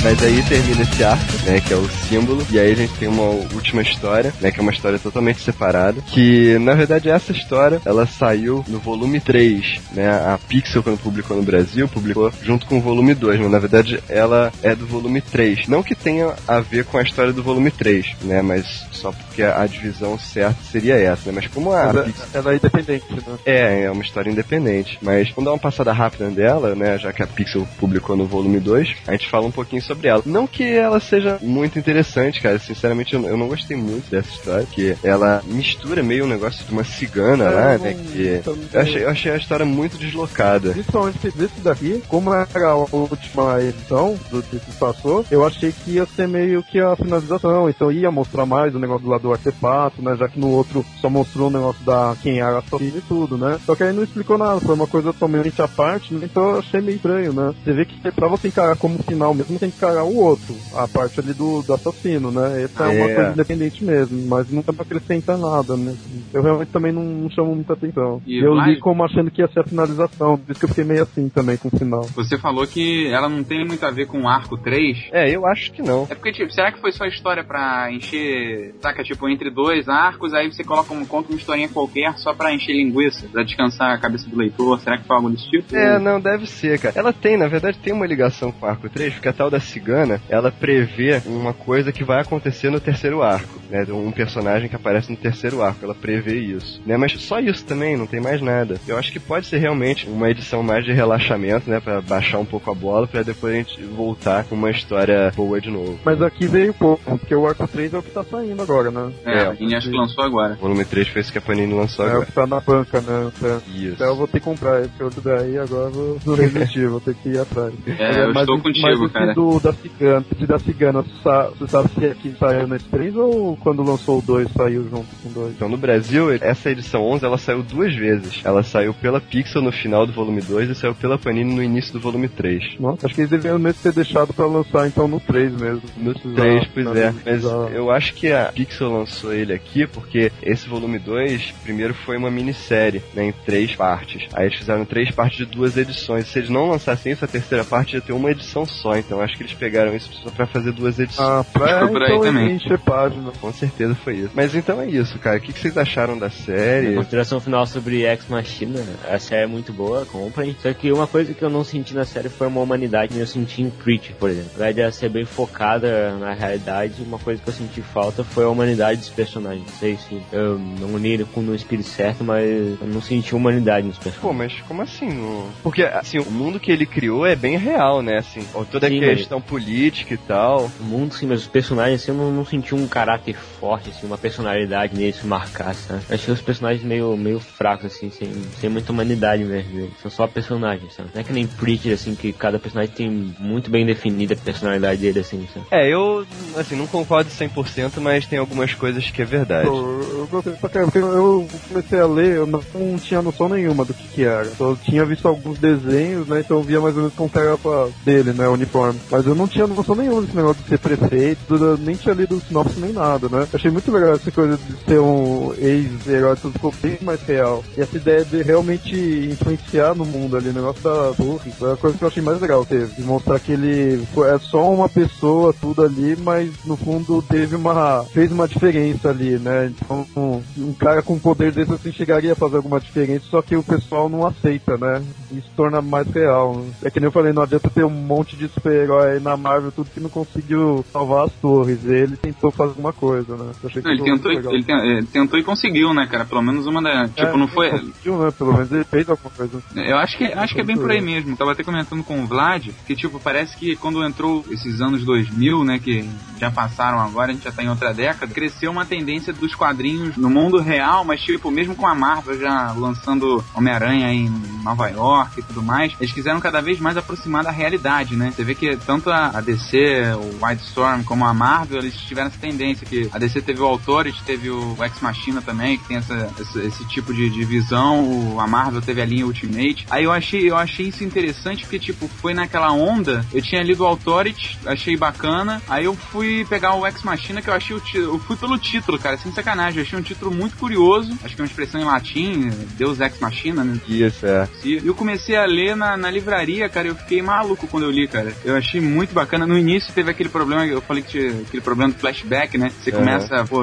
Mas 0.06 0.22
aí 0.22 0.40
termina 0.44 0.84
esse 0.84 1.04
arco, 1.04 1.34
né, 1.48 1.60
que 1.60 1.74
é 1.74 1.76
o 1.76 1.90
símbolo, 1.90 2.46
e 2.52 2.60
aí 2.60 2.72
a 2.72 2.76
gente 2.76 2.94
tem 2.94 3.08
uma 3.08 3.24
última 3.24 3.82
história, 3.82 4.32
né, 4.40 4.52
que 4.52 4.60
é 4.60 4.62
uma 4.62 4.72
história 4.72 5.00
totalmente 5.00 5.42
separada, 5.42 6.00
que 6.00 6.60
na 6.60 6.76
verdade 6.76 7.10
essa 7.10 7.32
história, 7.32 7.82
ela 7.84 8.06
saiu 8.06 8.64
no 8.68 8.78
volume 8.78 9.20
3, 9.20 9.82
né, 9.94 10.08
a 10.08 10.38
Pixel 10.48 10.84
quando 10.84 11.00
publicou 11.00 11.36
no 11.36 11.42
Brasil, 11.42 11.88
publicou 11.88 12.32
junto 12.44 12.68
com 12.68 12.78
o 12.78 12.82
volume 12.82 13.16
2, 13.16 13.40
mas 13.40 13.52
na 13.52 13.58
verdade 13.58 14.00
ela 14.08 14.54
é 14.62 14.76
do 14.76 14.86
volume 14.86 15.22
3. 15.22 15.68
Não 15.68 15.82
que 15.82 15.96
tenha 15.96 16.36
a 16.48 16.60
ver 16.60 16.86
com 16.86 17.00
a 17.00 17.02
história 17.02 17.34
do 17.34 17.42
volume 17.42 17.72
3, 17.72 18.18
né, 18.26 18.44
mas 18.44 18.86
só 18.92 19.12
porque 19.12 19.42
a, 19.42 19.66
divisão 19.66 20.20
certa 20.20 20.62
seria 20.72 20.98
essa, 20.98 21.32
né, 21.32 21.40
mas 21.42 21.48
como 21.48 21.72
a 21.72 21.92
Mas 21.92 22.06
Pixel 22.06 22.28
ela 22.32 22.54
é 22.54 22.56
independente, 22.58 23.06
né? 23.12 23.38
é, 23.44 23.82
é 23.86 23.92
uma 23.92 24.04
história 24.04 24.30
independente. 24.30 25.00
Mas 25.02 25.30
vamos 25.30 25.46
dar 25.46 25.52
uma 25.54 25.60
passada 25.60 25.92
rápida 25.92 26.30
dela, 26.30 26.76
né? 26.76 26.98
Já 27.00 27.12
que 27.12 27.24
a 27.24 27.28
Pixel 27.28 27.68
publicou 27.80 28.16
no 28.16 28.26
volume 28.26 28.60
2, 28.60 28.96
a 29.08 29.12
gente 29.14 29.28
fala 29.30 29.48
um 29.48 29.52
pouquinho 29.52 29.82
sobre 29.82 29.95
ela. 30.04 30.24
Não 30.26 30.48
que 30.48 30.64
ela 30.64 31.00
seja 31.00 31.38
muito 31.42 31.78
interessante, 31.78 32.42
cara. 32.42 32.58
Sinceramente, 32.60 33.14
eu 33.14 33.26
eu 33.36 33.38
não 33.38 33.48
gostei 33.48 33.76
muito 33.76 34.10
dessa 34.10 34.30
história, 34.30 34.66
que 34.66 34.96
ela 35.04 35.44
mistura 35.46 36.02
meio 36.02 36.26
um 36.26 36.28
negócio 36.28 36.66
de 36.66 36.72
uma 36.72 36.84
cigana 36.84 37.46
É, 37.46 37.50
lá, 37.50 37.78
né? 37.78 37.94
Que 37.94 38.42
eu 38.74 38.82
achei, 38.82 39.04
eu 39.04 39.10
achei 39.10 39.32
a 39.32 39.38
história 39.38 39.66
muito 39.66 39.98
deslocada. 39.98 40.72
Principalmente 40.72 41.32
desse 41.32 41.60
daqui, 41.62 42.02
como 42.08 42.34
era 42.34 42.70
a 42.70 42.76
última 42.76 43.62
edição 43.62 44.18
do 44.32 44.42
que 44.42 44.58
se 44.58 44.72
passou, 44.80 45.26
eu 45.30 45.46
achei 45.46 45.72
que 45.72 45.92
ia 45.92 46.06
ser 46.06 46.28
meio 46.28 46.64
que 46.64 46.80
a 46.80 46.96
finalização, 46.96 47.70
então 47.70 47.92
ia 47.92 48.10
mostrar 48.10 48.46
mais 48.46 48.74
o 48.74 48.80
negócio 48.80 49.08
lá 49.08 49.18
do 49.18 49.32
artefato, 49.32 50.02
né? 50.02 50.16
Já 50.16 50.28
que 50.28 50.40
no 50.40 50.50
outro 50.50 50.86
só 51.02 51.10
mostrou 51.10 51.48
o 51.48 51.52
negócio 51.52 51.84
da 51.86 52.16
quem 52.22 52.40
era 52.40 52.60
a 52.60 52.64
e 52.82 53.02
tudo, 53.08 53.38
né? 53.38 53.60
Só 53.66 53.76
que 53.76 53.84
aí 53.84 53.94
não 53.94 54.04
explicou 54.04 54.38
nada, 54.38 54.60
foi 54.60 54.76
uma 54.76 54.88
coisa 54.88 55.14
totalmente 55.14 55.62
à 55.62 55.68
parte, 55.68 56.14
né? 56.14 56.22
então 56.24 56.52
eu 56.52 56.60
achei 56.60 56.82
meio 56.82 56.96
estranho, 56.96 57.34
né? 57.34 57.54
Você 57.64 57.74
vê 57.74 57.86
que 57.86 58.12
pra 58.12 58.28
você 58.28 58.48
encarar 58.48 58.76
como 58.76 59.02
final 59.04 59.34
mesmo, 59.34 59.58
tem 59.58 59.72
que 59.72 59.78
encarar 59.86 60.04
o 60.04 60.18
outro, 60.18 60.56
a 60.76 60.88
parte 60.88 61.20
ali 61.20 61.34
do, 61.34 61.62
do 61.62 61.74
assassino, 61.74 62.32
né? 62.32 62.64
Essa 62.64 62.86
é, 62.86 62.88
uma 62.88 63.12
É. 63.12 63.16
coisa 63.16 63.32
independente 63.32 63.84
mesmo, 63.84 64.28
mas 64.28 64.50
não 64.52 64.62
dá 64.66 64.74
pra 64.74 64.84
acrescentar 64.84 65.38
nada, 65.38 65.76
né? 65.78 65.96
Eu 66.34 66.42
realmente 66.42 66.70
também 66.70 66.92
não, 66.92 67.04
não 67.04 67.30
chamo 67.30 67.54
muita 67.56 67.74
atenção. 67.74 68.22
E 68.26 68.44
eu 68.44 68.54
li 68.56 68.80
como 68.80 69.04
achando 69.04 69.30
que 69.32 69.42
ia 69.42 69.48
ser 69.48 69.60
a 69.62 69.64
finalização, 69.64 70.38
por 70.38 70.52
isso 70.52 70.60
que 70.60 70.66
eu 70.66 70.70
fiquei 70.70 70.84
meio 70.84 71.04
assim 71.04 71.30
também 71.30 71.58
com 71.58 71.68
o 71.68 71.78
final. 71.78 72.02
Você 72.16 72.38
falou 72.38 72.66
que 72.66 73.08
ela 73.08 73.30
não 73.30 73.44
tem 73.44 73.66
muito 73.66 73.86
a 73.86 73.92
ver 73.92 74.08
com 74.08 74.22
o 74.24 74.28
arco 74.28 74.58
3. 74.58 75.10
É, 75.12 75.30
eu 75.36 75.46
acho 75.46 75.72
que 75.72 75.82
não. 75.82 76.08
É 76.10 76.16
porque, 76.16 76.32
tipo, 76.32 76.52
será 76.52 76.72
que 76.72 76.80
foi 76.82 76.92
só 76.92 77.06
história 77.06 77.44
pra 77.44 77.92
encher, 77.92 78.74
saca, 78.82 79.04
tipo, 79.04 79.28
entre 79.30 79.50
dois 79.50 79.88
arcos, 79.88 80.34
aí 80.34 80.52
você 80.52 80.64
coloca 80.64 80.94
um 80.94 81.06
conta 81.06 81.30
uma 81.32 81.38
historinha 81.38 81.70
qualquer 81.70 82.18
só 82.18 82.34
pra 82.34 82.54
encher 82.54 82.74
linguiça, 82.74 83.28
pra 83.32 83.44
descansar 83.44 83.92
a 83.92 83.98
cabeça 84.00 84.30
do 84.30 84.38
leitor? 84.38 84.80
Será 84.80 84.98
que 84.98 85.06
foi 85.06 85.16
algo 85.16 85.30
desse 85.30 85.50
tipo? 85.50 85.76
É, 85.76 86.00
não, 86.00 86.20
deve 86.20 86.48
ser, 86.48 86.80
cara. 86.80 86.94
Ela 86.98 87.14
tem, 87.14 87.38
na 87.38 87.48
verdade, 87.48 87.78
tem 87.78 87.94
uma 87.94 88.06
ligação 88.06 88.52
com 88.52 88.66
o 88.66 88.70
arco 88.70 88.90
3, 88.90 89.14
porque 89.14 89.28
a 89.28 89.34
tal 89.34 89.50
da 89.50 89.60
cigana, 89.66 90.22
ela 90.30 90.52
prevê 90.52 91.22
uma 91.26 91.54
coisa 91.54 91.92
que 91.92 92.04
vai 92.04 92.22
acontecer 92.22 92.70
no 92.70 92.80
terceiro 92.80 93.22
arco, 93.22 93.60
né? 93.70 93.86
Um 93.90 94.12
personagem 94.12 94.70
que 94.70 94.76
aparece 94.76 95.12
no 95.12 95.18
terceiro 95.18 95.62
arco, 95.62 95.84
ela 95.84 95.96
prevê 95.96 96.36
isso, 96.40 96.82
né? 96.86 96.98
Mas 96.98 97.14
só 97.22 97.40
isso 97.40 97.66
também, 97.66 97.98
não 97.98 98.08
tem 98.08 98.20
mais 98.22 98.42
nada. 98.42 98.80
Eu 98.88 98.98
acho 98.98 99.12
que 99.12 99.20
pode 99.20 99.48
ser 99.48 99.58
realmente 99.58 100.08
uma 100.08 100.30
edição 100.30 100.62
mais 100.64 100.86
de 100.86 100.92
relaxamento, 100.94 101.70
né? 101.70 101.80
Pra 101.80 102.02
baixar 102.02 102.40
um 102.40 102.46
pouco 102.46 102.72
a 102.72 102.76
bola, 102.76 103.08
pra 103.08 103.24
depois 103.24 103.54
a 103.54 103.58
gente 103.58 103.82
voltar 103.84 104.44
com 104.46 104.56
uma 104.56 104.70
história 104.72 105.32
boa 105.36 105.60
de 105.60 105.70
novo. 105.70 106.00
Mas 106.06 106.22
aqui 106.22 106.48
veio 106.48 106.74
pouco, 106.74 107.18
porque 107.18 107.36
o 107.36 107.48
Arco 107.48 107.68
3 107.68 107.94
é 107.94 107.98
o 107.98 108.04
que 108.04 108.12
tá 108.12 108.24
saindo 108.24 108.62
agora, 108.62 108.92
né? 108.92 109.12
É, 109.26 109.32
É, 109.36 109.42
a 109.42 109.46
Panini 109.52 109.76
acho 109.76 109.90
que 109.90 109.98
lançou 109.98 110.24
agora. 110.24 110.54
O 110.54 110.58
volume 110.62 110.86
3 110.86 111.08
foi 111.08 111.22
esse 111.22 111.32
que 111.32 111.38
a 111.38 111.42
Panini 111.42 111.74
lançou 111.74 112.06
É 112.06 112.10
o 112.10 112.12
agora. 112.12 112.26
que 112.26 112.32
tá 112.32 112.48
na 112.48 112.60
banca, 112.60 113.02
né? 113.02 113.32
Então, 113.36 113.62
Isso. 113.74 113.94
Então 113.96 114.08
eu 114.08 114.16
vou 114.16 114.28
ter 114.28 114.40
que 114.40 114.46
comprar 114.46 114.82
esse 114.82 115.04
outro 115.04 115.22
daí, 115.22 115.58
agora 115.58 115.92
eu 115.94 116.20
vou 116.24 116.36
resistir, 116.36 116.88
vou 116.88 117.00
ter 117.00 117.16
que 117.16 117.30
ir 117.30 117.40
atrás. 117.40 117.74
É, 117.88 118.24
eu 118.26 118.34
mas, 118.34 118.42
estou 118.44 118.58
mas 118.58 118.64
contigo, 118.64 119.10
cara. 119.10 119.34
do 119.34 119.55
da 119.60 119.74
cigana, 119.74 120.26
esse 120.36 120.46
da 120.48 120.60
cigana, 120.60 121.02
você 121.02 121.22
sa- 121.24 121.50
você 121.58 121.68
sabe 121.68 121.90
se 121.94 122.06
aqui 122.06 122.36
saiu 122.40 122.68
nesse 122.68 122.86
3 122.86 123.16
ou 123.16 123.56
quando 123.58 123.84
lançou 123.84 124.20
o 124.20 124.22
2 124.22 124.50
saiu 124.52 124.84
junto 124.84 125.08
com 125.22 125.30
o 125.30 125.32
2? 125.34 125.54
Então, 125.56 125.70
no 125.70 125.78
Brasil, 125.78 126.32
essa 126.42 126.70
edição 126.72 127.02
11, 127.04 127.26
ela 127.26 127.38
saiu 127.38 127.64
duas 127.64 127.96
vezes. 127.96 128.42
Ela 128.44 128.64
saiu 128.64 128.94
pela 128.94 129.20
Pixel 129.22 129.62
no 129.62 129.72
final 129.72 130.06
do 130.06 130.14
volume 130.14 130.42
2 130.42 130.70
e 130.70 130.76
saiu 130.76 130.96
pela 130.96 131.18
Panini 131.18 131.54
no 131.54 131.64
início 131.64 131.94
do 131.94 132.00
volume 132.00 132.28
3. 132.28 132.80
Nossa, 132.80 133.06
acho 133.06 133.16
que 133.16 133.22
eles 133.22 133.32
deveriam 133.32 133.60
mesmo 133.60 133.82
ter 133.82 133.94
deixado 133.94 134.34
pra 134.34 134.46
lançar 134.46 134.88
então 134.88 135.08
no 135.08 135.20
3 135.20 135.52
mesmo. 135.54 135.82
No 135.98 136.14
Precisava, 136.14 136.42
3, 136.42 136.68
pois 136.74 136.96
é. 136.96 137.14
Mas 137.26 137.44
eu 137.74 137.92
acho 137.92 138.14
que 138.14 138.32
a 138.32 138.46
Pixel 138.54 138.92
lançou 138.92 139.34
ele 139.34 139.54
aqui 139.54 139.86
porque 139.88 140.32
esse 140.42 140.68
volume 140.68 141.00
2, 141.00 141.52
primeiro 141.64 141.94
foi 141.94 142.18
uma 142.18 142.32
minissérie, 142.32 143.02
né, 143.14 143.26
em 143.26 143.32
três 143.46 143.76
partes. 143.76 144.28
Aí 144.34 144.46
eles 144.48 144.58
fizeram 144.58 144.86
três 144.86 145.12
partes 145.12 145.38
de 145.38 145.46
duas 145.46 145.78
edições. 145.78 146.28
Se 146.28 146.40
eles 146.40 146.50
não 146.50 146.70
lançassem 146.70 147.12
isso, 147.12 147.24
a 147.26 147.28
terceira 147.28 147.64
parte 147.64 147.96
ia 147.96 148.02
ter 148.02 148.14
uma 148.14 148.32
edição 148.32 148.66
só. 148.66 148.96
Então 148.98 149.22
acho 149.22 149.36
que 149.38 149.44
eles 149.46 149.54
pegaram 149.58 149.96
isso 149.96 150.10
só 150.24 150.30
pra 150.30 150.46
fazer 150.48 150.72
duas 150.72 151.00
edições. 151.00 151.28
Ah, 151.28 151.44
pra 151.52 151.80
Ficou 151.80 151.90
por 151.90 152.02
aí 152.04 152.10
então 152.12 152.22
também. 152.22 152.52
encher 152.56 152.80
página. 152.80 153.32
Com 153.40 153.52
certeza 153.54 153.96
foi 153.96 154.16
isso. 154.16 154.32
Mas 154.34 154.54
então 154.56 154.82
é 154.82 154.88
isso, 154.88 155.18
cara. 155.20 155.38
O 155.38 155.42
que, 155.42 155.54
que 155.54 155.60
vocês 155.60 155.78
acharam 155.78 156.18
da 156.18 156.28
A 156.28 156.30
série? 156.30 156.96
consideração 156.96 157.40
final 157.40 157.66
sobre 157.66 158.02
Ex 158.06 158.28
Machina, 158.28 158.82
a 159.10 159.20
série 159.20 159.44
é 159.44 159.48
muito 159.48 159.72
boa, 159.74 160.06
comprem. 160.06 160.56
Só 160.62 160.72
que 160.74 160.92
uma 160.92 161.08
coisa 161.08 161.34
que 161.34 161.44
eu 161.44 161.50
não 161.50 161.64
senti 161.64 161.94
na 161.94 162.06
série 162.06 162.30
foi 162.30 162.48
uma 162.48 162.62
humanidade 162.62 163.14
que 163.14 163.20
eu 163.20 163.28
senti 163.28 163.62
em 163.62 163.70
Preach, 163.70 164.14
por 164.20 164.30
exemplo. 164.30 164.50
Apesar 164.56 164.72
de 164.74 164.82
ela 164.82 164.92
ser 164.92 165.10
bem 165.10 165.26
focada 165.26 166.16
na 166.18 166.34
realidade, 166.34 167.02
uma 167.02 167.20
coisa 167.20 167.42
que 167.42 167.48
eu 167.50 167.54
senti 167.54 167.82
falta 167.82 168.24
foi 168.24 168.44
a 168.46 168.50
humanidade 168.50 169.00
dos 169.00 169.10
personagens. 169.10 169.66
Não 169.66 169.74
sei 169.80 169.96
se 169.98 170.22
eu 170.32 170.58
não 170.58 170.98
li 170.98 171.24
com 171.34 171.42
no 171.42 171.54
espírito 171.56 171.88
certo, 171.88 172.24
mas 172.24 172.44
eu 172.82 172.88
não 172.88 173.02
senti 173.02 173.36
humanidade 173.36 173.86
nos 173.88 173.98
Pô, 173.98 174.04
personagens. 174.06 174.38
mas 174.38 174.68
como 174.68 174.82
assim? 174.82 175.46
Porque, 175.64 175.84
assim, 175.84 176.18
o 176.20 176.30
mundo 176.32 176.60
que 176.60 176.72
ele 176.72 176.86
criou 176.86 177.26
é 177.26 177.36
bem 177.36 177.58
real, 177.58 178.02
né? 178.02 178.18
Assim, 178.18 178.46
toda 178.72 178.88
a 178.88 178.90
Sim, 178.90 179.00
questão 179.36 179.42
política 179.42 180.14
e 180.14 180.18
tal. 180.18 180.70
O 180.80 180.84
mundo, 180.84 181.14
sim, 181.14 181.28
mas 181.28 181.42
os 181.42 181.48
personagens, 181.48 182.02
assim, 182.02 182.12
eu 182.12 182.18
não, 182.18 182.32
não 182.32 182.46
senti 182.46 182.74
um 182.74 182.88
caráter 182.88 183.36
forte, 183.36 183.90
assim, 183.90 184.06
uma 184.06 184.18
personalidade 184.18 184.96
neles 184.96 185.18
se 185.18 185.28
marcasse, 185.28 185.88
sabe? 185.88 186.04
Eu 186.10 186.16
achei 186.16 186.34
os 186.34 186.42
personagens 186.42 186.84
meio, 186.84 187.16
meio 187.18 187.40
fracos, 187.40 187.86
assim, 187.86 188.10
sem, 188.10 188.32
sem 188.60 188.70
muita 188.70 188.92
humanidade 188.92 189.44
mesmo. 189.44 189.80
Eles 189.80 190.00
São 190.02 190.12
só 190.12 190.28
personagens, 190.28 190.94
sabe? 190.94 191.10
Não 191.14 191.22
é 191.22 191.24
que 191.24 191.34
nem 191.34 191.48
Preacher, 191.48 191.94
assim, 191.94 192.16
que 192.16 192.34
cada 192.34 192.60
personagem 192.60 192.94
tem 192.94 193.10
muito 193.40 193.70
bem 193.70 193.86
definida 193.86 194.34
a 194.34 194.38
personalidade 194.38 195.02
dele, 195.02 195.20
assim, 195.20 195.48
sabe? 195.54 195.66
É, 195.72 195.92
eu, 195.92 196.26
assim, 196.58 196.76
não 196.76 196.88
concordo 196.88 197.30
100%, 197.30 198.00
mas 198.00 198.26
tem 198.26 198.40
algumas 198.40 198.74
coisas 198.74 199.10
que 199.10 199.22
é 199.22 199.26
verdade. 199.26 199.68
Eu, 199.68 200.28
eu 200.34 200.56
eu 200.96 201.48
comecei 201.68 202.00
a 202.00 202.06
ler, 202.06 202.36
eu 202.38 202.48
não, 202.48 202.62
não 202.74 202.98
tinha 202.98 203.22
noção 203.22 203.50
nenhuma 203.50 203.86
do 203.86 203.94
que 203.94 204.08
que 204.08 204.24
era. 204.24 204.50
Só 204.56 204.76
tinha 204.76 205.06
visto 205.06 205.28
alguns 205.28 205.60
desenhos, 205.60 206.28
né, 206.28 206.42
então 206.42 206.58
eu 206.58 206.64
via 206.64 206.80
mais 206.80 206.96
ou 206.96 207.02
menos 207.02 207.16
como 207.16 207.30
era 207.36 207.58
dele, 208.04 208.34
né, 208.34 208.48
o 208.48 208.54
uniforme. 208.54 209.00
Mas 209.12 209.25
eu 209.26 209.36
eu 209.36 209.40
não 209.40 209.48
tinha 209.48 209.68
noção 209.68 209.96
nenhuma 209.96 210.22
desse 210.22 210.36
negócio 210.36 210.64
de 210.64 210.70
ser 210.70 210.80
prefeito, 210.80 211.78
nem 211.80 211.96
tinha 211.96 212.16
lido 212.16 212.42
sinopse 212.48 212.80
nem 212.80 212.94
nada, 212.94 213.28
né? 213.28 213.46
Achei 213.54 213.70
muito 213.70 213.92
legal 213.92 214.14
essa 214.14 214.32
coisa 214.32 214.58
de 214.58 214.86
ser 214.86 215.00
um 215.00 215.54
ex-herói, 215.58 216.38
tudo 216.38 216.54
ficou 216.54 216.74
bem 216.82 216.98
mais 217.02 217.22
real. 217.24 217.64
E 217.78 217.82
essa 217.82 217.98
ideia 217.98 218.24
de 218.24 218.42
realmente 218.42 218.96
influenciar 218.96 219.94
no 219.94 220.06
mundo 220.06 220.38
ali, 220.38 220.50
o 220.50 220.54
negócio 220.54 220.82
da 220.82 221.12
torre, 221.14 221.52
foi 221.52 221.74
a 221.74 221.76
coisa 221.76 221.98
que 221.98 222.04
eu 222.04 222.08
achei 222.08 222.24
mais 222.24 222.40
legal, 222.40 222.66
teve, 222.66 223.02
mostrar 223.04 223.40
que 223.40 223.52
ele 223.52 224.08
é 224.34 224.40
só 224.40 224.72
uma 224.72 224.88
pessoa, 224.88 225.54
tudo 225.54 225.84
ali, 225.84 226.16
mas 226.16 226.52
no 226.66 226.78
fundo 226.78 227.22
teve 227.22 227.56
uma, 227.56 228.06
fez 228.06 228.32
uma 228.32 228.48
diferença 228.48 229.10
ali, 229.10 229.38
né? 229.38 229.72
Então, 229.76 230.08
um, 230.16 230.42
um 230.58 230.74
cara 230.74 231.02
com 231.02 231.20
poder 231.20 231.52
desse 231.52 231.74
assim 231.74 231.92
chegaria 231.92 232.32
a 232.32 232.38
fazer 232.38 232.56
alguma 232.56 232.80
diferença, 232.80 233.26
só 233.30 233.42
que 233.42 233.58
o 233.58 233.64
pessoal 233.64 234.08
não 234.08 234.26
aceita, 234.26 234.78
né? 234.78 235.04
Isso 235.32 235.50
torna 235.58 235.82
mais 235.82 236.08
real. 236.08 236.64
É 236.82 236.90
que 236.90 237.00
nem 237.02 237.08
eu 237.08 237.12
falei, 237.12 237.34
não 237.34 237.44
adianta 237.44 237.70
ter 237.70 237.84
um 237.84 237.90
monte 237.90 238.38
de 238.38 238.48
super-herói 238.48 239.15
na 239.20 239.38
Marvel, 239.38 239.72
tudo 239.72 239.90
que 239.90 240.00
não 240.00 240.10
conseguiu 240.10 240.84
salvar 240.92 241.26
as 241.26 241.34
torres. 241.34 241.86
Ele 241.86 242.16
tentou 242.18 242.52
fazer 242.52 242.70
alguma 242.70 242.94
coisa, 242.94 243.36
né? 243.36 243.52
Ele, 243.64 244.04
tentou, 244.04 244.32
ele, 244.32 244.66
ele, 244.68 245.06
tentou 245.08 245.40
e 245.40 245.44
conseguiu, 245.44 245.94
né, 245.94 246.08
cara? 246.08 246.26
Pelo 246.26 246.42
menos 246.42 246.66
uma 246.66 246.82
da. 246.82 247.08
Tipo, 247.08 247.22
é, 247.22 247.38
não 247.38 247.48
foi. 247.48 247.70
Conseguiu, 247.70 248.18
né? 248.18 248.32
Pelo 248.32 248.54
menos 248.54 248.72
ele 248.72 248.84
fez 248.84 249.10
alguma 249.10 249.30
coisa. 249.32 249.62
Eu 249.76 249.98
acho 249.98 250.18
que, 250.18 250.26
acho 250.26 250.54
que 250.54 250.62
é 250.62 250.64
bem 250.64 250.78
por 250.78 250.92
aí 250.92 251.02
mesmo. 251.02 251.36
Tava 251.36 251.52
até 251.52 251.64
comentando 251.64 252.04
com 252.04 252.24
o 252.24 252.28
Vlad 252.28 252.70
que, 252.86 252.96
tipo, 252.96 253.20
parece 253.20 253.58
que 253.58 253.76
quando 253.76 254.04
entrou 254.04 254.46
esses 254.50 254.82
anos 254.82 255.04
2000, 255.04 255.64
né, 255.64 255.80
que 255.80 256.10
já 256.38 256.52
passaram 256.52 257.00
agora, 257.00 257.32
a 257.32 257.34
gente 257.34 257.44
já 257.44 257.52
tá 257.52 257.64
em 257.64 257.70
outra 257.70 257.94
década, 257.94 258.34
cresceu 258.34 258.72
uma 258.72 258.86
tendência 258.86 259.34
dos 259.34 259.56
quadrinhos 259.56 260.18
no 260.18 260.30
mundo 260.30 260.60
real, 260.60 261.04
mas, 261.04 261.22
tipo, 261.22 261.50
mesmo 261.52 261.76
com 261.76 261.88
a 261.88 261.96
Marvel 261.96 262.40
já 262.40 262.72
lançando 262.74 263.44
Homem-Aranha 263.54 264.12
em 264.12 264.30
Nova 264.64 264.90
York 264.90 265.40
e 265.40 265.44
tudo 265.44 265.62
mais, 265.62 265.94
eles 266.00 266.14
quiseram 266.14 266.40
cada 266.40 266.62
vez 266.62 266.80
mais 266.80 266.98
aproximar 266.98 267.44
da 267.44 267.52
realidade, 267.52 268.16
né? 268.16 268.32
Você 268.32 268.44
vê 268.44 268.56
que 268.56 268.76
tanto 268.78 269.05
a 269.12 269.42
DC, 269.42 269.78
o 270.16 270.46
Wildstorm, 270.46 271.04
como 271.04 271.26
a 271.26 271.34
Marvel, 271.34 271.80
eles 271.80 271.96
tiveram 271.96 272.28
essa 272.28 272.40
tendência 272.40 272.86
que 272.86 273.10
a 273.12 273.18
DC 273.18 273.42
teve 273.42 273.62
o 273.62 273.66
Authority, 273.66 274.24
teve 274.24 274.50
o 274.50 274.76
Ex 274.84 275.00
Machina 275.02 275.42
também, 275.42 275.78
que 275.78 275.88
tem 275.88 275.98
essa, 275.98 276.32
esse, 276.40 276.60
esse 276.60 276.86
tipo 276.86 277.14
de, 277.14 277.30
de 277.30 277.44
visão, 277.44 278.04
o, 278.04 278.40
a 278.40 278.48
Marvel 278.48 278.82
teve 278.82 279.02
a 279.02 279.06
linha 279.06 279.26
Ultimate. 279.26 279.86
Aí 279.90 280.04
eu 280.04 280.12
achei, 280.12 280.50
eu 280.50 280.58
achei 280.58 280.88
isso 280.88 281.04
interessante 281.04 281.64
porque, 281.64 281.80
tipo, 281.80 282.08
foi 282.08 282.34
naquela 282.34 282.72
onda, 282.72 283.26
eu 283.34 283.42
tinha 283.42 283.64
lido 283.64 283.84
o 283.84 283.88
Authority, 283.88 284.58
achei 284.66 284.96
bacana, 284.98 285.62
aí 285.68 285.86
eu 285.86 285.96
fui 285.96 286.46
pegar 286.46 286.76
o 286.76 286.86
Ex 286.86 287.04
Machina, 287.04 287.42
que 287.42 287.50
eu 287.50 287.54
achei 287.54 287.76
o 287.76 287.82
eu 287.94 288.20
fui 288.20 288.36
pelo 288.36 288.58
título, 288.58 289.00
cara, 289.00 289.18
sem 289.18 289.32
sacanagem, 289.32 289.80
eu 289.80 289.84
achei 289.84 289.98
um 289.98 290.02
título 290.02 290.32
muito 290.32 290.58
curioso, 290.58 291.18
acho 291.24 291.36
que 291.36 291.42
é 291.42 291.44
uma 291.44 291.48
expressão 291.48 291.80
em 291.80 291.86
latim, 291.86 292.50
Deus 292.78 293.00
Ex 293.00 293.20
Machina, 293.20 293.64
né? 293.64 293.80
Isso, 293.88 294.26
é. 294.26 294.48
E 294.64 294.82
eu 294.84 294.94
comecei 294.94 295.36
a 295.36 295.46
ler 295.46 295.76
na, 295.76 295.96
na 295.96 296.10
livraria, 296.10 296.68
cara, 296.68 296.88
eu 296.88 296.96
fiquei 296.96 297.22
maluco 297.22 297.68
quando 297.68 297.84
eu 297.84 297.92
li, 297.92 298.08
cara. 298.08 298.34
Eu 298.44 298.56
achei 298.56 298.82
muito 298.82 298.95
bacana. 299.14 299.46
No 299.46 299.58
início 299.58 299.94
teve 299.94 300.12
aquele 300.12 300.30
problema, 300.30 300.66
eu 300.66 300.82
falei 300.82 301.04
que 301.04 301.10
tinha 301.10 301.42
aquele 301.42 301.62
problema 301.62 301.94
do 301.94 302.00
flashback, 302.00 302.58
né? 302.58 302.72
Você 302.82 302.92
uhum. 302.92 302.98
começa, 302.98 303.46
pô, 303.46 303.62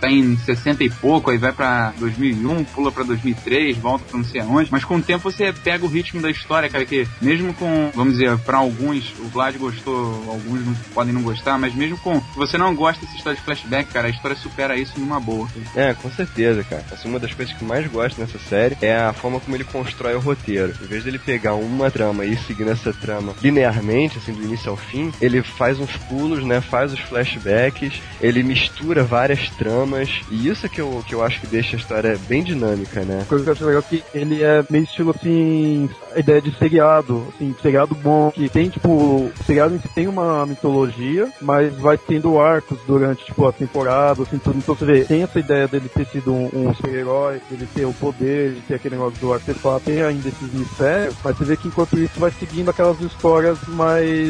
tá 0.00 0.10
em 0.10 0.36
60 0.36 0.84
e 0.84 0.90
pouco, 0.90 1.30
aí 1.30 1.38
vai 1.38 1.52
pra 1.52 1.92
2001, 1.98 2.64
pula 2.64 2.92
pra 2.92 3.04
2003, 3.04 3.76
volta 3.76 4.04
pra 4.08 4.18
não 4.18 4.24
sei 4.24 4.40
aonde. 4.40 4.70
Mas 4.70 4.84
com 4.84 4.96
o 4.96 5.02
tempo 5.02 5.30
você 5.30 5.52
pega 5.52 5.84
o 5.84 5.88
ritmo 5.88 6.20
da 6.20 6.30
história, 6.30 6.68
cara, 6.68 6.84
que 6.84 7.06
mesmo 7.20 7.52
com, 7.54 7.90
vamos 7.94 8.14
dizer, 8.14 8.36
pra 8.38 8.58
alguns, 8.58 9.12
o 9.18 9.24
Vlad 9.28 9.56
gostou, 9.56 10.24
alguns 10.28 10.64
não, 10.64 10.74
podem 10.94 11.12
não 11.12 11.22
gostar, 11.22 11.58
mas 11.58 11.74
mesmo 11.74 11.98
com, 11.98 12.20
se 12.20 12.36
você 12.36 12.56
não 12.58 12.74
gosta 12.74 13.04
dessa 13.04 13.16
história 13.16 13.38
de 13.38 13.44
flashback, 13.44 13.92
cara, 13.92 14.08
a 14.08 14.10
história 14.10 14.36
supera 14.36 14.76
isso 14.76 14.98
numa 14.98 15.20
boa. 15.20 15.48
É, 15.74 15.94
com 15.94 16.10
certeza, 16.10 16.64
cara. 16.64 16.84
Assim, 16.92 17.08
uma 17.08 17.18
das 17.18 17.34
coisas 17.34 17.54
que 17.54 17.64
mais 17.64 17.86
gosto 17.86 18.20
nessa 18.20 18.38
série 18.38 18.76
é 18.80 18.96
a 18.96 19.12
forma 19.12 19.40
como 19.40 19.56
ele 19.56 19.64
constrói 19.64 20.14
o 20.14 20.20
roteiro. 20.20 20.74
Em 20.82 20.86
vez 20.86 21.04
dele 21.04 21.18
pegar 21.18 21.54
uma 21.54 21.90
trama 21.90 22.24
e 22.24 22.36
seguir 22.36 22.64
nessa 22.64 22.92
trama 22.92 23.34
linearmente, 23.42 24.18
assim, 24.18 24.32
do 24.32 24.42
início 24.52 24.70
ao 24.70 24.76
fim, 24.76 25.12
ele 25.20 25.42
faz 25.42 25.78
uns 25.80 25.96
pulos, 26.08 26.44
né? 26.44 26.60
Faz 26.60 26.92
os 26.92 27.00
flashbacks, 27.00 28.00
ele 28.20 28.42
mistura 28.42 29.02
várias 29.02 29.48
tramas, 29.50 30.10
e 30.30 30.48
isso 30.48 30.66
é 30.66 30.68
que 30.68 30.80
eu, 30.80 31.02
que 31.06 31.14
eu 31.14 31.22
acho 31.22 31.40
que 31.40 31.46
deixa 31.46 31.76
a 31.76 31.78
história 31.78 32.18
bem 32.28 32.42
dinâmica, 32.42 33.00
né? 33.00 33.24
Coisa 33.28 33.44
que 33.44 33.50
eu 33.50 33.54
acho 33.54 33.64
legal 33.64 33.82
é 33.82 33.88
que 33.88 34.04
ele 34.14 34.42
é 34.42 34.64
meio 34.70 34.84
estilo 34.84 35.10
assim, 35.10 35.88
a 36.14 36.18
ideia 36.18 36.40
de 36.40 36.56
seriado, 36.56 37.26
assim, 37.34 37.54
seriado 37.60 37.94
bom, 37.94 38.30
que 38.30 38.48
tem, 38.48 38.68
tipo, 38.68 39.30
seriado 39.46 39.80
tem 39.94 40.06
uma 40.06 40.44
mitologia, 40.46 41.28
mas 41.40 41.74
vai 41.76 41.96
tendo 41.96 42.38
arcos 42.38 42.78
durante, 42.86 43.24
tipo, 43.24 43.46
a 43.46 43.52
temporada, 43.52 44.22
assim, 44.22 44.38
tudo. 44.38 44.58
Então 44.58 44.74
você 44.74 44.84
vê, 44.84 45.04
tem 45.04 45.22
essa 45.22 45.38
ideia 45.38 45.66
dele 45.66 45.88
ter 45.88 46.06
sido 46.06 46.32
um, 46.32 46.50
um 46.52 46.74
super-herói, 46.74 47.40
dele 47.50 47.66
ter 47.74 47.84
o 47.84 47.92
poder, 47.92 48.52
de 48.52 48.60
ter 48.62 48.74
aquele 48.74 48.96
negócio 48.96 49.18
do 49.18 49.32
artefato, 49.32 49.84
tem 49.84 50.02
ainda 50.02 50.28
esses 50.28 50.52
mistérios, 50.52 51.14
mas 51.24 51.36
você 51.36 51.44
vê 51.44 51.56
que 51.56 51.68
enquanto 51.68 51.98
isso 51.98 52.18
vai 52.20 52.30
seguindo 52.30 52.68
aquelas 52.68 53.00
histórias 53.00 53.58
mais, 53.68 54.28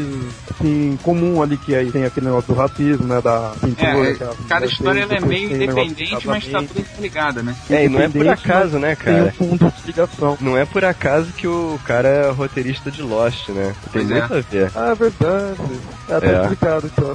assim, 0.51 0.99
comum 1.03 1.43
ali, 1.43 1.57
que 1.57 1.75
aí 1.75 1.91
tem 1.91 2.05
aquele 2.05 2.27
negócio 2.27 2.55
do 2.55 2.59
racismo, 2.59 3.07
né, 3.07 3.21
da 3.21 3.53
pintura. 3.61 4.11
É, 4.11 4.47
cada 4.49 4.67
história 4.67 5.01
ela 5.01 5.15
é 5.15 5.21
meio 5.21 5.53
independente, 5.53 6.27
mas 6.27 6.47
tá 6.47 6.63
tudo 6.63 6.81
interligada, 6.81 7.43
né? 7.43 7.57
É, 7.71 7.85
e 7.85 7.89
não 7.89 8.01
é 8.01 8.09
por 8.09 8.29
acaso, 8.29 8.79
né, 8.79 8.97
cara? 8.97 9.33
Tem 9.37 9.47
um 9.47 9.51
fundo 9.51 9.73
de 9.73 9.87
ligação. 9.87 10.39
Não 10.41 10.57
é 10.57 10.65
por 10.65 10.85
acaso 10.85 11.33
que 11.33 11.47
o 11.47 11.79
cara 11.85 12.09
é 12.09 12.31
roteirista 12.31 12.91
de 12.91 13.03
Lost, 13.03 13.49
né? 13.51 13.75
Tem 13.93 14.07
pois 14.07 14.09
muito 14.09 14.35
é. 14.35 14.39
a 14.39 14.41
ver. 14.41 14.73
Ah, 14.75 14.91
é 14.91 14.95
verdade. 14.95 15.61
É, 16.09 16.21
tá 16.21 16.27
é. 16.27 16.43
explicado, 16.43 16.87
então. 16.87 17.13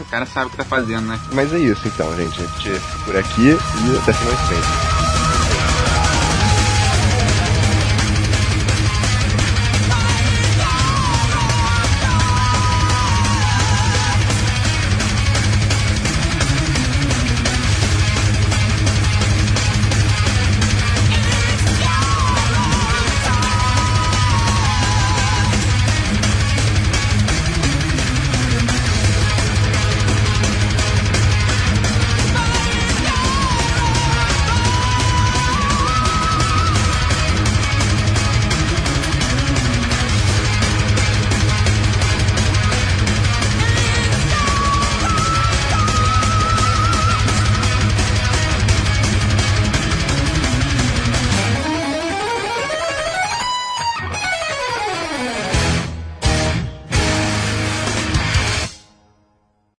o 0.00 0.04
cara 0.10 0.26
sabe 0.26 0.46
o 0.46 0.50
que 0.50 0.56
tá 0.56 0.64
fazendo, 0.64 1.06
né? 1.06 1.18
Mas 1.32 1.52
é 1.52 1.58
isso, 1.58 1.86
então, 1.86 2.14
gente. 2.16 2.40
A 2.40 2.46
gente 2.46 2.80
fica 2.80 3.04
por 3.04 3.16
aqui 3.16 3.48
e 3.48 3.96
até 3.98 4.12
semana 4.12 4.36
que 4.36 4.54
vem. 4.54 5.17